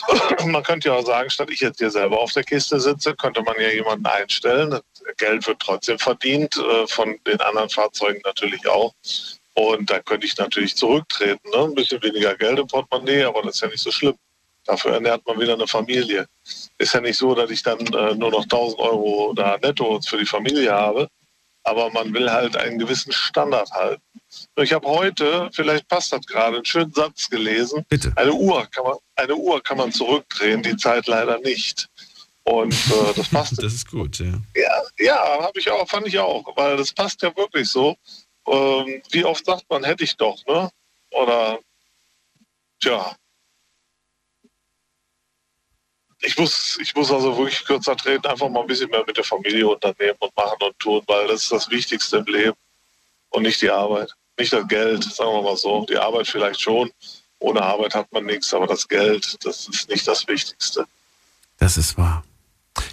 Man 0.46 0.64
könnte 0.64 0.88
ja 0.88 0.94
auch 0.96 1.06
sagen, 1.06 1.30
statt 1.30 1.48
ich 1.52 1.60
jetzt 1.60 1.78
hier 1.78 1.92
selber 1.92 2.18
auf 2.18 2.32
der 2.32 2.42
Kiste 2.42 2.80
sitze, 2.80 3.14
könnte 3.14 3.42
man 3.42 3.54
ja 3.60 3.70
jemanden 3.70 4.06
einstellen. 4.06 4.80
Geld 5.16 5.46
wird 5.46 5.60
trotzdem 5.60 5.98
verdient, 5.98 6.56
äh, 6.56 6.88
von 6.88 7.16
den 7.24 7.40
anderen 7.40 7.68
Fahrzeugen 7.70 8.20
natürlich 8.24 8.66
auch. 8.66 8.92
Und 9.54 9.90
dann 9.90 10.04
könnte 10.04 10.26
ich 10.26 10.36
natürlich 10.38 10.74
zurücktreten. 10.74 11.50
Ne? 11.50 11.64
Ein 11.64 11.74
bisschen 11.74 12.02
weniger 12.02 12.34
Geld 12.34 12.58
im 12.58 12.66
Portemonnaie, 12.66 13.22
aber 13.22 13.42
das 13.42 13.56
ist 13.56 13.60
ja 13.60 13.68
nicht 13.68 13.82
so 13.82 13.92
schlimm. 13.92 14.16
Dafür 14.66 14.94
ernährt 14.94 15.26
man 15.26 15.40
wieder 15.40 15.54
eine 15.54 15.66
Familie. 15.66 16.26
Ist 16.78 16.94
ja 16.94 17.00
nicht 17.00 17.16
so, 17.16 17.34
dass 17.34 17.50
ich 17.50 17.62
dann 17.62 17.78
äh, 17.78 18.14
nur 18.14 18.30
noch 18.30 18.42
1000 18.42 18.78
Euro 18.80 19.32
da 19.34 19.58
netto 19.58 20.00
für 20.02 20.18
die 20.18 20.26
Familie 20.26 20.72
habe, 20.72 21.08
aber 21.64 21.90
man 21.90 22.12
will 22.12 22.30
halt 22.30 22.56
einen 22.56 22.78
gewissen 22.78 23.12
Standard 23.12 23.70
halten. 23.70 24.02
Ich 24.56 24.72
habe 24.72 24.86
heute, 24.86 25.50
vielleicht 25.52 25.88
passt 25.88 26.12
das 26.12 26.24
gerade, 26.26 26.56
einen 26.56 26.64
schönen 26.64 26.92
Satz 26.92 27.28
gelesen. 27.28 27.84
Bitte. 27.88 28.12
Eine 28.16 28.32
Uhr 28.32 28.66
kann 28.66 28.84
man, 28.84 28.96
eine 29.16 29.34
Uhr 29.34 29.62
kann 29.62 29.78
man 29.78 29.92
zurückdrehen, 29.92 30.62
die 30.62 30.76
Zeit 30.76 31.06
leider 31.06 31.38
nicht. 31.40 31.88
Und 32.44 32.72
äh, 32.72 33.14
das 33.16 33.28
passt. 33.30 33.58
Das 33.58 33.72
ist 33.72 33.90
gut, 33.90 34.18
ja. 34.18 34.32
Ja, 34.54 34.82
ja 34.98 35.42
habe 35.42 35.58
ich 35.58 35.70
auch, 35.70 35.88
fand 35.88 36.06
ich 36.06 36.18
auch, 36.18 36.44
weil 36.56 36.76
das 36.76 36.92
passt 36.92 37.22
ja 37.22 37.34
wirklich 37.36 37.68
so. 37.68 37.96
Ähm, 38.46 39.02
wie 39.10 39.24
oft 39.24 39.44
sagt 39.44 39.64
man, 39.68 39.84
hätte 39.84 40.04
ich 40.04 40.16
doch, 40.16 40.44
ne? 40.46 40.70
Oder, 41.12 41.58
tja. 42.80 43.14
Ich 46.22 46.36
muss, 46.36 46.78
ich 46.80 46.94
muss 46.94 47.10
also 47.10 47.36
wirklich 47.36 47.64
kürzer 47.64 47.96
treten, 47.96 48.26
einfach 48.26 48.48
mal 48.48 48.60
ein 48.60 48.66
bisschen 48.66 48.90
mehr 48.90 49.04
mit 49.06 49.16
der 49.16 49.24
Familie 49.24 49.66
unternehmen 49.66 50.16
und 50.18 50.36
machen 50.36 50.58
und 50.60 50.78
tun, 50.78 51.02
weil 51.06 51.26
das 51.28 51.44
ist 51.44 51.52
das 51.52 51.70
Wichtigste 51.70 52.18
im 52.18 52.26
Leben 52.26 52.56
und 53.30 53.42
nicht 53.42 53.62
die 53.62 53.70
Arbeit. 53.70 54.12
Nicht 54.38 54.52
das 54.52 54.66
Geld, 54.68 55.04
sagen 55.04 55.30
wir 55.30 55.42
mal 55.42 55.56
so. 55.56 55.84
Die 55.86 55.96
Arbeit 55.96 56.26
vielleicht 56.26 56.60
schon. 56.60 56.90
Ohne 57.38 57.62
Arbeit 57.62 57.94
hat 57.94 58.12
man 58.12 58.26
nichts, 58.26 58.52
aber 58.52 58.66
das 58.66 58.86
Geld, 58.86 59.36
das 59.44 59.66
ist 59.68 59.88
nicht 59.88 60.06
das 60.06 60.28
Wichtigste. 60.28 60.86
Das 61.58 61.76
ist 61.78 61.96
wahr. 61.96 62.22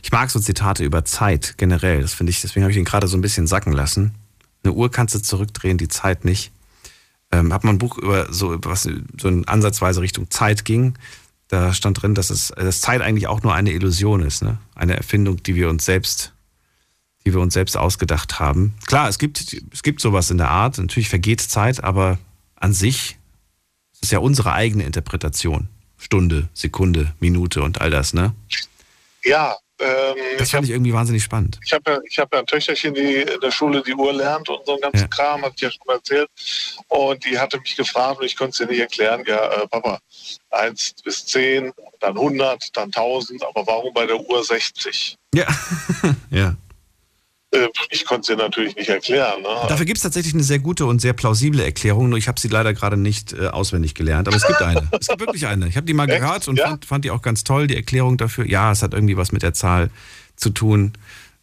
Ich 0.03 0.11
mag 0.11 0.29
so 0.29 0.39
Zitate 0.39 0.83
über 0.83 1.05
Zeit 1.05 1.57
generell. 1.57 2.01
Das 2.01 2.13
finde 2.13 2.31
ich, 2.31 2.41
deswegen 2.41 2.63
habe 2.63 2.71
ich 2.71 2.77
ihn 2.77 2.85
gerade 2.85 3.07
so 3.07 3.17
ein 3.17 3.21
bisschen 3.21 3.47
sacken 3.47 3.73
lassen. 3.73 4.15
Eine 4.63 4.73
Uhr 4.73 4.89
kannst 4.91 5.15
du 5.15 5.19
zurückdrehen, 5.19 5.77
die 5.77 5.87
Zeit 5.87 6.25
nicht. 6.25 6.51
Ähm, 7.31 7.53
hab 7.53 7.63
mal 7.63 7.71
ein 7.71 7.77
Buch 7.77 7.97
über 7.97 8.31
so, 8.31 8.57
was 8.63 8.83
so 8.83 9.27
in 9.27 9.47
ansatzweise 9.47 10.01
Richtung 10.01 10.29
Zeit 10.29 10.65
ging. 10.65 10.97
Da 11.49 11.73
stand 11.73 12.01
drin, 12.01 12.13
dass 12.13 12.29
es 12.29 12.49
dass 12.55 12.81
Zeit 12.81 13.01
eigentlich 13.01 13.27
auch 13.27 13.41
nur 13.41 13.53
eine 13.53 13.71
Illusion 13.71 14.21
ist, 14.21 14.43
ne? 14.43 14.57
Eine 14.75 14.97
Erfindung, 14.97 15.41
die 15.43 15.55
wir 15.55 15.69
uns 15.69 15.85
selbst, 15.85 16.33
die 17.25 17.33
wir 17.33 17.39
uns 17.39 17.53
selbst 17.53 17.77
ausgedacht 17.77 18.39
haben. 18.39 18.75
Klar, 18.85 19.07
es 19.07 19.17
gibt, 19.17 19.55
es 19.71 19.83
gibt 19.83 20.01
sowas 20.01 20.29
in 20.29 20.37
der 20.37 20.49
Art. 20.49 20.77
Natürlich 20.77 21.09
vergeht 21.09 21.41
Zeit, 21.41 21.83
aber 21.83 22.17
an 22.55 22.73
sich 22.73 23.17
ist 23.93 24.03
es 24.03 24.11
ja 24.11 24.19
unsere 24.19 24.53
eigene 24.53 24.83
Interpretation. 24.83 25.69
Stunde, 25.97 26.49
Sekunde, 26.53 27.13
Minute 27.19 27.63
und 27.63 27.81
all 27.81 27.89
das, 27.89 28.13
ne? 28.13 28.35
Ja, 29.23 29.55
ähm, 29.79 30.15
Das 30.37 30.51
fand 30.51 30.65
ich 30.65 30.71
irgendwie 30.71 30.93
wahnsinnig 30.93 31.23
spannend. 31.23 31.59
ich 31.63 31.73
habe 31.73 31.91
ja, 31.91 31.99
ich 32.09 32.17
hab 32.19 32.33
ja 32.33 32.39
ein 32.39 32.45
Töchterchen, 32.45 32.93
die 32.93 33.15
in 33.15 33.39
der 33.39 33.51
Schule 33.51 33.81
die 33.83 33.93
Uhr 33.93 34.13
lernt 34.13 34.49
und 34.49 34.65
so 34.65 34.73
einen 34.73 34.81
ganzen 34.81 35.01
Ja. 35.01 35.07
Kram, 35.07 35.41
hat 35.43 35.53
ich 35.55 35.61
ja 35.61 35.71
schon 35.71 35.81
mal 35.85 35.95
erzählt. 35.95 36.29
Und 36.87 37.23
die 37.25 37.37
hatte 37.37 37.59
mich 37.59 37.75
gefragt 37.75 38.19
und 38.19 38.25
ich 38.25 38.35
konnte 38.35 38.51
es 38.51 38.59
ihr 38.59 38.67
nicht 38.67 38.79
erklären. 38.79 39.23
Ja, 39.27 39.45
äh, 39.53 39.67
Papa, 39.67 39.99
1 40.51 40.95
bis 41.03 41.25
10, 41.27 41.71
dann 41.99 42.15
100, 42.17 42.75
dann 42.75 42.91
1000, 42.91 43.43
aber 43.43 43.65
warum 43.67 43.93
bei 43.93 44.05
der 44.05 44.19
Uhr 44.19 44.43
60? 44.43 45.17
Ja. 45.33 45.47
ja. 46.31 46.55
Äh, 47.65 47.69
ich 47.89 48.05
konnte 48.05 48.21
es 48.21 48.29
ihr 48.29 48.35
natürlich 48.43 48.75
nicht 48.75 48.89
erklären. 48.89 49.41
Ne? 49.41 49.47
Dafür 49.67 49.85
gibt 49.85 49.97
es 49.97 50.03
tatsächlich 50.03 50.33
eine 50.33 50.43
sehr 50.43 50.59
gute 50.59 50.85
und 50.85 50.99
sehr 50.99 51.13
plausible 51.13 51.63
Erklärung, 51.63 52.09
nur 52.09 52.17
ich 52.17 52.27
habe 52.27 52.39
sie 52.39 52.47
leider 52.47 52.73
gerade 52.73 52.97
nicht 52.97 53.33
äh, 53.33 53.47
auswendig 53.47 53.95
gelernt. 53.95 54.27
Aber 54.27 54.37
es 54.37 54.45
gibt 54.47 54.61
eine. 54.61 54.87
Es 54.99 55.07
gibt 55.07 55.19
wirklich 55.19 55.47
eine. 55.47 55.67
Ich 55.67 55.75
habe 55.77 55.85
die 55.85 55.93
mal 55.93 56.09
Echt? 56.09 56.19
gehört 56.21 56.47
und 56.47 56.57
Ja? 56.57 56.67
fand, 56.69 56.85
fand 56.85 57.05
die 57.05 57.11
auch 57.11 57.21
ganz 57.21 57.43
toll, 57.43 57.67
die 57.67 57.75
Erklärung 57.75 58.17
dafür. 58.17 58.45
Ja, 58.47 58.71
es 58.71 58.81
hat 58.81 58.93
irgendwie 58.93 59.17
was 59.17 59.31
mit 59.31 59.43
der 59.43 59.53
Zahl 59.53 59.89
zu 60.35 60.49
tun. 60.49 60.93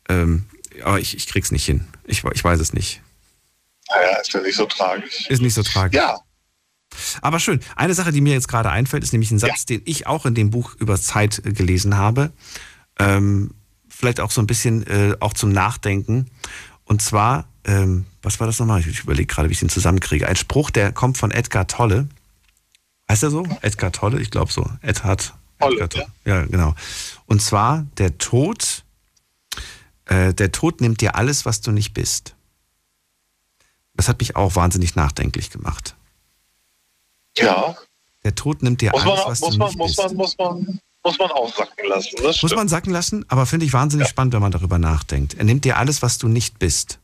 Ähm, 0.09 0.45
aber 0.83 0.99
ich, 1.01 1.17
ich 1.17 1.27
krieg's 1.27 1.51
nicht 1.53 1.65
hin. 1.65 1.87
Ich, 2.07 2.23
ich 2.33 2.45
weiß 2.45 2.61
es 2.61 2.73
nicht. 2.73 3.01
Naja, 3.91 4.17
ist 4.21 4.33
ja 4.33 4.41
nicht 4.41 4.57
so 4.57 4.67
tragisch. 4.67 5.27
Ist 5.29 5.43
nicht 5.43 5.55
so 5.55 5.63
tragisch. 5.63 6.01
Ja, 6.01 6.19
Aber 7.23 7.39
schön. 7.41 7.61
Eine 7.77 7.95
Sache, 7.95 8.13
die 8.13 8.21
mir 8.21 8.33
jetzt 8.33 8.49
gerade 8.49 8.71
einfällt, 8.71 9.03
ist 9.05 9.13
nämlich 9.13 9.31
ein 9.31 9.39
Satz, 9.39 9.67
den 9.67 9.83
ich 9.85 10.07
auch 10.07 10.27
in 10.27 10.35
dem 10.35 10.51
Buch 10.51 10.75
über 10.79 10.99
Zeit 11.01 11.43
äh, 11.45 11.53
gelesen 11.53 11.97
habe. 11.97 12.33
Ähm, 12.99 13.53
vielleicht 13.95 14.21
auch 14.21 14.31
so 14.31 14.41
ein 14.41 14.47
bisschen 14.47 14.87
äh, 14.87 15.17
auch 15.21 15.33
zum 15.33 15.51
Nachdenken. 15.51 16.31
Und 16.85 17.01
zwar, 17.01 17.47
ähm, 17.65 18.07
was 18.23 18.41
war 18.41 18.47
das 18.47 18.59
nochmal? 18.59 18.81
Ich, 18.81 19.01
überlege 19.01 19.27
gerade, 19.27 19.49
wie 19.49 19.53
ich 19.53 19.61
den 19.61 19.69
zusammenkriege. 19.69 20.29
Ein 20.29 20.37
Spruch, 20.37 20.71
der 20.71 20.93
kommt 20.93 21.19
von 21.19 21.31
Edgar 21.31 21.67
Tolle. 21.67 22.09
Heißt 23.09 23.23
er 23.23 23.31
so? 23.31 23.47
Edgar 23.63 23.93
Tolle? 23.93 24.21
Ich 24.21 24.31
glaube 24.31 24.53
so. 24.53 24.69
Edhard. 24.83 25.35
Tolle, 25.61 25.75
Edgar 25.75 25.89
Tolle. 25.89 26.07
Ja, 26.25 26.45
genau. 26.45 26.75
Und 27.27 27.41
zwar, 27.41 27.87
der 27.99 28.19
Tod, 28.19 28.85
äh, 30.07 30.35
der 30.35 30.53
Tod 30.53 30.81
nimmt 30.81 31.01
dir 31.01 31.17
alles, 31.17 31.47
was 31.47 31.61
du 31.61 31.71
nicht 31.71 31.95
bist. 31.95 32.35
Das 33.95 34.09
hat 34.09 34.19
mich 34.19 34.37
auch 34.37 34.57
wahnsinnig 34.57 34.97
nachdenklich 34.97 35.51
gemacht. 35.51 35.95
Ja. 37.39 37.77
Der 38.25 38.35
Tod 38.35 38.63
nimmt 38.63 38.81
dir 38.81 38.91
Muss 38.91 39.03
alles, 39.03 39.19
man, 39.19 39.31
was 39.31 39.41
muss, 39.41 39.51
du 39.51 39.59
man, 39.59 39.69
nicht 39.69 39.79
muss, 39.79 39.97
bist. 39.97 39.99
man, 39.99 40.17
muss, 40.17 40.39
man, 40.39 40.81
muss 41.05 41.19
man 41.19 41.31
auch 41.31 41.55
sacken 41.55 41.89
lassen. 41.89 42.17
Das 42.23 42.43
Muss 42.43 42.55
man 42.55 42.69
sacken 42.69 42.93
lassen, 42.93 43.25
aber 43.29 43.47
finde 43.47 43.67
ich 43.67 43.73
wahnsinnig 43.73 44.09
spannend, 44.09 44.35
wenn 44.35 44.41
man 44.41 44.53
darüber 44.53 44.79
nachdenkt. 44.79 45.35
Er 45.35 45.45
nimmt 45.45 45.65
dir 45.65 45.77
alles, 45.77 46.03
was 46.03 46.19
du 46.19 46.29
nicht 46.29 46.59
bist. 46.59 46.99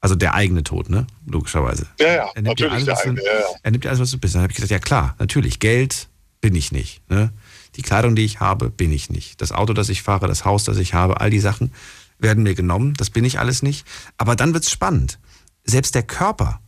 Also 0.00 0.14
der 0.14 0.34
eigene 0.34 0.64
Tod, 0.64 0.90
ne? 0.90 1.06
Logischerweise. 1.26 1.86
Ja, 2.00 2.06
ja, 2.12 2.30
Er 2.34 2.42
nimmt 2.42 2.58
dir 2.58 2.68
natürlich 2.68 2.72
alles, 2.72 2.86
was 2.88 3.02
du, 3.02 3.14
ja, 3.14 3.40
ja. 3.40 3.46
Er 3.62 3.70
nimmt 3.70 3.84
dir 3.84 3.88
alles, 3.88 4.00
was 4.00 4.10
du 4.10 4.18
bist. 4.18 4.34
Dann 4.34 4.42
habe 4.42 4.52
ich 4.52 4.56
gesagt, 4.56 4.70
ja 4.70 4.78
klar, 4.78 5.14
natürlich, 5.18 5.60
Geld 5.60 6.08
bin 6.40 6.54
ich 6.54 6.72
nicht. 6.72 7.08
Ne? 7.08 7.32
Die 7.76 7.82
Kleidung, 7.82 8.16
die 8.16 8.24
ich 8.24 8.40
habe, 8.40 8.70
bin 8.70 8.92
ich 8.92 9.10
nicht. 9.10 9.40
Das 9.40 9.52
Auto, 9.52 9.72
das 9.72 9.88
ich 9.88 10.02
fahre, 10.02 10.26
das 10.26 10.44
Haus, 10.44 10.64
das 10.64 10.76
ich 10.76 10.94
habe, 10.94 11.20
all 11.20 11.30
die 11.30 11.40
Sachen 11.40 11.72
werden 12.18 12.42
mir 12.42 12.54
genommen. 12.54 12.94
Das 12.94 13.10
bin 13.10 13.24
ich 13.24 13.38
alles 13.38 13.62
nicht. 13.62 13.86
Aber 14.18 14.34
dann 14.36 14.54
wird's 14.54 14.70
spannend. 14.70 15.18
Selbst 15.64 15.94
der 15.94 16.02
Körper, 16.02 16.60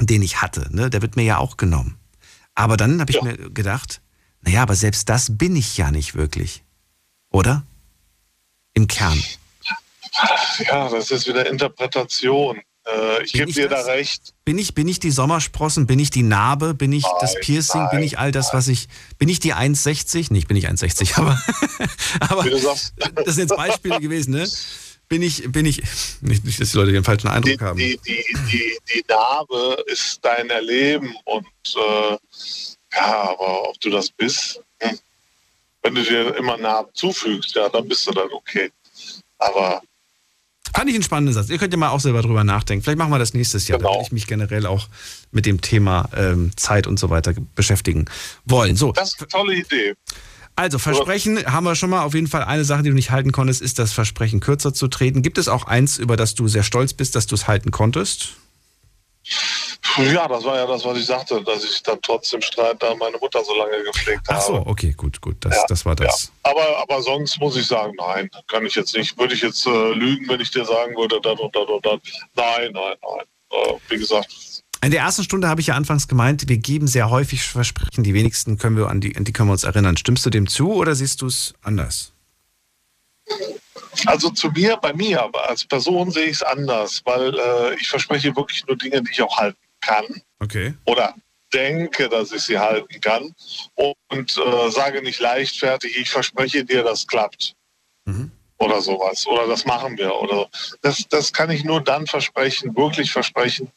den 0.00 0.22
ich 0.22 0.42
hatte, 0.42 0.68
ne, 0.70 0.90
der 0.90 1.02
wird 1.02 1.16
mir 1.16 1.24
ja 1.24 1.38
auch 1.38 1.56
genommen. 1.56 1.96
Aber 2.54 2.76
dann 2.76 3.00
habe 3.00 3.12
ich 3.12 3.22
mir 3.22 3.36
gedacht, 3.36 4.00
naja, 4.48 4.62
aber 4.62 4.76
selbst 4.76 5.10
das 5.10 5.36
bin 5.36 5.56
ich 5.56 5.76
ja 5.76 5.90
nicht 5.90 6.14
wirklich. 6.14 6.62
Oder? 7.30 7.64
Im 8.72 8.88
Kern. 8.88 9.22
Ja, 10.66 10.88
das 10.88 11.10
ist 11.10 11.28
wieder 11.28 11.46
Interpretation. 11.50 12.58
Äh, 12.86 13.24
ich 13.24 13.32
Bin 13.32 13.40
gebe 13.44 13.52
dir 13.52 13.68
das? 13.68 13.84
da 13.84 13.92
recht. 13.92 14.32
Bin 14.46 14.56
ich, 14.56 14.74
bin 14.74 14.88
ich 14.88 15.00
die 15.00 15.10
Sommersprossen? 15.10 15.86
Bin 15.86 15.98
ich 15.98 16.08
die 16.08 16.22
Narbe? 16.22 16.72
Bin 16.72 16.92
ich 16.92 17.04
das 17.20 17.34
Nein, 17.34 17.42
Piercing? 17.42 17.80
bin 17.90 17.98
nein, 17.98 18.02
ich 18.04 18.18
all 18.18 18.32
das, 18.32 18.54
was 18.54 18.68
ich. 18.68 18.88
Bin 19.18 19.28
ich 19.28 19.38
die 19.38 19.52
1,60? 19.54 20.32
Nicht, 20.32 20.48
bin 20.48 20.56
ich 20.56 20.66
1,60, 20.66 21.18
aber. 21.18 21.38
aber 22.20 22.48
das 22.48 23.34
sind 23.34 23.50
jetzt 23.50 23.56
Beispiele 23.56 24.00
gewesen, 24.00 24.30
ne? 24.30 24.48
Bin 25.08 25.20
ich, 25.20 25.52
bin 25.52 25.66
ich. 25.66 25.82
Nicht, 26.22 26.46
nicht 26.46 26.58
dass 26.58 26.70
die 26.70 26.76
Leute 26.78 26.92
den 26.92 27.04
falschen 27.04 27.28
Eindruck 27.28 27.58
die, 27.58 27.64
haben. 27.64 27.76
die, 27.76 28.00
die, 28.06 28.24
die, 28.50 28.78
die 28.94 29.04
Narbe 29.08 29.84
ist 29.88 30.20
dein 30.22 30.48
Erleben 30.48 31.14
und 31.26 31.46
äh, 31.76 32.16
ja, 32.92 33.30
aber 33.30 33.68
ob 33.68 33.80
du 33.80 33.90
das 33.90 34.10
bist, 34.10 34.60
hm. 34.80 34.98
wenn 35.82 35.94
du 35.94 36.02
dir 36.02 36.36
immer 36.36 36.56
Narben 36.56 36.90
zufügst, 36.94 37.54
ja, 37.54 37.68
dann 37.68 37.86
bist 37.88 38.06
du 38.06 38.12
dann 38.12 38.30
okay. 38.32 38.70
Aber 39.38 39.82
Fand 40.74 40.90
ich 40.90 40.94
einen 40.94 41.02
spannenden 41.02 41.34
Satz. 41.34 41.50
Ihr 41.50 41.58
könnt 41.58 41.72
ja 41.72 41.76
mal 41.76 41.88
auch 41.88 41.98
selber 41.98 42.22
drüber 42.22 42.44
nachdenken. 42.44 42.84
Vielleicht 42.84 42.98
machen 42.98 43.10
wir 43.10 43.18
das 43.18 43.34
nächstes 43.34 43.66
Jahr. 43.66 43.78
Genau. 43.78 43.94
Da 43.94 44.00
ich 44.02 44.12
mich 44.12 44.28
generell 44.28 44.64
auch 44.64 44.86
mit 45.32 45.44
dem 45.44 45.60
Thema 45.60 46.08
ähm, 46.16 46.52
Zeit 46.56 46.86
und 46.86 47.00
so 47.00 47.10
weiter 47.10 47.34
beschäftigen 47.56 48.04
wollen. 48.44 48.76
So, 48.76 48.92
das 48.92 49.14
ist 49.14 49.20
eine 49.20 49.28
tolle 49.28 49.54
Idee. 49.56 49.94
Also 50.54 50.78
Versprechen 50.78 51.44
haben 51.46 51.64
wir 51.64 51.74
schon 51.74 51.90
mal. 51.90 52.02
Auf 52.02 52.14
jeden 52.14 52.26
Fall 52.26 52.44
eine 52.44 52.64
Sache, 52.64 52.82
die 52.82 52.90
du 52.90 52.94
nicht 52.94 53.10
halten 53.10 53.32
konntest, 53.32 53.60
ist 53.60 53.78
das 53.80 53.92
Versprechen 53.92 54.40
kürzer 54.40 54.72
zu 54.72 54.88
treten. 54.88 55.22
Gibt 55.22 55.38
es 55.38 55.48
auch 55.48 55.64
eins, 55.64 55.98
über 55.98 56.16
das 56.16 56.34
du 56.34 56.46
sehr 56.46 56.62
stolz 56.62 56.92
bist, 56.92 57.16
dass 57.16 57.26
du 57.26 57.34
es 57.34 57.48
halten 57.48 57.70
konntest? 57.72 58.36
Ja, 59.96 60.28
das 60.28 60.44
war 60.44 60.56
ja 60.56 60.66
das, 60.66 60.84
was 60.84 60.96
ich 60.98 61.06
sagte, 61.06 61.42
dass 61.42 61.64
ich 61.64 61.82
dann 61.82 61.98
trotzdem 62.02 62.40
Streit 62.40 62.82
da 62.82 62.94
meine 62.94 63.18
Mutter 63.18 63.42
so 63.44 63.54
lange 63.54 63.82
gepflegt 63.84 64.22
Ach 64.28 64.40
so, 64.40 64.54
habe. 64.56 64.70
okay, 64.70 64.94
gut, 64.96 65.20
gut. 65.20 65.36
Das, 65.40 65.56
Ja, 65.56 65.64
das 65.68 65.84
war 65.84 65.96
das. 65.96 66.30
Ja. 66.44 66.50
Aber, 66.50 66.78
aber 66.82 67.02
sonst 67.02 67.40
muss 67.40 67.56
ich 67.56 67.66
sagen, 67.66 67.92
nein, 67.98 68.30
kann 68.46 68.64
ich 68.64 68.74
jetzt 68.74 68.94
nicht. 68.96 69.18
Würde 69.18 69.34
ich 69.34 69.42
jetzt 69.42 69.66
äh, 69.66 69.92
lügen, 69.92 70.28
wenn 70.28 70.40
ich 70.40 70.50
dir 70.50 70.64
sagen 70.64 70.94
würde, 70.96 71.20
dann 71.20 71.38
und 71.38 71.54
dann 71.54 71.66
und 71.66 71.84
dann. 71.84 72.00
Nein, 72.36 72.70
nein, 72.72 72.94
nein. 73.02 73.24
Äh, 73.50 73.74
wie 73.88 73.98
gesagt, 73.98 74.28
In 74.82 74.90
der 74.90 75.00
ersten 75.00 75.24
Stunde 75.24 75.48
habe 75.48 75.60
ich 75.60 75.68
ja 75.68 75.74
anfangs 75.74 76.06
gemeint, 76.06 76.48
wir 76.48 76.58
geben 76.58 76.86
sehr 76.86 77.10
häufig 77.10 77.42
Versprechen. 77.42 78.04
Die 78.04 78.14
wenigsten 78.14 78.58
können 78.58 78.76
wir 78.76 78.88
an 78.88 79.00
die, 79.00 79.16
an 79.16 79.24
die 79.24 79.32
können 79.32 79.48
wir 79.48 79.52
uns 79.54 79.64
erinnern. 79.64 79.96
Stimmst 79.96 80.24
du 80.24 80.30
dem 80.30 80.46
zu 80.46 80.72
oder 80.72 80.94
siehst 80.94 81.22
du 81.22 81.26
es 81.26 81.54
anders? 81.62 82.12
Also 84.06 84.30
zu 84.30 84.50
mir, 84.50 84.76
bei 84.76 84.92
mir, 84.92 85.22
aber 85.22 85.48
als 85.48 85.64
Person 85.64 86.10
sehe 86.10 86.26
ich 86.26 86.32
es 86.36 86.42
anders, 86.42 87.02
weil 87.04 87.34
äh, 87.38 87.74
ich 87.74 87.88
verspreche 87.88 88.34
wirklich 88.36 88.66
nur 88.66 88.76
Dinge, 88.76 89.02
die 89.02 89.10
ich 89.10 89.22
auch 89.22 89.36
halten 89.36 89.58
kann 89.80 90.04
Okay. 90.40 90.74
oder 90.86 91.14
denke, 91.52 92.08
dass 92.08 92.32
ich 92.32 92.42
sie 92.42 92.58
halten 92.58 93.00
kann 93.00 93.34
und 93.74 94.36
äh, 94.36 94.70
sage 94.70 95.02
nicht 95.02 95.20
leichtfertig, 95.20 95.96
ich 95.96 96.10
verspreche 96.10 96.64
dir, 96.64 96.82
das 96.82 97.06
klappt. 97.06 97.54
Oder 98.58 98.80
sowas. 98.80 99.26
Oder 99.26 99.46
das 99.46 99.64
machen 99.64 99.96
wir. 99.98 100.14
Oder 100.14 100.48
das, 100.82 101.06
das 101.08 101.32
kann 101.32 101.50
ich 101.50 101.64
nur 101.64 101.80
dann 101.80 102.06
versprechen, 102.06 102.76
wirklich 102.76 103.12
versprechen, 103.12 103.70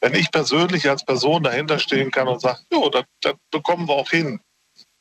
wenn 0.00 0.14
ich 0.14 0.30
persönlich 0.30 0.88
als 0.88 1.04
Person 1.04 1.42
dahinter 1.42 1.78
stehen 1.78 2.10
kann 2.10 2.28
und 2.28 2.40
sage, 2.40 2.60
jo, 2.72 2.88
das, 2.90 3.04
das 3.20 3.34
bekommen 3.50 3.88
wir 3.88 3.94
auch 3.94 4.10
hin. 4.10 4.40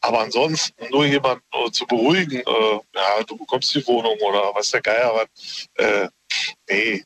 Aber 0.03 0.19
ansonsten 0.19 0.89
nur 0.91 1.05
jemanden 1.05 1.43
äh, 1.53 1.71
zu 1.71 1.85
beruhigen, 1.87 2.39
äh, 2.39 2.79
ja, 2.93 3.23
du 3.25 3.37
bekommst 3.37 3.73
die 3.73 3.87
Wohnung 3.87 4.17
oder 4.19 4.51
was 4.53 4.69
der 4.69 4.81
Geier 4.81 5.13
was, 5.15 5.67
äh, 5.75 6.09
nee. 6.69 7.03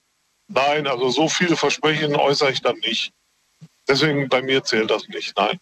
Nein, 0.47 0.87
also 0.87 1.09
so 1.09 1.29
viele 1.29 1.55
Versprechen 1.55 2.15
äußere 2.15 2.51
ich 2.51 2.61
dann 2.61 2.77
nicht. 2.79 3.11
Deswegen 3.87 4.27
bei 4.27 4.41
mir 4.41 4.63
zählt 4.63 4.89
das 4.89 5.07
nicht, 5.09 5.37
nein. 5.37 5.59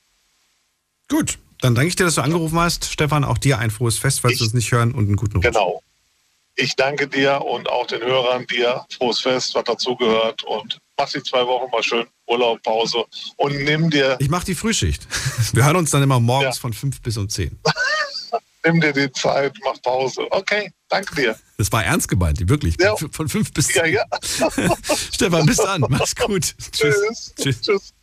Gut, 1.09 1.37
dann 1.59 1.75
danke 1.75 1.89
ich 1.89 1.95
dir, 1.97 2.05
dass 2.05 2.15
du 2.15 2.21
angerufen 2.21 2.57
hast. 2.57 2.85
Stefan, 2.85 3.25
auch 3.25 3.37
dir 3.37 3.59
ein 3.59 3.69
frohes 3.69 3.97
Fest, 3.97 4.21
falls 4.21 4.37
du 4.37 4.45
uns 4.45 4.53
nicht 4.53 4.71
hören 4.71 4.93
und 4.93 5.05
einen 5.05 5.17
guten 5.17 5.37
Rutsch. 5.37 5.45
Genau. 5.45 5.81
Ich 6.55 6.75
danke 6.77 7.09
dir 7.09 7.41
und 7.41 7.69
auch 7.69 7.85
den 7.87 8.01
Hörern 8.01 8.47
dir. 8.47 8.85
Frohes 8.95 9.19
Fest, 9.19 9.55
was 9.55 9.65
dazugehört. 9.65 10.43
Und 10.43 10.79
mach 10.97 11.09
die 11.09 11.23
zwei 11.23 11.45
Wochen 11.45 11.69
mal 11.71 11.83
schön 11.83 12.05
Urlaub, 12.27 12.61
Pause 12.63 13.03
und 13.37 13.55
nimm 13.63 13.89
dir, 13.89 14.17
Ich 14.19 14.29
mache 14.29 14.45
die 14.45 14.55
Frühschicht. 14.55 15.07
Wir 15.53 15.65
hören 15.65 15.75
uns 15.75 15.91
dann 15.91 16.03
immer 16.03 16.19
morgens 16.19 16.55
Ja. 16.55 16.61
von 16.61 16.73
5 16.73 17.01
bis 17.01 17.17
um 17.17 17.29
10. 17.29 17.57
nimm 18.65 18.81
dir 18.81 18.93
die 18.93 19.11
Zeit, 19.11 19.53
mach 19.63 19.79
Pause. 19.81 20.21
Okay, 20.31 20.71
danke 20.89 21.15
dir. 21.15 21.37
Das 21.57 21.71
war 21.71 21.83
ernst 21.83 22.07
gemeint, 22.07 22.47
wirklich. 22.49 22.75
Ja. 22.79 22.95
Von 22.95 23.29
5 23.29 23.53
bis 23.53 23.67
10. 23.67 23.85
Ja, 23.85 23.85
ja. 23.85 24.03
Stefan, 25.13 25.45
bis 25.45 25.57
dann. 25.57 25.81
Mach's 25.89 26.15
gut. 26.15 26.55
Tschüss. 26.71 27.33
Tschüss. 27.39 27.61
Tschüss. 27.61 27.93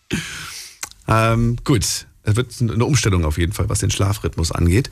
Ähm, 1.08 1.56
gut, 1.64 1.84
es 2.24 2.36
wird 2.36 2.54
eine 2.60 2.84
Umstellung 2.84 3.24
auf 3.24 3.36
jeden 3.38 3.52
Fall, 3.52 3.68
was 3.68 3.80
den 3.80 3.90
Schlafrhythmus 3.90 4.52
angeht. 4.52 4.88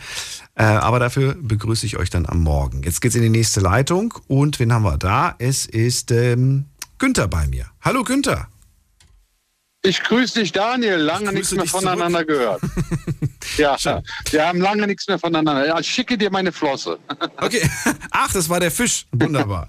Äh, 0.57 0.65
aber 0.65 0.99
dafür 0.99 1.37
begrüße 1.41 1.87
ich 1.87 1.97
euch 1.97 2.11
dann 2.11 2.27
am 2.27 2.41
Morgen. 2.41 2.83
Jetzt 2.83 3.01
geht's 3.01 3.15
in 3.15 3.23
die 3.23 3.29
nächste 3.31 3.61
Leitung. 3.61 4.13
Und 4.27 4.59
wen 4.59 4.73
haben 4.73 4.83
wir 4.83 4.99
da? 4.99 5.37
Es 5.39 5.67
ist 5.67 6.11
ähm, 6.11 6.67
Günther 7.01 7.29
bei 7.29 7.47
mir. 7.47 7.65
Hallo 7.81 8.05
Günther. 8.05 8.47
Ich 9.83 10.03
grüße 10.03 10.41
dich, 10.41 10.53
Daniel. 10.53 10.97
Lange 10.97 11.31
Ich 11.31 11.33
nichts 11.33 11.53
mehr 11.53 11.65
voneinander 11.65 12.27
gehört. 12.27 12.61
ja, 13.57 13.79
Schön. 13.79 14.03
wir 14.31 14.47
haben 14.47 14.61
lange 14.61 14.87
nichts 14.87 15.09
mehr 15.09 15.19
voneinander. 15.19 15.67
Ja, 15.67 15.81
ich 15.81 15.89
schicke 15.89 16.19
dir 16.19 16.31
meine 16.31 16.53
Flosse. 16.53 16.99
Okay. 17.39 17.69
Ach, 18.11 18.31
das 18.31 18.51
war 18.51 18.61
der 18.61 18.71
Fisch. 18.71 19.07
Wunderbar. 19.13 19.67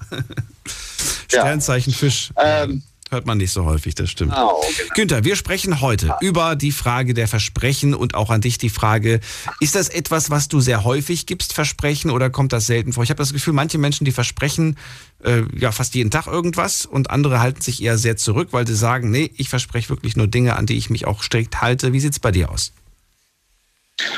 Sternzeichen 1.29 1.93
Fisch. 1.93 2.31
Ähm, 2.35 2.83
Hört 3.11 3.25
man 3.25 3.39
nicht 3.39 3.51
so 3.51 3.65
häufig, 3.65 3.93
das 3.93 4.09
stimmt. 4.09 4.31
Genau, 4.31 4.61
genau. 4.61 4.93
Günther, 4.95 5.25
wir 5.25 5.35
sprechen 5.35 5.81
heute 5.81 6.15
über 6.21 6.55
die 6.55 6.71
Frage 6.71 7.13
der 7.13 7.27
Versprechen 7.27 7.93
und 7.93 8.15
auch 8.15 8.29
an 8.29 8.39
dich 8.39 8.57
die 8.57 8.69
Frage, 8.69 9.19
ist 9.59 9.75
das 9.75 9.89
etwas, 9.89 10.29
was 10.29 10.47
du 10.47 10.61
sehr 10.61 10.85
häufig 10.85 11.25
gibst, 11.25 11.51
Versprechen, 11.51 12.09
oder 12.09 12.29
kommt 12.29 12.53
das 12.53 12.67
selten 12.67 12.93
vor? 12.93 13.03
Ich 13.03 13.09
habe 13.09 13.17
das 13.17 13.33
Gefühl, 13.33 13.51
manche 13.51 13.77
Menschen, 13.77 14.05
die 14.05 14.13
versprechen 14.13 14.77
äh, 15.25 15.41
ja 15.59 15.73
fast 15.73 15.93
jeden 15.93 16.09
Tag 16.09 16.27
irgendwas 16.27 16.85
und 16.85 17.09
andere 17.09 17.41
halten 17.41 17.59
sich 17.59 17.83
eher 17.83 17.97
sehr 17.97 18.15
zurück, 18.15 18.49
weil 18.51 18.65
sie 18.65 18.75
sagen, 18.75 19.11
nee, 19.11 19.29
ich 19.35 19.49
verspreche 19.49 19.89
wirklich 19.89 20.15
nur 20.15 20.27
Dinge, 20.27 20.55
an 20.55 20.65
die 20.65 20.77
ich 20.77 20.89
mich 20.89 21.05
auch 21.05 21.21
strikt 21.21 21.61
halte. 21.61 21.91
Wie 21.91 21.99
sieht's 21.99 22.19
bei 22.19 22.31
dir 22.31 22.49
aus? 22.49 22.71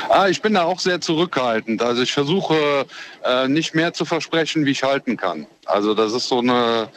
Ah, 0.08 0.28
ich 0.28 0.40
bin 0.40 0.54
da 0.54 0.62
auch 0.62 0.78
sehr 0.78 1.00
zurückhaltend. 1.00 1.82
Also 1.82 2.02
ich 2.02 2.12
versuche 2.12 2.86
äh, 3.24 3.48
nicht 3.48 3.74
mehr 3.74 3.92
zu 3.92 4.04
versprechen, 4.04 4.64
wie 4.64 4.70
ich 4.70 4.84
halten 4.84 5.16
kann. 5.16 5.48
Also 5.66 5.94
das 5.94 6.12
ist 6.12 6.28
so 6.28 6.38
eine, 6.38 6.88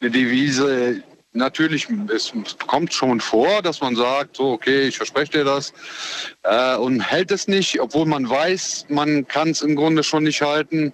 eine 0.00 0.10
Devise. 0.10 1.02
Natürlich, 1.36 1.88
es 2.14 2.32
kommt 2.64 2.94
schon 2.94 3.20
vor, 3.20 3.60
dass 3.60 3.80
man 3.80 3.96
sagt, 3.96 4.36
so 4.36 4.52
okay, 4.52 4.86
ich 4.86 4.96
verspreche 4.96 5.32
dir 5.32 5.44
das 5.44 5.72
äh, 6.44 6.76
und 6.76 7.00
hält 7.00 7.32
es 7.32 7.48
nicht, 7.48 7.80
obwohl 7.80 8.06
man 8.06 8.30
weiß, 8.30 8.86
man 8.88 9.26
kann 9.26 9.50
es 9.50 9.60
im 9.60 9.74
Grunde 9.74 10.04
schon 10.04 10.22
nicht 10.22 10.42
halten. 10.42 10.92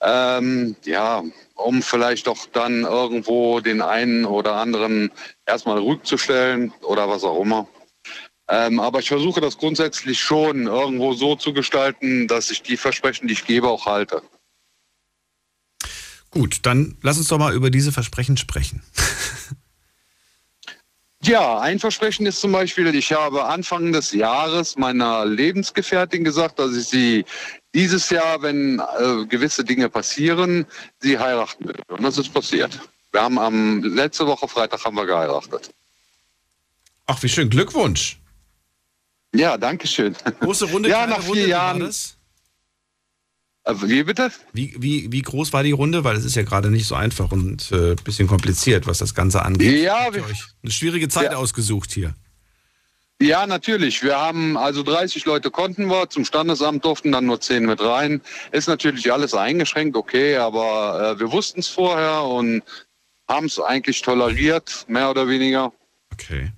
Ähm, 0.00 0.76
ja, 0.84 1.24
um 1.56 1.82
vielleicht 1.82 2.28
doch 2.28 2.46
dann 2.52 2.82
irgendwo 2.82 3.58
den 3.58 3.82
einen 3.82 4.24
oder 4.26 4.54
anderen 4.54 5.10
erstmal 5.44 5.78
rückzustellen 5.78 6.72
oder 6.82 7.08
was 7.08 7.24
auch 7.24 7.40
immer. 7.40 7.66
Ähm, 8.48 8.78
aber 8.78 9.00
ich 9.00 9.08
versuche 9.08 9.40
das 9.40 9.58
grundsätzlich 9.58 10.20
schon 10.20 10.66
irgendwo 10.66 11.14
so 11.14 11.34
zu 11.34 11.52
gestalten, 11.52 12.28
dass 12.28 12.50
ich 12.52 12.62
die 12.62 12.76
Versprechen, 12.76 13.26
die 13.26 13.34
ich 13.34 13.44
gebe, 13.44 13.68
auch 13.68 13.86
halte. 13.86 14.22
Gut, 16.30 16.58
dann 16.62 16.96
lass 17.00 17.16
uns 17.18 17.28
doch 17.28 17.38
mal 17.38 17.54
über 17.54 17.70
diese 17.70 17.90
Versprechen 17.90 18.36
sprechen. 18.36 18.82
Ja, 21.26 21.58
ein 21.60 21.78
Versprechen 21.78 22.26
ist 22.26 22.40
zum 22.40 22.52
Beispiel, 22.52 22.94
ich 22.94 23.12
habe 23.12 23.44
Anfang 23.44 23.92
des 23.92 24.12
Jahres 24.12 24.76
meiner 24.76 25.24
Lebensgefährtin 25.24 26.22
gesagt, 26.22 26.58
dass 26.58 26.76
ich 26.76 26.86
sie 26.86 27.24
dieses 27.72 28.10
Jahr, 28.10 28.42
wenn 28.42 28.78
äh, 28.98 29.24
gewisse 29.26 29.64
Dinge 29.64 29.88
passieren, 29.88 30.66
sie 31.00 31.18
heiraten 31.18 31.66
will. 31.66 31.80
Und 31.88 32.02
das 32.02 32.18
ist 32.18 32.32
passiert. 32.32 32.78
Wir 33.12 33.22
haben 33.22 33.38
am 33.38 33.82
letzte 33.82 34.26
Woche 34.26 34.46
Freitag 34.48 34.84
haben 34.84 34.96
wir 34.96 35.06
geheiratet. 35.06 35.70
Ach, 37.06 37.22
wie 37.22 37.28
schön. 37.28 37.48
Glückwunsch. 37.48 38.18
Ja, 39.34 39.56
danke 39.56 39.86
schön. 39.86 40.14
Große 40.40 40.66
Runde, 40.66 40.88
Ja, 40.90 41.06
nach 41.06 41.20
vier 41.20 41.28
Runde, 41.28 41.48
Jahren. 41.48 41.94
Äh, 43.64 43.74
Wie 43.82 44.02
bitte? 44.02 44.30
Wie, 44.52 44.74
wie, 44.78 45.10
wie 45.10 45.22
groß 45.22 45.52
war 45.52 45.62
die 45.62 45.72
Runde? 45.72 46.04
Weil 46.04 46.16
es 46.16 46.24
ist 46.24 46.36
ja 46.36 46.42
gerade 46.42 46.70
nicht 46.70 46.86
so 46.86 46.94
einfach 46.94 47.32
und 47.32 47.70
ein 47.72 47.92
äh, 47.92 47.94
bisschen 48.02 48.28
kompliziert, 48.28 48.86
was 48.86 48.98
das 48.98 49.14
Ganze 49.14 49.42
angeht. 49.42 49.82
Ja, 49.82 50.06
ihr 50.12 50.24
euch 50.24 50.44
eine 50.62 50.72
schwierige 50.72 51.08
Zeit 51.08 51.32
Ja. 51.32 51.38
ausgesucht 51.38 51.92
hier. 51.92 52.14
Ja, 53.22 53.46
natürlich. 53.46 54.02
Wir 54.02 54.18
haben 54.18 54.56
also 54.58 54.82
30 54.82 55.24
Leute 55.24 55.50
konnten 55.50 55.86
wir, 55.86 56.10
zum 56.10 56.24
Standesamt 56.24 56.84
durften 56.84 57.12
dann 57.12 57.26
nur 57.26 57.40
10 57.40 57.64
mit 57.64 57.80
rein. 57.80 58.20
Ist 58.52 58.66
natürlich 58.68 59.10
alles 59.12 59.34
eingeschränkt, 59.34 59.96
okay, 59.96 60.36
aber 60.36 61.14
äh, 61.16 61.20
wir 61.20 61.32
wussten 61.32 61.60
es 61.60 61.68
vorher 61.68 62.22
und 62.22 62.62
haben 63.28 63.46
es 63.46 63.58
eigentlich 63.58 64.02
toleriert, 64.02 64.84
mehr 64.88 65.08
oder 65.10 65.28
weniger. 65.28 65.72
Okay. 66.12 66.52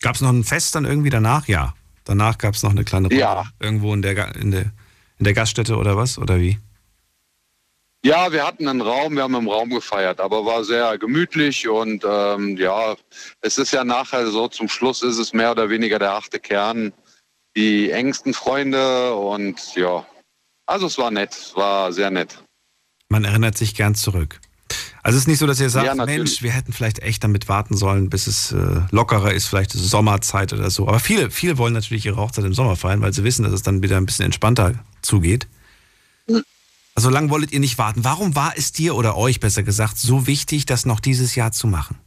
Gab 0.00 0.14
es 0.14 0.20
noch 0.20 0.30
ein 0.30 0.44
Fest 0.44 0.74
dann 0.74 0.84
irgendwie 0.84 1.10
danach? 1.10 1.48
Ja. 1.48 1.74
Danach 2.04 2.38
gab 2.38 2.54
es 2.54 2.62
noch 2.62 2.70
eine 2.70 2.84
kleine 2.84 3.08
Runde. 3.08 3.20
Ja. 3.20 3.44
Irgendwo 3.60 3.92
in 3.94 4.02
der, 4.02 4.34
in, 4.36 4.50
der, 4.52 4.72
in 5.22 5.24
der 5.24 5.34
Gaststätte 5.34 5.76
oder 5.76 5.96
was? 5.96 6.18
Oder 6.18 6.40
wie? 6.40 6.58
Ja, 8.04 8.32
wir 8.32 8.44
hatten 8.44 8.66
einen 8.66 8.80
Raum, 8.80 9.14
wir 9.14 9.22
haben 9.22 9.36
im 9.36 9.48
Raum 9.48 9.70
gefeiert, 9.70 10.18
aber 10.18 10.44
war 10.44 10.64
sehr 10.64 10.98
gemütlich 10.98 11.68
und 11.68 12.04
ähm, 12.04 12.56
ja, 12.56 12.96
es 13.40 13.56
ist 13.56 13.72
ja 13.72 13.84
nachher 13.84 14.26
so, 14.32 14.48
zum 14.48 14.68
Schluss 14.68 15.02
ist 15.04 15.18
es 15.18 15.32
mehr 15.32 15.52
oder 15.52 15.70
weniger 15.70 16.00
der 16.00 16.10
harte 16.10 16.40
Kern, 16.40 16.92
die 17.56 17.92
engsten 17.92 18.34
Freunde 18.34 19.14
und 19.14 19.76
ja, 19.76 20.04
also 20.66 20.86
es 20.86 20.98
war 20.98 21.12
nett, 21.12 21.30
es 21.30 21.54
war 21.54 21.92
sehr 21.92 22.10
nett. 22.10 22.42
Man 23.08 23.24
erinnert 23.24 23.56
sich 23.56 23.76
gern 23.76 23.94
zurück. 23.94 24.40
Also 25.04 25.16
es 25.16 25.22
ist 25.22 25.28
nicht 25.28 25.38
so, 25.38 25.46
dass 25.46 25.60
ihr 25.60 25.70
sagt, 25.70 25.86
Ja. 25.86 25.94
Mensch, 25.94 26.42
wir 26.42 26.50
hätten 26.50 26.72
vielleicht 26.72 26.98
echt 27.00 27.22
damit 27.22 27.48
warten 27.48 27.76
sollen, 27.76 28.10
bis 28.10 28.26
es 28.26 28.50
äh, 28.50 28.80
lockerer 28.90 29.32
ist, 29.32 29.46
vielleicht 29.46 29.76
ist 29.76 29.82
es 29.82 29.90
Sommerzeit 29.90 30.52
oder 30.52 30.70
so. 30.70 30.88
Aber 30.88 30.98
viele, 30.98 31.30
viele 31.30 31.56
wollen 31.56 31.74
natürlich 31.74 32.04
ihre 32.06 32.16
Hochzeit 32.16 32.44
im 32.44 32.54
Sommer 32.54 32.74
feiern, 32.74 33.00
weil 33.00 33.12
sie 33.12 33.22
wissen, 33.22 33.44
dass 33.44 33.52
es 33.52 33.62
dann 33.62 33.82
wieder 33.82 33.96
ein 33.96 34.06
bisschen 34.06 34.24
entspannter 34.24 34.74
zugeht. 35.02 35.46
Also 36.94 37.08
lang 37.08 37.30
wolltet 37.30 37.52
ihr 37.52 37.60
nicht 37.60 37.78
warten. 37.78 38.04
Warum 38.04 38.36
war 38.36 38.52
es 38.56 38.72
dir 38.72 38.94
oder 38.94 39.16
euch 39.16 39.40
besser 39.40 39.62
gesagt 39.62 39.96
so 39.98 40.26
wichtig, 40.26 40.66
das 40.66 40.84
noch 40.84 41.00
dieses 41.00 41.34
Jahr 41.34 41.52
zu 41.52 41.66
machen? 41.66 41.98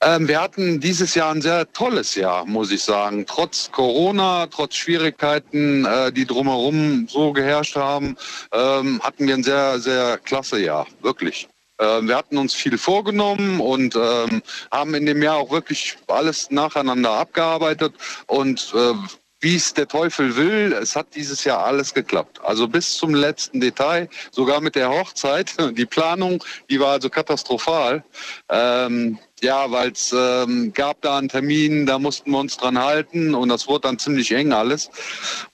Ähm, 0.00 0.28
wir 0.28 0.40
hatten 0.40 0.78
dieses 0.78 1.14
Jahr 1.14 1.32
ein 1.32 1.42
sehr 1.42 1.72
tolles 1.72 2.14
Jahr, 2.14 2.44
muss 2.44 2.70
ich 2.70 2.82
sagen. 2.82 3.26
Trotz 3.26 3.70
Corona, 3.72 4.46
trotz 4.46 4.76
Schwierigkeiten, 4.76 5.84
äh, 5.84 6.12
die 6.12 6.24
drumherum 6.24 7.08
so 7.08 7.32
geherrscht 7.32 7.74
haben, 7.74 8.16
ähm, 8.52 9.00
hatten 9.02 9.26
wir 9.26 9.34
ein 9.34 9.42
sehr, 9.42 9.80
sehr 9.80 10.18
klasse 10.18 10.60
Jahr, 10.60 10.86
wirklich. 11.02 11.48
Ähm, 11.80 12.06
wir 12.06 12.16
hatten 12.16 12.38
uns 12.38 12.54
viel 12.54 12.78
vorgenommen 12.78 13.60
und 13.60 13.96
ähm, 13.96 14.42
haben 14.70 14.94
in 14.94 15.06
dem 15.06 15.22
Jahr 15.22 15.36
auch 15.36 15.50
wirklich 15.50 15.96
alles 16.06 16.50
nacheinander 16.50 17.10
abgearbeitet 17.10 17.94
und 18.26 18.72
äh, 18.76 18.94
wie 19.40 19.54
es 19.54 19.72
der 19.72 19.86
Teufel 19.86 20.36
will, 20.36 20.72
es 20.72 20.96
hat 20.96 21.14
dieses 21.14 21.44
Jahr 21.44 21.64
alles 21.64 21.94
geklappt. 21.94 22.40
Also 22.42 22.66
bis 22.66 22.96
zum 22.96 23.14
letzten 23.14 23.60
Detail, 23.60 24.08
sogar 24.32 24.60
mit 24.60 24.74
der 24.74 24.90
Hochzeit. 24.90 25.54
Die 25.76 25.86
Planung, 25.86 26.42
die 26.68 26.80
war 26.80 26.92
also 26.92 27.08
katastrophal. 27.08 28.02
Ähm, 28.48 29.18
ja, 29.40 29.70
weil 29.70 29.92
es 29.92 30.12
ähm, 30.12 30.72
gab 30.72 31.00
da 31.02 31.18
einen 31.18 31.28
Termin, 31.28 31.86
da 31.86 31.98
mussten 31.98 32.32
wir 32.32 32.38
uns 32.38 32.56
dran 32.56 32.78
halten 32.78 33.34
und 33.34 33.48
das 33.48 33.68
wurde 33.68 33.82
dann 33.82 33.98
ziemlich 33.98 34.32
eng 34.32 34.52
alles. 34.52 34.90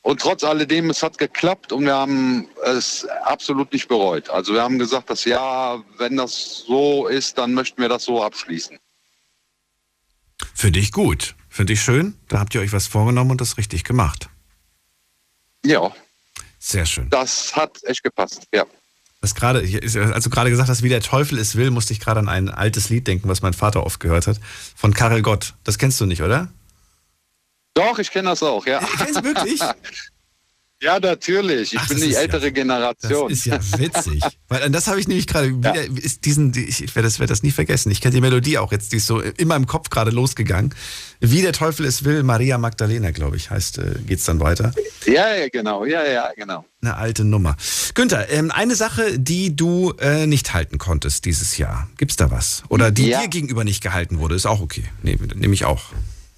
Und 0.00 0.20
trotz 0.20 0.42
alledem, 0.42 0.88
es 0.88 1.02
hat 1.02 1.18
geklappt 1.18 1.72
und 1.72 1.84
wir 1.84 1.94
haben 1.94 2.48
es 2.64 3.06
absolut 3.24 3.72
nicht 3.72 3.88
bereut. 3.88 4.30
Also 4.30 4.54
wir 4.54 4.62
haben 4.62 4.78
gesagt, 4.78 5.10
dass 5.10 5.26
ja, 5.26 5.82
wenn 5.98 6.16
das 6.16 6.64
so 6.66 7.06
ist, 7.06 7.36
dann 7.36 7.52
möchten 7.52 7.82
wir 7.82 7.90
das 7.90 8.04
so 8.04 8.22
abschließen. 8.22 8.78
Finde 10.54 10.80
ich 10.80 10.92
gut. 10.92 11.34
Finde 11.54 11.74
ich 11.74 11.82
schön. 11.82 12.16
Da 12.26 12.40
habt 12.40 12.52
ihr 12.56 12.60
euch 12.60 12.72
was 12.72 12.88
vorgenommen 12.88 13.30
und 13.30 13.40
das 13.40 13.58
richtig 13.58 13.84
gemacht. 13.84 14.28
Ja. 15.64 15.92
Sehr 16.58 16.84
schön. 16.84 17.08
Das 17.10 17.54
hat 17.54 17.78
echt 17.84 18.02
gepasst, 18.02 18.48
ja. 18.52 18.64
Das 19.20 19.36
gerade, 19.36 19.60
als 19.60 20.24
du 20.24 20.30
gerade 20.30 20.50
gesagt 20.50 20.68
hast, 20.68 20.82
wie 20.82 20.88
der 20.88 21.00
Teufel 21.00 21.38
es 21.38 21.54
will, 21.54 21.70
musste 21.70 21.92
ich 21.92 22.00
gerade 22.00 22.18
an 22.18 22.28
ein 22.28 22.48
altes 22.48 22.88
Lied 22.88 23.06
denken, 23.06 23.28
was 23.28 23.40
mein 23.40 23.52
Vater 23.52 23.86
oft 23.86 24.00
gehört 24.00 24.26
hat. 24.26 24.40
Von 24.74 24.94
Karel 24.94 25.22
Gott. 25.22 25.54
Das 25.62 25.78
kennst 25.78 26.00
du 26.00 26.06
nicht, 26.06 26.22
oder? 26.22 26.48
Doch, 27.74 28.00
ich 28.00 28.10
kenne 28.10 28.30
das 28.30 28.42
auch, 28.42 28.66
ja. 28.66 28.80
Kennst 28.98 29.20
du 29.20 29.22
wirklich? 29.22 29.60
Ja, 30.84 31.00
natürlich. 31.00 31.72
Ich 31.72 31.78
Ach, 31.78 31.88
bin 31.88 31.98
die 32.00 32.10
ja- 32.10 32.20
ältere 32.20 32.52
Generation. 32.52 33.28
Das 33.30 33.38
ist 33.38 33.46
ja 33.46 33.58
witzig. 33.78 34.22
Weil 34.48 34.62
an 34.62 34.72
das 34.72 34.86
habe 34.86 35.00
ich 35.00 35.08
nämlich 35.08 35.26
gerade 35.26 35.48
ist 36.02 36.24
diesen, 36.26 36.52
die- 36.52 36.64
ich 36.64 36.80
werde 36.94 37.06
das, 37.08 37.18
werde 37.18 37.32
das 37.32 37.42
nie 37.42 37.50
vergessen. 37.52 37.90
Ich 37.90 38.00
kenne 38.00 38.14
die 38.14 38.20
Melodie 38.20 38.58
auch 38.58 38.70
jetzt, 38.72 38.92
die 38.92 38.98
ist 38.98 39.06
so 39.06 39.20
in 39.20 39.48
meinem 39.48 39.66
Kopf 39.66 39.88
gerade 39.90 40.10
losgegangen. 40.10 40.74
Wie 41.20 41.40
der 41.42 41.52
Teufel 41.52 41.86
es 41.86 42.04
will, 42.04 42.22
Maria 42.22 42.58
Magdalena, 42.58 43.10
glaube 43.12 43.36
ich, 43.36 43.50
heißt, 43.50 43.78
äh, 43.78 43.94
geht's 44.06 44.24
dann 44.24 44.40
weiter. 44.40 44.72
Ja, 45.06 45.34
ja, 45.34 45.48
genau. 45.48 45.84
Ja, 45.86 46.04
ja, 46.06 46.30
genau. 46.36 46.64
Eine 46.82 46.96
alte 46.96 47.24
Nummer. 47.24 47.56
Günther, 47.94 48.28
ähm, 48.30 48.50
eine 48.50 48.74
Sache, 48.76 49.18
die 49.18 49.56
du 49.56 49.92
äh, 50.00 50.26
nicht 50.26 50.52
halten 50.52 50.76
konntest 50.76 51.24
dieses 51.24 51.56
Jahr. 51.56 51.88
Gibt's 51.96 52.16
da 52.16 52.30
was? 52.30 52.62
Oder 52.68 52.90
die 52.90 53.06
Ja. 53.08 53.22
dir 53.22 53.28
gegenüber 53.28 53.64
nicht 53.64 53.82
gehalten 53.82 54.18
wurde, 54.18 54.34
ist 54.34 54.44
auch 54.44 54.60
okay. 54.60 54.84
Nee, 55.02 55.18
nehme 55.34 55.54
ich 55.54 55.64
auch. 55.64 55.84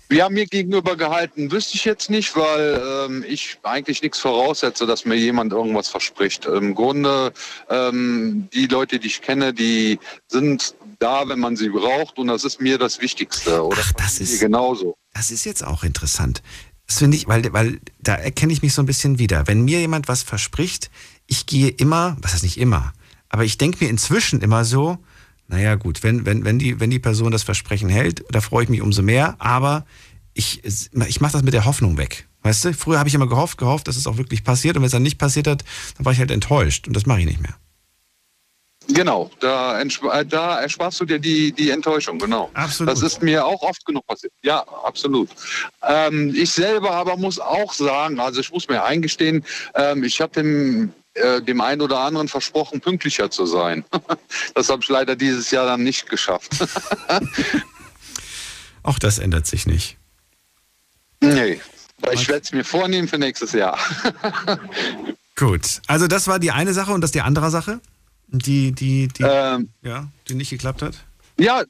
Ja, 0.08 0.28
mir 0.28 0.46
gegenüber 0.46 0.96
gehalten 0.96 1.50
wüsste 1.50 1.74
ich 1.74 1.84
jetzt 1.84 2.10
nicht, 2.10 2.36
weil 2.36 2.80
ähm, 3.06 3.24
ich 3.26 3.58
eigentlich 3.64 4.02
nichts 4.02 4.20
voraussetze, 4.20 4.86
dass 4.86 5.04
mir 5.04 5.16
jemand 5.16 5.52
irgendwas 5.52 5.88
verspricht. 5.88 6.46
Im 6.46 6.76
Grunde, 6.76 7.32
ähm, 7.68 8.48
die 8.52 8.66
Leute, 8.66 9.00
die 9.00 9.08
ich 9.08 9.20
kenne, 9.20 9.52
die 9.52 9.98
sind 10.28 10.76
da, 11.00 11.28
wenn 11.28 11.40
man 11.40 11.56
sie 11.56 11.70
braucht 11.70 12.18
und 12.18 12.28
das 12.28 12.44
ist 12.44 12.60
mir 12.60 12.78
das 12.78 13.00
Wichtigste. 13.00 13.64
Oder 13.64 13.82
Ach, 13.82 13.92
das 13.94 14.20
ist 14.20 14.40
genauso. 14.40 14.96
Das 15.12 15.30
ist 15.30 15.44
jetzt 15.44 15.64
auch 15.64 15.82
interessant. 15.82 16.40
Das 16.86 16.98
finde 16.98 17.16
ich, 17.16 17.26
weil, 17.26 17.52
weil 17.52 17.80
da 18.00 18.14
erkenne 18.14 18.52
ich 18.52 18.62
mich 18.62 18.74
so 18.74 18.82
ein 18.82 18.86
bisschen 18.86 19.18
wieder. 19.18 19.48
Wenn 19.48 19.64
mir 19.64 19.80
jemand 19.80 20.06
was 20.06 20.22
verspricht, 20.22 20.88
ich 21.26 21.46
gehe 21.46 21.68
immer, 21.68 22.16
was 22.20 22.32
heißt 22.32 22.44
nicht 22.44 22.58
immer, 22.58 22.92
aber 23.28 23.44
ich 23.44 23.58
denke 23.58 23.84
mir 23.84 23.90
inzwischen 23.90 24.40
immer 24.40 24.64
so, 24.64 24.98
naja 25.48 25.74
gut, 25.76 26.02
wenn, 26.02 26.26
wenn, 26.26 26.44
wenn, 26.44 26.58
die, 26.58 26.80
wenn 26.80 26.90
die 26.90 26.98
Person 26.98 27.30
das 27.30 27.42
Versprechen 27.42 27.88
hält, 27.88 28.24
da 28.30 28.40
freue 28.40 28.64
ich 28.64 28.68
mich 28.68 28.82
umso 28.82 29.02
mehr, 29.02 29.36
aber 29.38 29.86
ich, 30.34 30.62
ich 30.64 31.20
mache 31.20 31.32
das 31.32 31.42
mit 31.42 31.54
der 31.54 31.64
Hoffnung 31.64 31.96
weg. 31.96 32.26
Weißt 32.42 32.64
du, 32.64 32.74
früher 32.74 32.98
habe 32.98 33.08
ich 33.08 33.14
immer 33.14 33.28
gehofft, 33.28 33.58
gehofft, 33.58 33.88
dass 33.88 33.96
es 33.96 34.06
auch 34.06 34.18
wirklich 34.18 34.44
passiert 34.44 34.76
und 34.76 34.82
wenn 34.82 34.86
es 34.86 34.92
dann 34.92 35.02
nicht 35.02 35.18
passiert 35.18 35.46
hat, 35.46 35.64
dann 35.96 36.04
war 36.04 36.12
ich 36.12 36.18
halt 36.18 36.30
enttäuscht 36.30 36.86
und 36.86 36.94
das 36.94 37.06
mache 37.06 37.20
ich 37.20 37.26
nicht 37.26 37.40
mehr. 37.40 37.54
Genau, 38.88 39.30
da, 39.40 39.80
äh, 39.80 40.24
da 40.24 40.60
ersparst 40.60 41.00
du 41.00 41.04
dir 41.04 41.18
die, 41.18 41.50
die 41.50 41.70
Enttäuschung, 41.70 42.18
genau. 42.18 42.50
Absolut. 42.54 42.92
Das 42.92 43.02
ist 43.02 43.20
mir 43.20 43.44
auch 43.44 43.62
oft 43.62 43.84
genug 43.84 44.06
passiert. 44.06 44.32
Ja, 44.42 44.60
absolut. 44.84 45.28
Ähm, 45.82 46.32
ich 46.36 46.52
selber 46.52 46.92
aber 46.92 47.16
muss 47.16 47.40
auch 47.40 47.72
sagen, 47.72 48.20
also 48.20 48.40
ich 48.40 48.52
muss 48.52 48.68
mir 48.68 48.84
eingestehen, 48.84 49.44
ähm, 49.74 50.04
ich 50.04 50.20
habe 50.20 50.32
dem, 50.34 50.92
äh, 51.16 51.42
dem 51.42 51.60
einen 51.60 51.80
oder 51.80 52.00
anderen 52.00 52.28
versprochen, 52.28 52.80
pünktlicher 52.80 53.30
zu 53.30 53.46
sein. 53.46 53.84
das 54.54 54.68
habe 54.68 54.82
ich 54.82 54.88
leider 54.88 55.16
dieses 55.16 55.50
Jahr 55.50 55.66
dann 55.66 55.82
nicht 55.82 56.08
geschafft. 56.08 56.52
Auch 58.82 58.98
das 58.98 59.18
ändert 59.18 59.46
sich 59.46 59.66
nicht. 59.66 59.96
nee, 61.20 61.60
ich 62.12 62.28
werde 62.28 62.42
es 62.42 62.52
mir 62.52 62.64
vornehmen 62.64 63.08
für 63.08 63.18
nächstes 63.18 63.52
Jahr. 63.52 63.78
Gut, 65.36 65.80
also 65.86 66.06
das 66.06 66.28
war 66.28 66.38
die 66.38 66.50
eine 66.50 66.72
Sache 66.72 66.92
und 66.92 67.00
das 67.00 67.10
die 67.10 67.20
andere 67.20 67.50
Sache, 67.50 67.80
die, 68.28 68.72
die, 68.72 69.08
die, 69.08 69.22
Ähm, 69.22 69.70
ja, 69.82 70.08
die 70.28 70.34
nicht 70.34 70.50
geklappt 70.50 70.82
hat? 70.82 70.94
Ja, 71.38 71.64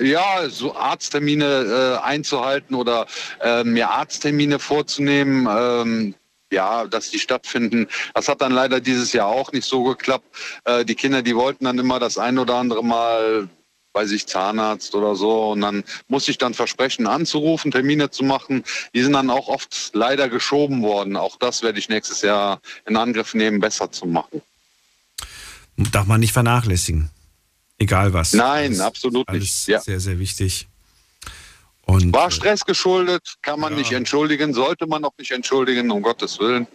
ja, 0.00 0.48
so 0.48 0.74
Arzttermine 0.74 1.44
äh, 1.44 2.04
einzuhalten 2.04 2.74
oder 2.74 3.06
äh, 3.40 3.62
mir 3.62 3.90
Arzttermine 3.90 4.58
vorzunehmen, 4.58 5.46
ähm, 5.50 6.14
ja, 6.54 6.86
dass 6.86 7.10
die 7.10 7.18
stattfinden. 7.18 7.86
Das 8.14 8.28
hat 8.28 8.40
dann 8.40 8.52
leider 8.52 8.80
dieses 8.80 9.12
Jahr 9.12 9.26
auch 9.26 9.52
nicht 9.52 9.66
so 9.66 9.84
geklappt. 9.84 10.24
Äh, 10.64 10.84
die 10.84 10.94
Kinder, 10.94 11.20
die 11.22 11.36
wollten 11.36 11.64
dann 11.66 11.78
immer 11.78 11.98
das 11.98 12.16
ein 12.16 12.38
oder 12.38 12.54
andere 12.54 12.82
Mal 12.82 13.48
bei 13.92 14.06
sich 14.06 14.26
Zahnarzt 14.26 14.94
oder 14.96 15.14
so 15.14 15.52
und 15.52 15.60
dann 15.60 15.84
muss 16.08 16.26
ich 16.28 16.36
dann 16.36 16.52
versprechen 16.52 17.06
anzurufen, 17.06 17.70
Termine 17.70 18.10
zu 18.10 18.24
machen. 18.24 18.64
Die 18.92 19.02
sind 19.02 19.12
dann 19.12 19.30
auch 19.30 19.46
oft 19.46 19.90
leider 19.92 20.28
geschoben 20.28 20.82
worden. 20.82 21.16
Auch 21.16 21.36
das 21.36 21.62
werde 21.62 21.78
ich 21.78 21.88
nächstes 21.88 22.22
Jahr 22.22 22.60
in 22.86 22.96
Angriff 22.96 23.34
nehmen, 23.34 23.60
besser 23.60 23.92
zu 23.92 24.06
machen. 24.06 24.42
Darf 25.76 26.06
man 26.06 26.20
nicht 26.20 26.32
vernachlässigen. 26.32 27.10
Egal 27.78 28.12
was. 28.12 28.32
Nein, 28.32 28.66
Alles- 28.66 28.80
absolut 28.80 29.28
alles 29.28 29.40
nicht. 29.42 29.68
Ja. 29.68 29.80
Sehr, 29.80 30.00
sehr 30.00 30.18
wichtig. 30.18 30.66
Und 31.86 32.12
War 32.12 32.30
Stress 32.30 32.64
geschuldet, 32.64 33.34
kann 33.42 33.60
man 33.60 33.72
Ja. 33.72 33.78
nicht 33.78 33.92
entschuldigen, 33.92 34.54
sollte 34.54 34.86
man 34.86 35.04
auch 35.04 35.12
nicht 35.18 35.30
entschuldigen, 35.30 35.90
um 35.90 36.02
Gottes 36.02 36.38
Willen. 36.38 36.66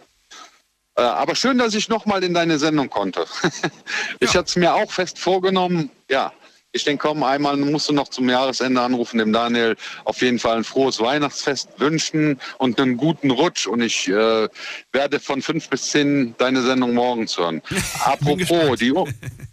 Äh, 0.96 1.02
aber 1.02 1.34
schön, 1.34 1.58
dass 1.58 1.74
ich 1.74 1.88
nochmal 1.88 2.22
in 2.24 2.34
deine 2.34 2.58
Sendung 2.58 2.90
konnte. 2.90 3.24
ich 4.20 4.30
hatte 4.36 4.48
es 4.48 4.56
mir 4.56 4.74
auch 4.74 4.90
fest 4.90 5.18
vorgenommen, 5.18 5.90
ja, 6.10 6.32
Ich 6.72 6.84
denke, 6.84 7.08
komm, 7.08 7.24
einmal 7.24 7.56
musst 7.56 7.88
du 7.88 7.92
noch 7.92 8.08
zum 8.08 8.28
Jahresende 8.28 8.80
anrufen, 8.80 9.18
dem 9.18 9.32
Daniel 9.32 9.76
auf 10.04 10.22
jeden 10.22 10.38
Fall 10.38 10.58
ein 10.58 10.62
frohes 10.64 11.00
Weihnachtsfest 11.00 11.68
wünschen 11.78 12.38
und 12.58 12.80
einen 12.80 12.96
guten 12.96 13.32
Rutsch. 13.32 13.66
Und 13.66 13.80
ich 13.80 14.06
äh, 14.06 14.48
werde 14.92 15.18
von 15.18 15.42
fünf 15.42 15.68
bis 15.68 15.90
zehn 15.90 16.36
deine 16.38 16.62
Sendung 16.62 16.94
morgens 16.94 17.36
hören. 17.36 17.60
Apropos, 18.04 18.78
die, 18.78 18.92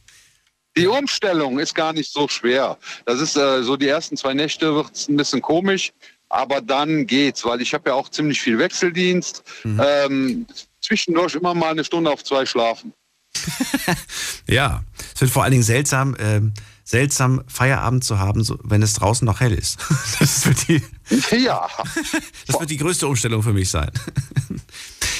die 0.77 0.87
Umstellung 0.87 1.59
ist 1.59 1.73
gar 1.73 1.93
nicht 1.93 2.11
so 2.11 2.27
schwer. 2.27 2.77
Das 3.05 3.19
ist 3.19 3.35
äh, 3.35 3.63
so 3.63 3.75
die 3.75 3.87
ersten 3.87 4.15
zwei 4.17 4.33
Nächte 4.33 4.73
wird 4.73 4.95
es 4.95 5.09
ein 5.09 5.17
bisschen 5.17 5.41
komisch, 5.41 5.91
aber 6.29 6.61
dann 6.61 7.07
geht's, 7.07 7.43
weil 7.45 7.61
ich 7.61 7.73
habe 7.73 7.89
ja 7.89 7.95
auch 7.95 8.09
ziemlich 8.09 8.41
viel 8.41 8.57
Wechseldienst. 8.59 9.43
Ähm, 9.65 10.45
zwischendurch 10.81 11.35
immer 11.35 11.53
mal 11.53 11.71
eine 11.71 11.83
Stunde 11.83 12.11
auf 12.11 12.23
zwei 12.23 12.45
schlafen. 12.45 12.93
Ja, 14.49 14.81
es 15.13 15.19
wird 15.19 15.31
vor 15.31 15.43
allen 15.43 15.51
Dingen 15.51 15.63
seltsam, 15.63 16.15
ähm, 16.19 16.53
seltsam 16.87 17.43
Feierabend 17.47 18.05
zu 18.05 18.17
haben, 18.17 18.45
so, 18.45 18.57
wenn 18.63 18.81
es 18.81 18.93
draußen 18.93 19.25
noch 19.25 19.41
hell 19.41 19.53
ist. 19.53 19.77
Das 20.19 20.45
wird, 20.45 20.67
die, 20.69 20.81
Ja. 21.43 21.67
das 22.47 22.59
wird 22.59 22.69
die 22.69 22.77
größte 22.77 23.07
Umstellung 23.07 23.43
für 23.43 23.51
mich 23.53 23.69
sein. 23.69 23.91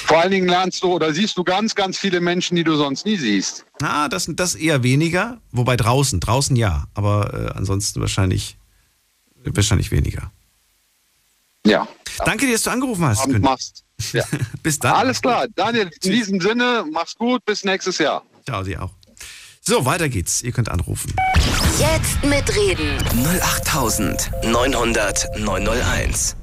Vor 0.05 0.19
allen 0.21 0.31
Dingen 0.31 0.47
lernst 0.47 0.81
du 0.81 0.93
oder 0.93 1.13
siehst 1.13 1.37
du 1.37 1.43
ganz, 1.43 1.75
ganz 1.75 1.97
viele 1.97 2.21
Menschen, 2.21 2.55
die 2.55 2.63
du 2.63 2.77
sonst 2.77 3.05
nie 3.05 3.17
siehst. 3.17 3.65
Ah, 3.81 4.07
das, 4.07 4.29
das 4.29 4.55
eher 4.55 4.81
weniger, 4.83 5.41
wobei 5.51 5.75
draußen, 5.75 6.21
draußen 6.21 6.55
ja, 6.55 6.85
aber 6.93 7.33
äh, 7.33 7.57
ansonsten 7.57 7.99
wahrscheinlich, 7.99 8.57
wahrscheinlich 9.43 9.91
weniger. 9.91 10.31
Ja. 11.65 11.85
Danke 12.25 12.45
dir, 12.45 12.53
dass 12.53 12.63
du 12.63 12.69
angerufen 12.69 13.03
hast. 13.03 13.23
Abend 13.23 13.41
machst. 13.43 13.83
Ja. 14.13 14.23
Bis 14.63 14.79
dann. 14.79 14.95
Alles 14.95 15.21
klar. 15.21 15.47
Daniel, 15.53 15.91
in 16.01 16.11
diesem 16.11 16.39
Sinne, 16.39 16.85
mach's 16.89 17.15
gut, 17.15 17.43
bis 17.43 17.65
nächstes 17.65 17.97
Jahr. 17.97 18.23
Ciao, 18.45 18.63
dir 18.63 18.83
auch. 18.83 18.91
So, 19.59 19.83
weiter 19.83 20.07
geht's. 20.07 20.43
Ihr 20.43 20.53
könnt 20.53 20.69
anrufen. 20.69 21.13
Jetzt 21.79 22.25
mitreden. 22.25 22.97
08900 23.23 25.27
901. 25.37 26.35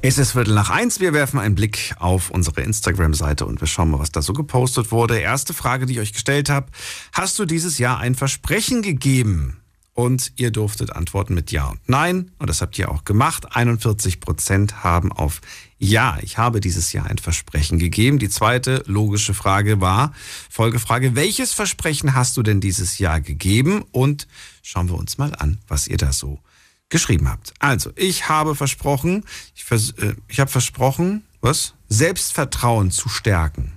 Es 0.00 0.16
ist 0.16 0.32
Viertel 0.32 0.54
nach 0.54 0.70
eins. 0.70 0.98
Wir 0.98 1.12
werfen 1.12 1.38
einen 1.38 1.54
Blick 1.54 1.94
auf 1.98 2.30
unsere 2.30 2.62
Instagram-Seite 2.62 3.44
und 3.44 3.60
wir 3.60 3.66
schauen 3.66 3.90
mal, 3.90 3.98
was 3.98 4.12
da 4.12 4.22
so 4.22 4.32
gepostet 4.32 4.90
wurde. 4.90 5.18
Erste 5.18 5.52
Frage, 5.52 5.84
die 5.84 5.92
ich 5.92 6.00
euch 6.00 6.14
gestellt 6.14 6.48
habe. 6.48 6.68
Hast 7.12 7.38
du 7.38 7.44
dieses 7.44 7.76
Jahr 7.76 7.98
ein 7.98 8.14
Versprechen 8.14 8.80
gegeben? 8.80 9.60
Und 9.92 10.32
ihr 10.36 10.52
durftet 10.52 10.96
antworten 10.96 11.34
mit 11.34 11.52
Ja 11.52 11.66
und 11.66 11.86
Nein. 11.86 12.30
Und 12.38 12.48
das 12.48 12.62
habt 12.62 12.78
ihr 12.78 12.90
auch 12.90 13.04
gemacht. 13.04 13.54
41 13.54 14.20
Prozent 14.20 14.84
haben 14.84 15.12
auf 15.12 15.42
Ja, 15.78 16.18
ich 16.22 16.38
habe 16.38 16.60
dieses 16.60 16.92
Jahr 16.92 17.06
ein 17.06 17.18
Versprechen 17.18 17.78
gegeben. 17.78 18.18
Die 18.18 18.28
zweite 18.28 18.82
logische 18.86 19.32
Frage 19.32 19.80
war, 19.80 20.12
Folgefrage, 20.50 21.14
welches 21.14 21.52
Versprechen 21.52 22.14
hast 22.14 22.36
du 22.36 22.42
denn 22.42 22.60
dieses 22.60 22.98
Jahr 22.98 23.20
gegeben? 23.20 23.84
Und 23.92 24.26
schauen 24.62 24.88
wir 24.88 24.96
uns 24.96 25.18
mal 25.18 25.34
an, 25.36 25.58
was 25.68 25.86
ihr 25.86 25.96
da 25.96 26.12
so 26.12 26.40
geschrieben 26.88 27.28
habt. 27.28 27.54
Also, 27.60 27.90
ich 27.94 28.28
habe 28.28 28.56
versprochen, 28.56 29.24
ich, 29.54 29.64
vers 29.64 29.90
äh, 29.98 30.14
ich 30.26 30.40
habe 30.40 30.50
versprochen, 30.50 31.22
was? 31.40 31.74
Selbstvertrauen 31.88 32.90
zu 32.90 33.08
stärken. 33.08 33.74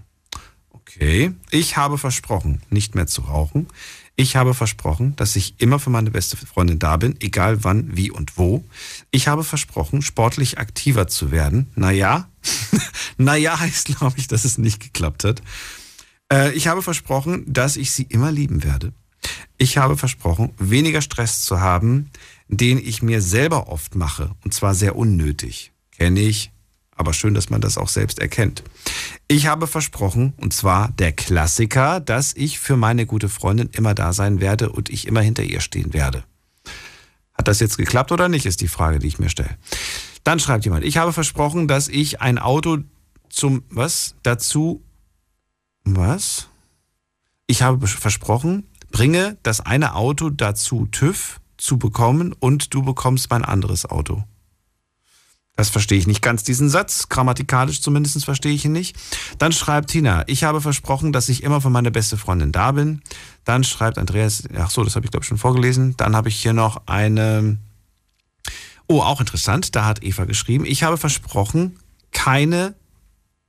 Okay. 0.70 1.34
Ich 1.52 1.78
habe 1.78 1.98
versprochen, 1.98 2.62
nicht 2.70 2.96
mehr 2.96 3.08
zu 3.08 3.22
rauchen. 3.22 3.68
Ich 4.22 4.36
habe 4.36 4.54
versprochen, 4.54 5.16
dass 5.16 5.36
ich 5.36 5.56
immer 5.58 5.80
für 5.80 5.90
meine 5.90 6.12
beste 6.12 6.38
Freundin 6.38 6.78
da 6.78 6.96
bin, 6.98 7.16
egal 7.22 7.64
wann, 7.64 7.98
wie 7.98 8.12
und 8.12 8.38
wo. 8.38 8.64
Ich 9.10 9.28
habe 9.28 9.44
versprochen, 9.44 10.04
sportlich 10.04 10.60
aktiver 10.60 11.08
zu 11.08 11.32
werden. 11.32 11.72
Naja, 11.74 12.30
naja 13.18 13.60
heißt, 13.60 13.88
glaube 13.88 14.20
ich, 14.20 14.28
dass 14.28 14.46
es 14.46 14.60
nicht 14.60 14.80
geklappt 14.80 15.24
hat. 15.24 15.42
Äh, 16.32 16.52
ich 16.54 16.68
habe 16.68 16.84
versprochen, 16.84 17.52
dass 17.52 17.78
ich 17.78 17.94
sie 17.94 18.04
immer 18.04 18.32
lieben 18.32 18.64
werde. 18.64 18.94
Ich 19.58 19.80
habe 19.80 19.98
versprochen, 19.98 20.52
weniger 20.60 21.02
Stress 21.02 21.42
zu 21.42 21.60
haben, 21.60 22.12
den 22.48 22.78
ich 22.78 23.02
mir 23.02 23.24
selber 23.24 23.70
oft 23.70 23.96
mache. 23.96 24.36
Und 24.44 24.54
zwar 24.54 24.76
sehr 24.76 24.98
unnötig. 24.98 25.72
Kenne 25.98 26.20
ich, 26.20 26.52
aber 27.02 27.14
schön, 27.14 27.34
dass 27.34 27.50
man 27.50 27.62
das 27.62 27.80
auch 27.80 27.90
selbst 27.90 28.20
erkennt. 28.20 28.64
Ich 29.28 29.48
habe 29.48 29.66
versprochen, 29.66 30.34
und 30.38 30.54
zwar 30.54 30.90
der 30.90 31.12
Klassiker, 31.12 32.00
dass 32.00 32.34
ich 32.34 32.60
für 32.60 32.78
meine 32.78 33.08
gute 33.08 33.28
Freundin 33.28 33.70
immer 33.74 33.96
da 33.96 34.14
sein 34.14 34.40
werde 34.40 34.70
und 34.70 34.90
ich 34.90 35.08
immer 35.08 35.22
hinter 35.22 35.42
ihr 35.42 35.62
stehen 35.62 35.94
werde. 35.94 36.24
Hat 37.34 37.48
das 37.48 37.60
jetzt 37.60 37.78
geklappt 37.78 38.12
oder 38.12 38.30
nicht, 38.30 38.46
ist 38.46 38.62
die 38.62 38.68
Frage, 38.68 39.00
die 39.00 39.08
ich 39.08 39.18
mir 39.18 39.30
stelle. 39.30 39.58
Dann 40.24 40.40
schreibt 40.40 40.64
jemand, 40.64 40.86
ich 40.86 40.98
habe 40.98 41.12
versprochen, 41.12 41.68
dass 41.68 41.88
ich 41.88 42.22
ein 42.22 42.38
Auto 42.38 42.78
zum, 43.30 43.64
was, 43.70 44.14
dazu, 44.22 44.84
was? 45.84 46.50
Ich 47.48 47.64
habe 47.64 47.88
versprochen, 47.88 48.68
bringe 48.92 49.38
das 49.42 49.60
eine 49.60 49.96
Auto 49.96 50.30
dazu, 50.30 50.86
TÜV 50.86 51.42
zu 51.58 51.80
bekommen 51.80 52.34
und 52.40 52.76
du 52.76 52.84
bekommst 52.84 53.32
mein 53.32 53.44
anderes 53.44 53.88
Auto. 53.88 54.24
Das 55.56 55.70
verstehe 55.70 55.98
ich 55.98 56.08
nicht 56.08 56.22
ganz, 56.22 56.44
diesen 56.44 56.70
Satz. 56.70 57.10
Grammatikalisch 57.10 57.82
zumindest 57.82 58.24
verstehe 58.24 58.54
ich 58.54 58.66
ihn 58.66 58.72
nicht. 58.72 58.96
Dann 59.38 59.52
schreibt 59.52 59.92
Tina, 59.92 60.24
ich 60.28 60.44
habe 60.44 60.62
versprochen, 60.62 61.12
dass 61.12 61.30
ich 61.30 61.44
immer 61.44 61.62
für 61.62 61.70
meine 61.70 61.92
beste 61.92 62.18
Freundin 62.18 62.52
da 62.52 62.72
bin. 62.72 63.02
Dann 63.44 63.64
schreibt 63.64 63.98
Andreas, 63.98 64.44
ach 64.58 64.72
so, 64.72 64.84
das 64.84 64.96
habe 64.96 65.06
ich 65.06 65.12
glaube 65.12 65.24
ich 65.24 65.28
schon 65.28 65.38
vorgelesen. 65.38 65.96
Dann 65.98 66.16
habe 66.16 66.30
ich 66.30 66.38
hier 66.38 66.54
noch 66.54 66.88
eine, 66.88 67.58
oh, 68.88 69.02
auch 69.02 69.20
interessant, 69.20 69.76
da 69.76 69.86
hat 69.86 70.04
Eva 70.04 70.26
geschrieben, 70.26 70.66
ich 70.66 70.84
habe 70.84 70.98
versprochen, 70.98 71.78
keine, 72.12 72.76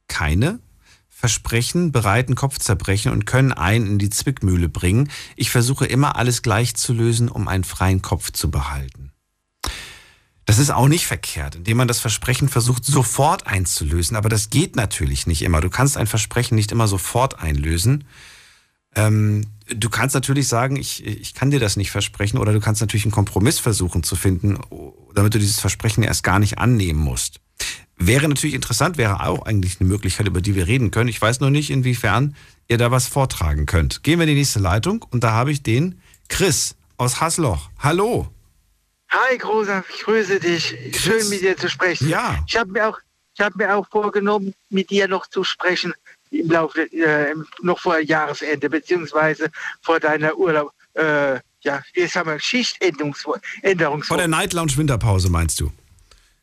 keine 0.08 0.58
Versprechen 1.08 1.92
bereiten 1.92 2.34
Kopfzerbrechen 2.34 3.12
und 3.12 3.26
können 3.26 3.52
einen 3.52 3.86
in 3.86 3.98
die 4.00 4.10
Zwickmühle 4.10 4.68
bringen. 4.68 5.08
Ich 5.36 5.50
versuche 5.50 5.86
immer 5.86 6.16
alles 6.16 6.42
gleich 6.42 6.74
zu 6.74 6.92
lösen, 6.92 7.28
um 7.28 7.46
einen 7.46 7.62
freien 7.62 8.02
Kopf 8.02 8.32
zu 8.32 8.50
behalten. 8.50 9.11
Das 10.52 10.58
ist 10.58 10.68
auch 10.68 10.88
nicht 10.88 11.06
verkehrt, 11.06 11.54
indem 11.54 11.78
man 11.78 11.88
das 11.88 12.00
Versprechen 12.00 12.46
versucht, 12.46 12.84
sofort 12.84 13.46
einzulösen. 13.46 14.18
Aber 14.18 14.28
das 14.28 14.50
geht 14.50 14.76
natürlich 14.76 15.26
nicht 15.26 15.40
immer. 15.40 15.62
Du 15.62 15.70
kannst 15.70 15.96
ein 15.96 16.06
Versprechen 16.06 16.56
nicht 16.56 16.72
immer 16.72 16.88
sofort 16.88 17.40
einlösen. 17.40 18.04
Ähm, 18.94 19.46
du 19.74 19.88
kannst 19.88 20.14
natürlich 20.14 20.48
sagen, 20.48 20.76
ich, 20.76 21.06
ich 21.06 21.32
kann 21.32 21.50
dir 21.50 21.58
das 21.58 21.78
nicht 21.78 21.90
versprechen, 21.90 22.36
oder 22.36 22.52
du 22.52 22.60
kannst 22.60 22.82
natürlich 22.82 23.06
einen 23.06 23.12
Kompromiss 23.12 23.60
versuchen 23.60 24.02
zu 24.02 24.14
finden, 24.14 24.58
damit 25.14 25.32
du 25.32 25.38
dieses 25.38 25.58
Versprechen 25.58 26.02
erst 26.02 26.22
gar 26.22 26.38
nicht 26.38 26.58
annehmen 26.58 27.00
musst. 27.00 27.40
Wäre 27.96 28.28
natürlich 28.28 28.54
interessant, 28.54 28.98
wäre 28.98 29.24
auch 29.24 29.46
eigentlich 29.46 29.80
eine 29.80 29.88
Möglichkeit, 29.88 30.26
über 30.26 30.42
die 30.42 30.54
wir 30.54 30.66
reden 30.66 30.90
können. 30.90 31.08
Ich 31.08 31.22
weiß 31.22 31.40
nur 31.40 31.48
nicht, 31.48 31.70
inwiefern 31.70 32.36
ihr 32.68 32.76
da 32.76 32.90
was 32.90 33.06
vortragen 33.06 33.64
könnt. 33.64 34.02
Gehen 34.02 34.18
wir 34.18 34.24
in 34.24 34.34
die 34.34 34.40
nächste 34.40 34.58
Leitung 34.58 35.02
und 35.12 35.24
da 35.24 35.32
habe 35.32 35.50
ich 35.50 35.62
den 35.62 35.98
Chris 36.28 36.76
aus 36.98 37.22
Hasloch. 37.22 37.70
Hallo. 37.78 38.28
Hi, 39.12 39.36
Großer, 39.36 39.84
ich 39.94 40.01
grüße 40.05 40.40
dich. 40.40 40.74
Schön 40.98 41.28
mit 41.28 41.43
dir 41.43 41.55
zu 41.55 41.68
sprechen. 41.68 42.09
Ja. 42.09 42.39
Ich 42.47 42.56
habe 42.56 42.72
mir 42.72 42.89
auch, 42.89 42.98
ich 43.34 43.40
habe 43.43 43.59
mir 43.59 43.76
auch 43.76 43.86
vorgenommen, 43.90 44.55
mit 44.70 44.89
dir 44.89 45.06
noch 45.06 45.26
zu 45.26 45.44
sprechen 45.44 45.93
im 46.30 46.51
Laufe, 46.51 46.90
äh, 46.93 47.34
noch 47.60 47.78
vor 47.78 47.98
Jahresende 47.98 48.70
beziehungsweise 48.70 49.51
vor 49.82 50.01
deiner 50.01 50.34
Urlaub, 50.39 50.72
äh, 50.94 51.34
ja, 51.60 51.82
jetzt 51.94 52.16
haben 52.16 52.30
wir 52.30 52.40
Schichtänderungswoche. 52.40 53.40
Vor 54.02 54.16
der 54.16 54.28
Night 54.28 54.55
Lounge 54.55 54.76
Winterpause 54.76 55.28
meinst 55.28 55.60
du? 55.60 55.70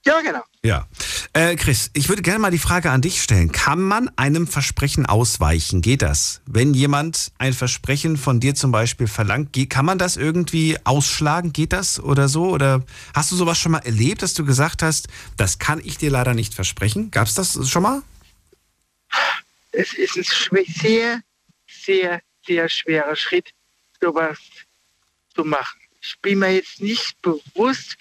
Ja, 0.06 0.22
genau. 0.22 0.44
Ja. 0.64 0.88
Äh, 1.34 1.56
Chris, 1.56 1.92
ich 1.94 2.10
würde 2.10 2.22
gerne 2.22 2.40
mal 2.40 2.52
die 2.52 2.58
Frage 2.58 2.90
an 2.90 3.02
dich 3.02 3.22
stellen. 3.22 3.52
Kann 3.52 3.82
man 3.82 4.10
einem 4.18 4.48
Versprechen 4.48 5.06
ausweichen? 5.06 5.82
Geht 5.82 6.02
das? 6.02 6.42
Wenn 6.46 6.74
jemand 6.74 7.32
ein 7.38 7.54
Versprechen 7.54 8.18
von 8.18 8.40
dir 8.40 8.56
zum 8.56 8.72
Beispiel 8.72 9.08
verlangt, 9.08 9.56
kann 9.70 9.86
man 9.86 9.98
das 9.98 10.18
irgendwie 10.18 10.78
ausschlagen? 10.86 11.54
Geht 11.54 11.74
das 11.74 12.00
oder 12.00 12.30
so? 12.30 12.50
Oder 12.50 12.84
hast 13.14 13.32
du 13.32 13.36
sowas 13.36 13.58
schon 13.58 13.74
mal 13.74 13.80
erlebt, 13.80 14.22
dass 14.22 14.34
du 14.34 14.46
gesagt 14.46 14.82
hast, 14.82 15.08
das 15.38 15.60
kann 15.60 15.82
ich 15.84 15.98
dir 15.98 16.10
leider 16.10 16.34
nicht 16.34 16.54
versprechen? 16.54 17.12
Gab 17.12 17.28
es 17.28 17.36
das 17.36 17.70
schon 17.70 17.84
mal? 17.84 18.02
Es 19.72 19.94
ist 19.94 20.18
ein 20.18 20.66
sehr, 20.66 21.22
sehr, 21.68 22.22
sehr 22.46 22.70
schwerer 22.70 23.16
Schritt, 23.16 23.52
sowas 24.02 24.40
zu 25.36 25.44
machen. 25.44 25.80
Ich 26.02 26.18
bin 26.22 26.40
mir 26.40 26.56
jetzt 26.56 26.82
nicht 26.82 27.22
bewusst, 27.22 27.98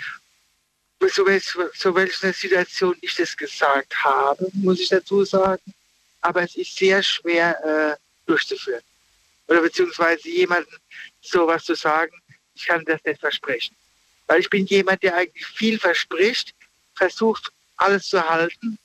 zu, 1.06 1.26
welch, 1.26 1.44
zu 1.76 1.94
welcher 1.94 2.32
Situation 2.32 2.96
ich 3.00 3.14
das 3.14 3.36
gesagt 3.36 3.94
habe, 4.04 4.48
muss 4.54 4.80
ich 4.80 4.88
dazu 4.88 5.24
sagen. 5.24 5.62
Aber 6.20 6.42
es 6.42 6.56
ist 6.56 6.76
sehr 6.76 7.02
schwer 7.02 7.56
äh, 7.64 7.96
durchzuführen. 8.26 8.82
Oder 9.46 9.62
beziehungsweise 9.62 10.28
jemandem 10.28 10.74
sowas 11.20 11.64
zu 11.64 11.74
sagen, 11.74 12.12
ich 12.54 12.66
kann 12.66 12.84
das 12.84 13.00
nicht 13.04 13.20
versprechen. 13.20 13.76
Weil 14.26 14.40
ich 14.40 14.50
bin 14.50 14.66
jemand, 14.66 15.02
der 15.02 15.16
eigentlich 15.16 15.46
viel 15.46 15.78
verspricht, 15.78 16.54
versucht 16.94 17.50
alles 17.76 18.08
zu 18.08 18.22
halten, 18.22 18.78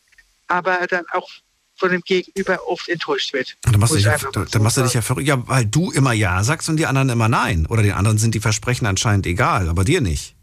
aber 0.47 0.85
dann 0.87 1.05
auch 1.11 1.29
von 1.75 1.91
dem 1.91 2.01
Gegenüber 2.01 2.65
oft 2.67 2.87
enttäuscht 2.87 3.33
wird. 3.33 3.57
Dann 3.63 3.79
machst, 3.79 3.95
ja, 3.99 4.11
mal 4.11 4.45
dann 4.45 4.63
machst 4.63 4.77
du 4.77 4.83
dich 4.83 4.93
ja 4.93 5.01
verrückt. 5.01 5.27
Ja, 5.27 5.45
weil 5.47 5.65
du 5.65 5.91
immer 5.91 6.13
Ja 6.13 6.43
sagst 6.43 6.69
und 6.69 6.77
die 6.77 6.85
anderen 6.85 7.09
immer 7.09 7.27
Nein. 7.27 7.65
Oder 7.65 7.81
den 7.81 7.93
anderen 7.93 8.19
sind 8.19 8.35
die 8.35 8.39
Versprechen 8.39 8.85
anscheinend 8.85 9.25
egal, 9.25 9.67
aber 9.67 9.83
dir 9.83 9.99
nicht. 9.99 10.35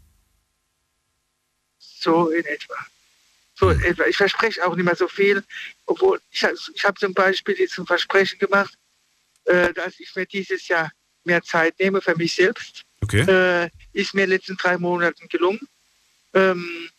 So 2.01 2.29
in 2.29 2.45
etwa. 2.45 2.75
So 3.55 3.69
in 3.69 3.81
etwa. 3.81 4.05
Ich 4.05 4.17
verspreche 4.17 4.65
auch 4.65 4.75
nicht 4.75 4.85
mehr 4.85 4.95
so 4.95 5.07
viel, 5.07 5.43
obwohl 5.85 6.19
ich, 6.31 6.45
ich 6.75 6.83
habe 6.83 6.99
zum 6.99 7.13
Beispiel 7.13 7.55
jetzt 7.59 7.77
ein 7.77 7.85
Versprechen 7.85 8.39
gemacht, 8.39 8.73
äh, 9.45 9.71
dass 9.73 9.99
ich 9.99 10.15
mir 10.15 10.25
dieses 10.25 10.67
Jahr 10.67 10.91
mehr 11.23 11.43
Zeit 11.43 11.79
nehme 11.79 12.01
für 12.01 12.15
mich 12.15 12.33
selbst. 12.33 12.83
Okay. 13.01 13.21
Äh, 13.21 13.69
ist 13.93 14.13
mir 14.13 14.23
in 14.23 14.29
den 14.29 14.37
letzten 14.37 14.57
drei 14.57 14.77
Monaten 14.77 15.27
gelungen. 15.27 15.67
Ähm, 16.33 16.89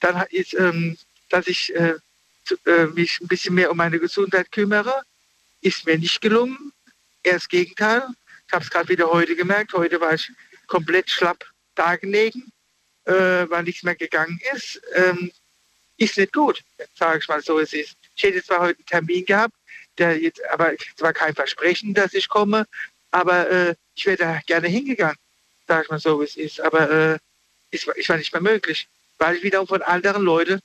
dann 0.00 0.26
ist, 0.30 0.54
ähm, 0.54 0.96
dass 1.30 1.46
ich 1.46 1.74
äh, 1.74 1.94
äh, 2.66 2.86
mich 2.86 3.20
ein 3.20 3.28
bisschen 3.28 3.54
mehr 3.54 3.70
um 3.70 3.76
meine 3.76 3.98
Gesundheit 3.98 4.50
kümmere, 4.52 5.02
ist 5.60 5.86
mir 5.86 5.98
nicht 5.98 6.20
gelungen. 6.20 6.72
Eher 7.22 7.34
das 7.34 7.48
Gegenteil. 7.48 8.02
Ich 8.46 8.52
habe 8.52 8.64
es 8.64 8.70
gerade 8.70 8.88
wieder 8.88 9.10
heute 9.10 9.36
gemerkt. 9.36 9.72
Heute 9.72 10.00
war 10.00 10.14
ich 10.14 10.30
komplett 10.66 11.08
schlapp 11.08 11.44
dargelegen, 11.74 12.50
äh, 13.10 13.50
weil 13.50 13.64
nichts 13.64 13.82
mehr 13.82 13.96
gegangen 13.96 14.40
ist. 14.54 14.80
Ähm, 14.94 15.32
ist 15.96 16.16
nicht 16.16 16.32
gut, 16.32 16.62
sage 16.94 17.18
ich 17.18 17.28
mal 17.28 17.42
so, 17.42 17.58
es 17.58 17.72
ist. 17.72 17.96
Ich 18.16 18.22
hätte 18.22 18.42
zwar 18.42 18.60
heute 18.60 18.78
einen 18.78 18.86
Termin 18.86 19.24
gehabt, 19.26 19.54
der 19.98 20.18
jetzt, 20.18 20.42
aber 20.46 20.72
es 20.72 20.80
war 20.98 21.12
kein 21.12 21.34
Versprechen, 21.34 21.92
dass 21.92 22.14
ich 22.14 22.28
komme, 22.28 22.66
aber 23.10 23.50
äh, 23.50 23.74
ich 23.94 24.06
wäre 24.06 24.16
da 24.16 24.40
gerne 24.46 24.68
hingegangen, 24.68 25.18
sage 25.66 25.84
ich 25.84 25.90
mal 25.90 26.00
so, 26.00 26.20
wie 26.20 26.24
es 26.24 26.36
ist. 26.36 26.60
Aber 26.60 26.90
äh, 26.90 27.18
es, 27.70 27.86
war, 27.86 27.94
es 27.98 28.08
war 28.08 28.16
nicht 28.16 28.32
mehr 28.32 28.40
möglich, 28.40 28.88
weil 29.18 29.36
ich 29.36 29.42
wiederum 29.42 29.66
von 29.66 29.82
anderen 29.82 30.22
Leuten 30.22 30.60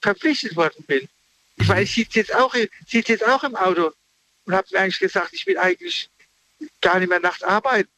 verpflichtet 0.00 0.54
worden 0.54 0.84
bin. 0.86 1.08
Ich 1.56 1.66
weiß, 1.66 1.88
ich 1.88 1.94
sitze 1.94 2.18
jetzt, 2.20 2.34
auch, 2.34 2.54
sitze 2.86 3.12
jetzt 3.12 3.26
auch 3.26 3.42
im 3.42 3.56
Auto 3.56 3.90
und 4.44 4.54
habe 4.54 4.68
mir 4.70 4.80
eigentlich 4.80 5.00
gesagt, 5.00 5.32
ich 5.32 5.46
will 5.46 5.58
eigentlich 5.58 6.08
gar 6.80 7.00
nicht 7.00 7.08
mehr 7.08 7.18
nachts 7.18 7.42
arbeiten. 7.42 7.90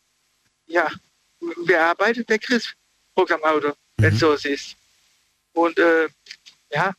Ja, 0.68 0.90
wer 1.40 1.86
arbeitet? 1.86 2.30
Der 2.30 2.38
Chris 2.38 2.72
am 3.26 3.42
Auto, 3.42 3.74
wenn 3.98 4.14
es 4.14 4.20
so 4.20 4.32
ist. 4.32 4.76
Und 5.52 5.78
äh, 5.78 6.08
ja, 6.72 6.94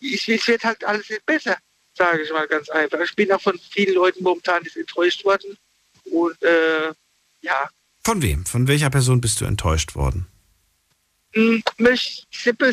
es, 0.00 0.28
es 0.28 0.46
wird 0.46 0.64
halt 0.64 0.84
alles 0.84 1.08
nicht 1.10 1.24
besser, 1.26 1.56
sage 1.94 2.22
ich 2.22 2.32
mal 2.32 2.46
ganz 2.46 2.68
einfach. 2.70 3.00
Ich 3.00 3.14
bin 3.14 3.30
auch 3.32 3.40
von 3.40 3.58
vielen 3.58 3.94
Leuten 3.94 4.22
momentan 4.22 4.62
nicht 4.62 4.76
enttäuscht 4.76 5.24
worden. 5.24 5.56
Und 6.04 6.42
äh, 6.42 6.92
ja. 7.42 7.70
Von 8.04 8.22
wem? 8.22 8.46
Von 8.46 8.68
welcher 8.68 8.90
Person 8.90 9.20
bist 9.20 9.40
du 9.40 9.44
enttäuscht 9.44 9.94
worden? 9.94 10.26
Hm, 11.32 11.62
ich 11.92 12.26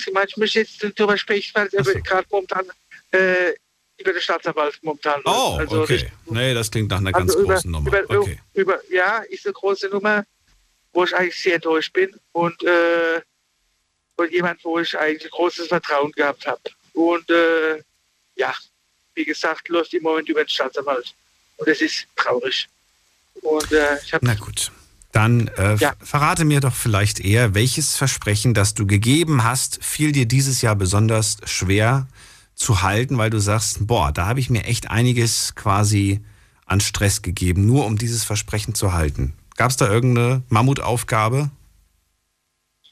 gemeint, 0.05 0.29
ich 0.29 0.37
möchte 0.37 0.59
jetzt 0.59 0.83
darüber 0.95 1.17
sprechen, 1.17 1.51
weil 1.53 1.69
es 1.71 1.85
so. 1.85 1.93
gerade 2.01 2.27
momentan 2.31 2.65
äh, 3.11 3.53
über 3.99 4.13
den 4.13 4.21
Staatsanwalt 4.21 4.79
momentan 4.81 5.21
Oh, 5.25 5.57
also 5.59 5.83
okay. 5.83 5.95
Ich, 6.25 6.31
nee, 6.31 6.53
das 6.53 6.71
klingt 6.71 6.89
nach 6.89 6.97
einer 6.97 7.11
ganz 7.11 7.35
also 7.35 7.45
großen 7.45 7.69
über, 7.69 7.79
Nummer. 7.79 8.01
Über, 8.01 8.19
okay. 8.19 8.39
über, 8.53 8.79
ja, 8.91 9.19
ist 9.29 9.45
eine 9.45 9.53
große 9.53 9.89
Nummer, 9.89 10.23
wo 10.97 11.03
ich 11.03 11.15
eigentlich 11.15 11.39
sehr 11.39 11.53
enttäuscht 11.53 11.93
bin 11.93 12.09
und, 12.31 12.63
äh, 12.63 13.21
und 14.15 14.31
jemand, 14.31 14.65
wo 14.65 14.79
ich 14.79 14.97
eigentlich 14.97 15.31
großes 15.31 15.67
Vertrauen 15.67 16.11
gehabt 16.11 16.47
habe. 16.47 16.59
Und 16.93 17.29
äh, 17.29 17.83
ja, 18.35 18.51
wie 19.13 19.23
gesagt, 19.23 19.69
läuft 19.69 19.93
im 19.93 20.01
Moment 20.01 20.27
über 20.27 20.43
den 20.43 20.49
Staatsanwalt. 20.49 21.13
Und 21.57 21.67
es 21.67 21.81
ist 21.81 22.07
traurig. 22.15 22.67
Und, 23.43 23.71
äh, 23.71 23.97
Na 24.21 24.33
gut. 24.33 24.71
Dann 25.11 25.49
äh, 25.49 25.75
ja. 25.75 25.93
verrate 26.03 26.45
mir 26.45 26.61
doch 26.61 26.73
vielleicht 26.73 27.19
eher, 27.19 27.53
welches 27.53 27.95
Versprechen, 27.95 28.55
das 28.55 28.73
du 28.73 28.87
gegeben 28.87 29.43
hast, 29.43 29.83
fiel 29.85 30.11
dir 30.11 30.25
dieses 30.25 30.63
Jahr 30.63 30.75
besonders 30.75 31.37
schwer 31.43 32.07
zu 32.55 32.81
halten, 32.81 33.19
weil 33.19 33.29
du 33.29 33.37
sagst, 33.39 33.85
boah, 33.85 34.11
da 34.11 34.25
habe 34.25 34.39
ich 34.39 34.49
mir 34.49 34.63
echt 34.63 34.89
einiges 34.89 35.53
quasi 35.53 36.21
an 36.65 36.79
Stress 36.79 37.21
gegeben, 37.21 37.67
nur 37.67 37.85
um 37.85 37.99
dieses 37.99 38.23
Versprechen 38.23 38.73
zu 38.73 38.93
halten. 38.93 39.35
Gab 39.57 39.71
es 39.71 39.77
da 39.77 39.91
irgendeine 39.91 40.43
Mammutaufgabe? 40.49 41.51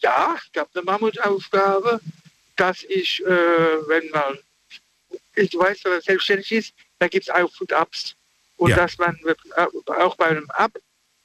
Ja, 0.01 0.35
es 0.37 0.51
gab 0.51 0.67
eine 0.75 0.83
Mammutaufgabe, 0.83 2.01
dass 2.57 2.83
ich, 2.83 3.23
äh, 3.25 3.29
wenn 3.87 4.09
man, 4.09 4.37
ich 5.35 5.57
weiß, 5.57 5.85
wenn 5.85 5.93
man 5.93 6.01
selbstständig 6.01 6.51
ist, 6.51 6.73
da 6.99 7.07
gibt 7.07 7.27
es 7.27 7.33
Auf 7.33 7.61
und 7.61 7.71
Abs. 7.71 8.15
Und 8.57 8.71
ja. 8.71 8.75
dass 8.77 8.97
man 8.97 9.17
auch 9.87 10.15
bei 10.15 10.27
einem 10.27 10.49
Ab 10.51 10.71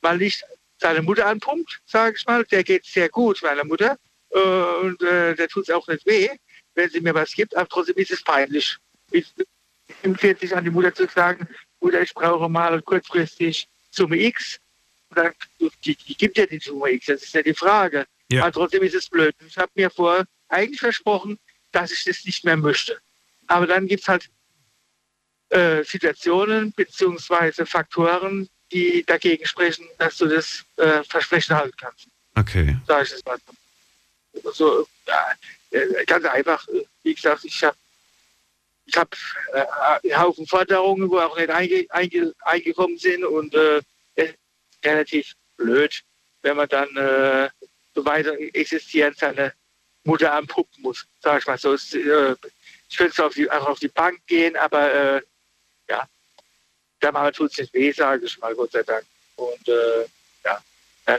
mal 0.02 0.18
nicht 0.18 0.44
seine 0.78 1.02
Mutter 1.02 1.26
anpumpt, 1.26 1.80
sage 1.86 2.16
ich 2.16 2.26
mal, 2.26 2.44
der 2.44 2.64
geht 2.64 2.84
sehr 2.84 3.08
gut 3.08 3.40
meiner 3.42 3.64
Mutter 3.64 3.98
äh, 4.30 4.38
und 4.38 5.02
äh, 5.02 5.34
der 5.34 5.48
tut 5.48 5.68
es 5.68 5.74
auch 5.74 5.86
nicht 5.88 6.06
weh 6.06 6.30
wenn 6.74 6.90
sie 6.90 7.00
mir 7.00 7.14
was 7.14 7.32
gibt, 7.32 7.56
aber 7.56 7.68
trotzdem 7.68 7.96
ist 7.96 8.10
es 8.10 8.22
peinlich. 8.22 8.76
Ich 9.10 9.26
empfehle 10.02 10.36
sich 10.36 10.54
an 10.54 10.64
die 10.64 10.70
Mutter 10.70 10.94
zu 10.94 11.06
sagen, 11.06 11.48
Mutter, 11.80 12.00
ich 12.00 12.14
brauche 12.14 12.48
mal 12.48 12.80
kurzfristig 12.82 13.68
Summe 13.90 14.18
X. 14.18 14.58
Dann, 15.14 15.32
die, 15.84 15.96
die 15.96 16.16
gibt 16.16 16.38
ja 16.38 16.46
die 16.46 16.58
Summe 16.58 16.92
X, 16.92 17.06
das 17.06 17.22
ist 17.22 17.34
ja 17.34 17.42
die 17.42 17.54
Frage. 17.54 18.06
Ja. 18.30 18.42
Aber 18.42 18.52
trotzdem 18.52 18.82
ist 18.82 18.94
es 18.94 19.08
blöd. 19.08 19.34
Ich 19.46 19.56
habe 19.58 19.70
mir 19.74 19.90
vor 19.90 20.24
eigentlich 20.48 20.80
versprochen, 20.80 21.38
dass 21.72 21.90
ich 21.90 22.04
das 22.04 22.24
nicht 22.24 22.44
mehr 22.44 22.56
möchte. 22.56 22.98
Aber 23.46 23.66
dann 23.66 23.86
gibt 23.86 24.02
es 24.02 24.08
halt 24.08 24.28
äh, 25.50 25.82
Situationen 25.82 26.72
bzw. 26.72 27.64
Faktoren, 27.66 28.48
die 28.70 29.04
dagegen 29.04 29.44
sprechen, 29.46 29.86
dass 29.98 30.16
du 30.16 30.26
das 30.26 30.64
äh, 30.76 31.02
Versprechen 31.02 31.56
halten 31.56 31.76
kannst. 31.76 32.06
Okay. 32.36 32.76
Sag 32.86 33.04
ich 33.04 33.10
das 33.10 33.24
mal. 33.24 33.38
So, 34.52 34.86
ja, 35.08 35.32
äh, 35.70 36.04
ganz 36.04 36.24
einfach, 36.26 36.66
äh, 36.68 36.84
wie 37.02 37.14
gesagt, 37.14 37.44
ich 37.44 37.64
habe 37.64 37.76
ich 38.86 38.96
hab, 38.96 39.16
äh, 39.52 39.64
einen 40.04 40.20
Haufen 40.20 40.46
Forderungen, 40.46 41.10
wo 41.10 41.18
auch 41.18 41.36
nicht 41.36 41.50
einge, 41.50 41.86
einge, 41.90 42.32
eingekommen 42.40 42.98
sind 42.98 43.24
und 43.24 43.54
äh, 43.54 43.80
relativ 44.84 45.34
blöd, 45.56 46.02
wenn 46.42 46.56
man 46.56 46.68
dann 46.68 46.88
äh, 46.96 47.50
so 47.94 48.04
weiter 48.04 48.38
existieren 48.54 49.14
seine 49.16 49.52
Mutter 50.04 50.32
anpuppen 50.32 50.82
muss, 50.82 51.06
sag 51.20 51.40
ich 51.40 51.46
mal 51.46 51.58
so. 51.58 51.74
Es, 51.74 51.92
äh, 51.94 52.34
ich 52.88 52.96
könnte 52.96 53.24
auf 53.24 53.34
die, 53.34 53.50
auch 53.50 53.66
auf 53.66 53.78
die 53.78 53.88
Bank 53.88 54.18
gehen, 54.26 54.56
aber 54.56 54.92
äh, 54.92 55.22
ja, 55.88 56.06
der 57.02 57.12
Mama 57.12 57.30
tut 57.30 57.52
es 57.52 57.58
nicht 57.58 57.74
weh, 57.74 57.92
sage 57.92 58.26
ich 58.26 58.38
mal, 58.38 58.54
Gott 58.54 58.72
sei 58.72 58.82
Dank. 58.82 59.04
Und 59.36 59.68
äh, 59.68 60.04
ja. 60.44 60.62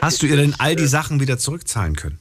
Hast 0.00 0.22
du 0.22 0.26
ihr 0.26 0.36
denn 0.36 0.54
all 0.58 0.76
die 0.76 0.86
Sachen 0.86 1.20
wieder 1.20 1.38
zurückzahlen 1.38 1.96
können? 1.96 2.18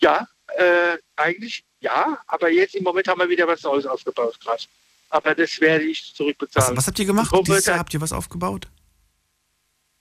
Ja, 0.00 0.28
äh, 0.56 0.98
eigentlich 1.16 1.64
ja, 1.80 2.18
aber 2.26 2.50
jetzt 2.50 2.74
im 2.74 2.84
Moment 2.84 3.06
haben 3.06 3.20
wir 3.20 3.28
wieder 3.28 3.46
was 3.46 3.62
Neues 3.62 3.86
aufgebaut 3.86 4.38
gerade. 4.40 4.64
Aber 5.10 5.34
das 5.34 5.60
werde 5.60 5.84
ich 5.84 6.14
zurückbezahlen. 6.14 6.70
Was, 6.70 6.76
was 6.76 6.86
habt 6.88 6.98
ihr 6.98 7.04
gemacht? 7.04 7.30
Dieses 7.46 7.66
Jahr 7.66 7.78
habt 7.78 7.94
ihr 7.94 8.00
was 8.00 8.12
aufgebaut? 8.12 8.66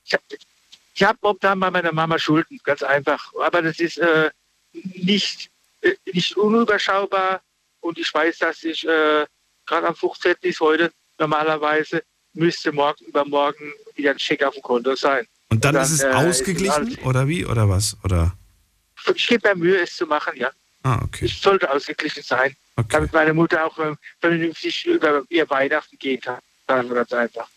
Ich 0.05 0.13
habe 0.13 0.23
hab 1.01 1.21
momentan 1.21 1.59
bei 1.59 1.71
meiner 1.71 1.91
Mama 1.91 2.17
Schulden, 2.17 2.59
ganz 2.63 2.83
einfach. 2.83 3.33
Aber 3.41 3.61
das 3.61 3.79
ist 3.79 3.97
äh, 3.97 4.29
nicht, 4.73 5.49
äh, 5.81 5.95
nicht 6.13 6.37
unüberschaubar. 6.37 7.41
Und 7.81 7.97
ich 7.97 8.13
weiß, 8.13 8.39
dass 8.39 8.63
ich 8.63 8.87
äh, 8.87 9.25
gerade 9.65 9.87
am 9.87 9.95
15. 9.95 10.35
ist 10.41 10.59
heute 10.59 10.91
normalerweise 11.17 12.03
müsste 12.33 12.71
morgen 12.71 13.05
übermorgen 13.05 13.73
wieder 13.95 14.11
ein 14.11 14.19
Scheck 14.19 14.43
auf 14.43 14.53
dem 14.53 14.63
Konto 14.63 14.95
sein. 14.95 15.25
Und 15.49 15.63
dann, 15.63 15.69
Und 15.69 15.75
dann 15.75 15.83
ist 15.83 15.91
es 15.91 16.01
äh, 16.01 16.11
ausgeglichen 16.11 16.87
ist 16.87 17.05
oder 17.05 17.27
wie 17.27 17.45
oder 17.45 17.69
was? 17.69 17.97
Oder? 18.03 18.33
ich 19.13 19.27
gebe 19.27 19.49
mir 19.49 19.55
Mühe, 19.55 19.81
es 19.81 19.95
zu 19.95 20.05
machen, 20.05 20.33
ja. 20.35 20.51
Ah, 20.83 20.99
okay. 21.03 21.25
Ich 21.25 21.39
sollte 21.39 21.69
ausgeglichen 21.71 22.23
sein, 22.23 22.55
okay. 22.75 22.87
damit 22.91 23.13
meine 23.13 23.33
Mutter 23.33 23.65
auch 23.65 23.77
äh, 23.79 23.95
vernünftig 24.19 24.85
über 24.85 25.23
ihr 25.29 25.49
Weihnachten 25.49 25.97
gehen 25.97 26.19
kann. 26.21 26.39
Ganz 26.67 27.13
einfach. 27.13 27.47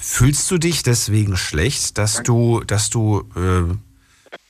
Fühlst 0.00 0.50
du 0.50 0.58
dich 0.58 0.82
deswegen 0.82 1.36
schlecht, 1.36 1.98
dass 1.98 2.22
du, 2.22 2.60
dass 2.64 2.90
du, 2.90 3.28
äh, 3.36 3.74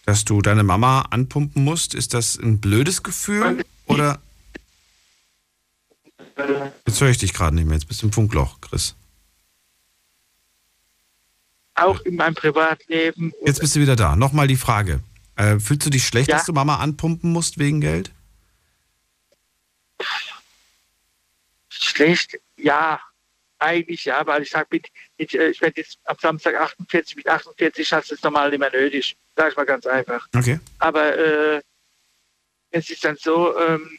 dass 0.06 0.24
du 0.24 0.40
deine 0.42 0.62
Mama 0.62 1.02
anpumpen 1.10 1.64
musst? 1.64 1.94
Ist 1.94 2.14
das 2.14 2.36
ein 2.36 2.60
blödes 2.60 3.02
Gefühl 3.02 3.64
oder? 3.86 4.20
Jetzt 6.86 7.00
höre 7.00 7.10
ich 7.10 7.18
dich 7.18 7.34
gerade 7.34 7.54
nicht 7.54 7.66
mehr. 7.66 7.74
Jetzt 7.74 7.86
bist 7.86 8.02
du 8.02 8.06
im 8.06 8.12
Funkloch, 8.12 8.60
Chris. 8.60 8.94
Auch 11.74 12.00
in 12.00 12.16
meinem 12.16 12.34
Privatleben. 12.34 13.32
Jetzt 13.44 13.60
bist 13.60 13.76
du 13.76 13.80
wieder 13.80 13.96
da. 13.96 14.16
Nochmal 14.16 14.46
die 14.46 14.56
Frage. 14.56 15.00
Äh, 15.36 15.58
fühlst 15.58 15.86
du 15.86 15.90
dich 15.90 16.06
schlecht, 16.06 16.28
ja. 16.28 16.36
dass 16.36 16.46
du 16.46 16.52
Mama 16.52 16.76
anpumpen 16.76 17.32
musst 17.32 17.58
wegen 17.58 17.80
Geld? 17.80 18.12
Schlecht, 21.68 22.38
ja. 22.56 23.00
Eigentlich 23.60 24.06
ja, 24.06 24.26
weil 24.26 24.42
ich 24.42 24.50
sage, 24.50 24.68
mit, 24.70 24.88
mit, 25.18 25.34
äh, 25.34 25.50
ich 25.50 25.60
werde 25.60 25.80
jetzt 25.80 25.98
am 26.04 26.16
Samstag 26.20 26.56
48, 26.56 27.16
mit 27.16 27.28
48 27.28 27.92
hast 27.92 28.10
du 28.10 28.14
es 28.14 28.22
normal 28.22 28.50
nicht 28.50 28.58
mehr 28.58 28.72
nötig. 28.72 29.16
Sag 29.36 29.50
ich 29.50 29.56
mal 29.56 29.66
ganz 29.66 29.86
einfach. 29.86 30.26
Okay. 30.34 30.58
Aber 30.78 31.16
äh, 31.16 31.60
es 32.70 32.90
ist 32.90 33.04
dann 33.04 33.16
so, 33.16 33.56
ähm, 33.58 33.98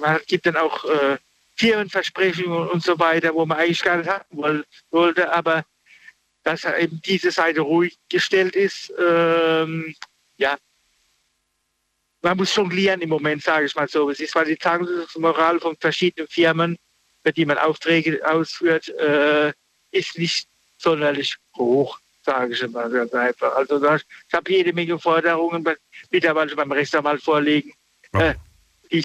man 0.00 0.20
gibt 0.26 0.46
dann 0.46 0.56
auch 0.56 0.84
äh, 0.84 1.18
Firmenversprechungen 1.56 2.68
und 2.68 2.82
so 2.82 2.98
weiter, 2.98 3.34
wo 3.34 3.46
man 3.46 3.58
eigentlich 3.58 3.82
gar 3.82 3.98
nicht 3.98 4.08
haben 4.08 4.64
wollte, 4.90 5.32
aber 5.32 5.64
dass 6.42 6.64
eben 6.64 7.00
diese 7.02 7.30
Seite 7.30 7.60
ruhig 7.60 7.98
gestellt 8.08 8.56
ist. 8.56 8.92
Ähm, 8.98 9.94
ja, 10.38 10.56
man 12.22 12.36
muss 12.36 12.54
jonglieren 12.54 13.00
im 13.00 13.10
Moment, 13.10 13.42
sage 13.42 13.66
ich 13.66 13.74
mal 13.74 13.88
so. 13.88 14.10
Es 14.10 14.20
ist 14.20 14.32
zwar 14.32 14.44
die 14.44 14.58
Zahlungsmoral 14.58 15.60
von 15.60 15.76
verschiedenen 15.76 16.28
Firmen, 16.28 16.78
für 17.22 17.32
die 17.32 17.44
man 17.44 17.58
Aufträge 17.58 18.20
ausführt, 18.28 18.88
äh, 18.88 19.52
ist 19.90 20.16
nicht 20.18 20.46
sonderlich 20.78 21.36
hoch, 21.56 21.98
sage 22.24 22.54
ich 22.54 22.66
mal 22.68 22.88
ganz 22.90 23.12
einfach. 23.12 23.54
Also 23.56 23.76
ich 23.76 24.34
habe 24.34 24.50
jede 24.50 24.72
Menge 24.72 24.98
Forderungen 24.98 25.66
mittlerweile 26.10 26.54
beim 26.56 26.72
Rechtsanwalt 26.72 27.22
vorliegen, 27.22 27.72
äh, 28.12 28.34
die, 28.90 29.04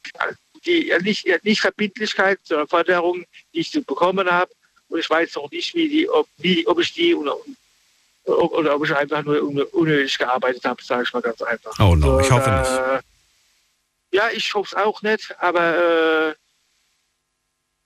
die 0.66 0.94
nicht, 1.02 1.28
nicht 1.44 1.62
Verbindlichkeit, 1.62 2.40
sondern 2.44 2.68
Forderungen, 2.68 3.26
die 3.54 3.60
ich 3.60 3.72
zu 3.72 3.82
bekommen 3.84 4.30
habe. 4.32 4.52
Und 4.88 5.00
ich 5.00 5.10
weiß 5.10 5.36
noch 5.36 5.50
nicht, 5.52 5.74
wie 5.76 5.90
die, 5.90 6.10
ob, 6.10 6.28
wie, 6.38 6.66
ob 6.68 6.80
ich 6.80 6.94
die 6.94 7.14
oder 7.16 7.36
ob 8.76 8.86
ich 8.86 8.96
einfach 8.96 9.24
nur 9.24 9.42
un- 9.42 9.62
unnötig 9.64 10.18
gearbeitet 10.18 10.64
habe, 10.66 10.82
sage 10.84 11.04
ich 11.04 11.14
mal 11.14 11.22
ganz 11.22 11.42
einfach. 11.42 11.78
Oh 11.80 11.96
no, 11.96 12.20
ich 12.20 12.32
hoffe 12.32 12.50
nicht. 12.50 13.04
Ja, 14.12 14.30
ich 14.32 14.54
hoffe 14.54 14.76
es 14.76 14.82
auch 14.82 15.02
nicht, 15.02 15.36
aber 15.40 16.30
äh, 16.30 16.36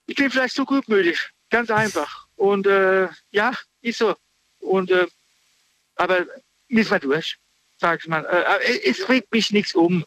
ich 0.10 0.16
bin 0.16 0.32
vielleicht 0.32 0.56
zu 0.56 0.66
gutmütig, 0.66 1.30
ganz 1.50 1.70
einfach. 1.70 2.26
Und 2.36 2.66
äh, 2.66 3.08
ja, 3.32 3.54
ist 3.82 4.00
so. 4.00 4.16
Und 4.60 4.90
äh, 4.90 5.06
aber 5.96 6.26
müssen 6.68 6.92
wir 6.92 7.00
durch, 7.00 7.38
sag 7.78 8.00
ich 8.02 8.08
mal. 8.08 8.26
Äh, 8.26 8.46
aber 8.46 8.60
es 8.86 9.08
regt 9.08 9.32
mich 9.32 9.52
nichts 9.52 9.76
um, 9.76 10.04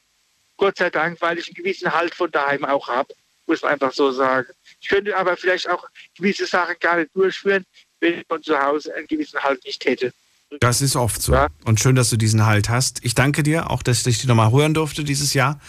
Gott 0.57 0.77
sei 0.79 0.91
Dank, 0.91 1.21
weil 1.21 1.39
ich 1.39 1.47
einen 1.47 1.55
gewissen 1.55 1.93
Halt 1.93 2.15
von 2.15 2.31
daheim 2.31 2.65
auch 2.65 2.89
habe, 2.89 3.15
muss 3.47 3.63
man 3.63 3.73
einfach 3.73 3.93
so 3.93 4.11
sagen. 4.11 4.49
Ich 4.81 4.89
könnte 4.89 5.17
aber 5.17 5.37
vielleicht 5.37 5.69
auch 5.71 5.87
gewisse 6.17 6.47
Sachen 6.47 6.75
gar 6.81 6.97
nicht 6.97 7.15
durchführen, 7.15 7.65
wenn 8.01 8.21
ich 8.21 8.27
von 8.27 8.43
zu 8.43 8.59
Hause 8.59 8.95
einen 8.95 9.07
gewissen 9.07 9.41
Halt 9.41 9.65
nicht 9.65 9.85
hätte. 9.85 10.13
Das 10.61 10.83
ist 10.83 10.97
oft 10.97 11.23
so. 11.23 11.35
Und 11.65 11.81
schön, 11.81 11.95
dass 11.95 12.11
du 12.11 12.17
diesen 12.17 12.45
Halt 12.45 12.69
hast. 12.69 13.05
Ich 13.05 13.15
danke 13.15 13.43
dir, 13.43 13.71
auch 13.71 13.83
dass 13.83 13.99
ich 13.99 14.05
dich 14.05 14.25
nochmal 14.25 14.53
hören 14.53 14.75
durfte 14.75 15.05
dieses 15.05 15.33
Jahr. 15.33 15.61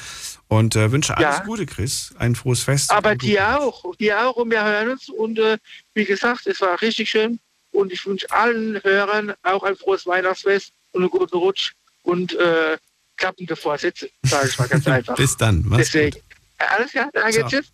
Und 0.54 0.76
äh, 0.76 0.92
wünsche 0.92 1.18
alles 1.18 1.38
Ja. 1.38 1.44
Gute, 1.44 1.66
Chris. 1.66 2.14
Ein 2.18 2.36
frohes 2.36 2.62
Fest. 2.64 2.92
Aber 2.92 3.16
dir 3.16 3.60
auch, 3.60 3.96
dir 3.96 4.28
auch 4.28 4.36
und 4.36 4.52
wir 4.52 4.64
hören 4.64 4.90
uns. 4.90 5.10
Und 5.10 5.40
äh, 5.40 5.58
wie 5.94 6.06
gesagt, 6.06 6.48
es 6.48 6.62
war 6.62 6.82
richtig 6.82 7.10
schön. 7.10 7.40
Und 7.72 7.92
ich 7.92 8.06
wünsche 8.06 8.30
allen 8.30 8.80
Hörern 8.84 9.34
auch 9.44 9.64
ein 9.64 9.76
frohes 9.76 10.06
Weihnachtsfest 10.06 10.72
und 10.92 11.02
einen 11.02 11.10
guten 11.10 11.36
Rutsch 11.36 11.72
und 12.04 12.34
äh, 12.36 12.78
klappende 13.18 13.56
Vorsätze, 13.56 14.10
sage 14.24 14.48
ich 14.50 14.60
mal 14.60 14.68
ganz 14.68 14.88
einfach. 14.98 15.16
Bis 15.16 15.36
dann. 15.38 15.64
Mach's 15.66 15.92
Deswegen. 15.92 16.20
Alles 16.60 16.92
klar, 16.92 17.10
danke, 17.14 17.40
Ciao. 17.40 17.50
tschüss. 17.50 17.72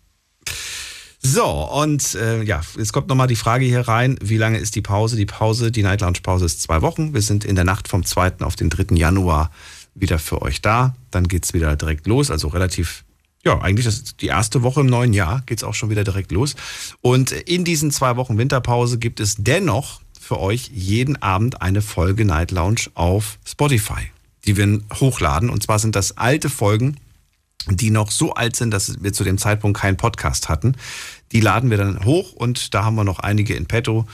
So, 1.22 1.44
und 1.44 2.14
äh, 2.14 2.42
ja, 2.44 2.62
jetzt 2.78 2.94
kommt 2.94 3.08
nochmal 3.08 3.26
die 3.26 3.36
Frage 3.36 3.66
hier 3.66 3.86
rein, 3.86 4.16
wie 4.22 4.38
lange 4.38 4.58
ist 4.58 4.74
die 4.74 4.80
Pause? 4.80 5.16
Die 5.16 5.26
Pause, 5.26 5.70
die 5.70 5.82
Night 5.82 6.00
Lounge 6.00 6.20
Pause 6.22 6.46
ist 6.46 6.62
zwei 6.62 6.80
Wochen. 6.80 7.12
Wir 7.12 7.20
sind 7.20 7.44
in 7.44 7.56
der 7.56 7.64
Nacht 7.64 7.88
vom 7.88 8.06
2. 8.06 8.40
auf 8.40 8.56
den 8.56 8.70
3. 8.70 8.96
Januar 8.96 9.50
wieder 9.94 10.18
für 10.18 10.42
euch 10.42 10.62
da. 10.62 10.94
Dann 11.10 11.28
geht's 11.28 11.54
wieder 11.54 11.76
direkt 11.76 12.06
los, 12.06 12.30
also 12.30 12.48
relativ, 12.48 13.04
ja, 13.44 13.60
eigentlich 13.60 13.86
das 13.86 14.16
die 14.16 14.26
erste 14.26 14.62
Woche 14.62 14.80
im 14.80 14.86
neuen 14.86 15.12
Jahr 15.12 15.42
geht's 15.46 15.64
auch 15.64 15.74
schon 15.74 15.90
wieder 15.90 16.04
direkt 16.04 16.32
los. 16.32 16.54
Und 17.00 17.32
in 17.32 17.64
diesen 17.64 17.90
zwei 17.90 18.16
Wochen 18.16 18.38
Winterpause 18.38 18.98
gibt 18.98 19.20
es 19.20 19.36
dennoch 19.38 20.00
für 20.20 20.38
euch 20.38 20.70
jeden 20.72 21.20
Abend 21.22 21.60
eine 21.60 21.82
Folge 21.82 22.24
Night 22.24 22.50
Lounge 22.50 22.82
auf 22.94 23.38
Spotify, 23.44 24.10
die 24.44 24.56
wir 24.56 24.80
hochladen. 25.00 25.50
Und 25.50 25.62
zwar 25.62 25.78
sind 25.78 25.96
das 25.96 26.16
alte 26.16 26.48
Folgen, 26.48 26.96
die 27.68 27.90
noch 27.90 28.10
so 28.10 28.34
alt 28.34 28.56
sind, 28.56 28.70
dass 28.70 29.02
wir 29.02 29.12
zu 29.12 29.24
dem 29.24 29.38
Zeitpunkt 29.38 29.80
keinen 29.80 29.96
Podcast 29.96 30.48
hatten. 30.48 30.76
Die 31.32 31.40
laden 31.40 31.70
wir 31.70 31.76
dann 31.76 32.04
hoch 32.04 32.32
und 32.32 32.74
da 32.74 32.84
haben 32.84 32.94
wir 32.94 33.04
noch 33.04 33.18
einige 33.18 33.54
in 33.54 33.66
petto, 33.66 34.06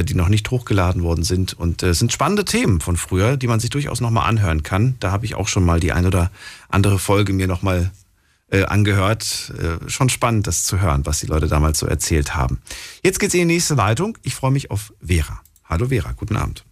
die 0.00 0.14
noch 0.14 0.28
nicht 0.28 0.50
hochgeladen 0.50 1.02
worden 1.02 1.24
sind. 1.24 1.52
Und 1.52 1.82
äh, 1.82 1.90
es 1.90 1.98
sind 1.98 2.12
spannende 2.12 2.44
Themen 2.44 2.80
von 2.80 2.96
früher, 2.96 3.36
die 3.36 3.46
man 3.46 3.60
sich 3.60 3.70
durchaus 3.70 4.00
nochmal 4.00 4.28
anhören 4.28 4.62
kann. 4.62 4.96
Da 5.00 5.12
habe 5.12 5.26
ich 5.26 5.34
auch 5.34 5.48
schon 5.48 5.64
mal 5.64 5.80
die 5.80 5.92
ein 5.92 6.06
oder 6.06 6.30
andere 6.68 6.98
Folge 6.98 7.32
mir 7.32 7.46
nochmal 7.46 7.90
äh, 8.50 8.64
angehört. 8.64 9.52
Äh, 9.58 9.88
schon 9.90 10.08
spannend, 10.08 10.46
das 10.46 10.64
zu 10.64 10.80
hören, 10.80 11.04
was 11.04 11.20
die 11.20 11.26
Leute 11.26 11.48
damals 11.48 11.78
so 11.78 11.86
erzählt 11.86 12.34
haben. 12.34 12.60
Jetzt 13.02 13.18
geht's 13.18 13.34
in 13.34 13.40
die 13.40 13.54
nächste 13.54 13.74
Leitung. 13.74 14.16
Ich 14.22 14.34
freue 14.34 14.50
mich 14.50 14.70
auf 14.70 14.92
Vera. 15.04 15.40
Hallo 15.64 15.88
Vera, 15.88 16.12
guten 16.12 16.36
Abend. 16.36 16.64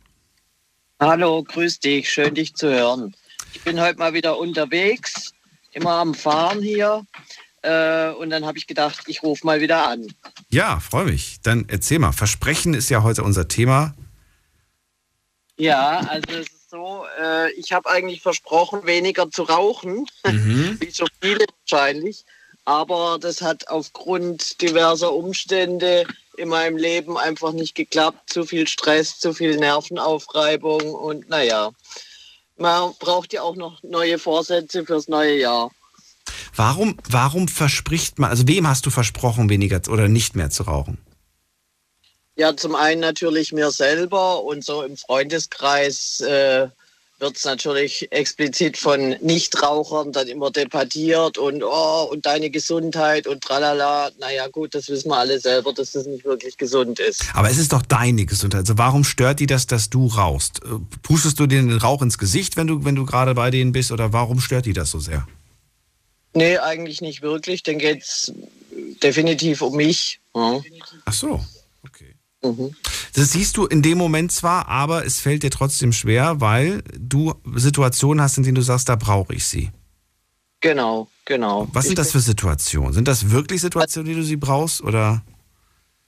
Hallo, 1.01 1.43
grüß 1.43 1.81
dich, 1.81 2.11
schön 2.11 2.35
dich 2.35 2.55
zu 2.55 2.69
hören. 2.69 3.15
Ich 3.55 3.63
bin 3.63 3.81
heute 3.81 3.99
mal 3.99 4.13
wieder 4.13 4.39
unterwegs, 4.39 5.33
immer 5.73 5.93
am 5.93 6.15
Fahren 6.15 6.63
hier. 6.63 7.07
Äh, 7.63 8.11
und 8.11 8.31
dann 8.31 8.45
habe 8.45 8.59
ich 8.59 8.67
gedacht, 8.67 9.05
ich 9.07 9.23
rufe 9.23 9.47
mal 9.47 9.61
wieder 9.61 9.89
an. 9.89 10.07
Ja, 10.53 10.81
freue 10.81 11.05
mich. 11.05 11.41
Dann 11.43 11.67
erzähl 11.69 11.99
mal. 11.99 12.13
Versprechen 12.13 12.75
ist 12.75 12.91
ja 12.91 13.03
heute 13.03 13.23
unser 13.23 13.47
Thema. 13.47 13.95
Ja, 15.57 16.01
also 16.09 16.39
es 16.39 16.49
ist 16.49 16.71
so, 16.71 17.05
äh, 17.21 17.53
ich 17.53 17.73
habe 17.73 17.89
eigentlich 17.89 18.23
versprochen, 18.23 18.87
weniger 18.87 19.31
zu 19.31 19.43
rauchen, 19.45 20.07
wie 20.25 20.91
so 20.91 21.07
viele 21.21 21.45
wahrscheinlich. 21.61 22.25
Aber 22.65 23.19
das 23.21 23.43
hat 23.43 23.69
aufgrund 23.69 24.61
diverser 24.61 25.13
Umstände 25.13 26.07
in 26.37 26.49
meinem 26.49 26.77
Leben 26.77 27.17
einfach 27.17 27.53
nicht 27.53 27.75
geklappt. 27.75 28.31
Zu 28.31 28.45
viel 28.45 28.67
Stress, 28.67 29.19
zu 29.19 29.33
viel 29.33 29.57
Nervenaufreibung 29.57 30.95
und 30.95 31.29
naja, 31.29 31.71
man 32.57 32.93
braucht 32.99 33.33
ja 33.33 33.43
auch 33.43 33.57
noch 33.57 33.83
neue 33.83 34.19
Vorsätze 34.19 34.85
fürs 34.85 35.09
neue 35.09 35.39
Jahr. 35.39 35.71
Warum, 36.55 36.97
warum 37.09 37.49
verspricht 37.49 38.19
man, 38.19 38.31
also 38.31 38.47
wem 38.47 38.67
hast 38.67 38.87
du 38.87 38.91
versprochen, 38.91 39.49
weniger 39.49 39.81
oder 39.89 40.09
nicht 40.09 40.37
mehr 40.37 40.51
zu 40.51 40.65
rauchen? 40.65 40.99
Ja, 42.37 42.57
zum 42.57 42.75
einen 42.75 43.01
natürlich 43.01 43.53
mir 43.53 43.71
selber 43.71 44.43
und 44.45 44.65
so 44.65 44.83
im 44.83 44.97
Freundeskreis 44.97 46.21
äh, 46.21 46.69
wird 47.21 47.37
es 47.37 47.45
natürlich 47.45 48.11
explizit 48.11 48.79
von 48.79 49.11
Nichtrauchern 49.21 50.13
dann 50.13 50.27
immer 50.27 50.51
debattiert 50.51 51.39
und 51.39 51.63
oh, 51.63 52.09
und 52.11 52.27
deine 52.27 52.51
Gesundheit 52.51 53.27
und 53.27 53.43
tralala. 53.43 54.11
Naja, 54.19 54.49
gut, 54.49 54.75
das 54.75 54.89
wissen 54.89 55.11
wir 55.11 55.19
alle 55.19 55.39
selber, 55.39 55.73
dass 55.73 55.93
das 55.93 56.07
nicht 56.07 56.25
wirklich 56.25 56.57
gesund 56.57 56.99
ist. 56.99 57.25
Aber 57.35 57.51
es 57.51 57.59
ist 57.59 57.73
doch 57.73 57.83
deine 57.83 58.25
Gesundheit. 58.25 58.61
Also 58.61 58.79
warum 58.79 59.05
stört 59.05 59.41
die 59.41 59.47
das, 59.47 59.67
dass 59.67 59.91
du 59.91 60.07
rauchst? 60.07 60.65
Äh, 60.65 60.79
Pustest 61.03 61.39
du 61.39 61.47
dir 61.47 61.61
den 61.61 61.77
Rauch 61.77 62.01
ins 62.03 62.19
Gesicht, 62.19 62.57
wenn 62.57 62.67
du, 62.67 62.85
wenn 62.85 62.95
du 62.95 63.05
gerade 63.05 63.35
bei 63.35 63.51
denen 63.51 63.73
bist, 63.73 63.93
oder 63.93 64.13
warum 64.13 64.41
stört 64.41 64.67
die 64.67 64.73
das 64.73 64.91
so 64.91 64.99
sehr? 64.99 65.27
Nee, 66.35 66.59
eigentlich 66.59 67.01
nicht 67.01 67.23
wirklich. 67.23 67.63
Dann 67.63 67.79
geht 67.79 68.03
es 68.03 68.33
definitiv 69.03 69.63
um 69.63 69.77
mich. 69.77 70.21
Ja. 70.35 70.61
Ach 71.05 71.13
so. 71.13 71.41
Mhm. 72.43 72.75
Das 73.15 73.33
siehst 73.33 73.57
du 73.57 73.67
in 73.67 73.83
dem 73.83 73.99
Moment 73.99 74.33
zwar, 74.33 74.69
aber 74.69 75.05
es 75.05 75.21
fällt 75.21 75.43
dir 75.43 75.51
trotzdem 75.51 75.93
schwer, 75.93 76.41
weil 76.41 76.83
du 76.99 77.35
Situationen 77.55 78.23
hast, 78.23 78.39
in 78.39 78.45
denen 78.45 78.55
du 78.55 78.63
sagst, 78.63 78.89
da 78.89 78.97
brauche 78.97 79.35
ich 79.35 79.45
sie. 79.45 79.71
Genau, 80.61 81.09
genau. 81.25 81.69
Was 81.73 81.87
sind 81.87 81.99
das 81.99 82.13
für 82.13 82.21
Situationen? 82.21 82.93
Sind 82.93 83.09
das 83.09 83.31
wirklich 83.31 83.61
Situationen, 83.61 84.09
die 84.09 84.15
du 84.15 84.23
sie 84.23 84.37
brauchst? 84.37 84.83
Oder? 84.83 85.23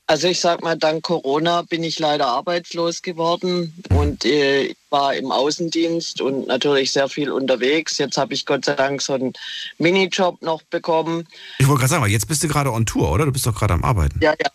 Also 0.06 0.28
ich 0.28 0.40
sag 0.40 0.62
mal, 0.62 0.76
dank 0.76 1.02
Corona 1.04 1.62
bin 1.62 1.82
ich 1.84 1.98
leider 1.98 2.26
arbeitslos 2.26 3.00
geworden 3.02 3.72
und 3.90 4.24
äh, 4.24 4.74
war 4.90 5.14
im 5.14 5.30
Außendienst 5.32 6.20
und 6.20 6.46
natürlich 6.48 6.92
sehr 6.92 7.08
viel 7.08 7.30
unterwegs. 7.30 7.96
Jetzt 7.98 8.18
habe 8.18 8.34
ich 8.34 8.44
Gott 8.44 8.64
sei 8.64 8.74
Dank 8.74 9.00
so 9.00 9.14
einen 9.14 9.32
Minijob 9.78 10.42
noch 10.42 10.62
bekommen. 10.64 11.26
Ich 11.58 11.66
wollte 11.66 11.80
gerade 11.80 11.90
sagen, 11.90 12.06
jetzt 12.12 12.28
bist 12.28 12.42
du 12.42 12.48
gerade 12.48 12.72
on 12.72 12.84
Tour, 12.84 13.10
oder? 13.10 13.24
Du 13.24 13.32
bist 13.32 13.46
doch 13.46 13.54
gerade 13.58 13.74
am 13.74 13.84
Arbeiten. 13.84 14.18
Ja, 14.20 14.32
ja. 14.32 14.50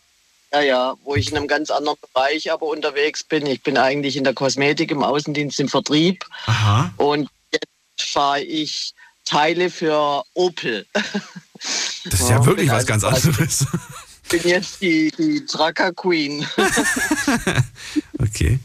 Ja, 0.54 0.62
ja, 0.62 0.94
wo 1.04 1.16
ich 1.16 1.30
in 1.32 1.36
einem 1.38 1.48
ganz 1.50 1.70
anderen 1.70 1.98
Bereich 2.14 2.52
aber 2.52 2.68
unterwegs 2.68 3.22
bin. 3.24 3.46
Ich 3.48 3.62
bin 3.64 3.78
eigentlich 3.78 4.16
in 4.16 4.24
der 4.24 4.34
Kosmetik 4.34 4.92
im 4.92 5.04
Außendienst 5.04 5.60
im 5.60 5.68
Vertrieb 5.68 6.26
Aha. 6.46 6.90
und 6.96 7.30
jetzt 7.52 7.68
fahre 8.14 8.42
ich 8.42 8.94
Teile 9.26 9.70
für 9.70 10.24
Opel. 10.36 10.86
Das 10.94 12.22
ist 12.22 12.30
ja, 12.30 12.46
wirklich 12.46 12.68
bin 12.70 12.76
was 12.78 12.88
also 12.88 12.88
ganz 12.88 13.04
quasi- 13.04 13.28
anderes. 13.28 13.66
Bin 14.28 14.42
jetzt 14.44 14.82
die, 14.82 15.12
die 15.18 15.46
Trucker 15.46 15.94
Queen. 15.94 16.46
Okay. 18.20 18.60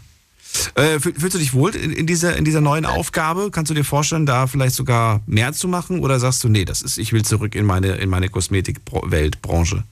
Äh, 0.75 0.99
fühl- 1.01 1.15
fühlst 1.19 1.35
du 1.35 1.39
dich 1.39 1.55
wohl 1.55 1.75
in, 1.75 1.93
in, 1.93 2.07
dieser, 2.07 2.37
in 2.37 2.45
dieser 2.45 2.61
neuen 2.61 2.85
Aufgabe? 2.85 3.51
Kannst 3.51 3.71
du 3.71 3.75
dir 3.75 3.85
vorstellen, 3.85 4.27
da 4.27 4.47
vielleicht 4.47 4.75
sogar 4.75 5.21
mehr 5.27 5.53
zu 5.53 5.69
machen? 5.69 6.01
Oder 6.01 6.19
sagst 6.21 6.45
du, 6.45 6.49
nee, 6.49 6.65
das 6.65 6.83
ist, 6.83 6.99
ich 6.99 7.13
will 7.13 7.25
zurück 7.25 7.55
in 7.55 7.65
meine, 7.65 7.93
in 7.97 8.09
meine 8.11 8.29
Kosmetikweltbranche? 8.29 9.85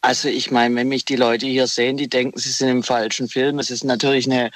Also 0.00 0.28
ich 0.28 0.50
meine, 0.50 0.74
wenn 0.74 0.88
mich 0.88 1.04
die 1.04 1.16
Leute 1.16 1.46
hier 1.46 1.66
sehen, 1.66 1.96
die 1.96 2.08
denken, 2.08 2.38
sie 2.38 2.50
sind 2.50 2.68
im 2.68 2.82
falschen 2.82 3.28
Film. 3.28 3.58
Es 3.58 3.70
ist 3.70 3.84
natürlich 3.84 4.26
eine 4.26 4.50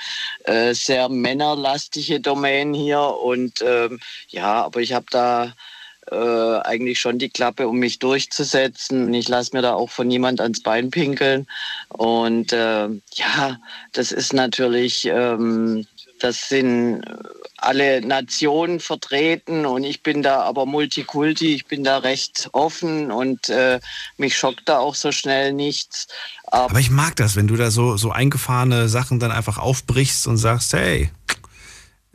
äh, 0.45 0.75
sehr 0.75 1.09
männerlastige 1.09 2.21
Domain 2.21 2.75
hier 2.75 3.01
und 3.01 3.65
ähm, 3.65 3.99
ja, 4.29 4.65
aber 4.65 4.81
ich 4.81 4.93
habe 4.93 5.07
da 5.11 5.55
äh, 6.11 6.61
eigentlich 6.67 7.01
schon 7.01 7.19
die 7.19 7.29
Klappe, 7.29 7.69
um 7.69 7.79
mich 7.79 7.99
durchzusetzen. 7.99 9.07
Und 9.07 9.15
Ich 9.15 9.29
lasse 9.29 9.55
mir 9.55 9.63
da 9.63 9.75
auch 9.75 9.91
von 9.91 10.09
niemand 10.09 10.41
ans 10.41 10.63
Bein 10.63 10.91
pinkeln. 10.91 11.47
Und 11.89 12.53
äh, 12.53 12.89
ja, 13.15 13.59
das 13.93 14.13
ist 14.13 14.33
natürlich, 14.33 15.07
ähm, 15.07 15.87
das 16.21 16.49
sind 16.49 17.05
alle 17.59 18.01
Nationen 18.01 18.81
vertreten 18.81 19.67
und 19.67 19.83
ich 19.83 20.03
bin 20.03 20.23
da 20.23 20.43
aber 20.43 20.65
Multikulti, 20.65 21.55
ich 21.55 21.67
bin 21.67 21.83
da 21.83 21.99
recht 21.99 22.49
offen 22.53 23.11
und 23.11 23.49
äh, 23.49 23.81
mich 24.17 24.37
schockt 24.37 24.69
da 24.69 24.79
auch 24.79 24.95
so 24.95 25.11
schnell 25.11 25.53
nichts. 25.53 26.07
Aber, 26.45 26.71
Aber 26.71 26.81
ich 26.81 26.91
mag 26.91 27.17
das, 27.17 27.35
wenn 27.35 27.49
du 27.49 27.57
da 27.57 27.71
so, 27.71 27.97
so 27.97 28.11
eingefahrene 28.11 28.89
Sachen 28.89 29.19
dann 29.19 29.33
einfach 29.33 29.59
aufbrichst 29.59 30.27
und 30.29 30.37
sagst, 30.37 30.73
hey. 30.73 31.11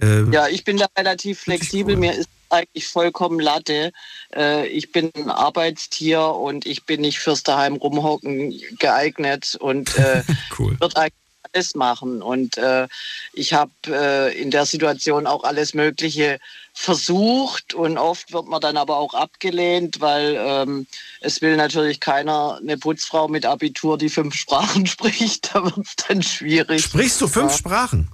Äh, 0.02 0.24
ja, 0.32 0.48
ich 0.48 0.64
bin 0.64 0.78
da 0.78 0.88
relativ 0.98 1.42
flexibel, 1.42 1.98
mir 1.98 2.14
ist 2.14 2.30
eigentlich 2.54 2.88
vollkommen 2.88 3.40
Latte. 3.40 3.92
Äh, 4.34 4.68
ich 4.68 4.92
bin 4.92 5.12
ein 5.16 5.30
Arbeitstier 5.30 6.22
und 6.24 6.66
ich 6.66 6.86
bin 6.86 7.02
nicht 7.02 7.20
fürs 7.20 7.44
daheim 7.44 7.76
rumhocken 7.76 8.54
geeignet 8.80 9.58
und 9.60 9.98
äh, 9.98 10.24
cool. 10.60 10.80
wird 10.80 10.96
eigentlich 10.96 11.14
alles 11.54 11.76
machen. 11.76 12.22
Und 12.22 12.58
äh, 12.58 12.88
ich 13.34 13.54
habe 13.54 13.72
äh, 13.88 14.40
in 14.42 14.52
der 14.52 14.66
Situation 14.66 15.28
auch 15.28 15.44
alles 15.44 15.74
Mögliche 15.74 16.40
versucht 16.74 17.74
und 17.74 17.98
oft 17.98 18.34
wird 18.34 18.48
man 18.48 18.60
dann 18.62 18.78
aber 18.78 18.98
auch 18.98 19.14
abgelehnt, 19.14 20.02
weil 20.02 20.36
ähm, 20.40 20.88
es 21.22 21.42
will 21.42 21.56
natürlich 21.56 22.00
keiner 22.00 22.60
eine 22.62 22.78
Putzfrau 22.78 23.28
mit 23.28 23.46
Abitur, 23.46 23.98
die 23.98 24.10
fünf 24.10 24.34
Sprachen 24.36 24.86
spricht. 24.88 25.54
Da 25.54 25.64
wird 25.64 25.78
es 25.78 25.96
dann 26.08 26.24
schwierig. 26.24 26.84
Sprichst 26.84 27.22
du 27.22 27.28
fünf 27.28 27.52
Ja. 27.52 27.58
Sprachen? 27.58 28.12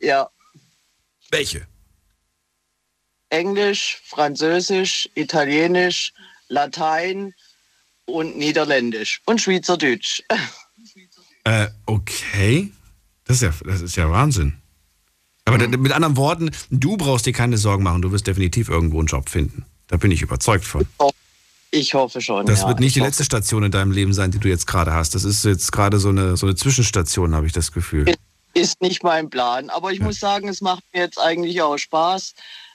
Ja. 0.00 0.30
Welche? 1.30 1.66
Englisch, 3.32 4.00
Französisch, 4.04 5.08
Italienisch, 5.14 6.12
Latein 6.48 7.34
und 8.04 8.36
Niederländisch 8.36 9.20
und 9.26 9.40
Schweizerdeutsch. 9.40 10.22
Äh, 11.44 11.66
okay. 11.86 12.70
Das 13.24 13.38
ist 13.38 13.42
ja, 13.42 13.52
das 13.64 13.80
ist 13.80 13.96
ja 13.96 14.08
Wahnsinn. 14.08 14.62
Aber 15.44 15.58
da- 15.58 15.66
mit 15.66 15.90
anderen 15.90 16.16
Worten, 16.16 16.52
du 16.70 16.96
brauchst 16.96 17.26
dir 17.26 17.32
keine 17.32 17.58
Sorgen 17.58 17.82
machen. 17.82 18.00
Du 18.00 18.12
wirst 18.12 18.28
definitiv 18.28 18.68
irgendwo 18.68 19.00
einen 19.00 19.08
Job 19.08 19.28
finden. 19.28 19.64
Da 19.88 19.96
bin 19.96 20.12
ich 20.12 20.22
überzeugt 20.22 20.64
von. 20.64 20.86
Ich 21.72 21.94
hoffe 21.94 22.20
schon. 22.20 22.46
Das 22.46 22.60
ja. 22.60 22.68
wird 22.68 22.78
nicht 22.78 22.94
die 22.94 23.00
letzte 23.00 23.24
Station 23.24 23.64
in 23.64 23.72
deinem 23.72 23.90
Leben 23.90 24.14
sein, 24.14 24.30
die 24.30 24.38
du 24.38 24.46
jetzt 24.46 24.68
gerade 24.68 24.92
hast. 24.92 25.16
Das 25.16 25.24
ist 25.24 25.44
jetzt 25.44 25.72
gerade 25.72 25.98
so 25.98 26.10
eine, 26.10 26.36
so 26.36 26.46
eine 26.46 26.54
Zwischenstation, 26.54 27.34
habe 27.34 27.48
ich 27.48 27.52
das 27.52 27.72
Gefühl. 27.72 28.14
ist 28.54 28.80
nicht 28.80 29.02
mein 29.02 29.30
Plan. 29.30 29.68
Aber 29.68 29.90
ich 29.90 29.98
muss 29.98 30.20
sagen, 30.20 30.46
es 30.46 30.60
macht 30.60 30.84
mir 30.92 31.00
jetzt 31.00 31.18
eigentlich 31.18 31.60
auch 31.60 31.76
Spaß. 31.76 32.34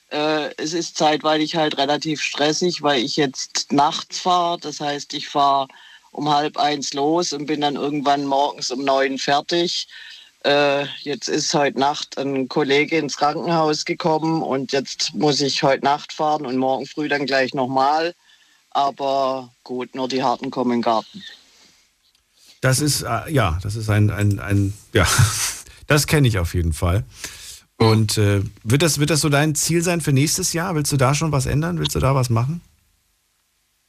Äh, 0.09 0.49
es 0.57 0.73
ist 0.73 0.97
zeitweilig 0.97 1.55
halt 1.55 1.77
relativ 1.77 2.21
stressig, 2.21 2.81
weil 2.81 3.03
ich 3.03 3.17
jetzt 3.17 3.71
nachts 3.71 4.19
fahre. 4.19 4.57
Das 4.59 4.79
heißt, 4.79 5.13
ich 5.13 5.27
fahre 5.27 5.67
um 6.11 6.29
halb 6.29 6.57
eins 6.57 6.93
los 6.93 7.33
und 7.33 7.45
bin 7.45 7.61
dann 7.61 7.75
irgendwann 7.75 8.25
morgens 8.25 8.71
um 8.71 8.83
neun 8.83 9.17
fertig. 9.17 9.87
Äh, 10.43 10.85
jetzt 11.01 11.27
ist 11.27 11.53
heute 11.53 11.79
Nacht 11.79 12.17
ein 12.17 12.47
Kollege 12.47 12.97
ins 12.97 13.17
Krankenhaus 13.17 13.85
gekommen 13.85 14.41
und 14.41 14.71
jetzt 14.71 15.13
muss 15.13 15.41
ich 15.41 15.63
heute 15.63 15.83
Nacht 15.83 16.13
fahren 16.13 16.45
und 16.45 16.57
morgen 16.57 16.85
früh 16.85 17.09
dann 17.09 17.25
gleich 17.25 17.53
nochmal. 17.53 18.13
Aber 18.71 19.51
gut, 19.63 19.93
nur 19.95 20.07
die 20.07 20.23
Harten 20.23 20.51
kommen 20.51 20.71
in 20.71 20.77
den 20.77 20.83
Garten. 20.83 21.23
Das 22.61 22.79
ist, 22.79 23.01
äh, 23.01 23.31
ja, 23.31 23.59
das 23.61 23.75
ist 23.75 23.89
ein, 23.89 24.09
ein, 24.09 24.39
ein 24.39 24.73
ja, 24.93 25.05
das 25.87 26.07
kenne 26.07 26.27
ich 26.27 26.39
auf 26.39 26.53
jeden 26.53 26.73
Fall. 26.73 27.03
Und 27.77 28.17
äh, 28.17 28.41
wird, 28.63 28.81
das, 28.81 28.99
wird 28.99 29.11
das 29.11 29.21
so 29.21 29.29
dein 29.29 29.55
Ziel 29.55 29.83
sein 29.83 30.01
für 30.01 30.11
nächstes 30.11 30.53
Jahr? 30.53 30.75
Willst 30.75 30.91
du 30.91 30.97
da 30.97 31.13
schon 31.13 31.31
was 31.31 31.45
ändern? 31.45 31.79
Willst 31.79 31.95
du 31.95 31.99
da 31.99 32.15
was 32.15 32.29
machen? 32.29 32.61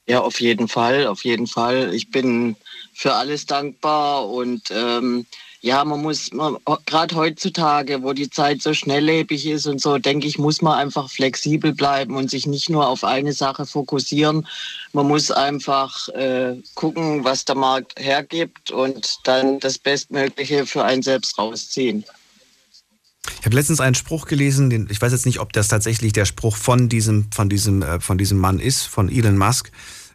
Ja, 0.06 0.20
auf 0.20 0.40
jeden 0.40 0.68
Fall, 0.68 1.06
auf 1.06 1.24
jeden 1.24 1.46
Fall. 1.46 1.94
Ich 1.94 2.10
bin 2.10 2.56
für 2.94 3.14
alles 3.14 3.46
dankbar 3.46 4.28
und 4.28 4.62
ähm, 4.70 5.26
ja, 5.60 5.84
man 5.84 6.02
muss, 6.02 6.30
gerade 6.86 7.16
heutzutage, 7.16 8.02
wo 8.02 8.12
die 8.12 8.30
Zeit 8.30 8.62
so 8.62 8.74
schnelllebig 8.74 9.44
ist 9.46 9.66
und 9.66 9.80
so, 9.80 9.98
denke 9.98 10.26
ich, 10.28 10.38
muss 10.38 10.62
man 10.62 10.78
einfach 10.78 11.10
flexibel 11.10 11.74
bleiben 11.74 12.16
und 12.16 12.30
sich 12.30 12.46
nicht 12.46 12.70
nur 12.70 12.86
auf 12.86 13.02
eine 13.02 13.32
Sache 13.32 13.66
fokussieren. 13.66 14.46
Man 14.92 15.08
muss 15.08 15.30
einfach 15.32 16.08
äh, 16.10 16.56
gucken, 16.74 17.24
was 17.24 17.44
der 17.44 17.56
Markt 17.56 17.98
hergibt 17.98 18.70
und 18.70 19.18
dann 19.24 19.58
das 19.58 19.78
Bestmögliche 19.78 20.64
für 20.64 20.84
einen 20.84 21.02
selbst 21.02 21.36
rausziehen. 21.38 22.04
Ich 23.40 23.46
habe 23.46 23.54
letztens 23.54 23.80
einen 23.80 23.94
Spruch 23.94 24.26
gelesen, 24.26 24.70
den, 24.70 24.88
ich 24.90 25.00
weiß 25.00 25.12
jetzt 25.12 25.26
nicht, 25.26 25.40
ob 25.40 25.52
das 25.52 25.68
tatsächlich 25.68 26.12
der 26.12 26.24
Spruch 26.24 26.56
von 26.56 26.88
diesem, 26.88 27.26
von 27.32 27.48
diesem, 27.48 27.82
äh, 27.82 28.00
von 28.00 28.18
diesem 28.18 28.38
Mann 28.38 28.58
ist, 28.58 28.82
von 28.84 29.08
Elon 29.08 29.36
Musk. 29.36 29.70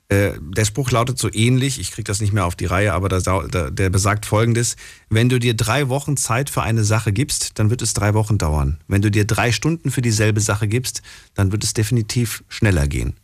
Äh, 0.09 0.33
der 0.41 0.65
Spruch 0.65 0.91
lautet 0.91 1.17
so 1.17 1.29
ähnlich, 1.31 1.79
ich 1.79 1.91
kriege 1.91 2.03
das 2.03 2.19
nicht 2.19 2.33
mehr 2.33 2.45
auf 2.45 2.55
die 2.55 2.65
Reihe, 2.65 2.93
aber 2.93 3.09
das, 3.09 3.23
der, 3.23 3.71
der 3.71 3.89
besagt 3.89 4.25
folgendes, 4.25 4.75
wenn 5.09 5.29
du 5.29 5.39
dir 5.39 5.53
drei 5.53 5.89
Wochen 5.89 6.17
Zeit 6.17 6.49
für 6.49 6.61
eine 6.61 6.83
Sache 6.83 7.13
gibst, 7.13 7.57
dann 7.57 7.69
wird 7.69 7.81
es 7.81 7.93
drei 7.93 8.13
Wochen 8.13 8.37
dauern. 8.37 8.79
Wenn 8.87 9.01
du 9.01 9.09
dir 9.09 9.25
drei 9.25 9.51
Stunden 9.51 9.91
für 9.91 10.01
dieselbe 10.01 10.41
Sache 10.41 10.67
gibst, 10.67 11.01
dann 11.33 11.51
wird 11.51 11.63
es 11.63 11.73
definitiv 11.73 12.43
schneller 12.49 12.87
gehen. 12.87 13.15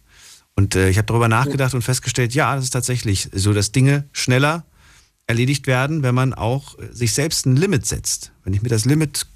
Und 0.56 0.76
äh, 0.76 0.90
ich 0.90 0.98
habe 0.98 1.06
darüber 1.06 1.28
nachgedacht 1.28 1.74
und 1.74 1.82
festgestellt, 1.82 2.34
ja, 2.34 2.56
das 2.56 2.66
ist 2.66 2.72
tatsächlich 2.72 3.30
so, 3.34 3.54
dass 3.54 3.72
Dinge 3.72 4.08
schneller 4.12 4.66
erledigt 5.28 5.68
werden, 5.68 6.02
wenn 6.02 6.16
man 6.16 6.34
auch 6.34 6.78
äh, 6.80 6.92
sich 6.92 7.14
selbst 7.14 7.46
ein 7.46 7.56
Limit 7.56 7.86
setzt. 7.86 8.32
Wenn 8.44 8.54
ich 8.54 8.62
mir 8.62 8.70
das 8.70 8.86
Limit 8.86 9.28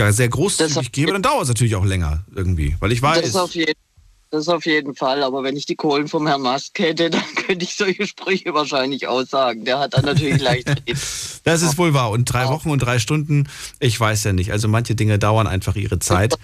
ja, 0.00 0.12
sehr 0.12 0.28
großzügig 0.28 0.92
gebe, 0.92 1.12
dann 1.12 1.22
dauert 1.22 1.42
es 1.42 1.48
natürlich 1.48 1.76
auch 1.76 1.84
länger 1.84 2.24
irgendwie, 2.34 2.76
weil 2.80 2.92
ich 2.92 3.00
Das 3.00 3.16
weiß, 3.16 3.26
ist, 3.28 3.36
auf 3.36 3.54
jeden, 3.54 3.74
das 4.30 4.42
ist 4.42 4.48
auf 4.48 4.64
jeden 4.66 4.94
Fall. 4.94 5.22
Aber 5.22 5.42
wenn 5.42 5.56
ich 5.56 5.66
die 5.66 5.76
Kohlen 5.76 6.08
vom 6.08 6.26
Herrn 6.26 6.42
Musk 6.42 6.78
hätte, 6.78 7.10
dann 7.10 7.22
könnte 7.34 7.64
ich 7.64 7.76
solche 7.76 8.06
Sprüche 8.06 8.54
wahrscheinlich 8.54 9.06
aussagen. 9.08 9.64
Der 9.64 9.78
hat 9.78 9.94
dann 9.94 10.04
natürlich 10.04 10.40
leicht 10.40 10.68
das 11.44 11.62
ist 11.62 11.78
wohl 11.78 11.94
wahr. 11.94 12.10
Und 12.10 12.24
drei 12.26 12.48
Wochen 12.48 12.70
und 12.70 12.80
drei 12.80 12.98
Stunden, 12.98 13.48
ich 13.78 13.98
weiß 13.98 14.24
ja 14.24 14.32
nicht. 14.32 14.52
Also 14.52 14.68
manche 14.68 14.94
Dinge 14.94 15.18
dauern 15.18 15.46
einfach 15.46 15.76
ihre 15.76 15.98
Zeit. 15.98 16.34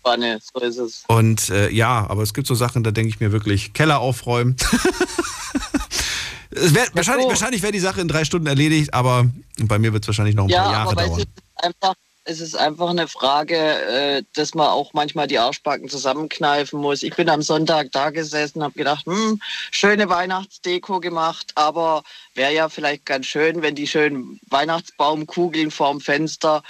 Spanne, 0.00 0.38
so 0.40 0.60
ist 0.60 0.78
es. 0.78 1.04
Und 1.08 1.50
äh, 1.50 1.70
ja, 1.70 2.06
aber 2.08 2.22
es 2.22 2.32
gibt 2.32 2.46
so 2.46 2.54
Sachen, 2.54 2.82
da 2.82 2.90
denke 2.90 3.10
ich 3.10 3.20
mir 3.20 3.32
wirklich, 3.32 3.74
Keller 3.74 4.00
aufräumen. 4.00 4.56
wär, 6.50 6.86
wahrscheinlich 6.94 7.28
wahrscheinlich 7.28 7.62
wäre 7.62 7.72
die 7.72 7.80
Sache 7.80 8.00
in 8.00 8.08
drei 8.08 8.24
Stunden 8.24 8.46
erledigt, 8.46 8.94
aber 8.94 9.28
bei 9.58 9.78
mir 9.78 9.92
wird 9.92 10.04
es 10.04 10.08
wahrscheinlich 10.08 10.34
noch 10.34 10.44
ein 10.44 10.50
Ja, 10.50 10.62
paar 10.62 10.72
Jahre 10.72 10.90
aber 10.90 10.96
weißt 11.02 11.08
dauern. 11.08 11.18
du, 11.18 11.24
es 11.24 11.28
ist 11.28 11.64
einfach, 11.64 11.94
es 12.30 12.40
ist 12.40 12.54
einfach 12.56 12.90
eine 12.90 13.08
Frage, 13.08 13.56
äh, 13.56 14.22
dass 14.34 14.54
man 14.54 14.68
auch 14.68 14.92
manchmal 14.92 15.26
die 15.26 15.38
Arschbacken 15.38 15.88
zusammenkneifen 15.88 16.80
muss. 16.80 17.02
Ich 17.02 17.16
bin 17.16 17.28
am 17.28 17.42
Sonntag 17.42 17.90
da 17.90 18.10
gesessen, 18.10 18.62
habe 18.62 18.74
gedacht, 18.74 19.04
hm, 19.06 19.40
schöne 19.72 20.08
Weihnachtsdeko 20.08 21.00
gemacht, 21.00 21.50
aber 21.56 22.04
wäre 22.34 22.54
ja 22.54 22.68
vielleicht 22.68 23.04
ganz 23.04 23.26
schön, 23.26 23.62
wenn 23.62 23.74
die 23.74 23.88
schönen 23.88 24.38
Weihnachtsbaumkugeln 24.48 25.72
vorm 25.72 26.00
Fenster 26.00 26.62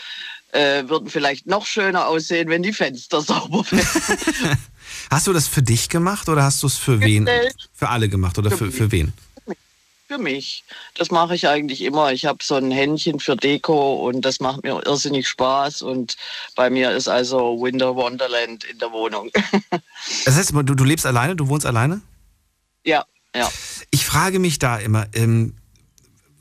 äh, 0.52 0.88
würden 0.88 1.10
vielleicht 1.10 1.46
noch 1.46 1.66
schöner 1.66 2.08
aussehen, 2.08 2.48
wenn 2.48 2.62
die 2.62 2.72
Fenster 2.72 3.20
sauber 3.20 3.64
wären. 3.70 4.58
Hast 5.10 5.26
du 5.26 5.32
das 5.32 5.46
für 5.46 5.62
dich 5.62 5.90
gemacht 5.90 6.28
oder 6.28 6.42
hast 6.42 6.62
du 6.62 6.68
es 6.68 6.76
für 6.76 7.00
wen? 7.00 7.28
Für 7.74 7.90
alle 7.90 8.08
gemacht 8.08 8.38
oder 8.38 8.50
für, 8.50 8.72
für 8.72 8.90
wen? 8.90 9.12
Für 10.10 10.18
mich. 10.18 10.64
Das 10.96 11.12
mache 11.12 11.36
ich 11.36 11.46
eigentlich 11.46 11.82
immer. 11.82 12.12
Ich 12.12 12.24
habe 12.24 12.38
so 12.42 12.56
ein 12.56 12.72
Händchen 12.72 13.20
für 13.20 13.36
Deko 13.36 14.08
und 14.08 14.22
das 14.22 14.40
macht 14.40 14.64
mir 14.64 14.84
irrsinnig 14.84 15.28
Spaß. 15.28 15.82
Und 15.82 16.16
bei 16.56 16.68
mir 16.68 16.90
ist 16.90 17.06
also 17.06 17.62
Winter 17.62 17.94
Wonderland 17.94 18.64
in 18.64 18.76
der 18.80 18.90
Wohnung. 18.90 19.30
Das 20.24 20.34
heißt, 20.34 20.50
du, 20.52 20.62
du 20.62 20.82
lebst 20.82 21.06
alleine, 21.06 21.36
du 21.36 21.46
wohnst 21.46 21.64
alleine? 21.64 22.00
ja, 22.84 23.04
ja. 23.36 23.48
Ich 23.92 24.04
frage 24.04 24.40
mich 24.40 24.58
da 24.58 24.78
immer, 24.78 25.06
ähm, 25.12 25.54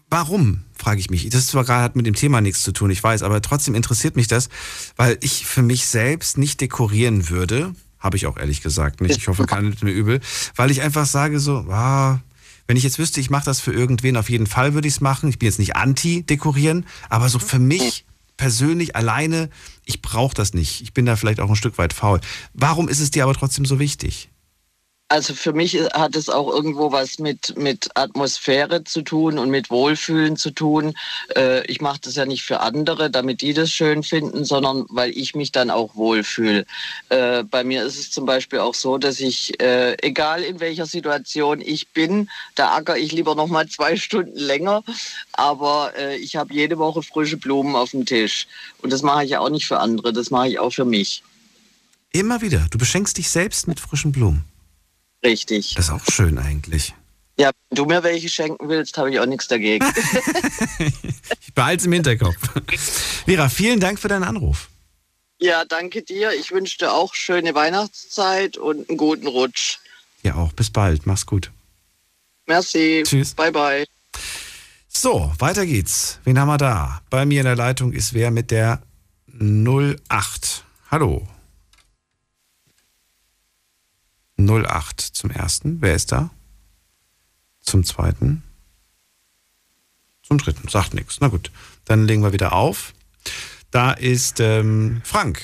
warum, 0.10 0.64
frage 0.76 1.00
ich 1.00 1.12
mich. 1.12 1.30
Das 1.30 1.42
ist 1.42 1.50
zwar 1.50 1.64
gerade 1.64 1.84
hat 1.84 1.96
mit 1.96 2.08
dem 2.08 2.16
Thema 2.16 2.42
nichts 2.42 2.64
zu 2.64 2.72
tun, 2.72 2.90
ich 2.90 3.04
weiß, 3.04 3.22
aber 3.22 3.40
trotzdem 3.42 3.76
interessiert 3.76 4.16
mich 4.16 4.28
das, 4.28 4.50
weil 4.96 5.20
ich 5.22 5.46
für 5.46 5.62
mich 5.62 5.86
selbst 5.86 6.40
nicht 6.40 6.60
dekorieren 6.62 7.30
würde. 7.30 7.76
Habe 8.00 8.18
ich 8.18 8.26
auch 8.26 8.38
ehrlich 8.38 8.64
gesagt 8.64 9.02
nicht. 9.02 9.18
Ich 9.18 9.28
hoffe, 9.28 9.46
keiner 9.46 9.64
nimmt 9.64 9.84
mir 9.84 9.92
übel. 9.92 10.22
Weil 10.56 10.72
ich 10.72 10.82
einfach 10.82 11.06
sage 11.06 11.40
so, 11.40 11.68
ah, 11.70 12.22
wenn 12.70 12.78
ich 12.78 12.84
jetzt 12.84 13.00
wüsste, 13.00 13.20
ich 13.20 13.32
mache 13.32 13.46
das 13.46 13.60
für 13.60 13.74
irgendwen, 13.74 14.16
auf 14.16 14.30
jeden 14.30 14.46
Fall 14.46 14.76
würde 14.76 14.88
ich 14.88 14.94
es 14.94 15.02
machen. 15.02 15.28
Ich 15.28 15.40
bin 15.40 15.48
jetzt 15.48 15.58
nicht 15.58 15.76
anti-dekorieren, 15.76 16.86
aber 17.10 17.28
so 17.28 17.40
für 17.40 17.58
mich 17.58 18.06
persönlich 18.38 18.96
alleine, 18.96 19.50
ich 19.86 20.04
brauche 20.04 20.36
das 20.36 20.54
nicht. 20.54 20.82
Ich 20.82 20.94
bin 20.94 21.08
da 21.08 21.16
vielleicht 21.16 21.40
auch 21.40 21.50
ein 21.50 21.56
Stück 21.56 21.80
weit 21.80 21.94
faul. 21.94 22.22
Warum 22.54 22.88
ist 22.88 23.00
es 23.00 23.10
dir 23.10 23.24
aber 23.24 23.34
trotzdem 23.34 23.66
so 23.66 23.80
wichtig? 23.80 24.30
Also 25.12 25.34
für 25.34 25.54
mich 25.54 25.74
hat 25.94 26.16
es 26.16 26.30
auch 26.30 26.48
irgendwo 26.48 26.92
was 26.92 27.18
mit, 27.18 27.58
mit 27.58 27.90
Atmosphäre 27.96 28.84
zu 28.84 29.02
tun 29.02 29.40
und 29.40 29.50
mit 29.50 29.72
Wohlfühlen 29.72 30.38
zu 30.38 30.52
tun. 30.52 30.94
Äh, 31.36 31.66
ich 31.66 31.82
mache 31.82 32.00
das 32.04 32.16
ja 32.16 32.28
nicht 32.28 32.44
für 32.44 32.60
andere, 32.60 33.10
damit 33.10 33.42
die 33.42 33.54
das 33.54 33.72
schön 33.72 34.04
finden, 34.04 34.46
sondern 34.46 34.86
weil 34.90 35.10
ich 35.10 35.34
mich 35.34 35.52
dann 35.52 35.72
auch 35.72 35.96
wohlfühle. 35.96 36.64
Äh, 37.10 37.44
bei 37.44 37.64
mir 37.64 37.86
ist 37.86 37.98
es 37.98 38.12
zum 38.12 38.28
Beispiel 38.28 38.60
auch 38.60 38.76
so, 38.76 39.00
dass 39.00 39.20
ich, 39.20 39.60
äh, 39.60 39.98
egal 40.06 40.44
in 40.44 40.60
welcher 40.60 40.86
Situation 40.86 41.60
ich 41.60 41.88
bin, 41.88 42.30
da 42.54 42.76
acker 42.76 42.96
ich 42.96 43.12
lieber 43.12 43.34
noch 43.34 43.48
mal 43.48 43.68
zwei 43.68 43.96
Stunden 43.98 44.38
länger, 44.38 44.84
aber 45.32 45.92
äh, 45.98 46.18
ich 46.18 46.36
habe 46.36 46.54
jede 46.54 46.78
Woche 46.78 47.02
frische 47.02 47.38
Blumen 47.38 47.76
auf 47.76 47.92
dem 47.92 48.06
Tisch. 48.06 48.46
Und 48.84 48.94
das 48.94 49.02
mache 49.02 49.24
ich 49.24 49.32
ja 49.32 49.40
auch 49.40 49.50
nicht 49.50 49.66
für 49.66 49.80
andere, 49.80 50.14
das 50.14 50.30
mache 50.30 50.50
ich 50.50 50.60
auch 50.60 50.72
für 50.72 50.86
mich. 50.86 51.24
Immer 52.12 52.42
wieder. 52.42 52.68
Du 52.70 52.78
beschenkst 52.78 53.18
dich 53.18 53.32
selbst 53.32 53.68
mit 53.68 53.80
frischen 53.80 54.12
Blumen. 54.12 54.46
Richtig. 55.24 55.76
Das 55.76 55.86
ist 55.86 55.92
auch 55.92 56.06
schön 56.12 56.38
eigentlich. 56.38 56.94
Ja, 57.38 57.52
wenn 57.70 57.76
du 57.76 57.86
mir 57.86 58.04
welche 58.04 58.30
schenken 58.30 58.68
willst, 58.68 58.98
habe 58.98 59.12
ich 59.12 59.20
auch 59.20 59.26
nichts 59.26 59.48
dagegen. 59.48 59.86
Ich 61.42 61.56
behalte 61.56 61.82
es 61.82 61.86
im 61.88 61.94
Hinterkopf. 61.94 62.36
Vera, 63.26 63.50
vielen 63.50 63.80
Dank 63.80 64.00
für 64.00 64.08
deinen 64.08 64.24
Anruf. 64.24 64.70
Ja, 65.40 65.66
danke 65.66 66.04
dir. 66.04 66.32
Ich 66.34 66.52
wünsche 66.52 66.78
dir 66.78 66.94
auch 66.94 67.16
schöne 67.16 67.56
Weihnachtszeit 67.56 68.58
und 68.58 68.88
einen 68.88 68.98
guten 68.98 69.28
Rutsch. 69.28 69.78
Ja 70.22 70.36
auch. 70.36 70.54
Bis 70.54 70.70
bald. 70.70 71.06
Mach's 71.06 71.26
gut. 71.26 71.52
Merci. 72.46 73.04
Tschüss. 73.06 73.34
Bye, 73.34 73.52
bye. 73.52 73.86
So, 74.88 75.32
weiter 75.40 75.66
geht's. 75.66 76.20
Wen 76.24 76.38
haben 76.38 76.50
wir 76.50 76.58
da? 76.58 77.02
Bei 77.10 77.26
mir 77.26 77.40
in 77.40 77.46
der 77.46 77.56
Leitung 77.56 77.94
ist 77.94 78.14
wer 78.14 78.32
mit 78.32 78.52
der 78.52 78.82
08. 79.40 80.64
Hallo. 80.92 81.28
08 84.50 85.00
zum 85.00 85.32
ersten. 85.32 85.82
Wer 85.82 85.96
ist 85.96 86.12
da? 86.12 86.30
Zum 87.62 87.84
zweiten? 87.84 88.44
Zum 90.24 90.38
dritten. 90.38 90.68
Sagt 90.68 90.94
nichts. 90.94 91.20
Na 91.22 91.28
gut, 91.28 91.52
dann 91.86 92.06
legen 92.06 92.24
wir 92.24 92.34
wieder 92.34 92.54
auf. 92.54 92.94
Da 93.72 93.92
ist 93.92 94.40
ähm, 94.40 95.02
Frank. 95.04 95.42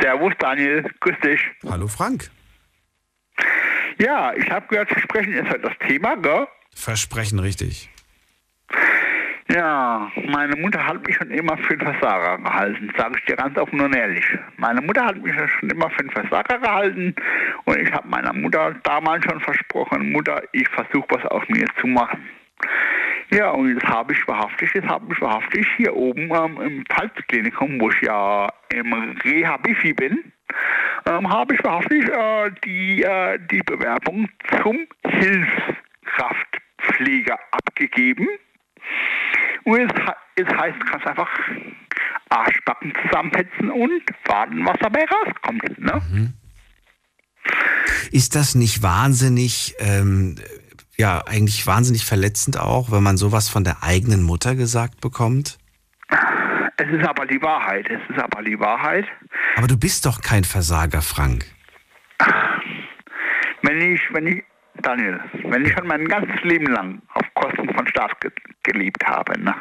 Servus 0.00 0.32
Daniel, 0.38 0.84
grüß 1.00 1.16
dich. 1.22 1.40
Hallo 1.64 1.86
Frank. 1.86 2.30
Ja, 3.98 4.34
ich 4.34 4.50
habe 4.50 4.66
gehört, 4.66 4.88
Versprechen 4.88 5.34
ist 5.34 5.48
halt 5.48 5.64
das 5.64 5.72
Thema, 5.86 6.16
gell? 6.16 6.48
Versprechen 6.74 7.38
richtig. 7.38 7.90
Ja, 9.52 10.10
meine 10.26 10.56
Mutter 10.56 10.86
hat 10.86 11.06
mich 11.06 11.16
schon 11.16 11.30
immer 11.30 11.58
für 11.58 11.74
einen 11.74 11.82
Versager 11.82 12.38
gehalten, 12.38 12.90
sage 12.96 13.16
ich 13.18 13.24
dir 13.26 13.36
ganz 13.36 13.58
offen 13.58 13.78
und 13.78 13.94
ehrlich. 13.94 14.24
Meine 14.56 14.80
Mutter 14.80 15.04
hat 15.04 15.22
mich 15.22 15.34
schon 15.34 15.68
immer 15.68 15.90
für 15.90 16.00
einen 16.00 16.08
Versager 16.10 16.58
gehalten 16.58 17.14
und 17.64 17.78
ich 17.78 17.92
habe 17.92 18.08
meiner 18.08 18.32
Mutter 18.32 18.74
damals 18.84 19.22
schon 19.24 19.40
versprochen, 19.40 20.12
Mutter, 20.12 20.42
ich 20.52 20.66
versuche 20.70 21.06
was 21.10 21.26
aus 21.26 21.42
mir 21.48 21.66
zu 21.78 21.86
machen. 21.86 22.26
Ja, 23.30 23.50
und 23.50 23.74
jetzt 23.74 23.86
habe 23.86 24.14
ich 24.14 24.26
wahrhaftig, 24.26 24.72
jetzt 24.74 24.88
habe 24.88 25.12
ich 25.12 25.20
wahrhaftig 25.20 25.66
hier 25.76 25.94
oben 25.94 26.34
ähm, 26.34 26.58
im 26.62 26.86
Pfalzklinikum, 26.86 27.78
wo 27.80 27.90
ich 27.90 28.00
ja 28.00 28.48
im 28.72 28.94
Rehabifi 29.24 29.92
bin, 29.92 30.32
ähm, 31.06 31.28
habe 31.28 31.54
ich 31.54 31.62
wahrhaftig 31.64 32.08
äh, 32.08 32.50
die, 32.64 33.02
äh, 33.02 33.38
die 33.50 33.60
Bewerbung 33.60 34.30
zum 34.62 34.86
Hilfskraftpfleger 35.06 37.38
abgegeben. 37.50 38.26
Und 39.64 39.80
es, 39.80 39.92
es 40.36 40.56
heißt 40.56 40.86
ganz 40.90 41.06
einfach 41.06 41.28
Arschbacken 42.28 42.92
zusammensetzen 43.02 43.70
und 43.70 44.02
warten, 44.26 44.64
was 44.64 44.76
dabei 44.80 45.04
rauskommt. 45.04 45.78
Ne? 45.78 46.32
Ist 48.10 48.34
das 48.34 48.54
nicht 48.54 48.82
wahnsinnig, 48.82 49.74
ähm, 49.78 50.36
ja, 50.96 51.22
eigentlich 51.26 51.66
wahnsinnig 51.66 52.04
verletzend 52.04 52.58
auch, 52.58 52.90
wenn 52.90 53.02
man 53.02 53.16
sowas 53.16 53.48
von 53.48 53.64
der 53.64 53.82
eigenen 53.82 54.22
Mutter 54.22 54.54
gesagt 54.54 55.00
bekommt? 55.00 55.58
Es 56.76 56.88
ist 56.88 57.06
aber 57.06 57.26
die 57.26 57.40
Wahrheit. 57.40 57.88
Es 57.88 58.00
ist 58.10 58.22
aber 58.22 58.42
die 58.42 58.58
Wahrheit. 58.58 59.06
Aber 59.56 59.66
du 59.66 59.78
bist 59.78 60.06
doch 60.06 60.20
kein 60.20 60.44
Versager, 60.44 61.02
Frank. 61.02 61.46
Wenn 63.62 63.80
ich, 63.80 64.00
wenn 64.12 64.26
ich, 64.26 64.44
Daniel, 64.82 65.20
wenn 65.44 65.64
ich 65.64 65.72
schon 65.72 65.86
mein 65.86 66.06
ganzes 66.06 66.42
Leben 66.42 66.66
lang 66.66 67.00
auf 67.14 67.22
Kosten 67.34 67.72
von 67.74 67.86
Staat 67.88 68.12
ge 68.64 68.72
gelebt 68.72 69.04
habe, 69.04 69.40
ne? 69.40 69.54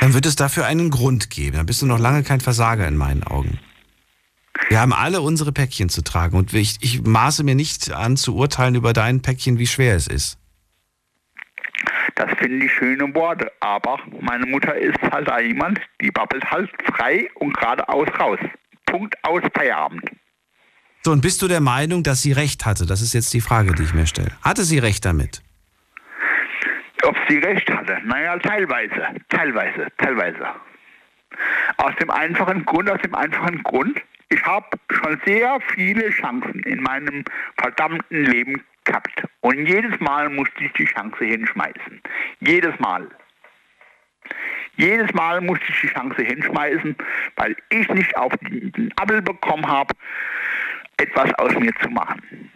Dann 0.00 0.14
wird 0.14 0.26
es 0.26 0.36
dafür 0.36 0.66
einen 0.66 0.90
Grund 0.90 1.30
geben. 1.30 1.56
Dann 1.56 1.66
bist 1.66 1.82
du 1.82 1.86
noch 1.86 1.98
lange 1.98 2.22
kein 2.22 2.40
Versager 2.40 2.86
in 2.86 2.96
meinen 2.96 3.24
Augen. 3.24 3.58
Wir 4.68 4.80
haben 4.80 4.92
alle 4.92 5.20
unsere 5.20 5.52
Päckchen 5.52 5.88
zu 5.88 6.02
tragen 6.02 6.36
und 6.36 6.52
ich, 6.52 6.76
ich 6.80 7.02
maße 7.02 7.44
mir 7.44 7.54
nicht 7.54 7.92
an 7.92 8.16
zu 8.16 8.36
urteilen 8.36 8.74
über 8.74 8.92
dein 8.92 9.22
Päckchen, 9.22 9.58
wie 9.58 9.66
schwer 9.66 9.94
es 9.94 10.06
ist. 10.06 10.38
Das 12.16 12.28
finde 12.38 12.66
ich 12.66 12.72
schöne 12.72 13.14
Worte, 13.14 13.50
aber 13.60 13.98
meine 14.20 14.46
Mutter 14.46 14.76
ist 14.76 14.98
halt 15.12 15.28
jemand, 15.46 15.80
die 16.00 16.10
babbelt 16.10 16.44
halt 16.50 16.70
frei 16.92 17.28
und 17.36 17.56
geradeaus 17.56 18.08
raus. 18.18 18.38
Punkt 18.86 19.14
aus 19.22 19.42
Feierabend. 19.54 20.02
So, 21.04 21.12
und 21.12 21.20
bist 21.20 21.40
du 21.42 21.48
der 21.48 21.60
Meinung, 21.60 22.02
dass 22.02 22.22
sie 22.22 22.32
recht 22.32 22.66
hatte? 22.66 22.84
Das 22.84 23.00
ist 23.00 23.14
jetzt 23.14 23.32
die 23.34 23.40
Frage, 23.40 23.72
die 23.74 23.84
ich 23.84 23.94
mir 23.94 24.06
stelle. 24.06 24.32
Hatte 24.42 24.64
sie 24.64 24.78
recht 24.78 25.04
damit? 25.04 25.42
Ob 27.04 27.16
sie 27.28 27.38
recht 27.38 27.70
hatte? 27.70 27.98
Naja, 28.04 28.38
teilweise, 28.38 29.08
teilweise, 29.28 29.86
teilweise. 29.98 30.46
Aus 31.76 31.94
dem 31.96 32.10
einfachen 32.10 32.64
Grund, 32.64 32.90
aus 32.90 33.00
dem 33.02 33.14
einfachen 33.14 33.62
Grund, 33.62 34.00
ich 34.30 34.44
habe 34.44 34.66
schon 34.90 35.20
sehr 35.24 35.58
viele 35.74 36.10
Chancen 36.10 36.60
in 36.64 36.82
meinem 36.82 37.24
verdammten 37.56 38.24
Leben 38.24 38.62
gehabt. 38.84 39.22
Und 39.40 39.66
jedes 39.66 39.98
Mal 40.00 40.28
musste 40.28 40.64
ich 40.64 40.72
die 40.72 40.84
Chance 40.86 41.24
hinschmeißen. 41.24 42.02
Jedes 42.40 42.78
Mal. 42.78 43.08
Jedes 44.76 45.12
Mal 45.12 45.40
musste 45.40 45.64
ich 45.68 45.80
die 45.80 45.88
Chance 45.88 46.22
hinschmeißen, 46.22 46.96
weil 47.36 47.56
ich 47.70 47.88
nicht 47.88 48.16
auf 48.16 48.32
den 48.42 48.92
Appel 48.96 49.22
bekommen 49.22 49.66
habe, 49.66 49.94
etwas 50.98 51.32
aus 51.34 51.54
mir 51.58 51.72
zu 51.80 51.88
machen. 51.90 52.50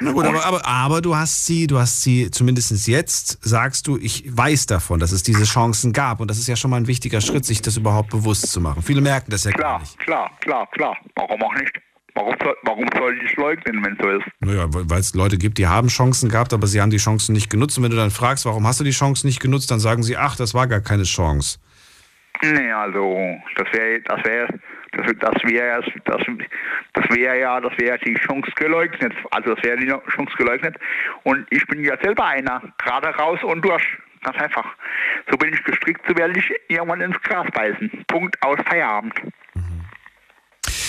Na 0.00 0.12
gut, 0.12 0.24
aber, 0.26 0.44
aber, 0.44 0.66
aber 0.66 1.00
du 1.00 1.16
hast 1.16 1.46
sie, 1.46 1.66
du 1.66 1.78
hast 1.78 2.02
sie, 2.02 2.30
zumindest 2.30 2.86
jetzt 2.86 3.38
sagst 3.42 3.86
du, 3.86 3.96
ich 3.98 4.24
weiß 4.26 4.66
davon, 4.66 5.00
dass 5.00 5.12
es 5.12 5.22
diese 5.22 5.44
Chancen 5.44 5.92
gab. 5.92 6.20
Und 6.20 6.28
das 6.30 6.38
ist 6.38 6.48
ja 6.48 6.56
schon 6.56 6.70
mal 6.70 6.76
ein 6.76 6.86
wichtiger 6.86 7.20
Schritt, 7.20 7.44
sich 7.44 7.62
das 7.62 7.76
überhaupt 7.76 8.10
bewusst 8.10 8.50
zu 8.50 8.60
machen. 8.60 8.82
Viele 8.82 9.00
merken 9.00 9.30
das 9.30 9.44
ja 9.44 9.52
klar, 9.52 9.72
gar 9.72 9.80
nicht. 9.80 9.98
Klar, 9.98 10.30
klar, 10.40 10.66
klar. 10.72 10.96
Warum 11.14 11.42
auch 11.42 11.54
nicht? 11.54 11.72
Warum 12.14 12.34
soll, 12.42 12.56
warum 12.62 12.86
soll 12.96 13.18
ich 13.22 13.30
es 13.30 13.36
leugnen, 13.36 13.84
wenn 13.84 13.92
es 13.92 13.98
so 14.00 14.08
ist? 14.08 14.26
Naja, 14.40 14.66
weil 14.68 15.00
es 15.00 15.14
Leute 15.14 15.36
gibt, 15.36 15.58
die 15.58 15.66
haben 15.66 15.88
Chancen 15.88 16.30
gehabt, 16.30 16.52
aber 16.54 16.66
sie 16.66 16.80
haben 16.80 16.90
die 16.90 16.96
Chancen 16.96 17.34
nicht 17.34 17.50
genutzt. 17.50 17.76
Und 17.76 17.84
wenn 17.84 17.90
du 17.90 17.96
dann 17.96 18.10
fragst, 18.10 18.46
warum 18.46 18.66
hast 18.66 18.80
du 18.80 18.84
die 18.84 18.90
Chancen 18.90 19.26
nicht 19.26 19.40
genutzt, 19.40 19.70
dann 19.70 19.80
sagen 19.80 20.02
sie, 20.02 20.16
ach, 20.16 20.34
das 20.34 20.54
war 20.54 20.66
gar 20.66 20.80
keine 20.80 21.02
Chance. 21.02 21.58
Nee, 22.42 22.70
also 22.72 23.36
das 23.56 23.66
wäre 23.72 24.00
das 24.02 24.24
wäre 24.24 24.48
das, 24.96 25.42
wäre 25.44 25.82
das, 26.04 26.22
das 26.94 27.16
wäre 27.16 27.40
ja 27.40 27.60
das 27.60 27.72
wäre 27.78 27.98
die 27.98 28.14
Chance 28.14 28.50
geleugnet. 28.56 29.12
Also 29.30 29.54
das 29.54 29.64
wäre 29.64 29.76
die 29.76 29.86
Chance 29.86 30.34
geleugnet. 30.36 30.76
Und 31.24 31.46
ich 31.50 31.66
bin 31.66 31.84
ja 31.84 31.96
selber 32.02 32.26
einer, 32.26 32.62
gerade 32.78 33.08
raus 33.08 33.40
und 33.42 33.64
durch. 33.64 33.84
Ganz 34.22 34.38
einfach. 34.38 34.64
So 35.30 35.36
bin 35.36 35.52
ich 35.52 35.62
gestrickt, 35.62 36.00
so 36.08 36.16
werde 36.16 36.38
ich 36.38 36.52
irgendwann 36.68 37.00
ins 37.00 37.20
Gras 37.22 37.46
beißen. 37.52 37.90
Punkt 38.08 38.36
aus 38.42 38.58
Feierabend. 38.68 39.14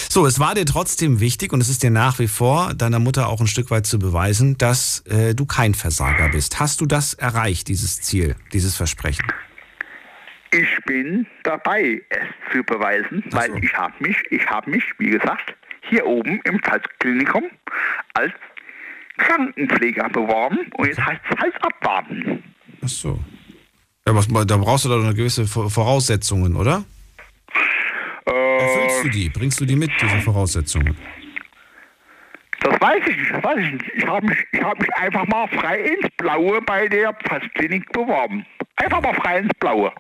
So, 0.10 0.26
es 0.26 0.40
war 0.40 0.56
dir 0.56 0.66
trotzdem 0.66 1.20
wichtig 1.20 1.54
und 1.54 1.62
es 1.62 1.70
ist 1.70 1.84
dir 1.84 1.92
nach 1.92 2.18
wie 2.18 2.28
vor 2.28 2.74
deiner 2.74 2.98
Mutter 2.98 3.28
auch 3.28 3.40
ein 3.40 3.46
Stück 3.46 3.70
weit 3.70 3.86
zu 3.86 4.00
beweisen, 4.00 4.58
dass 4.58 5.02
äh, 5.06 5.36
du 5.36 5.46
kein 5.46 5.76
Versager 5.76 6.30
bist. 6.30 6.60
Hast 6.60 6.82
du 6.82 6.88
das 6.88 7.14
erreicht, 7.14 7.68
dieses 7.68 8.02
Ziel, 8.02 8.36
dieses 8.54 8.76
Versprechen? 8.76 9.28
Ich 10.52 10.78
bin 10.86 11.28
dabei, 11.44 12.02
es 12.10 12.52
zu 12.52 12.64
beweisen, 12.64 13.24
so. 13.30 13.38
weil 13.38 13.64
ich 13.64 13.74
habe 13.74 13.94
mich, 14.00 14.18
ich 14.30 14.46
habe 14.50 14.70
mich, 14.70 14.84
wie 14.98 15.10
gesagt, 15.10 15.56
hier 15.82 16.06
oben 16.06 16.40
im 16.44 16.60
Pfalzklinikum 16.62 17.44
als 18.14 18.34
Krankenpfleger 19.18 20.10
beworben 20.10 20.60
und 20.74 20.88
jetzt 20.88 21.04
heißt 21.04 21.22
es 21.30 21.40
halt 21.40 21.56
abwarten. 21.64 22.44
Ach 22.84 22.88
so. 22.88 23.20
Ja, 24.08 24.16
was, 24.16 24.28
da 24.28 24.58
brauchst 24.58 24.86
du 24.86 24.90
doch 24.90 25.04
eine 25.04 25.14
gewisse 25.14 25.46
Voraussetzungen, 25.46 26.56
oder? 26.56 26.86
Äh, 28.26 28.58
Erfüllst 28.58 29.04
du 29.04 29.10
die? 29.10 29.30
Bringst 29.30 29.60
du 29.60 29.66
die 29.66 29.76
mit, 29.76 29.92
diese 30.02 30.22
Voraussetzungen? 30.22 30.96
Das 32.62 32.82
weiß 32.82 33.02
ich 33.08 33.18
nicht, 33.18 33.32
das 33.32 33.44
weiß 33.44 33.58
ich 33.60 33.72
nicht. 33.74 33.92
Ich 33.96 34.06
habe 34.06 34.26
mich, 34.26 34.40
hab 34.62 34.80
mich 34.80 34.94
einfach 34.96 35.28
mal 35.28 35.48
frei 35.48 35.80
ins 35.82 36.08
Blaue 36.18 36.62
bei 36.62 36.88
der 36.88 37.14
Pfalzklinik 37.14 37.92
beworben. 37.92 38.46
Einfach 38.78 39.02
mal 39.02 39.14
frei 39.14 39.40
ins 39.40 39.54
Blaue. 39.60 39.92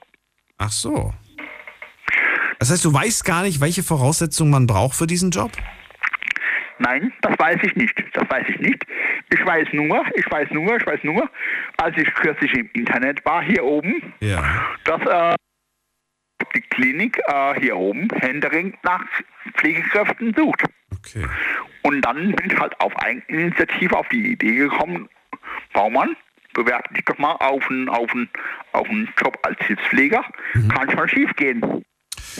Ach 0.57 0.71
so. 0.71 1.13
Das 2.59 2.71
heißt, 2.71 2.83
du 2.85 2.93
weißt 2.93 3.23
gar 3.23 3.43
nicht, 3.43 3.61
welche 3.61 3.83
Voraussetzungen 3.83 4.51
man 4.51 4.67
braucht 4.67 4.95
für 4.95 5.07
diesen 5.07 5.31
Job? 5.31 5.51
Nein, 6.79 7.11
das 7.21 7.37
weiß 7.37 7.57
ich 7.63 7.75
nicht. 7.75 7.93
Das 8.13 8.29
weiß 8.29 8.45
ich 8.49 8.59
nicht. 8.59 8.83
Ich 9.31 9.45
weiß 9.45 9.67
nur, 9.73 10.05
ich 10.15 10.29
weiß 10.29 10.49
nur, 10.51 10.77
ich 10.77 10.85
weiß 10.85 10.99
nur, 11.03 11.29
als 11.77 11.97
ich 11.97 12.11
kürzlich 12.13 12.53
im 12.53 12.69
Internet 12.73 13.23
war, 13.25 13.43
hier 13.43 13.63
oben, 13.63 14.13
ja. 14.19 14.43
dass 14.83 15.01
äh, 15.01 15.35
die 16.55 16.61
Klinik 16.61 17.19
äh, 17.27 17.59
hier 17.59 17.75
oben 17.75 18.07
händeringend 18.15 18.75
nach 18.83 19.03
Pflegekräften 19.57 20.33
sucht. 20.35 20.63
Okay. 20.97 21.25
Und 21.83 22.01
dann 22.01 22.33
bin 22.33 22.51
ich 22.51 22.59
halt 22.59 22.79
auf 22.79 22.95
Eigeninitiative 22.97 23.97
auf 23.97 24.07
die 24.09 24.31
Idee 24.31 24.55
gekommen, 24.55 25.09
Baumann, 25.73 26.15
bewerb 26.57 26.93
dich 26.93 27.05
doch 27.05 27.17
mal 27.17 27.33
auf 27.33 27.63
einen, 27.69 27.87
auf 27.87 28.11
einen, 28.11 28.27
auf 28.73 28.89
einen 28.89 29.07
Job 29.21 29.37
als 29.43 29.57
Hilfspfleger. 29.65 30.23
Mhm. 30.53 30.67
Kann 30.67 30.91
schon 30.91 31.07
schief 31.07 31.33
gehen. 31.35 31.61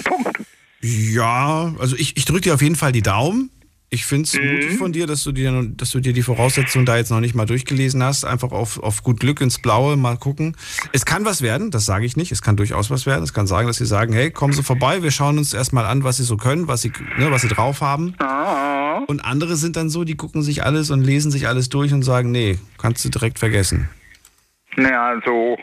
Punkt. 0.03 0.38
Ja, 0.81 1.73
also 1.80 1.95
ich, 1.95 2.18
ich 2.18 2.26
drücke 2.26 2.41
dir 2.41 2.53
auf 2.56 2.61
jeden 2.61 2.76
Fall 2.76 2.91
die 2.91 3.02
Daumen. 3.02 3.52
Ich 3.89 4.06
finde 4.06 4.23
es 4.23 4.34
mhm. 4.34 4.53
mutig 4.53 4.77
von 4.77 4.91
dir, 4.91 5.07
dass 5.07 5.23
du, 5.23 5.31
dir, 5.31 5.64
dass 5.76 5.91
du 5.91 6.02
dir 6.02 6.11
die 6.11 6.22
Voraussetzungen 6.22 6.85
da 6.85 6.98
jetzt 6.98 7.10
noch 7.10 7.22
nicht 7.22 7.35
mal 7.35 7.45
durchgelesen 7.45 8.03
hast. 8.03 8.26
Einfach 8.26 8.52
auf, 8.52 8.84
auf 8.84 9.02
gut 9.02 9.22
Glück 9.22 9.39
ins 9.39 9.60
Blaue 9.60 9.95
mal 9.95 10.18
gucken. 10.18 10.57
Es 10.91 11.06
kann 11.06 11.23
was 11.23 11.41
werden, 11.41 11.72
das 11.72 11.85
sage 11.85 12.06
ich 12.06 12.18
nicht. 12.18 12.34
Es 12.34 12.41
kann 12.41 12.57
durchaus 12.57 12.89
was 12.89 13.06
werden. 13.06 13.23
Es 13.23 13.34
kann 13.34 13.48
sagen, 13.48 13.68
dass 13.68 13.77
sie 13.77 13.85
sagen, 13.85 14.11
hey, 14.11 14.30
kommen 14.30 14.52
Sie 14.52 14.64
vorbei, 14.64 15.03
wir 15.03 15.11
schauen 15.11 15.38
uns 15.38 15.53
erstmal 15.53 15.85
an, 15.85 16.03
was 16.03 16.18
Sie 16.18 16.23
so 16.23 16.35
können, 16.35 16.68
was 16.68 16.81
Sie, 16.81 16.91
ne, 17.18 17.31
was 17.31 17.44
Sie 17.44 17.48
drauf 17.48 17.80
haben. 17.80 18.14
Ah. 18.19 19.03
Und 19.07 19.22
andere 19.22 19.56
sind 19.56 19.77
dann 19.77 19.89
so, 19.89 20.03
die 20.03 20.15
gucken 20.15 20.44
sich 20.44 20.65
alles 20.65 20.91
und 20.91 21.02
lesen 21.02 21.31
sich 21.31 21.48
alles 21.48 21.69
durch 21.69 21.94
und 21.94 22.03
sagen, 22.03 22.31
nee, 22.31 22.60
kannst 22.77 23.06
du 23.06 23.10
direkt 23.10 23.39
vergessen. 23.39 23.88
Naja, 24.80 25.08
also 25.08 25.58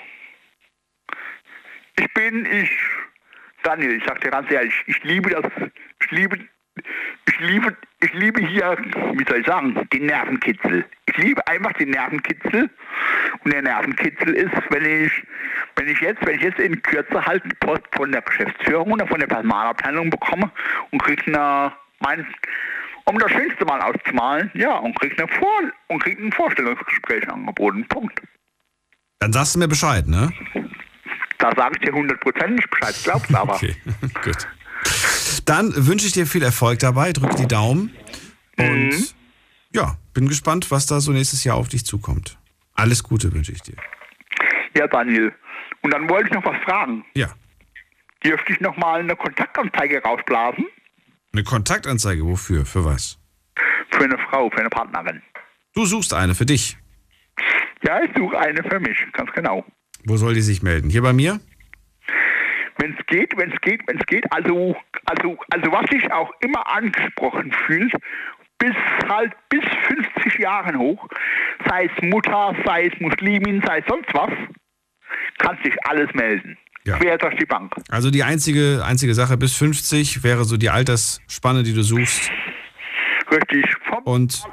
ich 1.96 2.14
bin, 2.14 2.44
ich, 2.46 2.70
Daniel, 3.62 3.92
ich 3.96 4.04
sag 4.04 4.20
dir 4.20 4.30
ganz 4.30 4.50
ehrlich, 4.50 4.74
ich 4.86 5.02
liebe 5.04 5.30
das, 5.30 5.44
ich 6.02 6.10
liebe, 6.10 6.36
ich 7.28 7.38
liebe, 7.38 7.76
ich 8.00 8.12
liebe 8.12 8.44
hier, 8.44 8.76
wie 9.12 9.24
soll 9.28 9.38
ich 9.38 9.46
sagen, 9.46 9.88
den 9.92 10.06
Nervenkitzel. 10.06 10.84
Ich 11.06 11.16
liebe 11.16 11.46
einfach 11.46 11.72
den 11.74 11.90
Nervenkitzel. 11.90 12.68
Und 13.44 13.52
der 13.52 13.62
Nervenkitzel 13.62 14.34
ist, 14.34 14.52
wenn 14.70 14.84
ich, 14.84 15.12
wenn 15.76 15.88
ich 15.88 16.00
jetzt, 16.00 16.26
wenn 16.26 16.34
ich 16.34 16.42
jetzt 16.42 16.58
in 16.58 16.82
Kürze 16.82 17.24
halt 17.24 17.44
Post 17.60 17.84
von 17.92 18.10
der 18.10 18.22
Geschäftsführung 18.22 18.90
oder 18.90 19.06
von 19.06 19.20
der 19.20 19.28
Personalabteilung 19.28 20.10
bekomme 20.10 20.50
und 20.90 21.00
kriege 21.00 21.22
eine, 21.26 21.72
mein, 22.00 22.26
um 23.04 23.16
das 23.20 23.30
Schönste 23.30 23.64
mal 23.64 23.80
auszumalen, 23.80 24.50
ja, 24.54 24.74
und 24.74 24.98
kriege 24.98 25.16
eine 25.18 25.28
Vor 25.28 25.60
und 25.86 26.02
krieg 26.02 26.18
ein 26.18 26.32
Vorstellungsgespräch 26.32 27.28
angeboten. 27.28 27.86
Punkt. 27.86 28.20
Dann 29.18 29.32
sagst 29.32 29.54
du 29.54 29.58
mir 29.58 29.68
Bescheid, 29.68 30.06
ne? 30.06 30.32
Da 31.38 31.50
sage 31.56 31.76
ich 31.78 31.86
dir 31.86 31.94
hundertprozentig 31.94 32.64
Bescheid, 32.70 32.94
glaubst 33.04 33.34
aber. 33.34 33.54
okay, 33.56 33.76
gut. 34.22 34.48
Dann 35.44 35.72
wünsche 35.86 36.06
ich 36.06 36.12
dir 36.12 36.26
viel 36.26 36.42
Erfolg 36.42 36.78
dabei, 36.78 37.12
drück 37.12 37.36
die 37.36 37.46
Daumen 37.46 37.94
und 38.56 38.88
mhm. 38.90 39.04
ja, 39.72 39.96
bin 40.12 40.28
gespannt, 40.28 40.70
was 40.70 40.86
da 40.86 41.00
so 41.00 41.12
nächstes 41.12 41.44
Jahr 41.44 41.56
auf 41.56 41.68
dich 41.68 41.84
zukommt. 41.84 42.38
Alles 42.74 43.02
Gute 43.02 43.32
wünsche 43.32 43.52
ich 43.52 43.62
dir. 43.62 43.76
Ja, 44.76 44.86
Daniel. 44.88 45.32
Und 45.82 45.92
dann 45.92 46.08
wollte 46.08 46.28
ich 46.28 46.34
noch 46.34 46.44
was 46.44 46.60
fragen. 46.64 47.04
Ja. 47.14 47.28
Dürfte 48.24 48.52
ich 48.52 48.60
noch 48.60 48.76
mal 48.76 49.00
eine 49.00 49.16
Kontaktanzeige 49.16 50.02
rausblasen? 50.02 50.64
Eine 51.32 51.44
Kontaktanzeige, 51.44 52.24
wofür? 52.24 52.64
Für 52.64 52.84
was? 52.84 53.18
Für 53.90 54.04
eine 54.04 54.18
Frau, 54.30 54.50
für 54.50 54.60
eine 54.60 54.70
Partnerin. 54.70 55.22
Du 55.74 55.84
suchst 55.84 56.14
eine 56.14 56.34
für 56.34 56.46
dich. 56.46 56.78
Ja, 57.86 58.02
ich 58.02 58.10
suche 58.16 58.38
eine 58.38 58.62
für 58.62 58.80
mich, 58.80 58.98
ganz 59.12 59.30
genau. 59.32 59.64
Wo 60.04 60.16
soll 60.16 60.34
die 60.34 60.40
sich 60.40 60.62
melden? 60.62 60.90
Hier 60.90 61.02
bei 61.02 61.12
mir? 61.12 61.40
Wenn 62.78 62.96
es 62.98 63.06
geht, 63.06 63.36
wenn 63.36 63.52
es 63.52 63.60
geht, 63.60 63.80
wenn 63.86 63.98
es 63.98 64.06
geht. 64.06 64.24
Also, 64.32 64.76
also, 65.06 65.38
also 65.50 65.72
was 65.72 65.88
sich 65.90 66.10
auch 66.12 66.30
immer 66.40 66.66
angesprochen 66.66 67.52
fühlt, 67.66 67.92
bis 68.58 68.74
halt 69.08 69.32
bis 69.48 69.64
50 69.86 70.38
Jahren 70.40 70.78
hoch, 70.78 71.06
sei 71.68 71.86
es 71.86 72.02
Mutter, 72.02 72.54
sei 72.64 72.86
es 72.86 73.00
Muslimin, 73.00 73.62
sei 73.66 73.78
es 73.78 73.84
sonst 73.86 74.12
was, 74.12 74.30
kann 75.38 75.58
sich 75.62 75.74
alles 75.86 76.12
melden. 76.14 76.56
Ja. 76.86 76.98
Quer 76.98 77.16
durch 77.16 77.36
die 77.36 77.46
Bank. 77.46 77.74
Also 77.88 78.10
die 78.10 78.22
einzige, 78.22 78.82
einzige 78.84 79.14
Sache 79.14 79.38
bis 79.38 79.56
50 79.56 80.22
wäre 80.22 80.44
so 80.44 80.56
die 80.56 80.68
Altersspanne, 80.68 81.62
die 81.62 81.72
du 81.72 81.82
suchst. 81.82 82.30
Richtig. 83.30 83.64
Vom, 83.88 84.02
Und 84.04 84.44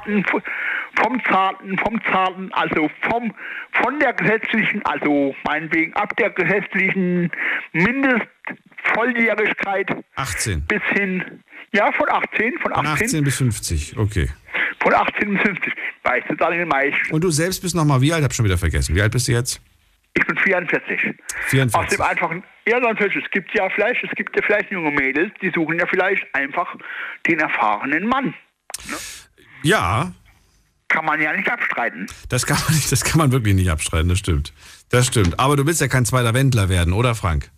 vom 0.96 1.22
Zarten, 1.24 1.78
vom 1.78 2.00
Zarten, 2.10 2.52
also 2.52 2.90
vom, 3.02 3.32
von 3.72 4.00
der 4.00 4.12
gesetzlichen, 4.12 4.84
also 4.84 5.34
meinetwegen 5.44 5.94
ab 5.94 6.14
der 6.16 6.30
gesetzlichen 6.30 7.30
Mindestvolljährigkeit 7.72 9.88
18. 10.16 10.66
bis 10.66 10.82
hin, 10.90 11.42
ja, 11.72 11.92
von 11.92 12.08
18, 12.08 12.58
von 12.58 12.74
Von 12.74 12.86
18, 12.86 13.06
18 13.06 13.24
bis 13.24 13.38
50, 13.38 13.96
okay. 13.96 14.28
von 14.80 14.94
18 14.94 15.34
bis 15.34 15.42
50. 15.42 15.72
Weißt 16.04 16.28
du, 16.28 16.34
Daniel 16.34 16.66
Meisch, 16.66 17.10
Und 17.10 17.24
du 17.24 17.30
selbst 17.30 17.62
bist 17.62 17.74
nochmal 17.74 17.98
wie 18.00 18.12
alt? 18.12 18.22
Hab 18.24 18.34
schon 18.34 18.44
wieder 18.44 18.58
vergessen. 18.58 18.94
Wie 18.94 19.00
alt 19.00 19.12
bist 19.12 19.28
du 19.28 19.32
jetzt? 19.32 19.62
ich 20.14 20.26
bin 20.26 20.36
44. 20.36 21.06
Aus 21.06 21.14
44. 21.50 21.96
dem 21.96 22.02
einfachen, 22.02 22.44
ja, 22.66 22.78
natürlich, 22.80 23.24
es 23.24 23.30
gibt 23.30 23.54
ja 23.54 23.70
vielleicht, 23.70 24.04
es 24.04 24.10
gibt 24.10 24.36
ja 24.36 24.42
vielleicht 24.44 24.70
junge 24.70 24.90
Mädels, 24.90 25.32
die 25.40 25.50
suchen 25.50 25.78
ja 25.78 25.86
vielleicht 25.86 26.22
einfach 26.34 26.76
den 27.26 27.38
erfahrenen 27.38 28.06
Mann. 28.06 28.34
Ja, 29.62 30.12
Kann 30.92 31.06
man 31.06 31.20
ja 31.20 31.34
nicht 31.34 31.50
abstreiten. 31.50 32.06
das 32.28 32.44
kann 32.44 32.58
man 32.66 32.74
nicht, 32.74 32.92
das 32.92 33.02
kann 33.02 33.18
man 33.18 33.32
wirklich 33.32 33.54
nicht 33.54 33.70
abstreiten, 33.70 34.08
das 34.08 34.18
stimmt. 34.18 34.52
Das 34.90 35.06
stimmt. 35.06 35.40
Aber 35.40 35.56
du 35.56 35.64
willst 35.66 35.80
ja 35.80 35.88
kein 35.88 36.04
zweiter 36.04 36.34
Wendler 36.34 36.68
werden, 36.68 36.92
oder 36.92 37.14
Frank? 37.14 37.50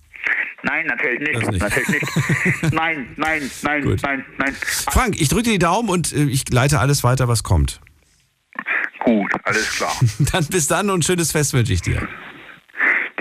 Nein, 0.63 0.87
natürlich 0.87 1.21
nicht. 1.21 1.35
Das 1.35 1.51
nicht. 1.51 1.61
Natürlich 1.61 1.89
nicht. 1.89 2.73
nein, 2.73 3.09
nein, 3.17 3.51
nein, 3.63 3.83
Gut. 3.83 4.03
nein, 4.03 4.25
nein. 4.39 4.55
Frank, 4.61 5.21
ich 5.21 5.29
drücke 5.29 5.43
dir 5.43 5.53
die 5.53 5.59
Daumen 5.59 5.89
und 5.91 6.13
äh, 6.13 6.25
ich 6.25 6.49
leite 6.51 6.79
alles 6.79 7.03
weiter, 7.03 7.27
was 7.29 7.43
kommt. 7.43 7.81
Gut, 9.01 9.31
alles 9.43 9.77
klar. 9.77 9.93
Dann 10.33 10.47
bis 10.47 10.69
dann 10.69 10.89
und 10.89 11.05
schönes 11.05 11.33
Fest 11.33 11.53
wünsche 11.53 11.73
ich 11.73 11.83
dir. 11.83 12.09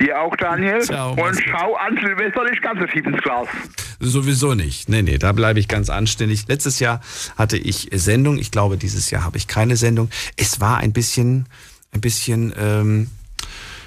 Dir 0.03 0.19
auch, 0.19 0.35
Daniel. 0.35 0.81
Ciao, 0.81 1.13
und 1.13 1.41
schau 1.49 1.75
an 1.75 1.95
Silvester 1.95 2.43
nicht 2.43 2.61
ganz 2.61 2.77
so 2.81 2.85
tief 2.87 3.05
ins 3.05 3.21
Glas. 3.21 3.47
Sowieso 4.01 4.53
nicht. 4.53 4.89
Nee, 4.89 5.01
nee, 5.01 5.17
da 5.17 5.31
bleibe 5.31 5.61
ich 5.61 5.69
ganz 5.69 5.89
anständig. 5.89 6.45
Letztes 6.49 6.79
Jahr 6.79 6.99
hatte 7.37 7.55
ich 7.55 7.89
Sendung. 7.93 8.37
Ich 8.37 8.51
glaube, 8.51 8.75
dieses 8.75 9.11
Jahr 9.11 9.23
habe 9.23 9.37
ich 9.37 9.47
keine 9.47 9.77
Sendung. 9.77 10.09
Es 10.35 10.59
war 10.59 10.79
ein 10.79 10.91
bisschen, 10.91 11.47
ein 11.93 12.01
bisschen, 12.01 12.53
ähm, 12.59 13.11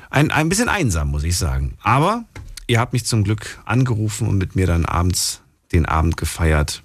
ein, 0.09 0.31
ein 0.31 0.49
bisschen 0.49 0.71
einsam, 0.71 1.09
muss 1.09 1.23
ich 1.23 1.37
sagen. 1.37 1.77
Aber 1.83 2.25
ihr 2.67 2.81
habt 2.81 2.95
mich 2.95 3.05
zum 3.05 3.23
Glück 3.23 3.59
angerufen 3.67 4.27
und 4.27 4.39
mit 4.39 4.57
mir 4.57 4.67
dann 4.67 4.87
abends 4.87 5.43
den 5.73 5.85
Abend 5.85 6.17
gefeiert. 6.17 6.83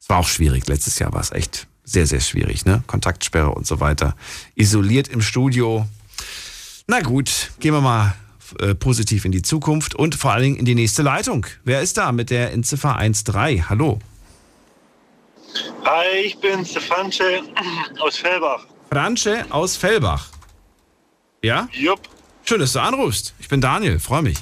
Es 0.00 0.08
war 0.08 0.16
auch 0.16 0.28
schwierig. 0.28 0.66
Letztes 0.66 0.98
Jahr 0.98 1.12
war 1.12 1.20
es 1.20 1.30
echt 1.30 1.66
sehr, 1.84 2.06
sehr 2.06 2.20
schwierig, 2.20 2.64
ne? 2.64 2.82
Kontaktsperre 2.86 3.50
und 3.50 3.66
so 3.66 3.80
weiter. 3.80 4.16
Isoliert 4.54 5.08
im 5.08 5.20
Studio. 5.20 5.86
Na 6.86 7.00
gut, 7.00 7.50
gehen 7.60 7.74
wir 7.74 7.82
mal 7.82 8.14
äh, 8.60 8.74
positiv 8.74 9.24
in 9.24 9.32
die 9.32 9.42
Zukunft 9.42 9.94
und 9.94 10.14
vor 10.14 10.32
allen 10.32 10.42
Dingen 10.42 10.56
in 10.56 10.64
die 10.64 10.74
nächste 10.74 11.02
Leitung. 11.02 11.46
Wer 11.64 11.80
ist 11.80 11.96
da 11.96 12.12
mit 12.12 12.30
der 12.30 12.52
Endziffer 12.52 12.94
13? 12.98 13.68
Hallo. 13.68 13.98
Hi, 15.84 16.20
ich 16.24 16.38
bin 16.38 16.64
Stefance 16.64 17.22
aus 18.00 18.16
Fellbach. 18.16 18.66
Franche 18.90 19.46
aus 19.50 19.76
Fellbach. 19.76 20.28
Ja? 21.42 21.68
Jupp. 21.72 22.00
Schön, 22.44 22.60
dass 22.60 22.72
du 22.72 22.80
anrufst. 22.80 23.34
Ich 23.38 23.48
bin 23.48 23.60
Daniel, 23.60 23.98
freue 23.98 24.22
mich. 24.22 24.38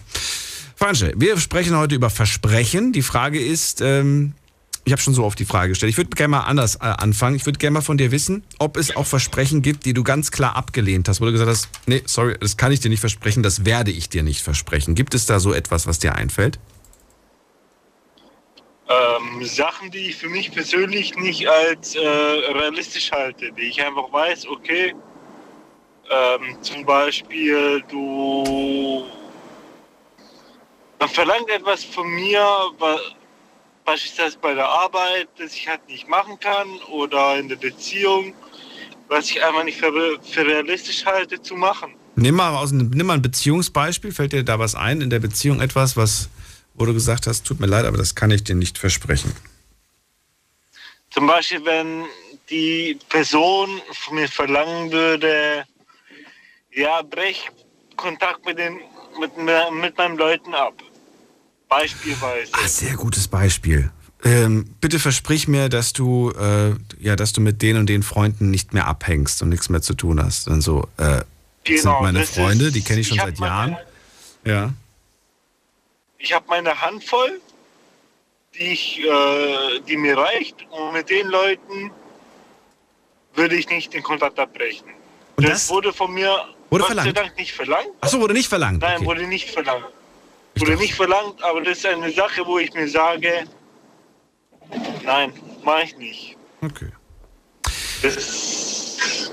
Franche, 0.76 1.12
wir 1.16 1.38
sprechen 1.38 1.76
heute 1.76 1.94
über 1.94 2.08
Versprechen. 2.08 2.92
Die 2.92 3.02
Frage 3.02 3.38
ist, 3.38 3.80
ähm, 3.80 4.34
ich 4.84 4.92
habe 4.92 5.02
schon 5.02 5.14
so 5.14 5.24
oft 5.24 5.38
die 5.38 5.44
Frage 5.44 5.70
gestellt. 5.70 5.90
Ich 5.90 5.96
würde 5.96 6.10
gerne 6.10 6.30
mal 6.32 6.40
anders 6.40 6.76
äh, 6.76 6.80
anfangen. 6.80 7.36
Ich 7.36 7.46
würde 7.46 7.58
gerne 7.58 7.74
mal 7.74 7.80
von 7.82 7.98
dir 7.98 8.10
wissen, 8.10 8.44
ob 8.58 8.76
es 8.76 8.96
auch 8.96 9.06
Versprechen 9.06 9.62
gibt, 9.62 9.84
die 9.84 9.94
du 9.94 10.02
ganz 10.02 10.30
klar 10.30 10.56
abgelehnt 10.56 11.08
hast, 11.08 11.20
wo 11.20 11.26
du 11.26 11.32
gesagt 11.32 11.50
hast, 11.50 11.68
nee, 11.86 12.02
sorry, 12.06 12.36
das 12.38 12.56
kann 12.56 12.72
ich 12.72 12.80
dir 12.80 12.88
nicht 12.88 13.00
versprechen, 13.00 13.42
das 13.42 13.64
werde 13.64 13.90
ich 13.90 14.08
dir 14.08 14.22
nicht 14.22 14.42
versprechen. 14.42 14.94
Gibt 14.94 15.14
es 15.14 15.26
da 15.26 15.38
so 15.40 15.52
etwas, 15.52 15.86
was 15.86 15.98
dir 15.98 16.14
einfällt? 16.14 16.58
Ähm, 18.88 19.44
Sachen, 19.44 19.90
die 19.90 20.08
ich 20.08 20.16
für 20.16 20.28
mich 20.28 20.50
persönlich 20.50 21.14
nicht 21.14 21.46
als 21.48 21.94
äh, 21.94 22.00
realistisch 22.00 23.12
halte, 23.12 23.52
die 23.52 23.62
ich 23.62 23.80
einfach 23.84 24.12
weiß, 24.12 24.48
okay, 24.48 24.94
ähm, 26.10 26.60
zum 26.62 26.84
Beispiel 26.84 27.84
du 27.88 29.04
man 30.98 31.08
verlangt 31.08 31.48
etwas 31.48 31.84
von 31.84 32.08
mir, 32.10 32.40
wa- 32.78 32.98
beispielsweise 33.90 34.38
bei 34.38 34.54
der 34.54 34.68
Arbeit, 34.68 35.28
das 35.38 35.52
ich 35.54 35.66
halt 35.68 35.86
nicht 35.88 36.08
machen 36.08 36.38
kann 36.38 36.68
oder 36.92 37.36
in 37.38 37.48
der 37.48 37.56
Beziehung, 37.56 38.34
was 39.08 39.30
ich 39.30 39.42
einfach 39.42 39.64
nicht 39.64 39.78
für, 39.78 39.92
für 40.22 40.46
realistisch 40.46 41.04
halte 41.04 41.42
zu 41.42 41.56
machen. 41.56 41.94
Nimm 42.14 42.36
mal, 42.36 42.56
aus, 42.56 42.70
nimm 42.70 43.06
mal 43.06 43.14
ein 43.14 43.22
Beziehungsbeispiel. 43.22 44.12
Fällt 44.12 44.32
dir 44.32 44.44
da 44.44 44.60
was 44.60 44.76
ein 44.76 45.00
in 45.00 45.10
der 45.10 45.18
Beziehung 45.18 45.60
etwas, 45.60 45.96
was, 45.96 46.28
wo 46.74 46.84
du 46.86 46.94
gesagt 46.94 47.26
hast, 47.26 47.44
tut 47.44 47.58
mir 47.58 47.66
leid, 47.66 47.84
aber 47.84 47.96
das 47.96 48.14
kann 48.14 48.30
ich 48.30 48.44
dir 48.44 48.54
nicht 48.54 48.78
versprechen? 48.78 49.34
Zum 51.10 51.26
Beispiel, 51.26 51.64
wenn 51.64 52.04
die 52.48 52.96
Person 53.08 53.80
von 53.92 54.14
mir 54.14 54.28
verlangen 54.28 54.92
würde, 54.92 55.64
ja, 56.72 57.02
brech 57.02 57.50
Kontakt 57.96 58.46
mit, 58.46 58.58
den, 58.58 58.80
mit, 59.18 59.36
mit 59.36 59.98
meinen 59.98 60.16
Leuten 60.16 60.54
ab. 60.54 60.74
Beispielsweise. 61.70 62.50
Ah, 62.52 62.68
sehr 62.68 62.94
gutes 62.96 63.26
Beispiel. 63.28 63.90
Ähm, 64.22 64.66
bitte 64.82 64.98
versprich 64.98 65.48
mir, 65.48 65.70
dass 65.70 65.94
du, 65.94 66.30
äh, 66.32 66.74
ja, 66.98 67.16
dass 67.16 67.32
du 67.32 67.40
mit 67.40 67.62
den 67.62 67.78
und 67.78 67.86
den 67.86 68.02
Freunden 68.02 68.50
nicht 68.50 68.74
mehr 68.74 68.86
abhängst 68.86 69.40
und 69.40 69.48
nichts 69.48 69.70
mehr 69.70 69.80
zu 69.80 69.94
tun 69.94 70.22
hast. 70.22 70.48
Und 70.48 70.60
so, 70.60 70.82
äh, 70.98 71.02
das 71.06 71.24
sind 71.64 71.76
Genau, 71.82 72.02
meine 72.02 72.26
Freunde, 72.26 72.66
ist- 72.66 72.74
die 72.76 72.82
kenne 72.82 73.00
ich 73.00 73.08
schon 73.08 73.16
ich 73.16 73.22
seit 73.22 73.38
meine- 73.38 73.72
Jahren. 73.72 73.76
Ja. 74.44 74.72
Ich 76.18 76.34
habe 76.34 76.44
meine 76.48 76.78
Hand 76.82 77.02
voll, 77.04 77.40
die, 78.58 78.72
ich, 78.72 78.98
äh, 79.00 79.80
die 79.88 79.96
mir 79.96 80.18
reicht. 80.18 80.56
Und 80.70 80.92
mit 80.92 81.08
den 81.08 81.28
Leuten 81.28 81.90
würde 83.34 83.56
ich 83.56 83.68
nicht 83.70 83.94
den 83.94 84.02
Kontakt 84.02 84.38
abbrechen. 84.38 84.88
Und 85.36 85.44
das, 85.48 85.52
das 85.66 85.70
wurde 85.70 85.92
von 85.94 86.12
mir 86.12 86.28
Wurde 86.68 86.82
Gott 86.84 86.88
sei 86.88 86.94
verlangt? 86.94 87.16
Dank 87.16 87.36
nicht 87.38 87.52
verlangt. 87.52 87.88
Achso, 88.02 88.20
wurde 88.20 88.34
nicht 88.34 88.48
verlangt. 88.48 88.82
Nein, 88.82 88.96
Okay. 88.98 89.06
wurde 89.06 89.26
nicht 89.26 89.48
verlangt. 89.50 89.86
Wurde 90.56 90.76
nicht 90.76 90.94
verlangt, 90.94 91.42
aber 91.42 91.62
das 91.62 91.78
ist 91.78 91.86
eine 91.86 92.10
Sache, 92.12 92.44
wo 92.44 92.58
ich 92.58 92.72
mir 92.74 92.88
sage, 92.88 93.44
nein, 95.04 95.32
mache 95.64 95.84
ich 95.84 95.96
nicht. 95.96 96.36
Okay. 96.60 96.90
Das 98.02 99.30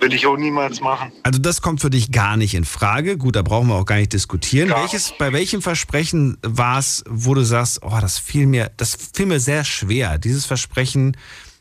würde 0.00 0.16
ich 0.16 0.26
auch 0.26 0.36
niemals 0.36 0.80
machen. 0.80 1.12
Also 1.22 1.40
das 1.40 1.60
kommt 1.60 1.80
für 1.80 1.90
dich 1.90 2.12
gar 2.12 2.36
nicht 2.36 2.54
in 2.54 2.64
Frage. 2.64 3.18
Gut, 3.18 3.36
da 3.36 3.42
brauchen 3.42 3.68
wir 3.68 3.74
auch 3.74 3.84
gar 3.84 3.96
nicht 3.96 4.12
diskutieren. 4.12 4.68
Gar 4.68 4.82
Welches, 4.82 5.12
bei 5.18 5.32
welchem 5.32 5.62
Versprechen 5.62 6.38
war 6.42 6.78
es, 6.78 7.04
wo 7.08 7.34
du 7.34 7.42
sagst, 7.42 7.82
oh, 7.82 7.98
das 8.00 8.18
fiel 8.18 8.46
mir, 8.46 8.70
das 8.76 8.96
fiel 9.12 9.26
mir 9.26 9.40
sehr 9.40 9.64
schwer. 9.64 10.18
Dieses 10.18 10.46
Versprechen, 10.46 11.16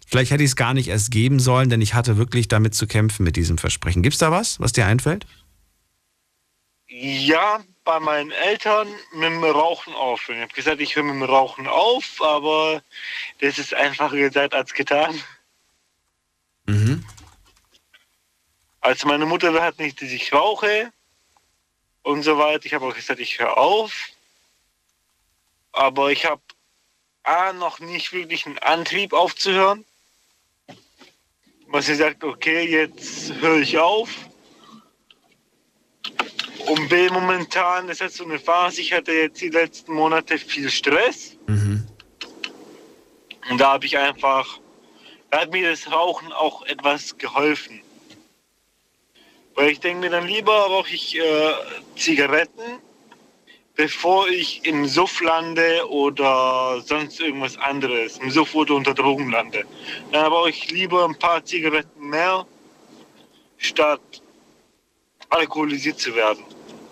vielleicht 0.06 0.32
hätte 0.32 0.44
ich 0.44 0.52
es 0.52 0.56
gar 0.56 0.74
nicht 0.74 0.88
erst 0.88 1.12
geben 1.12 1.40
sollen, 1.40 1.70
denn 1.70 1.82
ich 1.82 1.94
hatte 1.94 2.18
wirklich 2.18 2.48
damit 2.48 2.76
zu 2.76 2.88
kämpfen 2.88 3.24
mit 3.24 3.36
diesem 3.36 3.58
Versprechen. 3.58 4.04
Gibt 4.04 4.14
es 4.14 4.20
da 4.20 4.32
was, 4.32 4.60
was 4.60 4.72
dir 4.72 4.86
einfällt? 4.86 5.26
Ja, 6.88 7.60
bei 7.88 8.02
meinen 8.02 8.32
Eltern 8.32 8.94
mit 9.14 9.24
dem 9.24 9.42
Rauchen 9.46 9.96
aufhören. 9.96 10.40
Ich 10.40 10.44
habe 10.44 10.54
gesagt, 10.54 10.82
ich 10.82 10.98
höre 10.98 11.04
mit 11.04 11.16
dem 11.16 11.24
Rauchen 11.24 11.68
auf, 11.68 12.22
aber 12.22 12.84
das 13.40 13.58
ist 13.58 13.74
einfacher 13.74 14.18
gesagt 14.18 14.54
als 14.54 14.74
getan. 14.74 15.24
Mhm. 16.66 17.06
Also 18.82 19.08
meine 19.08 19.26
Mutter 19.26 19.54
will 19.54 19.62
halt 19.62 19.80
nicht, 19.80 20.02
dass 20.02 20.10
ich 20.10 20.34
rauche 20.34 20.92
und 22.04 22.24
so 22.24 22.38
weiter. 22.38 22.66
Ich 22.66 22.74
habe 22.74 22.86
auch 22.86 22.94
gesagt, 22.94 23.22
ich 23.22 23.40
höre 23.40 23.58
auf. 23.58 23.94
Aber 25.72 26.12
ich 26.12 26.26
habe 26.26 26.42
A, 27.24 27.54
noch 27.54 27.80
nicht 27.80 28.12
wirklich 28.12 28.46
einen 28.46 28.60
Antrieb 28.60 29.14
aufzuhören. 29.14 29.86
Was 31.68 31.86
sie 31.86 31.96
sagt, 31.96 32.22
okay, 32.26 32.70
jetzt 32.70 33.32
höre 33.36 33.60
ich 33.60 33.78
auf. 33.78 34.10
Und 36.68 36.90
B, 36.90 37.10
momentan 37.10 37.88
ist 37.90 38.02
jetzt 38.02 38.18
so 38.18 38.26
eine 38.26 38.40
Phase, 38.40 38.82
ich 38.82 38.92
hatte 38.94 39.14
jetzt 39.14 39.40
die 39.40 39.50
letzten 39.50 39.94
Monate 39.94 40.38
viel 40.38 40.70
Stress. 40.70 41.38
Und 43.50 43.58
da 43.62 43.74
habe 43.74 43.86
ich 43.86 43.98
einfach, 43.98 44.60
da 45.32 45.42
hat 45.42 45.52
mir 45.52 45.70
das 45.70 45.92
Rauchen 45.92 46.32
auch 46.34 46.66
etwas 46.66 47.18
geholfen. 47.18 47.82
Weil 49.56 49.72
ich 49.72 49.80
denke 49.80 50.02
mir 50.02 50.10
dann 50.10 50.28
lieber 50.28 50.54
rauche 50.54 50.94
ich 50.94 51.18
äh, 51.18 51.54
Zigaretten, 51.96 52.80
bevor 53.76 54.28
ich 54.28 54.66
im 54.66 54.86
Suff 54.86 55.22
lande 55.22 55.90
oder 55.90 56.82
sonst 56.82 57.20
irgendwas 57.22 57.58
anderes, 57.58 58.18
im 58.18 58.30
Suff 58.30 58.54
oder 58.56 58.76
unter 58.76 58.94
Drogen 58.94 59.32
lande. 59.32 59.64
Dann 60.12 60.26
rauche 60.26 60.50
ich 60.50 60.70
lieber 60.72 61.06
ein 61.06 61.18
paar 61.18 61.44
Zigaretten 61.46 62.10
mehr, 62.10 62.46
statt 63.58 64.22
alkoholisiert 65.30 66.00
zu 66.00 66.16
werden. 66.16 66.44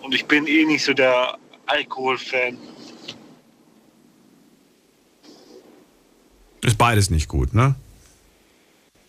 Und 0.02 0.14
ich 0.14 0.26
bin 0.26 0.48
eh 0.48 0.66
nicht 0.66 0.84
so 0.84 0.94
der 0.94 1.38
Alkoholfan. 1.66 2.58
Ist 6.62 6.78
beides 6.78 7.10
nicht 7.10 7.28
gut, 7.28 7.54
ne? 7.54 7.76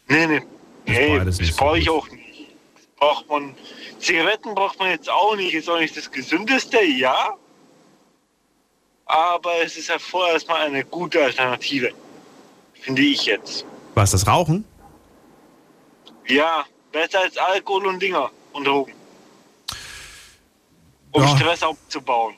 Nee, 0.09 0.27
nee. 0.27 0.43
Nicht 0.87 1.41
das 1.41 1.57
brauche 1.57 1.79
ich 1.79 1.91
auch 1.91 2.09
nicht. 2.11 2.49
Braucht 2.97 3.29
man, 3.29 3.55
Zigaretten 3.99 4.55
braucht 4.55 4.79
man 4.79 4.91
jetzt 4.91 5.11
auch 5.11 5.37
nicht. 5.37 5.55
Ist 5.55 5.69
auch 5.69 5.79
nicht 5.79 5.97
das 5.97 6.11
Gesündeste, 6.11 6.83
ja. 6.83 7.37
Aber 9.07 9.53
es 9.63 9.77
ist 9.77 9.89
ja 9.89 9.99
vorerst 9.99 10.49
mal 10.49 10.61
eine 10.63 10.85
gute 10.85 11.23
Alternative. 11.23 11.93
Finde 12.75 13.03
ich 13.03 13.27
jetzt. 13.27 13.65
Was, 13.95 14.11
das 14.11 14.27
Rauchen? 14.27 14.65
Ja, 16.27 16.65
besser 16.93 17.21
als 17.21 17.37
Alkohol 17.37 17.87
und 17.87 18.01
Dinger 18.01 18.31
und 18.53 18.67
Drogen. 18.67 18.93
Um 21.17 21.23
Ja. 21.23 21.37
Stress 21.37 21.63
abzubauen. 21.63 22.35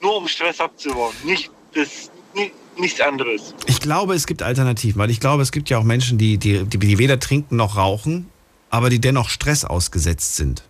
Nur 0.00 0.16
um 0.16 0.28
Stress 0.28 0.60
abzubauen. 0.60 1.14
Nicht 1.24 1.50
das, 1.74 2.10
ni- 2.34 2.52
nichts 2.76 3.00
anderes. 3.00 3.54
Ich 3.66 3.80
glaube, 3.80 4.14
es 4.14 4.26
gibt 4.26 4.42
Alternativen, 4.42 4.98
weil 5.00 5.10
ich 5.10 5.20
glaube, 5.20 5.42
es 5.42 5.52
gibt 5.52 5.70
ja 5.70 5.78
auch 5.78 5.84
Menschen, 5.84 6.18
die, 6.18 6.36
die, 6.38 6.64
die, 6.64 6.78
die 6.78 6.98
weder 6.98 7.18
trinken 7.20 7.56
noch 7.56 7.76
rauchen, 7.76 8.28
aber 8.70 8.90
die 8.90 9.00
dennoch 9.00 9.28
Stress 9.30 9.64
ausgesetzt 9.64 10.36
sind. 10.36 10.64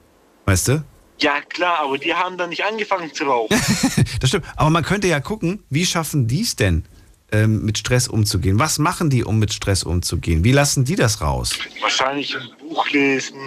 Weißt 0.45 0.69
du? 0.69 0.85
Ja, 1.19 1.41
klar, 1.41 1.79
aber 1.81 1.97
die 1.97 2.13
haben 2.15 2.37
dann 2.37 2.51
nicht 2.51 2.63
angefangen 2.65 3.13
zu 3.13 3.25
rauchen. 3.25 3.59
Das 4.21 4.29
stimmt. 4.31 4.45
Aber 4.57 4.71
man 4.71 4.85
könnte 4.85 5.09
ja 5.09 5.19
gucken, 5.21 5.63
wie 5.71 5.87
schaffen 5.87 6.27
die 6.29 6.43
es 6.43 6.57
denn, 6.57 6.85
ähm, 7.33 7.65
mit 7.65 7.79
Stress 7.79 8.07
umzugehen? 8.07 8.59
Was 8.59 8.79
machen 8.79 9.09
die, 9.11 9.25
um 9.25 9.39
mit 9.39 9.53
Stress 9.53 9.83
umzugehen? 9.83 10.45
Wie 10.45 10.53
lassen 10.53 10.85
die 10.85 10.95
das 10.95 11.21
raus? 11.23 11.55
Wahrscheinlich 11.81 12.37
ein 12.37 12.49
Buch 12.69 12.89
lesen 12.91 13.39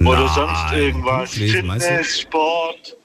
oder 0.00 0.24
Nein, 0.24 0.28
sonst 0.34 0.72
irgendwas. 0.72 1.36
Lesen? 1.36 1.70
Fitness, 1.70 2.20
Sport. 2.20 2.96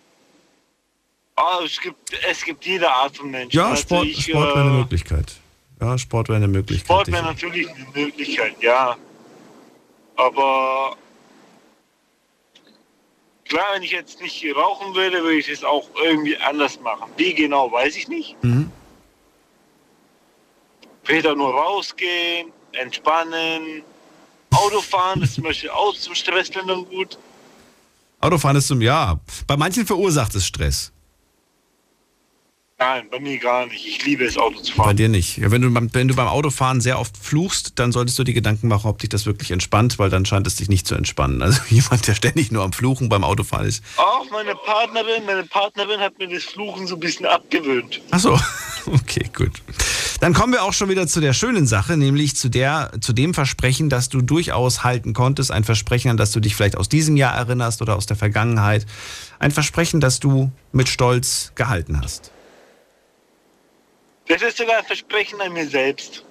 Ah, 1.35 1.59
es, 1.65 1.79
gibt, 1.81 1.97
es 2.29 2.43
gibt 2.43 2.65
jede 2.65 2.89
Art 2.89 3.17
von 3.17 3.29
Menschen. 3.29 3.57
Ja, 3.57 3.69
Also 3.69 3.81
Sport, 3.81 4.05
ich, 4.05 4.23
Sport 4.25 4.55
wäre 4.55 4.61
eine 4.61 4.69
äh, 4.69 4.79
Möglichkeit. 4.79 5.35
Ja, 5.81 5.97
Sport 5.97 6.29
wäre 6.29 6.37
eine 6.37 6.47
Möglichkeit. 6.47 6.85
Sport 6.85 7.11
wäre 7.11 7.23
natürlich 7.23 7.69
eine 7.69 7.85
Möglichkeit, 7.93 8.55
ja. 8.61 8.95
Aber 10.15 10.95
klar, 13.43 13.65
wenn 13.73 13.83
ich 13.83 13.91
jetzt 13.91 14.21
nicht 14.21 14.45
rauchen 14.55 14.95
würde, 14.95 15.21
würde 15.21 15.37
ich 15.37 15.49
es 15.49 15.65
auch 15.65 15.89
irgendwie 16.01 16.37
anders 16.37 16.79
machen. 16.79 17.11
Wie 17.17 17.33
genau, 17.33 17.69
weiß 17.69 17.97
ich 17.97 18.07
nicht. 18.07 18.41
Mhm. 18.41 18.71
Vielleicht 21.03 21.25
nur 21.35 21.53
rausgehen, 21.53 22.51
entspannen. 22.71 23.83
Autofahren 24.55 25.21
ist 25.21 25.35
zum 25.35 25.43
Beispiel 25.43 25.69
auch 25.69 25.95
zum 25.95 26.15
Stressländern 26.15 26.85
gut. 26.85 27.17
Autofahren 28.21 28.57
ist 28.57 28.67
zum, 28.67 28.81
ja, 28.81 29.19
bei 29.47 29.57
manchen 29.57 29.85
verursacht 29.85 30.33
es 30.35 30.45
Stress. 30.45 30.91
Nein, 32.77 33.07
bei 33.09 33.21
mir 33.21 33.37
gar 33.37 33.65
nicht. 33.67 33.85
Ich 33.87 34.05
liebe 34.05 34.25
es, 34.25 34.37
Auto 34.37 34.59
zu 34.59 34.75
Bei 34.75 34.83
fahren. 34.83 34.97
dir 34.97 35.07
nicht. 35.07 35.37
Ja, 35.37 35.49
wenn, 35.49 35.61
du, 35.61 35.71
beim- 35.71 35.93
wenn 35.93 36.09
du 36.09 36.13
beim 36.15 36.27
Autofahren 36.27 36.81
sehr 36.81 36.99
oft 36.99 37.15
fluchst, 37.15 37.79
dann 37.79 37.93
solltest 37.93 38.19
du 38.19 38.25
dir 38.25 38.33
Gedanken 38.33 38.67
machen, 38.67 38.87
ob 38.89 38.97
dich 38.99 39.07
das 39.07 39.25
wirklich 39.25 39.51
entspannt, 39.51 39.97
weil 39.97 40.09
dann 40.09 40.25
scheint 40.25 40.45
es 40.45 40.55
dich 40.55 40.67
nicht 40.67 40.85
zu 40.85 40.93
entspannen. 40.95 41.41
Also 41.41 41.61
jemand, 41.69 42.05
der 42.05 42.15
ständig 42.15 42.51
nur 42.51 42.63
am 42.65 42.73
Fluchen 42.73 43.07
beim 43.07 43.23
Autofahren 43.23 43.65
ist. 43.65 43.81
Auch 43.95 44.29
meine 44.29 44.55
Partnerin, 44.55 45.25
meine 45.25 45.43
Partnerin 45.45 46.01
hat 46.01 46.19
mir 46.19 46.27
das 46.27 46.43
Fluchen 46.43 46.85
so 46.85 46.95
ein 46.95 46.99
bisschen 46.99 47.25
abgewöhnt. 47.25 48.01
Ach 48.11 48.19
so, 48.19 48.37
okay, 48.87 49.29
gut. 49.33 49.61
Dann 50.19 50.33
kommen 50.33 50.51
wir 50.51 50.63
auch 50.63 50.73
schon 50.73 50.89
wieder 50.89 51.07
zu 51.07 51.21
der 51.21 51.31
schönen 51.31 51.67
Sache, 51.67 51.95
nämlich 51.95 52.35
zu, 52.35 52.49
der, 52.49 52.91
zu 52.99 53.13
dem 53.13 53.33
Versprechen, 53.33 53.89
das 53.89 54.09
du 54.09 54.21
durchaus 54.21 54.83
halten 54.83 55.13
konntest. 55.13 55.49
Ein 55.49 55.63
Versprechen, 55.63 56.11
an 56.11 56.17
das 56.17 56.31
du 56.33 56.41
dich 56.41 56.55
vielleicht 56.57 56.75
aus 56.77 56.89
diesem 56.89 57.15
Jahr 57.15 57.35
erinnerst 57.35 57.81
oder 57.81 57.95
aus 57.95 58.05
der 58.05 58.17
Vergangenheit. 58.17 58.85
Ein 59.39 59.51
Versprechen, 59.51 60.01
das 60.01 60.19
du 60.19 60.51
mit 60.73 60.89
Stolz 60.89 61.53
gehalten 61.55 62.01
hast. 62.01 62.31
Das 64.27 64.41
ist 64.41 64.57
sogar 64.57 64.77
ein 64.79 64.85
Versprechen 64.85 65.39
an 65.41 65.53
mir 65.53 65.67
selbst. 65.67 66.23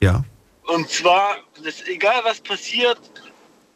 Ja. 0.00 0.24
Und 0.64 0.88
zwar, 0.88 1.38
dass 1.62 1.86
egal 1.86 2.22
was 2.24 2.40
passiert, 2.40 3.00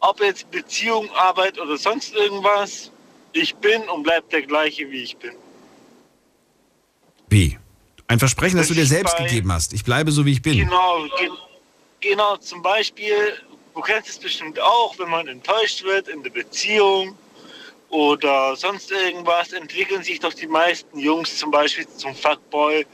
ob 0.01 0.21
jetzt 0.21 0.51
Beziehung, 0.51 1.11
Arbeit 1.13 1.59
oder 1.59 1.77
sonst 1.77 2.15
irgendwas, 2.15 2.91
ich 3.33 3.55
bin 3.57 3.89
und 3.89 4.03
bleib 4.03 4.29
der 4.31 4.43
gleiche, 4.43 4.89
wie 4.91 5.03
ich 5.03 5.17
bin. 5.17 5.33
Wie? 7.29 7.59
Ein 8.09 8.19
Versprechen, 8.19 8.57
das 8.57 8.69
du 8.69 8.75
dir 8.75 8.87
selbst 8.87 9.17
bei- 9.17 9.25
gegeben 9.25 9.53
hast. 9.53 9.73
Ich 9.73 9.85
bleibe 9.85 10.13
so, 10.13 10.25
wie 10.25 10.33
ich 10.33 10.43
bin. 10.43 10.59
Genau, 10.59 11.05
ge 11.19 11.31
genau, 12.01 12.37
zum 12.37 12.63
Beispiel, 12.63 13.43
du 13.75 13.81
kennst 13.81 14.09
es 14.09 14.19
bestimmt 14.19 14.61
auch, 14.61 14.97
wenn 14.99 15.09
man 15.11 15.27
enttäuscht 15.27 15.83
wird 15.83 16.09
in 16.09 16.23
der 16.23 16.31
Beziehung 16.31 17.17
oder 17.91 18.57
sonst 18.57 18.91
irgendwas, 18.91 19.53
entwickeln 19.53 20.03
sich 20.03 20.21
doch 20.21 20.35
die 20.35 20.47
meisten 20.47 20.99
Jungs 20.99 21.37
zum 21.39 21.51
Beispiel 21.51 21.87
zum 21.89 22.15
Fuckboy 22.15 22.85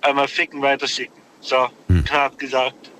einmal 0.00 0.28
ficken, 0.28 0.62
weiterschicken. 0.62 1.16
So, 1.40 1.68
knapp 2.04 2.38
gesagt. 2.38 2.90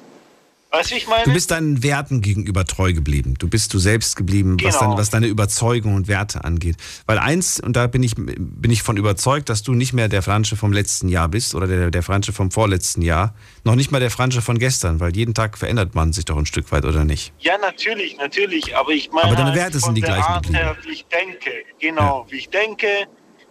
Weißt 0.77 0.91
du, 0.91 0.95
wie 0.95 0.99
ich 0.99 1.07
meine? 1.07 1.25
Du 1.25 1.33
bist 1.33 1.51
deinen 1.51 1.83
Werten 1.83 2.21
gegenüber 2.21 2.65
treu 2.65 2.93
geblieben. 2.93 3.35
Du 3.39 3.49
bist 3.49 3.73
du 3.73 3.79
selbst 3.79 4.17
geblieben, 4.17 4.57
was, 4.63 4.75
Genau. 4.75 4.91
deine, 4.91 5.01
was 5.01 5.11
deine 5.11 5.27
Überzeugung 5.27 5.95
und 5.95 6.07
Werte 6.07 6.45
angeht. 6.45 6.77
Weil 7.07 7.19
eins, 7.19 7.61
und 7.61 7.77
da 7.77 7.87
bin 7.87 8.03
ich, 8.03 8.15
bin 8.17 8.71
ich 8.71 8.83
von 8.83 8.97
überzeugt, 8.97 9.49
dass 9.49 9.63
du 9.63 9.73
nicht 9.73 9.93
mehr 9.93 10.09
der 10.09 10.23
Fransche 10.23 10.57
vom 10.57 10.73
letzten 10.73 11.09
Jahr 11.09 11.29
bist 11.29 11.55
oder 11.55 11.67
der, 11.67 11.91
der 11.91 12.03
Fransche 12.03 12.33
vom 12.33 12.51
vorletzten 12.51 13.01
Jahr. 13.01 13.35
Noch 13.65 13.75
nicht 13.75 13.91
mal 13.91 14.01
der 14.01 14.11
Fransche 14.11 14.43
von 14.43 14.59
gestern, 14.59 15.01
weil 15.01 15.17
jeden 15.17 15.35
Tag 15.35 15.57
verändert 15.57 15.95
man 15.95 16.13
sich 16.13 16.27
doch 16.27 16.37
ein 16.37 16.47
Stück 16.47 16.71
weit, 16.73 16.85
oder 16.85 17.05
nicht? 17.05 17.33
Ja, 17.39 17.57
natürlich, 17.59 18.17
natürlich. 18.19 18.77
Aber 18.77 18.91
ich 18.91 19.11
meine, 19.11 19.29
Aber 19.29 19.37
deine 19.37 19.51
halt 19.51 19.59
Werte 19.59 19.81
von 19.81 19.89
sind 19.89 19.95
die 19.95 20.03
gleichen 20.03 20.23
Art 20.23 20.53
her, 20.53 20.77
wie 20.85 20.93
ich 20.93 21.07
denke. 21.07 21.51
Genau, 21.81 22.27
wie 22.29 22.37
ich 22.37 22.49
denke, 22.51 22.87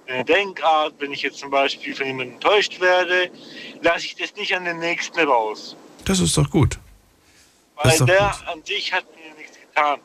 eine 0.07 0.23
Denkart, 0.23 0.93
wenn 0.99 1.11
ich 1.11 1.23
jetzt 1.23 1.39
zum 1.39 1.49
Beispiel 1.49 1.95
von 1.95 2.06
jemandem 2.06 2.35
enttäuscht 2.35 2.80
werde, 2.80 3.31
lasse 3.81 4.06
ich 4.06 4.15
das 4.15 4.35
nicht 4.35 4.56
an 4.56 4.65
den 4.65 4.77
Nächsten 4.80 5.19
raus. 5.19 5.76
Das 6.06 6.19
ist 6.19 6.38
doch 6.38 6.49
gut. 6.49 6.77
Weil 7.84 7.99
der 7.99 8.31
an 8.49 8.64
sich 8.64 8.93
hat 8.93 9.06
mir 9.15 9.35
nichts 9.38 9.57
getan. 9.60 9.99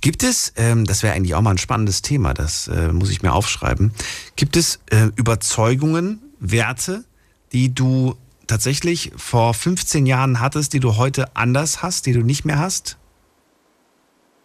Gibt 0.00 0.22
es, 0.22 0.52
ähm, 0.56 0.84
das 0.84 1.02
wäre 1.02 1.14
eigentlich 1.14 1.34
auch 1.34 1.40
mal 1.40 1.52
ein 1.52 1.58
spannendes 1.58 2.02
Thema, 2.02 2.34
das 2.34 2.68
äh, 2.68 2.88
muss 2.92 3.10
ich 3.10 3.22
mir 3.22 3.32
aufschreiben, 3.32 3.92
gibt 4.36 4.56
es 4.56 4.80
äh, 4.90 5.10
Überzeugungen, 5.16 6.20
Werte, 6.38 7.04
die 7.52 7.74
du 7.74 8.16
tatsächlich 8.46 9.12
vor 9.16 9.54
15 9.54 10.06
Jahren 10.06 10.40
hattest, 10.40 10.74
die 10.74 10.80
du 10.80 10.96
heute 10.96 11.34
anders 11.34 11.82
hast, 11.82 12.06
die 12.06 12.12
du 12.12 12.20
nicht 12.20 12.44
mehr 12.44 12.58
hast? 12.58 12.98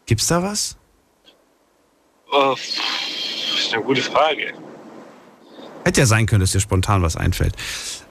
Gibt's 0.05 0.27
da 0.27 0.41
was? 0.41 0.77
Oh, 2.31 2.55
pff, 2.55 2.79
das 3.51 3.59
ist 3.65 3.73
eine 3.73 3.83
gute 3.83 4.01
Frage. 4.01 4.53
Hätte 5.83 6.01
ja 6.01 6.05
sein 6.05 6.25
können, 6.25 6.41
dass 6.41 6.51
dir 6.51 6.59
spontan 6.59 7.01
was 7.01 7.15
einfällt. 7.15 7.55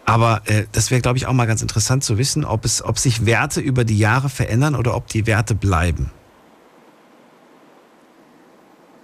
Aber 0.09 0.41
äh, 0.47 0.65
das 0.73 0.91
wäre, 0.91 1.03
glaube 1.03 1.19
ich, 1.19 1.27
auch 1.27 1.35
mal 1.35 1.45
ganz 1.45 1.61
interessant 1.61 2.03
zu 2.03 2.17
wissen, 2.17 2.47
ob, 2.47 2.65
es, 2.65 2.83
ob 2.83 2.99
sich 2.99 3.27
Werte 3.27 3.61
über 3.61 3.85
die 3.85 3.99
Jahre 3.99 4.31
verändern 4.31 4.75
oder 4.75 4.97
ob 4.97 5.07
die 5.09 5.27
Werte 5.27 5.55
bleiben. 5.55 6.11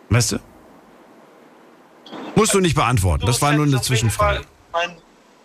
Weißt 0.08 0.32
du? 0.32 0.38
Musst 2.34 2.54
du 2.54 2.60
nicht 2.60 2.74
beantworten. 2.74 3.26
Das 3.26 3.42
war 3.42 3.52
nur 3.52 3.66
eine 3.66 3.82
Zwischenfrage. 3.82 4.46
Mein, 4.72 4.96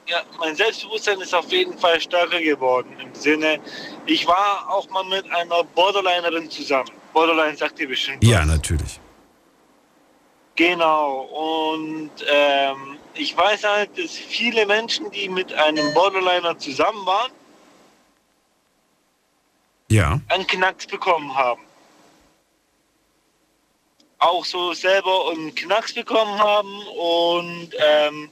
ja, 0.07 0.21
mein 0.39 0.55
Selbstbewusstsein 0.55 1.19
ist 1.19 1.35
auf 1.35 1.51
jeden 1.51 1.77
Fall 1.77 1.99
stärker 1.99 2.39
geworden. 2.39 2.89
Im 2.97 3.13
Sinne, 3.13 3.59
ich 4.05 4.25
war 4.25 4.65
auch 4.69 4.89
mal 4.89 5.03
mit 5.03 5.29
einer 5.29 5.65
Borderlinerin 5.75 6.49
zusammen. 6.49 6.89
Borderline 7.11 7.57
sagt 7.57 7.77
ihr 7.81 7.89
bestimmt. 7.89 8.23
Ja, 8.23 8.45
natürlich. 8.45 8.97
Genau. 10.55 11.21
Und 11.21 12.11
ähm, 12.31 12.98
ich 13.13 13.35
weiß 13.35 13.63
halt, 13.63 13.97
dass 13.97 14.11
viele 14.11 14.65
Menschen, 14.65 15.09
die 15.11 15.29
mit 15.29 15.53
einem 15.53 15.93
Borderliner 15.93 16.57
zusammen 16.57 17.05
waren, 17.05 17.31
Ja. 19.89 20.19
einen 20.29 20.45
Knacks 20.47 20.85
bekommen 20.85 21.35
haben. 21.35 21.61
Auch 24.19 24.43
so 24.45 24.73
selber 24.73 25.31
einen 25.31 25.55
Knacks 25.55 25.93
bekommen 25.93 26.37
haben 26.39 26.77
und 26.87 27.69
ähm, 27.79 28.29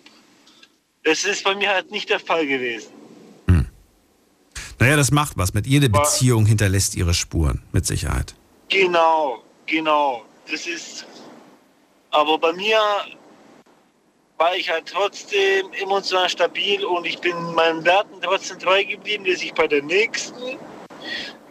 das 1.03 1.23
ist 1.23 1.43
bei 1.43 1.55
mir 1.55 1.69
halt 1.69 1.89
nicht 1.91 2.09
der 2.09 2.19
Fall 2.19 2.45
gewesen. 2.45 2.91
Naja, 4.79 4.95
das 4.95 5.09
macht 5.09 5.37
was. 5.37 5.55
Mit 5.55 5.65
jede 5.65 5.89
Beziehung 5.89 6.45
hinterlässt 6.45 6.93
ihre 6.95 7.15
Spuren, 7.15 7.63
mit 7.71 7.87
Sicherheit. 7.87 8.35
Genau, 8.69 9.41
genau. 9.65 10.23
Das 10.51 10.67
ist. 10.67 11.05
Aber 12.11 12.37
bei 12.37 12.53
mir 12.53 12.79
war 14.37 14.55
ich 14.55 14.69
halt 14.69 14.85
trotzdem 14.85 15.71
emotional 15.73 16.29
stabil 16.29 16.83
und 16.85 17.05
ich 17.05 17.19
bin 17.19 17.35
meinen 17.55 17.83
Werten 17.85 18.21
trotzdem 18.21 18.59
treu 18.59 18.83
geblieben, 18.85 19.25
dass 19.25 19.41
ich 19.41 19.53
bei 19.53 19.67
der 19.67 19.81
nächsten 19.83 20.57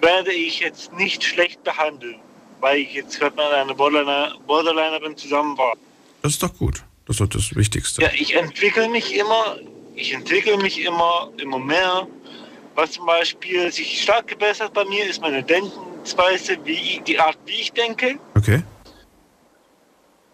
werde 0.00 0.32
ich 0.32 0.60
jetzt 0.60 0.92
nicht 0.92 1.24
schlecht 1.24 1.62
behandeln. 1.64 2.20
weil 2.60 2.78
ich 2.78 2.94
jetzt 2.94 3.18
gerade 3.18 3.36
mit 3.36 3.44
einer 3.44 3.74
Borderliner, 3.74 4.34
Borderlinerin 4.46 5.16
zusammen 5.16 5.58
war. 5.58 5.74
Das 6.22 6.32
ist 6.32 6.42
doch 6.42 6.54
gut. 6.54 6.82
Das 7.06 7.16
ist 7.16 7.20
doch 7.20 7.28
das 7.28 7.54
Wichtigste. 7.54 8.02
Ja, 8.02 8.10
ich 8.14 8.34
entwickle 8.34 8.88
mich 8.88 9.14
immer, 9.14 9.58
ich 9.94 10.12
entwickle 10.12 10.56
mich 10.56 10.80
immer, 10.84 11.30
immer 11.36 11.58
mehr. 11.58 12.06
Was 12.74 12.92
zum 12.92 13.06
Beispiel 13.06 13.70
sich 13.70 14.02
stark 14.02 14.26
gebessert 14.28 14.72
bei 14.72 14.84
mir 14.86 15.04
ist 15.08 15.20
meine 15.20 15.42
Denkensweise, 15.42 16.58
wie, 16.64 17.00
die 17.06 17.18
Art, 17.18 17.38
wie 17.46 17.60
ich 17.60 17.72
denke. 17.72 18.18
Okay. 18.34 18.62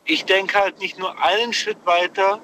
Ich 0.04 0.24
denke 0.24 0.58
halt 0.58 0.78
nicht 0.80 0.98
nur 0.98 1.20
einen 1.22 1.52
Schritt 1.52 1.78
weiter, 1.84 2.40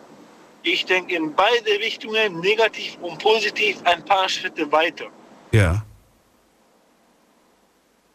ich 0.63 0.85
denke 0.85 1.15
in 1.15 1.35
beide 1.35 1.71
Richtungen, 1.81 2.41
negativ 2.41 2.97
und 3.01 3.19
positiv, 3.19 3.79
ein 3.85 4.05
paar 4.05 4.29
Schritte 4.29 4.71
weiter. 4.71 5.07
Ja. 5.53 5.85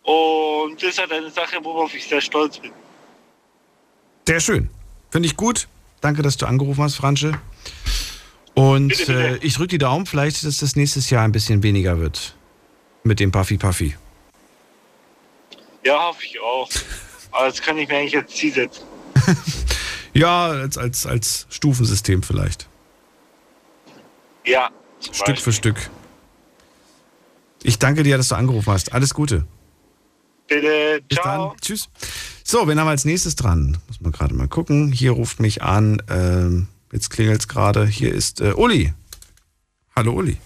Und 0.03 0.81
das 0.81 0.89
ist 0.89 0.99
halt 0.99 1.11
eine 1.11 1.29
Sache, 1.29 1.57
worauf 1.63 1.93
ich 1.95 2.05
sehr 2.05 2.21
stolz 2.21 2.59
bin. 2.59 2.71
Sehr 4.27 4.39
schön. 4.39 4.69
Finde 5.09 5.27
ich 5.27 5.37
gut. 5.37 5.67
Danke, 6.01 6.21
dass 6.21 6.37
du 6.37 6.45
angerufen 6.45 6.83
hast, 6.83 6.95
Fransche. 6.95 7.39
Und 8.53 8.89
Bitte, 8.89 9.05
bitte. 9.05 9.27
Äh, 9.27 9.37
ich 9.41 9.55
drücke 9.55 9.69
die 9.69 9.77
Daumen, 9.77 10.05
vielleicht, 10.05 10.43
dass 10.45 10.57
das 10.57 10.75
nächstes 10.75 11.09
Jahr 11.09 11.23
ein 11.23 11.31
bisschen 11.31 11.63
weniger 11.63 11.99
wird. 11.99 12.35
Mit 13.03 13.19
dem 13.19 13.31
Puffy 13.31 13.57
Puffy. 13.57 13.95
Ja, 15.85 16.07
hoffe 16.07 16.23
ich 16.23 16.39
auch. 16.39 16.69
Aber 17.31 17.47
das 17.47 17.61
kann 17.61 17.77
ich 17.77 17.89
mir 17.89 17.97
eigentlich 17.97 18.15
als 18.15 18.33
Ziel 18.33 18.53
setzen. 18.53 18.83
Ja, 20.13 20.47
als, 20.49 20.77
als, 20.77 21.05
als 21.07 21.47
Stufensystem 21.49 22.21
vielleicht. 22.21 22.67
Ja. 24.45 24.69
Stück 24.99 25.39
für 25.39 25.51
Stück. 25.51 25.89
Ich 27.63 27.79
danke 27.79 28.03
dir, 28.03 28.17
dass 28.17 28.29
du 28.29 28.35
angerufen 28.35 28.71
hast. 28.71 28.93
Alles 28.93 29.13
Gute. 29.13 29.45
Bitte, 30.47 31.01
Bis 31.07 31.17
ciao. 31.17 31.49
dann. 31.49 31.57
Tschüss. 31.61 31.89
So, 32.43 32.67
wen 32.67 32.79
haben 32.79 32.87
wir 32.87 32.91
als 32.91 33.05
nächstes 33.05 33.35
dran? 33.35 33.77
Muss 33.87 34.01
man 34.01 34.11
gerade 34.11 34.33
mal 34.33 34.47
gucken. 34.47 34.91
Hier 34.91 35.11
ruft 35.11 35.39
mich 35.39 35.63
an. 35.63 36.01
Ähm, 36.09 36.67
jetzt 36.91 37.09
klingelt 37.09 37.39
es 37.39 37.47
gerade. 37.47 37.87
Hier 37.87 38.13
ist 38.13 38.41
äh, 38.41 38.53
Uli. 38.53 38.93
Hallo 39.95 40.13
Uli. 40.13 40.37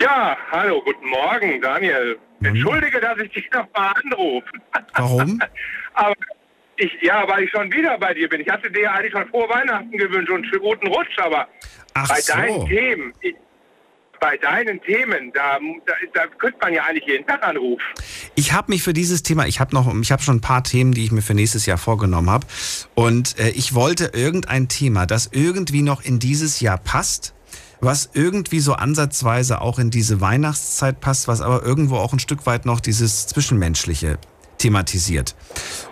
Ja, 0.00 0.36
hallo, 0.50 0.82
guten 0.84 1.08
Morgen, 1.08 1.60
Daniel. 1.60 2.18
Entschuldige, 2.42 3.00
dass 3.00 3.18
ich 3.18 3.32
dich 3.32 3.50
noch 3.52 3.66
mal 3.74 3.92
anrufe. 3.92 4.46
Warum? 4.94 5.40
Aber 5.94 6.14
ich, 6.76 6.92
ja, 7.02 7.26
weil 7.28 7.44
ich 7.44 7.50
schon 7.50 7.72
wieder 7.72 7.98
bei 7.98 8.14
dir 8.14 8.28
bin. 8.28 8.40
Ich 8.40 8.48
hatte 8.48 8.70
dir 8.70 8.82
ja 8.82 8.92
eigentlich 8.92 9.12
schon 9.12 9.26
frohe 9.28 9.48
Weihnachten 9.48 9.96
gewünscht 9.96 10.30
und 10.30 10.44
einen 10.44 10.60
guten 10.60 10.86
Rutsch, 10.88 11.18
aber 11.18 11.48
Ach 11.94 12.08
bei 12.08 12.20
so. 12.20 12.32
deinen 12.32 12.66
Themen, 12.66 13.12
ich, 13.20 13.34
bei 14.20 14.36
deinen 14.36 14.80
Themen, 14.82 15.32
da, 15.32 15.58
da, 15.86 15.92
da 16.14 16.26
könnte 16.38 16.58
man 16.60 16.74
ja 16.74 16.84
eigentlich 16.84 17.06
jeden 17.06 17.26
Tag 17.26 17.42
anrufen. 17.42 17.84
Ich 18.34 18.52
habe 18.52 18.72
mich 18.72 18.82
für 18.82 18.92
dieses 18.92 19.22
Thema, 19.22 19.46
ich 19.46 19.60
habe 19.60 19.74
noch, 19.74 19.92
ich 20.00 20.12
habe 20.12 20.22
schon 20.22 20.36
ein 20.36 20.40
paar 20.40 20.64
Themen, 20.64 20.92
die 20.92 21.04
ich 21.04 21.12
mir 21.12 21.22
für 21.22 21.34
nächstes 21.34 21.66
Jahr 21.66 21.78
vorgenommen 21.78 22.30
habe. 22.30 22.46
Und 22.94 23.38
äh, 23.38 23.50
ich 23.50 23.74
wollte 23.74 24.10
irgendein 24.14 24.68
Thema, 24.68 25.06
das 25.06 25.30
irgendwie 25.32 25.82
noch 25.82 26.02
in 26.02 26.18
dieses 26.18 26.60
Jahr 26.60 26.78
passt, 26.78 27.34
was 27.80 28.10
irgendwie 28.14 28.60
so 28.60 28.72
ansatzweise 28.74 29.60
auch 29.60 29.78
in 29.78 29.90
diese 29.90 30.20
Weihnachtszeit 30.20 31.00
passt, 31.00 31.28
was 31.28 31.40
aber 31.40 31.62
irgendwo 31.62 31.96
auch 31.96 32.12
ein 32.12 32.18
Stück 32.18 32.46
weit 32.46 32.64
noch 32.64 32.80
dieses 32.80 33.26
Zwischenmenschliche 33.26 34.18
thematisiert. 34.58 35.34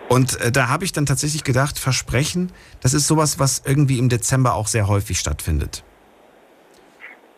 Und 0.09 0.41
äh, 0.41 0.53
da 0.53 0.69
habe 0.69 0.85
ich 0.85 0.93
dann 0.93 1.07
tatsächlich 1.07 1.45
gedacht, 1.45 1.79
Versprechen, 1.79 2.53
das 2.81 2.95
ist 2.95 3.07
sowas, 3.07 3.39
was 3.39 3.63
irgendwie 3.65 3.99
im 3.99 4.09
Dezember 4.09 4.55
auch 4.55 4.67
sehr 4.67 4.87
häufig 4.87 5.19
stattfindet. 5.19 5.83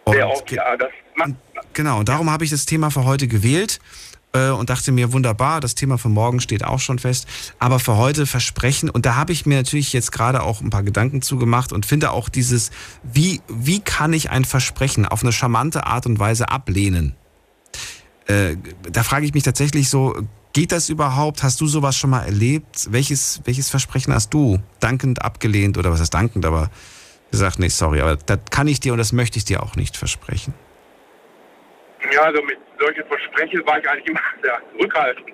Sehr 0.09 0.29
oft, 0.29 0.51
ja, 0.53 0.77
das 0.77 0.91
macht 1.17 1.35
Genau, 1.77 1.99
und 1.99 2.09
darum 2.09 2.31
habe 2.31 2.43
ich 2.43 2.51
das 2.51 2.65
Thema 2.65 2.91
für 2.91 3.05
heute 3.05 3.29
gewählt 3.29 3.81
äh, 4.33 4.49
und 4.49 4.71
dachte 4.71 4.93
mir, 4.93 5.13
wunderbar, 5.13 5.61
das 5.61 5.75
Thema 5.75 5.99
für 5.99 6.09
morgen 6.09 6.41
steht 6.41 6.65
auch 6.65 6.79
schon 6.79 6.99
fest. 6.99 7.27
Aber 7.59 7.79
für 7.79 7.99
heute 7.99 8.25
Versprechen, 8.25 8.89
und 8.89 9.05
da 9.05 9.15
habe 9.15 9.33
ich 9.33 9.45
mir 9.45 9.59
natürlich 9.59 9.93
jetzt 9.93 10.11
gerade 10.11 10.43
auch 10.43 10.63
ein 10.63 10.71
paar 10.71 10.83
Gedanken 10.83 11.21
zugemacht 11.21 11.75
und 11.75 11.85
finde 11.85 12.13
auch 12.13 12.31
dieses, 12.31 12.71
wie, 13.03 13.43
wie 13.49 13.81
kann 13.81 14.15
ich 14.15 14.31
ein 14.31 14.47
Versprechen 14.47 15.05
auf 15.05 15.23
eine 15.23 15.33
charmante 15.33 15.85
Art 15.85 16.07
und 16.07 16.19
Weise 16.19 16.49
ablehnen? 16.49 17.15
Äh, 18.27 18.57
da 18.91 19.03
frage 19.03 19.27
ich 19.27 19.35
mich 19.35 19.43
tatsächlich 19.43 19.91
so, 19.91 20.17
geht 20.57 20.73
das 20.73 20.89
überhaupt? 20.89 21.43
Hast 21.43 21.61
du 21.61 21.67
sowas 21.67 21.99
schon 21.99 22.09
mal 22.09 22.25
erlebt? 22.25 22.87
Welches, 22.91 23.43
welches 23.45 23.69
Versprechen 23.69 24.15
hast 24.15 24.33
du 24.33 24.59
dankend 24.81 25.21
abgelehnt 25.21 25.77
oder 25.77 25.91
was 25.91 26.01
heißt 26.01 26.15
dankend, 26.15 26.47
aber 26.47 26.71
gesagt, 27.31 27.59
nee, 27.59 27.69
sorry, 27.69 28.01
aber 28.01 28.17
das 28.17 28.39
kann 28.51 28.67
ich 28.67 28.81
dir 28.81 28.93
und 28.93 28.99
das 28.99 29.13
möchte 29.13 29.37
ich 29.37 29.45
dir 29.45 29.63
auch 29.63 29.77
nicht 29.77 29.99
versprechen. 29.99 30.55
Ja, 32.11 32.23
also 32.23 32.41
mit 32.43 32.57
solchen 32.81 33.05
Versprechen 33.05 33.67
war 33.67 33.79
ich 33.79 33.87
eigentlich 33.87 34.07
immer 34.07 34.21
sehr 34.43 34.59
zurückhaltend. 34.73 35.27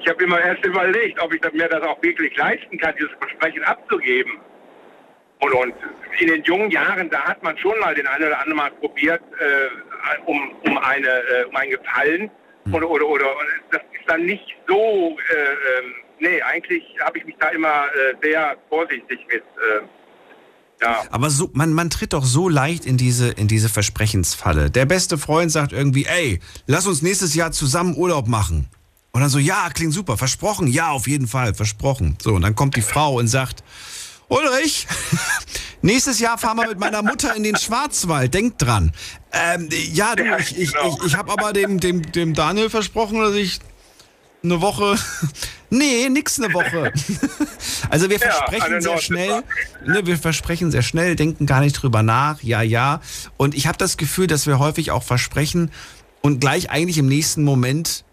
Ich 0.00 0.08
habe 0.08 0.24
immer 0.24 0.40
erst 0.40 0.64
überlegt, 0.66 1.22
ob 1.22 1.32
ich 1.32 1.40
mir 1.52 1.68
das 1.68 1.82
auch 1.82 2.02
wirklich 2.02 2.36
leisten 2.36 2.76
kann, 2.76 2.94
dieses 2.98 3.12
Versprechen 3.20 3.62
abzugeben. 3.62 4.32
Und, 5.38 5.52
und 5.52 5.74
in 6.18 6.26
den 6.26 6.42
jungen 6.42 6.72
Jahren, 6.72 7.08
da 7.10 7.22
hat 7.22 7.40
man 7.44 7.56
schon 7.58 7.78
mal 7.78 7.94
den 7.94 8.08
einen 8.08 8.24
oder 8.24 8.40
anderen 8.40 8.56
Mal 8.56 8.70
probiert, 8.72 9.22
äh, 9.38 10.26
um, 10.26 10.50
um, 10.66 10.78
eine, 10.78 11.06
äh, 11.06 11.44
um 11.44 11.54
einen 11.54 11.70
Gefallen. 11.70 12.30
Oder, 12.72 12.88
oder, 12.88 13.06
oder 13.06 13.30
und 13.30 13.46
das 13.72 13.82
ist 13.92 14.08
dann 14.08 14.24
nicht 14.24 14.44
so, 14.66 14.74
äh, 14.76 15.34
ähm, 15.34 15.94
nee, 16.18 16.40
eigentlich 16.42 16.82
habe 17.04 17.18
ich 17.18 17.24
mich 17.24 17.36
da 17.38 17.48
immer 17.48 17.86
äh, 17.86 18.14
sehr 18.22 18.56
vorsichtig 18.68 19.18
mit. 19.28 19.42
Äh, 19.42 19.84
ja. 20.82 21.02
Aber 21.10 21.30
so, 21.30 21.50
man, 21.52 21.72
man 21.72 21.90
tritt 21.90 22.12
doch 22.12 22.24
so 22.24 22.48
leicht 22.48 22.84
in 22.86 22.96
diese, 22.96 23.30
in 23.30 23.48
diese 23.48 23.68
Versprechensfalle. 23.68 24.70
Der 24.70 24.86
beste 24.86 25.18
Freund 25.18 25.52
sagt 25.52 25.72
irgendwie, 25.72 26.06
ey, 26.06 26.40
lass 26.66 26.86
uns 26.86 27.02
nächstes 27.02 27.34
Jahr 27.34 27.52
zusammen 27.52 27.96
Urlaub 27.96 28.28
machen. 28.28 28.68
Und 29.12 29.20
dann 29.20 29.30
so, 29.30 29.38
ja, 29.38 29.70
klingt 29.72 29.92
super, 29.92 30.16
versprochen, 30.16 30.66
ja, 30.66 30.90
auf 30.90 31.06
jeden 31.06 31.28
Fall, 31.28 31.54
versprochen. 31.54 32.16
So, 32.20 32.34
und 32.34 32.42
dann 32.42 32.56
kommt 32.56 32.74
die 32.74 32.82
Frau 32.82 33.18
und 33.18 33.28
sagt, 33.28 33.62
Ulrich, 34.34 34.86
nächstes 35.82 36.18
Jahr 36.18 36.38
fahren 36.38 36.56
wir 36.56 36.66
mit 36.68 36.80
meiner 36.80 37.02
Mutter 37.02 37.36
in 37.36 37.44
den 37.44 37.56
Schwarzwald, 37.56 38.34
denk 38.34 38.58
dran. 38.58 38.92
Ähm, 39.32 39.68
ja, 39.92 40.16
du, 40.16 40.24
ich, 40.38 40.58
ich, 40.58 40.72
ich, 40.74 41.04
ich 41.06 41.16
habe 41.16 41.30
aber 41.30 41.52
dem, 41.52 41.78
dem, 41.78 42.10
dem 42.10 42.34
Daniel 42.34 42.68
versprochen, 42.68 43.20
dass 43.20 43.34
ich 43.34 43.60
eine 44.42 44.60
Woche. 44.60 44.96
Nee, 45.70 46.08
nix 46.08 46.38
eine 46.38 46.54
Woche. 46.54 46.92
Also 47.90 48.08
wir 48.08 48.18
Ja, 48.18 48.30
versprechen 48.30 48.80
sehr 48.80 48.98
schnell, 48.98 49.42
ne, 49.84 50.06
wir 50.06 50.16
versprechen 50.16 50.70
sehr 50.70 50.82
schnell, 50.82 51.16
denken 51.16 51.46
gar 51.46 51.60
nicht 51.60 51.72
drüber 51.74 52.02
nach, 52.02 52.42
ja, 52.42 52.62
ja. 52.62 53.00
Und 53.36 53.54
ich 53.54 53.66
habe 53.66 53.76
das 53.76 53.96
Gefühl, 53.96 54.26
dass 54.26 54.46
wir 54.46 54.58
häufig 54.58 54.90
auch 54.92 55.02
versprechen 55.02 55.70
und 56.22 56.40
gleich 56.40 56.70
eigentlich 56.70 56.98
im 56.98 57.08
nächsten 57.08 57.42
Moment 57.42 58.04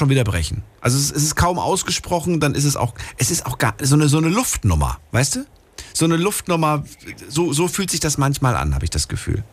schon 0.00 0.08
wieder 0.08 0.24
brechen. 0.24 0.64
Also 0.80 0.96
es, 0.98 1.12
es 1.12 1.22
ist 1.22 1.36
kaum 1.36 1.58
ausgesprochen, 1.58 2.40
dann 2.40 2.54
ist 2.54 2.64
es 2.64 2.76
auch, 2.76 2.94
es 3.18 3.30
ist 3.30 3.46
auch 3.46 3.58
gar 3.58 3.74
so 3.80 3.94
eine, 3.94 4.08
so 4.08 4.18
eine 4.18 4.28
Luftnummer, 4.28 4.98
weißt 5.12 5.36
du? 5.36 5.40
So 5.92 6.06
eine 6.06 6.16
Luftnummer, 6.16 6.84
so, 7.28 7.52
so 7.52 7.68
fühlt 7.68 7.90
sich 7.90 8.00
das 8.00 8.18
manchmal 8.18 8.56
an, 8.56 8.74
habe 8.74 8.84
ich 8.84 8.90
das 8.90 9.08
Gefühl. 9.08 9.44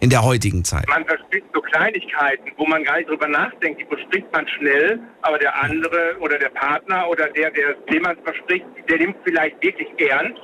In 0.00 0.10
der 0.10 0.22
heutigen 0.22 0.64
Zeit. 0.64 0.86
Man 0.88 1.04
verspricht 1.04 1.46
so 1.52 1.60
Kleinigkeiten, 1.60 2.52
wo 2.56 2.66
man 2.66 2.84
gar 2.84 2.98
nicht 2.98 3.08
drüber 3.10 3.26
nachdenkt. 3.26 3.80
Die 3.80 3.86
verspricht 3.86 4.32
man 4.32 4.46
schnell, 4.56 5.00
aber 5.22 5.38
der 5.38 5.52
andere 5.60 6.16
oder 6.20 6.38
der 6.38 6.50
Partner 6.50 7.08
oder 7.08 7.28
der, 7.30 7.50
der 7.50 7.74
dem 7.90 8.02
man 8.02 8.16
verspricht, 8.22 8.64
der 8.88 8.98
nimmt 8.98 9.16
vielleicht 9.24 9.60
wirklich 9.60 9.88
ernst. 9.98 10.40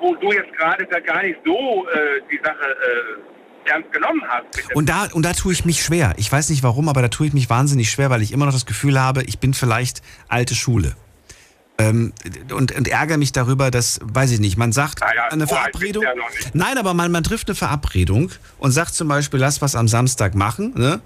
Wo 0.00 0.14
du 0.14 0.32
jetzt 0.32 0.52
gerade 0.56 0.86
da 0.86 1.00
gar 1.00 1.22
nicht 1.22 1.38
so 1.44 1.86
äh, 1.88 2.20
die 2.30 2.40
Sache 2.42 2.66
äh, 2.70 3.37
ernst 3.68 3.92
genommen 3.92 4.22
hast. 4.28 4.74
Und 4.74 4.88
da, 4.88 5.08
und 5.12 5.22
da 5.24 5.32
tue 5.32 5.52
ich 5.52 5.64
mich 5.64 5.82
schwer. 5.82 6.14
Ich 6.16 6.30
weiß 6.30 6.48
nicht 6.50 6.62
warum, 6.62 6.88
aber 6.88 7.02
da 7.02 7.08
tue 7.08 7.26
ich 7.26 7.32
mich 7.32 7.48
wahnsinnig 7.50 7.90
schwer, 7.90 8.10
weil 8.10 8.22
ich 8.22 8.32
immer 8.32 8.46
noch 8.46 8.52
das 8.52 8.66
Gefühl 8.66 9.00
habe, 9.00 9.22
ich 9.24 9.38
bin 9.38 9.54
vielleicht 9.54 10.02
alte 10.28 10.54
Schule. 10.54 10.96
Ähm, 11.80 12.12
und, 12.52 12.72
und 12.72 12.88
ärgere 12.88 13.18
mich 13.18 13.30
darüber, 13.30 13.70
dass, 13.70 14.00
weiß 14.02 14.32
ich 14.32 14.40
nicht, 14.40 14.56
man 14.56 14.72
sagt 14.72 15.00
eine 15.02 15.46
so 15.46 15.54
alt 15.54 15.70
Verabredung. 15.70 16.02
ja. 16.02 16.10
Nein, 16.52 16.76
aber 16.76 16.92
man, 16.92 17.12
man 17.12 17.22
trifft 17.22 17.48
eine 17.48 17.54
Verabredung 17.54 18.32
und 18.58 18.72
sagt 18.72 18.94
zum 18.94 19.06
Beispiel, 19.06 19.38
lass 19.38 19.62
was 19.62 19.76
am 19.76 19.86
Samstag 19.86 20.34
machen, 20.34 20.74
ne? 20.76 21.00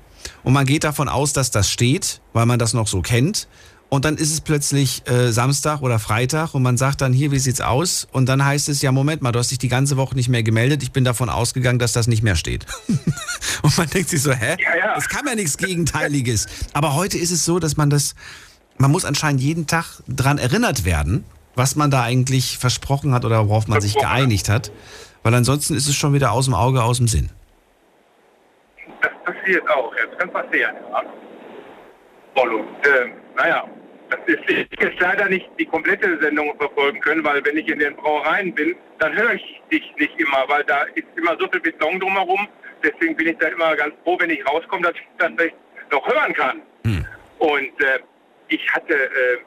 Und 0.44 0.52
man 0.52 0.66
geht 0.66 0.84
davon 0.84 1.08
aus, 1.08 1.32
dass 1.32 1.50
das 1.50 1.70
steht, 1.70 2.20
weil 2.32 2.46
man 2.46 2.58
das 2.58 2.74
noch 2.74 2.86
so 2.86 3.02
kennt. 3.02 3.48
Und 3.92 4.06
dann 4.06 4.16
ist 4.16 4.32
es 4.32 4.40
plötzlich 4.40 5.06
äh, 5.06 5.32
Samstag 5.32 5.82
oder 5.82 5.98
Freitag 5.98 6.54
und 6.54 6.62
man 6.62 6.78
sagt 6.78 7.02
dann, 7.02 7.12
hier, 7.12 7.30
wie 7.30 7.38
sieht's 7.38 7.60
aus? 7.60 8.08
Und 8.10 8.26
dann 8.26 8.42
heißt 8.42 8.70
es, 8.70 8.80
ja, 8.80 8.90
Moment 8.90 9.20
mal, 9.20 9.32
du 9.32 9.38
hast 9.38 9.50
dich 9.50 9.58
die 9.58 9.68
ganze 9.68 9.98
Woche 9.98 10.14
nicht 10.14 10.30
mehr 10.30 10.42
gemeldet. 10.42 10.82
Ich 10.82 10.92
bin 10.92 11.04
davon 11.04 11.28
ausgegangen, 11.28 11.78
dass 11.78 11.92
das 11.92 12.06
nicht 12.06 12.22
mehr 12.22 12.34
steht. 12.34 12.64
und 13.62 13.76
man 13.76 13.86
denkt 13.88 14.08
sich 14.08 14.22
so, 14.22 14.32
hä? 14.32 14.56
Das 14.94 15.10
kam 15.10 15.26
ja 15.26 15.34
nichts 15.34 15.58
Gegenteiliges. 15.58 16.46
Aber 16.72 16.94
heute 16.94 17.18
ist 17.18 17.30
es 17.32 17.44
so, 17.44 17.58
dass 17.58 17.76
man 17.76 17.90
das, 17.90 18.14
man 18.78 18.90
muss 18.90 19.04
anscheinend 19.04 19.42
jeden 19.42 19.66
Tag 19.66 19.84
dran 20.08 20.38
erinnert 20.38 20.86
werden, 20.86 21.26
was 21.54 21.76
man 21.76 21.90
da 21.90 22.02
eigentlich 22.02 22.56
versprochen 22.56 23.12
hat 23.12 23.26
oder 23.26 23.46
worauf 23.46 23.68
man 23.68 23.82
sich 23.82 23.94
geeinigt 23.94 24.48
hat. 24.48 24.72
Weil 25.22 25.34
ansonsten 25.34 25.74
ist 25.74 25.86
es 25.86 25.94
schon 25.94 26.14
wieder 26.14 26.32
aus 26.32 26.46
dem 26.46 26.54
Auge, 26.54 26.82
aus 26.82 26.96
dem 26.96 27.08
Sinn. 27.08 27.28
Das 29.02 29.12
passiert 29.22 29.68
auch, 29.68 29.92
ja, 29.94 30.06
das 30.06 30.18
kann 30.18 30.32
passieren. 30.32 30.76
Ja. 30.90 32.42
Und, 32.42 32.86
äh, 32.86 33.12
naja, 33.36 33.66
ich 34.26 34.66
jetzt 34.80 35.00
leider 35.00 35.28
nicht 35.28 35.48
die 35.58 35.66
komplette 35.66 36.18
Sendung 36.20 36.56
verfolgen 36.58 37.00
können, 37.00 37.24
weil 37.24 37.44
wenn 37.44 37.56
ich 37.56 37.68
in 37.68 37.78
den 37.78 37.96
Brauereien 37.96 38.54
bin, 38.54 38.74
dann 38.98 39.16
höre 39.16 39.34
ich 39.34 39.62
dich 39.70 39.82
nicht 39.98 40.18
immer, 40.18 40.44
weil 40.48 40.64
da 40.64 40.82
ist 40.94 41.06
immer 41.16 41.36
so 41.38 41.48
viel 41.50 41.60
Beton 41.60 42.00
drumherum. 42.00 42.48
Deswegen 42.82 43.16
bin 43.16 43.28
ich 43.28 43.38
da 43.38 43.48
immer 43.48 43.76
ganz 43.76 43.94
froh, 44.02 44.18
wenn 44.18 44.30
ich 44.30 44.44
rauskomme, 44.46 44.82
dass 44.82 44.94
ich 44.94 45.06
das 45.18 45.30
vielleicht 45.36 45.56
noch 45.90 46.06
hören 46.06 46.34
kann. 46.34 46.62
Und 47.38 47.80
äh, 47.80 47.98
ich 48.48 48.72
hatte, 48.72 48.94
äh, 48.94 49.38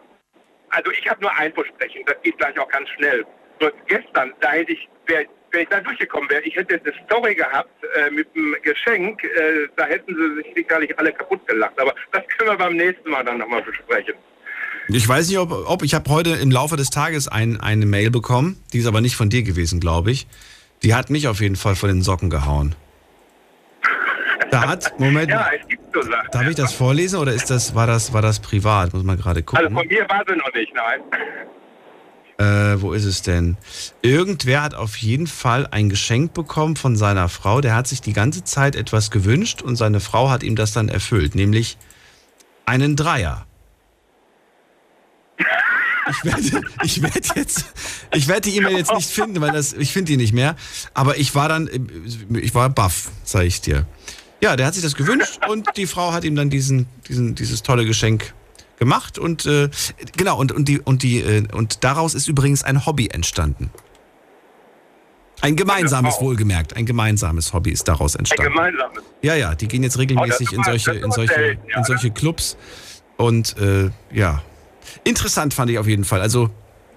also 0.70 0.92
ich 0.92 1.10
habe 1.10 1.22
nur 1.22 1.34
ein 1.38 1.54
Versprechen, 1.54 2.04
das 2.06 2.22
geht 2.22 2.38
gleich 2.38 2.58
auch 2.60 2.70
ganz 2.70 2.90
schnell. 2.90 3.26
Nur 3.62 3.72
gestern, 3.88 4.34
da 4.42 4.52
hätte 4.52 4.74
ich, 4.74 4.90
wäre 5.08 5.26
wär 5.52 5.62
ich 5.62 5.70
da 5.70 5.80
durchgekommen 5.80 6.30
wäre, 6.30 6.42
ich 6.42 6.56
hätte 6.56 6.80
eine 6.84 6.94
Story 7.06 7.34
gehabt 7.34 7.70
äh, 7.96 8.10
mit 8.12 8.28
einem 8.36 8.56
Geschenk, 8.62 9.24
äh, 9.24 9.68
da 9.78 9.86
hätten 9.86 10.14
sie 10.14 10.44
sich 10.44 10.54
sicherlich 10.56 10.98
alle 11.00 11.14
kaputt 11.14 11.48
gelacht. 11.48 11.80
Aber 11.80 11.96
das 12.12 12.24
können 12.28 12.52
wir 12.52 12.58
beim 12.58 12.76
nächsten 12.76 13.10
Mal 13.10 13.24
dann 13.24 13.38
nochmal 13.38 13.62
besprechen. 13.62 14.16
Ich 14.90 15.08
weiß 15.08 15.28
nicht, 15.30 15.40
ob, 15.40 15.52
ob 15.52 15.84
ich 15.84 15.94
habe 15.94 16.10
heute 16.12 16.32
im 16.32 16.52
Laufe 16.52 16.78
des 16.78 16.90
Tages 16.90 17.28
ein, 17.28 17.60
eine 17.60 17.86
Mail 17.86 18.12
bekommen, 18.12 18.58
die 18.74 18.80
ist 18.80 18.86
aber 18.86 19.02
nicht 19.02 19.16
von 19.16 19.30
dir 19.30 19.44
gewesen, 19.44 19.80
glaube 19.80 20.12
ich. 20.12 20.28
Die 20.84 20.94
hat 20.94 21.10
mich 21.10 21.28
auf 21.28 21.42
jeden 21.42 21.56
Fall 21.56 21.76
von 21.76 21.90
den 21.90 22.02
Socken 22.04 22.30
gehauen. 22.30 22.76
Da 24.52 24.68
hat, 24.68 24.94
Moment, 25.00 25.30
Ja, 25.32 25.48
es 25.60 25.68
gibt 25.68 25.82
so 25.94 26.02
Sachen. 26.02 26.28
darf 26.32 26.48
ich 26.48 26.56
das 26.56 26.74
vorlesen 26.74 27.20
oder 27.20 27.34
ist 27.34 27.50
das, 27.50 27.74
war 27.74 27.88
das, 27.88 28.14
war 28.14 28.22
das 28.22 28.40
privat? 28.40 28.94
Muss 28.94 29.04
man 29.04 29.18
gerade 29.18 29.42
gucken. 29.42 29.66
Also 29.66 29.76
von 29.76 29.88
mir 29.88 30.08
war 30.08 30.24
sie 30.28 30.36
noch 30.36 30.54
nicht, 30.54 30.72
nein. 30.76 31.02
Äh, 32.38 32.82
wo 32.82 32.92
ist 32.92 33.06
es 33.06 33.22
denn? 33.22 33.58
Irgendwer 34.02 34.62
hat 34.62 34.76
auf 34.76 34.98
jeden 34.98 35.26
Fall 35.26 35.68
ein 35.72 35.90
Geschenk 35.90 36.34
bekommen 36.34 36.76
von 36.76 36.96
seiner 36.98 37.30
Frau. 37.30 37.62
Der 37.62 37.76
hat 37.76 37.88
sich 37.88 38.02
die 38.02 38.14
ganze 38.14 38.44
Zeit 38.44 38.76
etwas 38.76 39.10
gewünscht 39.10 39.62
und 39.62 39.78
seine 39.78 40.02
Frau 40.02 40.30
hat 40.30 40.44
ihm 40.44 40.56
das 40.58 40.74
dann 40.74 40.90
erfüllt, 40.90 41.34
nämlich 41.34 41.78
einen 42.66 42.96
Dreier. 42.98 43.46
Ich 46.10 46.24
werde, 46.24 46.62
ich 46.84 47.02
werde 47.02 47.30
jetzt, 47.36 47.66
ich 48.14 48.28
werde 48.28 48.42
die 48.42 48.58
E-Mail 48.58 48.78
jetzt 48.78 48.94
nicht 48.94 49.10
finden, 49.10 49.42
weil 49.42 49.52
das, 49.52 49.74
ich 49.74 49.92
finde 49.92 50.12
die 50.12 50.18
nicht 50.18 50.34
mehr. 50.34 50.56
Aber 50.94 51.18
ich 51.18 51.34
war 51.36 51.50
dann, 51.50 51.70
ich 52.30 52.54
war 52.54 52.70
baff, 52.70 53.10
sage 53.24 53.46
ich 53.48 53.62
dir. 53.62 53.88
Ja, 54.42 54.56
der 54.56 54.68
hat 54.68 54.76
sich 54.76 54.84
das 54.84 54.96
gewünscht 54.96 55.40
und 55.50 55.68
die 55.78 55.88
Frau 55.88 56.14
hat 56.14 56.24
ihm 56.24 56.36
dann 56.36 56.50
diesen, 56.50 56.88
diesen, 57.08 57.34
dieses 57.36 57.64
tolle 57.64 57.86
Geschenk 57.86 58.34
gemacht 58.78 59.18
und 59.18 59.46
äh, 59.46 59.70
genau 60.18 60.38
und 60.38 60.52
und 60.52 60.68
die 60.68 60.80
und 60.82 61.02
die 61.02 61.22
äh, 61.22 61.44
und 61.54 61.84
daraus 61.84 62.14
ist 62.14 62.28
übrigens 62.28 62.64
ein 62.64 62.86
Hobby 62.86 63.08
entstanden. 63.08 63.72
Ein 65.42 65.56
gemeinsames 65.56 66.20
wohlgemerkt, 66.22 66.76
ein 66.76 66.86
gemeinsames 66.86 67.54
Hobby 67.54 67.72
ist 67.72 67.88
daraus 67.88 68.16
Ein 68.16 68.20
entstanden. 68.20 68.54
gemeinsames. 68.54 69.04
Ja, 69.22 69.36
ja, 69.36 69.56
die 69.56 69.68
gehen 69.68 69.84
jetzt 69.84 69.98
regelmäßig 69.98 70.52
in 70.54 70.60
Oh, 70.60 70.72
ist 70.72 70.84
solche 70.86 70.92
in 71.00 71.12
solche 71.12 71.58
in 71.76 71.84
solche 71.84 72.12
Clubs 72.12 72.58
und 73.18 73.58
äh, 73.58 73.90
ja, 74.12 74.42
interessant 75.04 75.54
fand 75.54 75.72
ich 75.72 75.80
auf 75.80 75.88
jeden 75.88 76.04
Fall. 76.04 76.22
Also, 76.22 76.50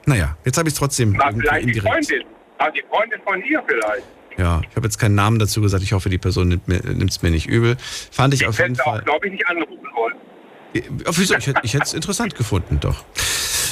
naja, 0.06 0.36
jetzt 0.44 0.58
habe 0.58 0.68
ich 0.68 0.74
es 0.74 0.78
trotzdem 0.78 1.14
irgendwie 1.14 1.40
vielleicht 1.40 1.64
die 1.64 1.68
indirekt. 1.68 1.94
Freundin. 1.94 2.26
War 2.58 2.72
die 2.72 2.82
Freundin 2.90 3.20
von 3.24 3.42
ihr 3.42 3.62
vielleicht. 3.66 4.06
Ja, 4.36 4.60
ich 4.68 4.76
habe 4.76 4.86
jetzt 4.86 4.98
keinen 4.98 5.14
Namen 5.16 5.38
dazu 5.38 5.60
gesagt. 5.60 5.82
Ich 5.82 5.92
hoffe, 5.92 6.08
die 6.10 6.18
Person 6.18 6.48
nimmt 6.66 7.10
es 7.10 7.22
mir 7.22 7.30
nicht 7.30 7.46
übel. 7.46 7.76
Fand 8.10 8.34
ich 8.34 8.46
auf 8.46 8.58
jeden 8.58 8.76
Fall. 8.76 9.00
auch, 9.00 9.04
glaube 9.04 9.26
ich, 9.26 9.32
nicht 9.32 9.46
anrufen 9.46 9.86
wollen. 9.94 10.14
Auf 11.06 11.18
wieso? 11.18 11.34
Ich 11.36 11.46
hätte 11.46 11.60
ich 11.64 11.74
hätte 11.74 11.84
es 11.84 11.94
interessant 11.94 12.34
gefunden, 12.36 12.78
doch. 12.80 13.04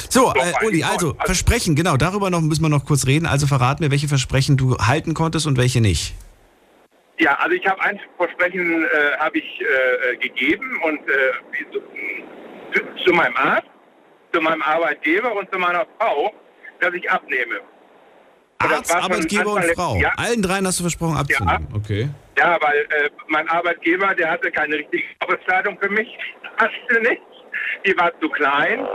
So, 0.09 0.33
äh, 0.33 0.65
Uli, 0.65 0.83
also 0.83 1.15
Versprechen, 1.25 1.75
genau, 1.75 1.95
darüber 1.97 2.29
noch 2.29 2.41
müssen 2.41 2.63
wir 2.63 2.69
noch 2.69 2.85
kurz 2.85 3.07
reden. 3.07 3.25
Also 3.25 3.45
verrat 3.45 3.79
mir, 3.79 3.91
welche 3.91 4.07
Versprechen 4.07 4.57
du 4.57 4.77
halten 4.77 5.13
konntest 5.13 5.47
und 5.47 5.57
welche 5.57 5.81
nicht. 5.81 6.15
Ja, 7.19 7.35
also 7.35 7.55
ich 7.55 7.65
habe 7.65 7.81
ein 7.81 7.99
Versprechen 8.17 8.83
äh, 8.83 9.17
habe 9.19 9.37
ich 9.39 9.61
äh, 9.61 10.13
äh, 10.13 10.17
gegeben 10.17 10.79
und 10.83 10.99
äh, 10.99 11.73
zu, 12.73 13.03
zu 13.05 13.13
meinem 13.13 13.35
Arzt, 13.35 13.67
zu 14.37 14.43
meinem 14.43 14.61
Arbeitgeber 14.61 15.35
und 15.35 15.51
zu 15.51 15.57
meiner 15.57 15.85
Frau, 15.97 16.31
dass 16.79 16.93
ich 16.93 17.09
abnehme. 17.09 17.59
Und 18.63 18.71
Arzt, 18.71 18.95
Arbeitgeber 18.95 19.53
und 19.53 19.65
Frau. 19.75 19.95
Jahres. 19.95 20.17
Allen 20.17 20.41
dreien 20.41 20.67
hast 20.67 20.79
du 20.79 20.83
versprochen 20.83 21.17
abzunehmen. 21.17 21.67
Okay. 21.75 22.09
Ja, 22.37 22.57
weil 22.61 22.81
äh, 22.81 23.09
mein 23.27 23.47
Arbeitgeber, 23.49 24.13
der 24.13 24.31
hatte 24.31 24.51
keine 24.51 24.75
richtige 24.75 25.03
Arbeitskleidung 25.19 25.77
für 25.79 25.89
mich, 25.89 26.07
passte 26.57 27.01
nicht. 27.01 27.21
Die 27.85 27.97
war 27.97 28.11
zu 28.19 28.29
klein. 28.29 28.85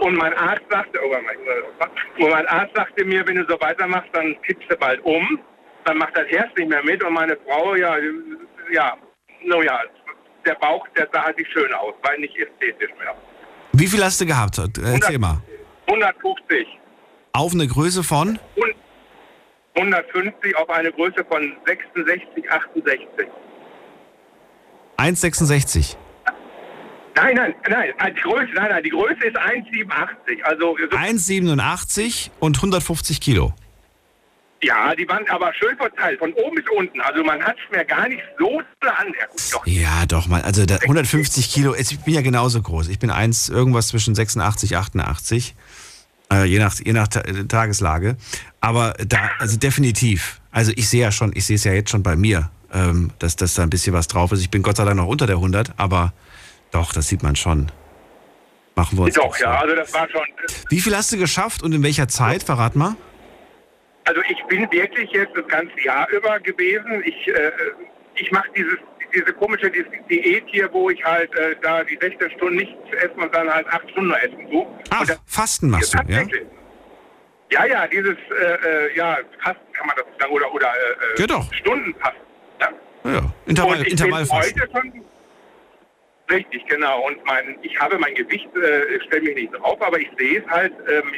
Und 0.00 0.16
mein 0.16 0.34
Arzt 0.34 0.64
sagte, 0.70 1.00
oh 1.04 1.10
mein, 1.10 1.36
und 2.18 2.30
mein 2.30 2.46
Arzt 2.46 2.74
sagte 2.76 3.04
mir, 3.04 3.26
wenn 3.26 3.36
du 3.36 3.44
so 3.48 3.60
weitermachst, 3.60 4.10
dann 4.12 4.40
kippst 4.42 4.70
du 4.70 4.76
bald 4.76 5.00
um. 5.04 5.40
Dann 5.84 5.98
macht 5.98 6.16
das 6.16 6.28
Herz 6.28 6.50
nicht 6.56 6.68
mehr 6.68 6.84
mit. 6.84 7.02
Und 7.02 7.14
meine 7.14 7.36
Frau, 7.48 7.74
ja, 7.74 7.96
ja, 8.70 8.96
no 9.44 9.62
ja, 9.62 9.80
der 10.46 10.54
Bauch, 10.54 10.86
der 10.96 11.08
sah 11.12 11.24
halt 11.24 11.38
nicht 11.38 11.50
schön 11.52 11.72
aus, 11.74 11.94
weil 12.02 12.18
nicht 12.18 12.36
ästhetisch 12.36 12.90
mehr. 12.98 13.16
Wie 13.82 13.88
viel 13.88 14.04
hast 14.04 14.20
du 14.20 14.26
gehabt? 14.26 14.58
Erzähl 14.58 15.18
mal. 15.18 15.42
150. 15.88 16.68
Auf 17.32 17.52
eine 17.52 17.66
Größe 17.66 18.04
von? 18.04 18.38
Und 18.54 18.74
150 19.74 20.56
auf 20.56 20.70
eine 20.70 20.92
Größe 20.92 21.24
von 21.28 21.52
66, 21.66 22.48
68. 22.48 23.26
1,66. 24.98 25.96
Nein, 27.16 27.34
nein, 27.34 27.54
nein, 27.68 28.14
die 28.16 28.20
Größe, 28.20 28.52
nein, 28.54 28.70
nein, 28.70 28.84
die 28.84 28.90
Größe 28.90 29.26
ist 29.26 29.36
1,87. 29.36 30.42
Also, 30.44 30.76
so, 30.78 30.96
1,87 30.96 32.30
und 32.38 32.56
150 32.58 33.20
Kilo. 33.20 33.52
Ja, 34.62 34.94
die 34.94 35.08
waren 35.08 35.28
aber 35.28 35.52
schön 35.54 35.76
verteilt, 35.76 36.18
von 36.20 36.32
oben 36.34 36.56
bis 36.56 36.64
unten. 36.76 37.00
Also 37.00 37.24
man 37.24 37.42
hat 37.42 37.56
es 37.56 37.76
mir 37.76 37.84
gar 37.84 38.08
nicht 38.08 38.22
so 38.38 38.58
an. 38.80 39.12
Ja, 39.18 39.26
gut, 39.26 39.42
doch. 39.52 39.66
Ja, 39.66 40.06
doch 40.06 40.28
mal. 40.28 40.42
Also 40.42 40.64
da, 40.66 40.76
150 40.76 41.50
Kilo. 41.50 41.74
Ich 41.74 41.98
bin 42.00 42.14
ja 42.14 42.22
genauso 42.22 42.62
groß. 42.62 42.88
Ich 42.88 42.98
bin 42.98 43.10
eins 43.10 43.48
irgendwas 43.48 43.88
zwischen 43.88 44.14
86, 44.14 44.76
88. 44.76 45.54
Äh, 46.32 46.44
je 46.44 46.58
nach, 46.58 46.74
je 46.78 46.92
nach 46.92 47.08
Ta 47.08 47.22
Tageslage. 47.22 48.16
Aber 48.60 48.94
da, 49.04 49.30
also 49.38 49.56
definitiv. 49.58 50.40
Also 50.52 50.72
ich 50.76 50.88
sehe 50.88 51.02
ja 51.02 51.12
schon, 51.12 51.32
ich 51.34 51.44
sehe 51.44 51.56
es 51.56 51.64
ja 51.64 51.72
jetzt 51.72 51.90
schon 51.90 52.04
bei 52.04 52.14
mir, 52.14 52.50
ähm, 52.72 53.10
dass, 53.18 53.34
dass 53.36 53.54
da 53.54 53.64
ein 53.64 53.70
bisschen 53.70 53.94
was 53.94 54.06
drauf 54.06 54.30
ist. 54.30 54.40
Ich 54.42 54.50
bin 54.50 54.62
Gott 54.62 54.76
sei 54.76 54.84
Dank 54.84 54.96
noch 54.96 55.08
unter 55.08 55.26
der 55.26 55.36
100, 55.36 55.72
aber 55.76 56.12
doch, 56.70 56.92
das 56.92 57.08
sieht 57.08 57.22
man 57.22 57.34
schon. 57.34 57.72
Machen 58.76 58.96
wir 58.96 59.04
uns. 59.04 59.14
Doch, 59.14 59.36
ja, 59.38 59.60
also 59.60 59.74
das 59.74 59.92
war 59.92 60.08
schon. 60.08 60.22
Wie 60.70 60.80
viel 60.80 60.96
hast 60.96 61.12
du 61.12 61.18
geschafft 61.18 61.62
und 61.62 61.72
in 61.72 61.82
welcher 61.82 62.08
Zeit? 62.08 62.44
Verrat 62.44 62.76
mal. 62.76 62.96
Also 64.04 64.20
ich 64.28 64.42
bin 64.44 64.70
wirklich 64.72 65.10
jetzt 65.12 65.36
das 65.36 65.46
ganze 65.48 65.78
Jahr 65.80 66.08
über 66.10 66.40
gewesen. 66.40 67.02
Ich, 67.04 67.28
äh, 67.28 67.52
ich 68.16 68.30
mache 68.32 68.48
dieses 68.56 68.78
diese 69.14 69.30
komische 69.34 69.70
Di- 69.70 69.84
Diät 70.08 70.44
hier, 70.46 70.72
wo 70.72 70.88
ich 70.88 71.04
halt 71.04 71.34
äh, 71.36 71.54
da 71.60 71.84
die 71.84 71.98
16 72.00 72.30
Stunden 72.30 72.56
nichts 72.56 72.74
essen 72.92 73.20
und 73.20 73.34
dann 73.34 73.46
halt 73.52 73.66
8 73.66 73.90
Stunden 73.90 74.10
essen 74.14 74.48
so. 74.50 74.74
Ach, 74.88 75.04
Fasten 75.26 75.68
machst 75.68 75.92
du, 75.94 75.98
ja? 76.10 76.22
Ja, 77.50 77.66
ja, 77.66 77.86
dieses, 77.86 78.16
äh, 78.40 78.44
äh, 78.86 78.96
ja, 78.96 79.18
Fasten 79.44 79.70
kann 79.74 79.86
man 79.86 79.96
das 79.96 80.06
sagen, 80.18 80.32
oder, 80.32 80.50
oder 80.54 80.66
äh, 80.68 81.16
Geht 81.20 81.30
doch. 81.30 81.52
Stundenfasten. 81.52 82.22
Ja. 82.58 82.68
Ja, 83.04 83.32
Intervall, 83.44 83.76
und 83.80 83.86
ich 83.86 83.92
Intervallfasten. 83.92 84.54
bin 84.54 84.62
heute 84.62 84.72
schon, 84.90 85.04
richtig, 86.30 86.64
genau, 86.66 87.06
und 87.06 87.22
mein, 87.26 87.58
ich 87.60 87.78
habe 87.78 87.98
mein 87.98 88.14
Gewicht, 88.14 88.48
äh, 88.56 88.98
stelle 89.06 89.22
mich 89.24 89.34
nicht 89.34 89.52
drauf, 89.52 89.76
aber 89.82 89.98
ich 90.00 90.08
sehe 90.18 90.40
es 90.42 90.46
halt, 90.50 90.72
ähm, 90.88 91.12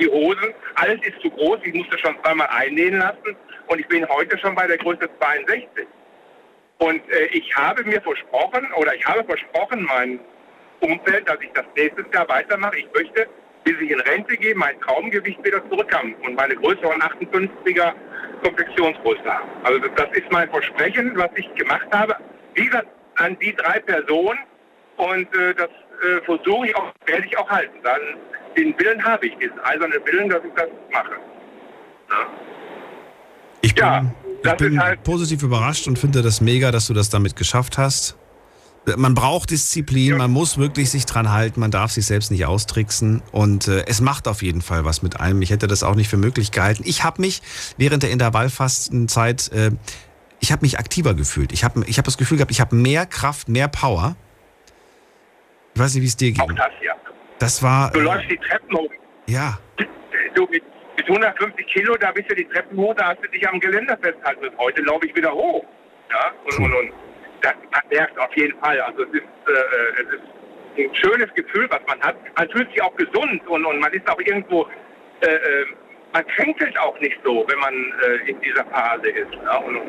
die 0.00 0.08
Hosen, 0.08 0.54
alles 0.76 0.98
ist 1.02 1.20
zu 1.20 1.30
groß, 1.30 1.58
ich 1.62 1.74
musste 1.74 1.98
schon 1.98 2.16
zweimal 2.22 2.48
einnähen 2.48 2.98
lassen 2.98 3.36
und 3.66 3.78
ich 3.78 3.86
bin 3.88 4.08
heute 4.08 4.38
schon 4.38 4.54
bei 4.54 4.66
der 4.66 4.78
Größe 4.78 5.08
62. 5.18 5.86
Und 6.78 7.02
äh, 7.10 7.26
ich 7.26 7.54
habe 7.54 7.84
mir 7.84 8.00
versprochen, 8.00 8.66
oder 8.76 8.94
ich 8.94 9.04
habe 9.06 9.22
versprochen 9.24 9.84
meinem 9.84 10.20
Umfeld, 10.80 11.28
dass 11.28 11.36
ich 11.42 11.50
das 11.52 11.66
nächstes 11.76 12.06
Jahr 12.12 12.28
weitermache. 12.28 12.78
Ich 12.78 12.88
möchte, 12.94 13.28
bis 13.64 13.74
ich 13.80 13.90
in 13.90 14.00
Rente 14.00 14.36
gehe, 14.36 14.54
mein 14.54 14.80
Traumgewicht 14.80 15.44
wieder 15.44 15.62
zurückhaben 15.68 16.14
und 16.24 16.34
meine 16.34 16.56
Größe 16.56 16.80
von 16.80 17.00
58er 17.00 17.92
Konfektionsgröße 18.42 19.24
haben. 19.24 19.48
Also 19.64 19.78
das, 19.80 20.08
ist 20.12 20.32
mein 20.32 20.48
Versprechen, 20.48 21.12
was 21.16 21.30
ich 21.36 21.52
gemacht 21.54 21.86
habe. 21.92 22.16
Wie 22.54 22.70
an 23.16 23.38
die 23.40 23.54
drei 23.54 23.78
Personen 23.80 24.38
und 24.96 25.34
äh, 25.36 25.54
das 25.54 25.68
äh, 25.68 26.24
versuche 26.24 26.68
ich 26.68 26.76
auch, 26.76 26.92
werde 27.04 27.26
ich 27.26 27.36
auch 27.36 27.48
halten. 27.50 27.78
Dann 27.82 28.00
den 28.56 28.78
Willen 28.78 29.04
habe 29.04 29.26
ich, 29.26 29.36
diesen 29.36 29.58
eisernen 29.60 30.00
Willen, 30.04 30.28
dass 30.28 30.44
ich 30.44 30.52
das 30.54 30.68
mache. 30.92 31.16
Ich 33.62 33.74
bin, 33.74 34.10
ich 34.42 34.52
bin 34.54 34.80
positiv 35.04 35.42
überrascht 35.42 35.86
und 35.86 35.98
finde 35.98 36.22
das 36.22 36.40
mega, 36.40 36.70
dass 36.70 36.86
du 36.86 36.94
das 36.94 37.10
damit 37.10 37.36
geschafft 37.36 37.78
hast. 37.78 38.16
Man 38.96 39.14
braucht 39.14 39.50
Disziplin, 39.50 40.16
man 40.16 40.30
muss 40.30 40.56
wirklich 40.56 40.90
sich 40.90 41.04
dran 41.04 41.30
halten, 41.30 41.60
man 41.60 41.70
darf 41.70 41.92
sich 41.92 42.06
selbst 42.06 42.30
nicht 42.30 42.46
austricksen 42.46 43.22
und 43.30 43.68
äh, 43.68 43.84
es 43.86 44.00
macht 44.00 44.26
auf 44.26 44.42
jeden 44.42 44.62
Fall 44.62 44.86
was 44.86 45.02
mit 45.02 45.20
einem. 45.20 45.42
Ich 45.42 45.50
hätte 45.50 45.66
das 45.66 45.82
auch 45.82 45.94
nicht 45.94 46.08
für 46.08 46.16
möglich 46.16 46.50
gehalten. 46.50 46.82
Ich 46.86 47.04
habe 47.04 47.20
mich 47.20 47.42
während 47.76 48.02
der 48.02 48.10
Intervallfastenzeit, 48.10 49.52
äh, 49.52 49.72
ich 50.40 50.50
habe 50.50 50.62
mich 50.62 50.78
aktiver 50.78 51.12
gefühlt. 51.12 51.52
Ich 51.52 51.62
habe 51.62 51.84
ich 51.86 51.98
hab 51.98 52.06
das 52.06 52.16
Gefühl 52.16 52.38
gehabt, 52.38 52.50
ich 52.50 52.60
habe 52.62 52.74
mehr 52.74 53.04
Kraft, 53.04 53.50
mehr 53.50 53.68
Power. 53.68 54.16
Ich 55.74 55.80
weiß 55.80 55.94
nicht, 55.94 56.02
wie 56.02 56.06
es 56.06 56.16
dir 56.16 56.32
ging. 56.32 56.40
Auch 56.40 56.48
das, 56.48 56.72
ja. 56.82 56.94
Das 57.40 57.62
war, 57.62 57.90
Du 57.92 58.00
äh, 58.00 58.02
läufst 58.02 58.30
die 58.30 58.36
Treppen 58.36 58.76
hoch. 58.76 58.90
ja, 59.26 59.58
Du 60.34 60.46
mit, 60.46 60.62
mit 60.96 61.08
150 61.08 61.66
Kilo, 61.66 61.96
da 61.96 62.12
bist 62.12 62.30
du 62.30 62.34
die 62.36 62.44
Treppen 62.44 62.78
hoch, 62.78 62.94
da 62.96 63.08
hast 63.08 63.18
du 63.24 63.28
dich 63.28 63.46
am 63.48 63.58
Geländer 63.58 63.98
festhalten 64.00 64.40
müssen. 64.42 64.56
Heute 64.58 64.82
laufe 64.82 65.06
ich 65.06 65.16
wieder 65.16 65.32
hoch. 65.32 65.64
Ja, 66.10 66.32
und, 66.44 66.58
und, 66.64 66.72
und 66.74 66.92
das, 67.42 67.54
man 67.72 67.80
merkt 67.90 68.16
auf 68.18 68.36
jeden 68.36 68.56
Fall. 68.60 68.80
Also 68.80 69.02
es 69.02 69.08
ist, 69.14 69.22
äh, 69.22 70.02
es 70.02 70.08
ist 70.14 70.22
ein 70.78 70.94
schönes 70.94 71.34
Gefühl, 71.34 71.66
was 71.70 71.80
man 71.88 72.00
hat. 72.00 72.16
Man 72.36 72.48
fühlt 72.50 72.70
sich 72.70 72.80
auch 72.82 72.94
gesund 72.96 73.42
und, 73.48 73.64
und 73.64 73.80
man 73.80 73.92
ist 73.92 74.08
auch 74.08 74.20
irgendwo, 74.20 74.68
äh, 75.22 75.26
äh, 75.26 75.66
man 76.12 76.24
kränkelt 76.28 76.78
auch 76.78 76.98
nicht 77.00 77.16
so, 77.24 77.44
wenn 77.48 77.58
man 77.58 77.74
äh, 77.74 78.30
in 78.30 78.40
dieser 78.40 78.64
Phase 78.66 79.08
ist. 79.08 79.32
Ja? 79.44 79.56
Und, 79.58 79.76
und 79.76 79.88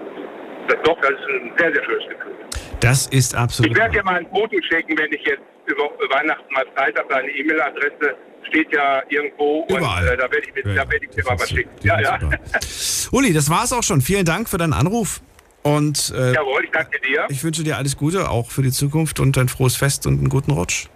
das, 0.67 0.77
doch, 0.83 0.99
das 1.01 1.11
ist 1.11 1.27
ein 1.27 1.53
sehr, 1.57 1.73
sehr 1.73 1.83
schönes 1.83 2.07
Gefühl. 2.09 2.35
das 2.79 3.07
ist 3.07 3.35
absolut. 3.35 3.71
Ich 3.71 3.77
werde 3.77 3.93
dir 3.93 4.03
mal 4.03 4.15
ein 4.15 4.27
Foto 4.29 4.57
schicken, 4.71 4.97
wenn 4.97 5.11
ich 5.11 5.21
jetzt 5.23 5.41
über 5.71 5.89
Weihnachten 6.15 6.53
mal 6.53 6.65
Zeit 6.75 6.97
habe, 6.97 7.07
deine 7.13 7.29
E-Mail-Adresse 7.29 8.15
steht 8.49 8.71
ja 8.73 9.01
irgendwo 9.09 9.65
Überall. 9.69 10.03
und 10.03 10.09
äh, 10.13 10.17
da 10.17 10.23
werde 10.31 10.47
ich, 10.47 10.53
mir- 10.65 10.75
da 10.75 10.89
werd 10.89 11.03
ich 11.03 11.09
dir 11.09 11.23
mal 11.23 11.39
was 11.39 11.49
schicken. 11.49 11.69
Ja, 11.83 11.99
ja. 12.01 12.19
Uli, 13.11 13.33
das 13.33 13.49
war's 13.49 13.71
auch 13.73 13.83
schon. 13.83 14.01
Vielen 14.01 14.25
Dank 14.25 14.49
für 14.49 14.57
deinen 14.57 14.73
Anruf. 14.73 15.21
Und 15.63 16.11
äh, 16.17 16.33
Jawohl, 16.33 16.63
ich 16.65 16.71
danke 16.71 16.99
dir. 17.01 17.25
ich 17.29 17.43
wünsche 17.43 17.63
dir 17.63 17.77
alles 17.77 17.95
Gute, 17.95 18.29
auch 18.29 18.49
für 18.49 18.63
die 18.63 18.71
Zukunft 18.71 19.19
und 19.19 19.37
ein 19.37 19.47
frohes 19.47 19.75
Fest 19.75 20.07
und 20.07 20.17
einen 20.17 20.29
guten 20.29 20.51
Rutsch. 20.51 20.87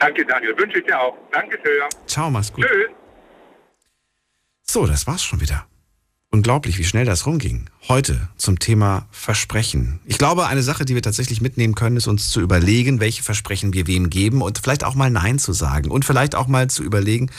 Danke, 0.00 0.26
Daniel. 0.26 0.58
Wünsche 0.58 0.78
ich 0.80 0.84
dir 0.84 1.00
auch. 1.00 1.16
Danke 1.32 1.56
schön. 1.64 1.82
Ciao, 2.06 2.28
mach's 2.30 2.52
gut. 2.52 2.64
Tschüss. 2.66 2.88
So, 4.62 4.84
das 4.86 5.06
war's 5.06 5.22
schon 5.22 5.40
wieder. 5.40 5.66
Unglaublich, 6.32 6.78
wie 6.78 6.84
schnell 6.84 7.04
das 7.04 7.24
rumging. 7.24 7.70
Heute 7.88 8.28
zum 8.36 8.58
Thema 8.58 9.06
Versprechen. 9.10 10.00
Ich 10.04 10.18
glaube, 10.18 10.46
eine 10.46 10.62
Sache, 10.62 10.84
die 10.84 10.94
wir 10.94 11.02
tatsächlich 11.02 11.40
mitnehmen 11.40 11.74
können, 11.74 11.96
ist 11.96 12.08
uns 12.08 12.30
zu 12.30 12.40
überlegen, 12.40 12.98
welche 13.00 13.22
Versprechen 13.22 13.72
wir 13.72 13.86
wem 13.86 14.10
geben 14.10 14.42
und 14.42 14.58
vielleicht 14.58 14.84
auch 14.84 14.94
mal 14.94 15.10
Nein 15.10 15.38
zu 15.38 15.52
sagen 15.52 15.90
und 15.90 16.04
vielleicht 16.04 16.34
auch 16.34 16.48
mal 16.48 16.68
zu 16.68 16.82
überlegen, 16.82 17.30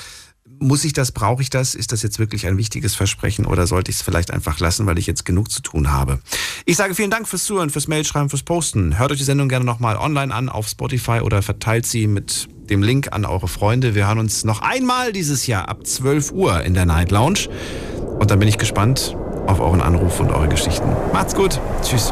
muss 0.60 0.84
ich 0.84 0.94
das, 0.94 1.12
brauche 1.12 1.42
ich 1.42 1.50
das? 1.50 1.76
Ist 1.76 1.92
das 1.92 2.04
jetzt 2.04 2.20
wirklich 2.20 2.48
ein 2.48 2.58
wichtiges 2.58 2.96
Versprechen 2.96 3.46
oder 3.46 3.68
sollte 3.68 3.92
ich 3.92 3.98
es 3.98 4.02
vielleicht 4.02 4.32
einfach 4.32 4.60
lassen, 4.60 4.86
weil 4.86 4.98
ich 4.98 5.08
jetzt 5.08 5.26
genug 5.26 5.52
zu 5.52 5.62
tun 5.62 5.92
habe? 5.92 6.20
Ich 6.66 6.78
sage 6.78 6.96
vielen 6.96 7.12
Dank 7.12 7.28
fürs 7.28 7.46
Zuhören, 7.46 7.70
fürs 7.70 7.88
Mailschreiben, 7.88 8.30
fürs 8.30 8.44
Posten. 8.44 8.98
Hört 8.98 9.12
euch 9.12 9.18
die 9.18 9.24
Sendung 9.24 9.50
gerne 9.50 9.66
nochmal 9.66 9.98
online 9.98 10.34
an 10.34 10.50
auf 10.50 10.68
Spotify 10.68 11.22
oder 11.22 11.42
verteilt 11.42 11.86
sie 11.86 12.08
mit 12.08 12.48
dem 12.70 12.84
Link 12.84 13.14
an 13.14 13.26
eure 13.26 13.48
Freunde. 13.48 13.96
Wir 13.96 14.08
hören 14.08 14.20
uns 14.20 14.44
noch 14.44 14.62
einmal 14.62 15.14
dieses 15.14 15.48
Jahr 15.48 15.70
ab 15.70 15.86
12 15.86 16.32
Uhr 16.32 16.64
in 16.64 16.74
der 16.74 16.86
Night 16.86 17.12
Lounge. 17.12 17.48
Und 18.20 18.32
dann 18.32 18.40
bin 18.40 18.48
ich 18.48 18.58
gespannt 18.58 19.16
auf 19.48 19.60
euren 19.60 19.82
Anruf 19.82 20.20
und 20.20 20.32
eure 20.32 20.50
Geschichten. 20.50 20.90
Macht's 21.14 21.36
gut. 21.36 21.60
Tschüss. 21.82 22.12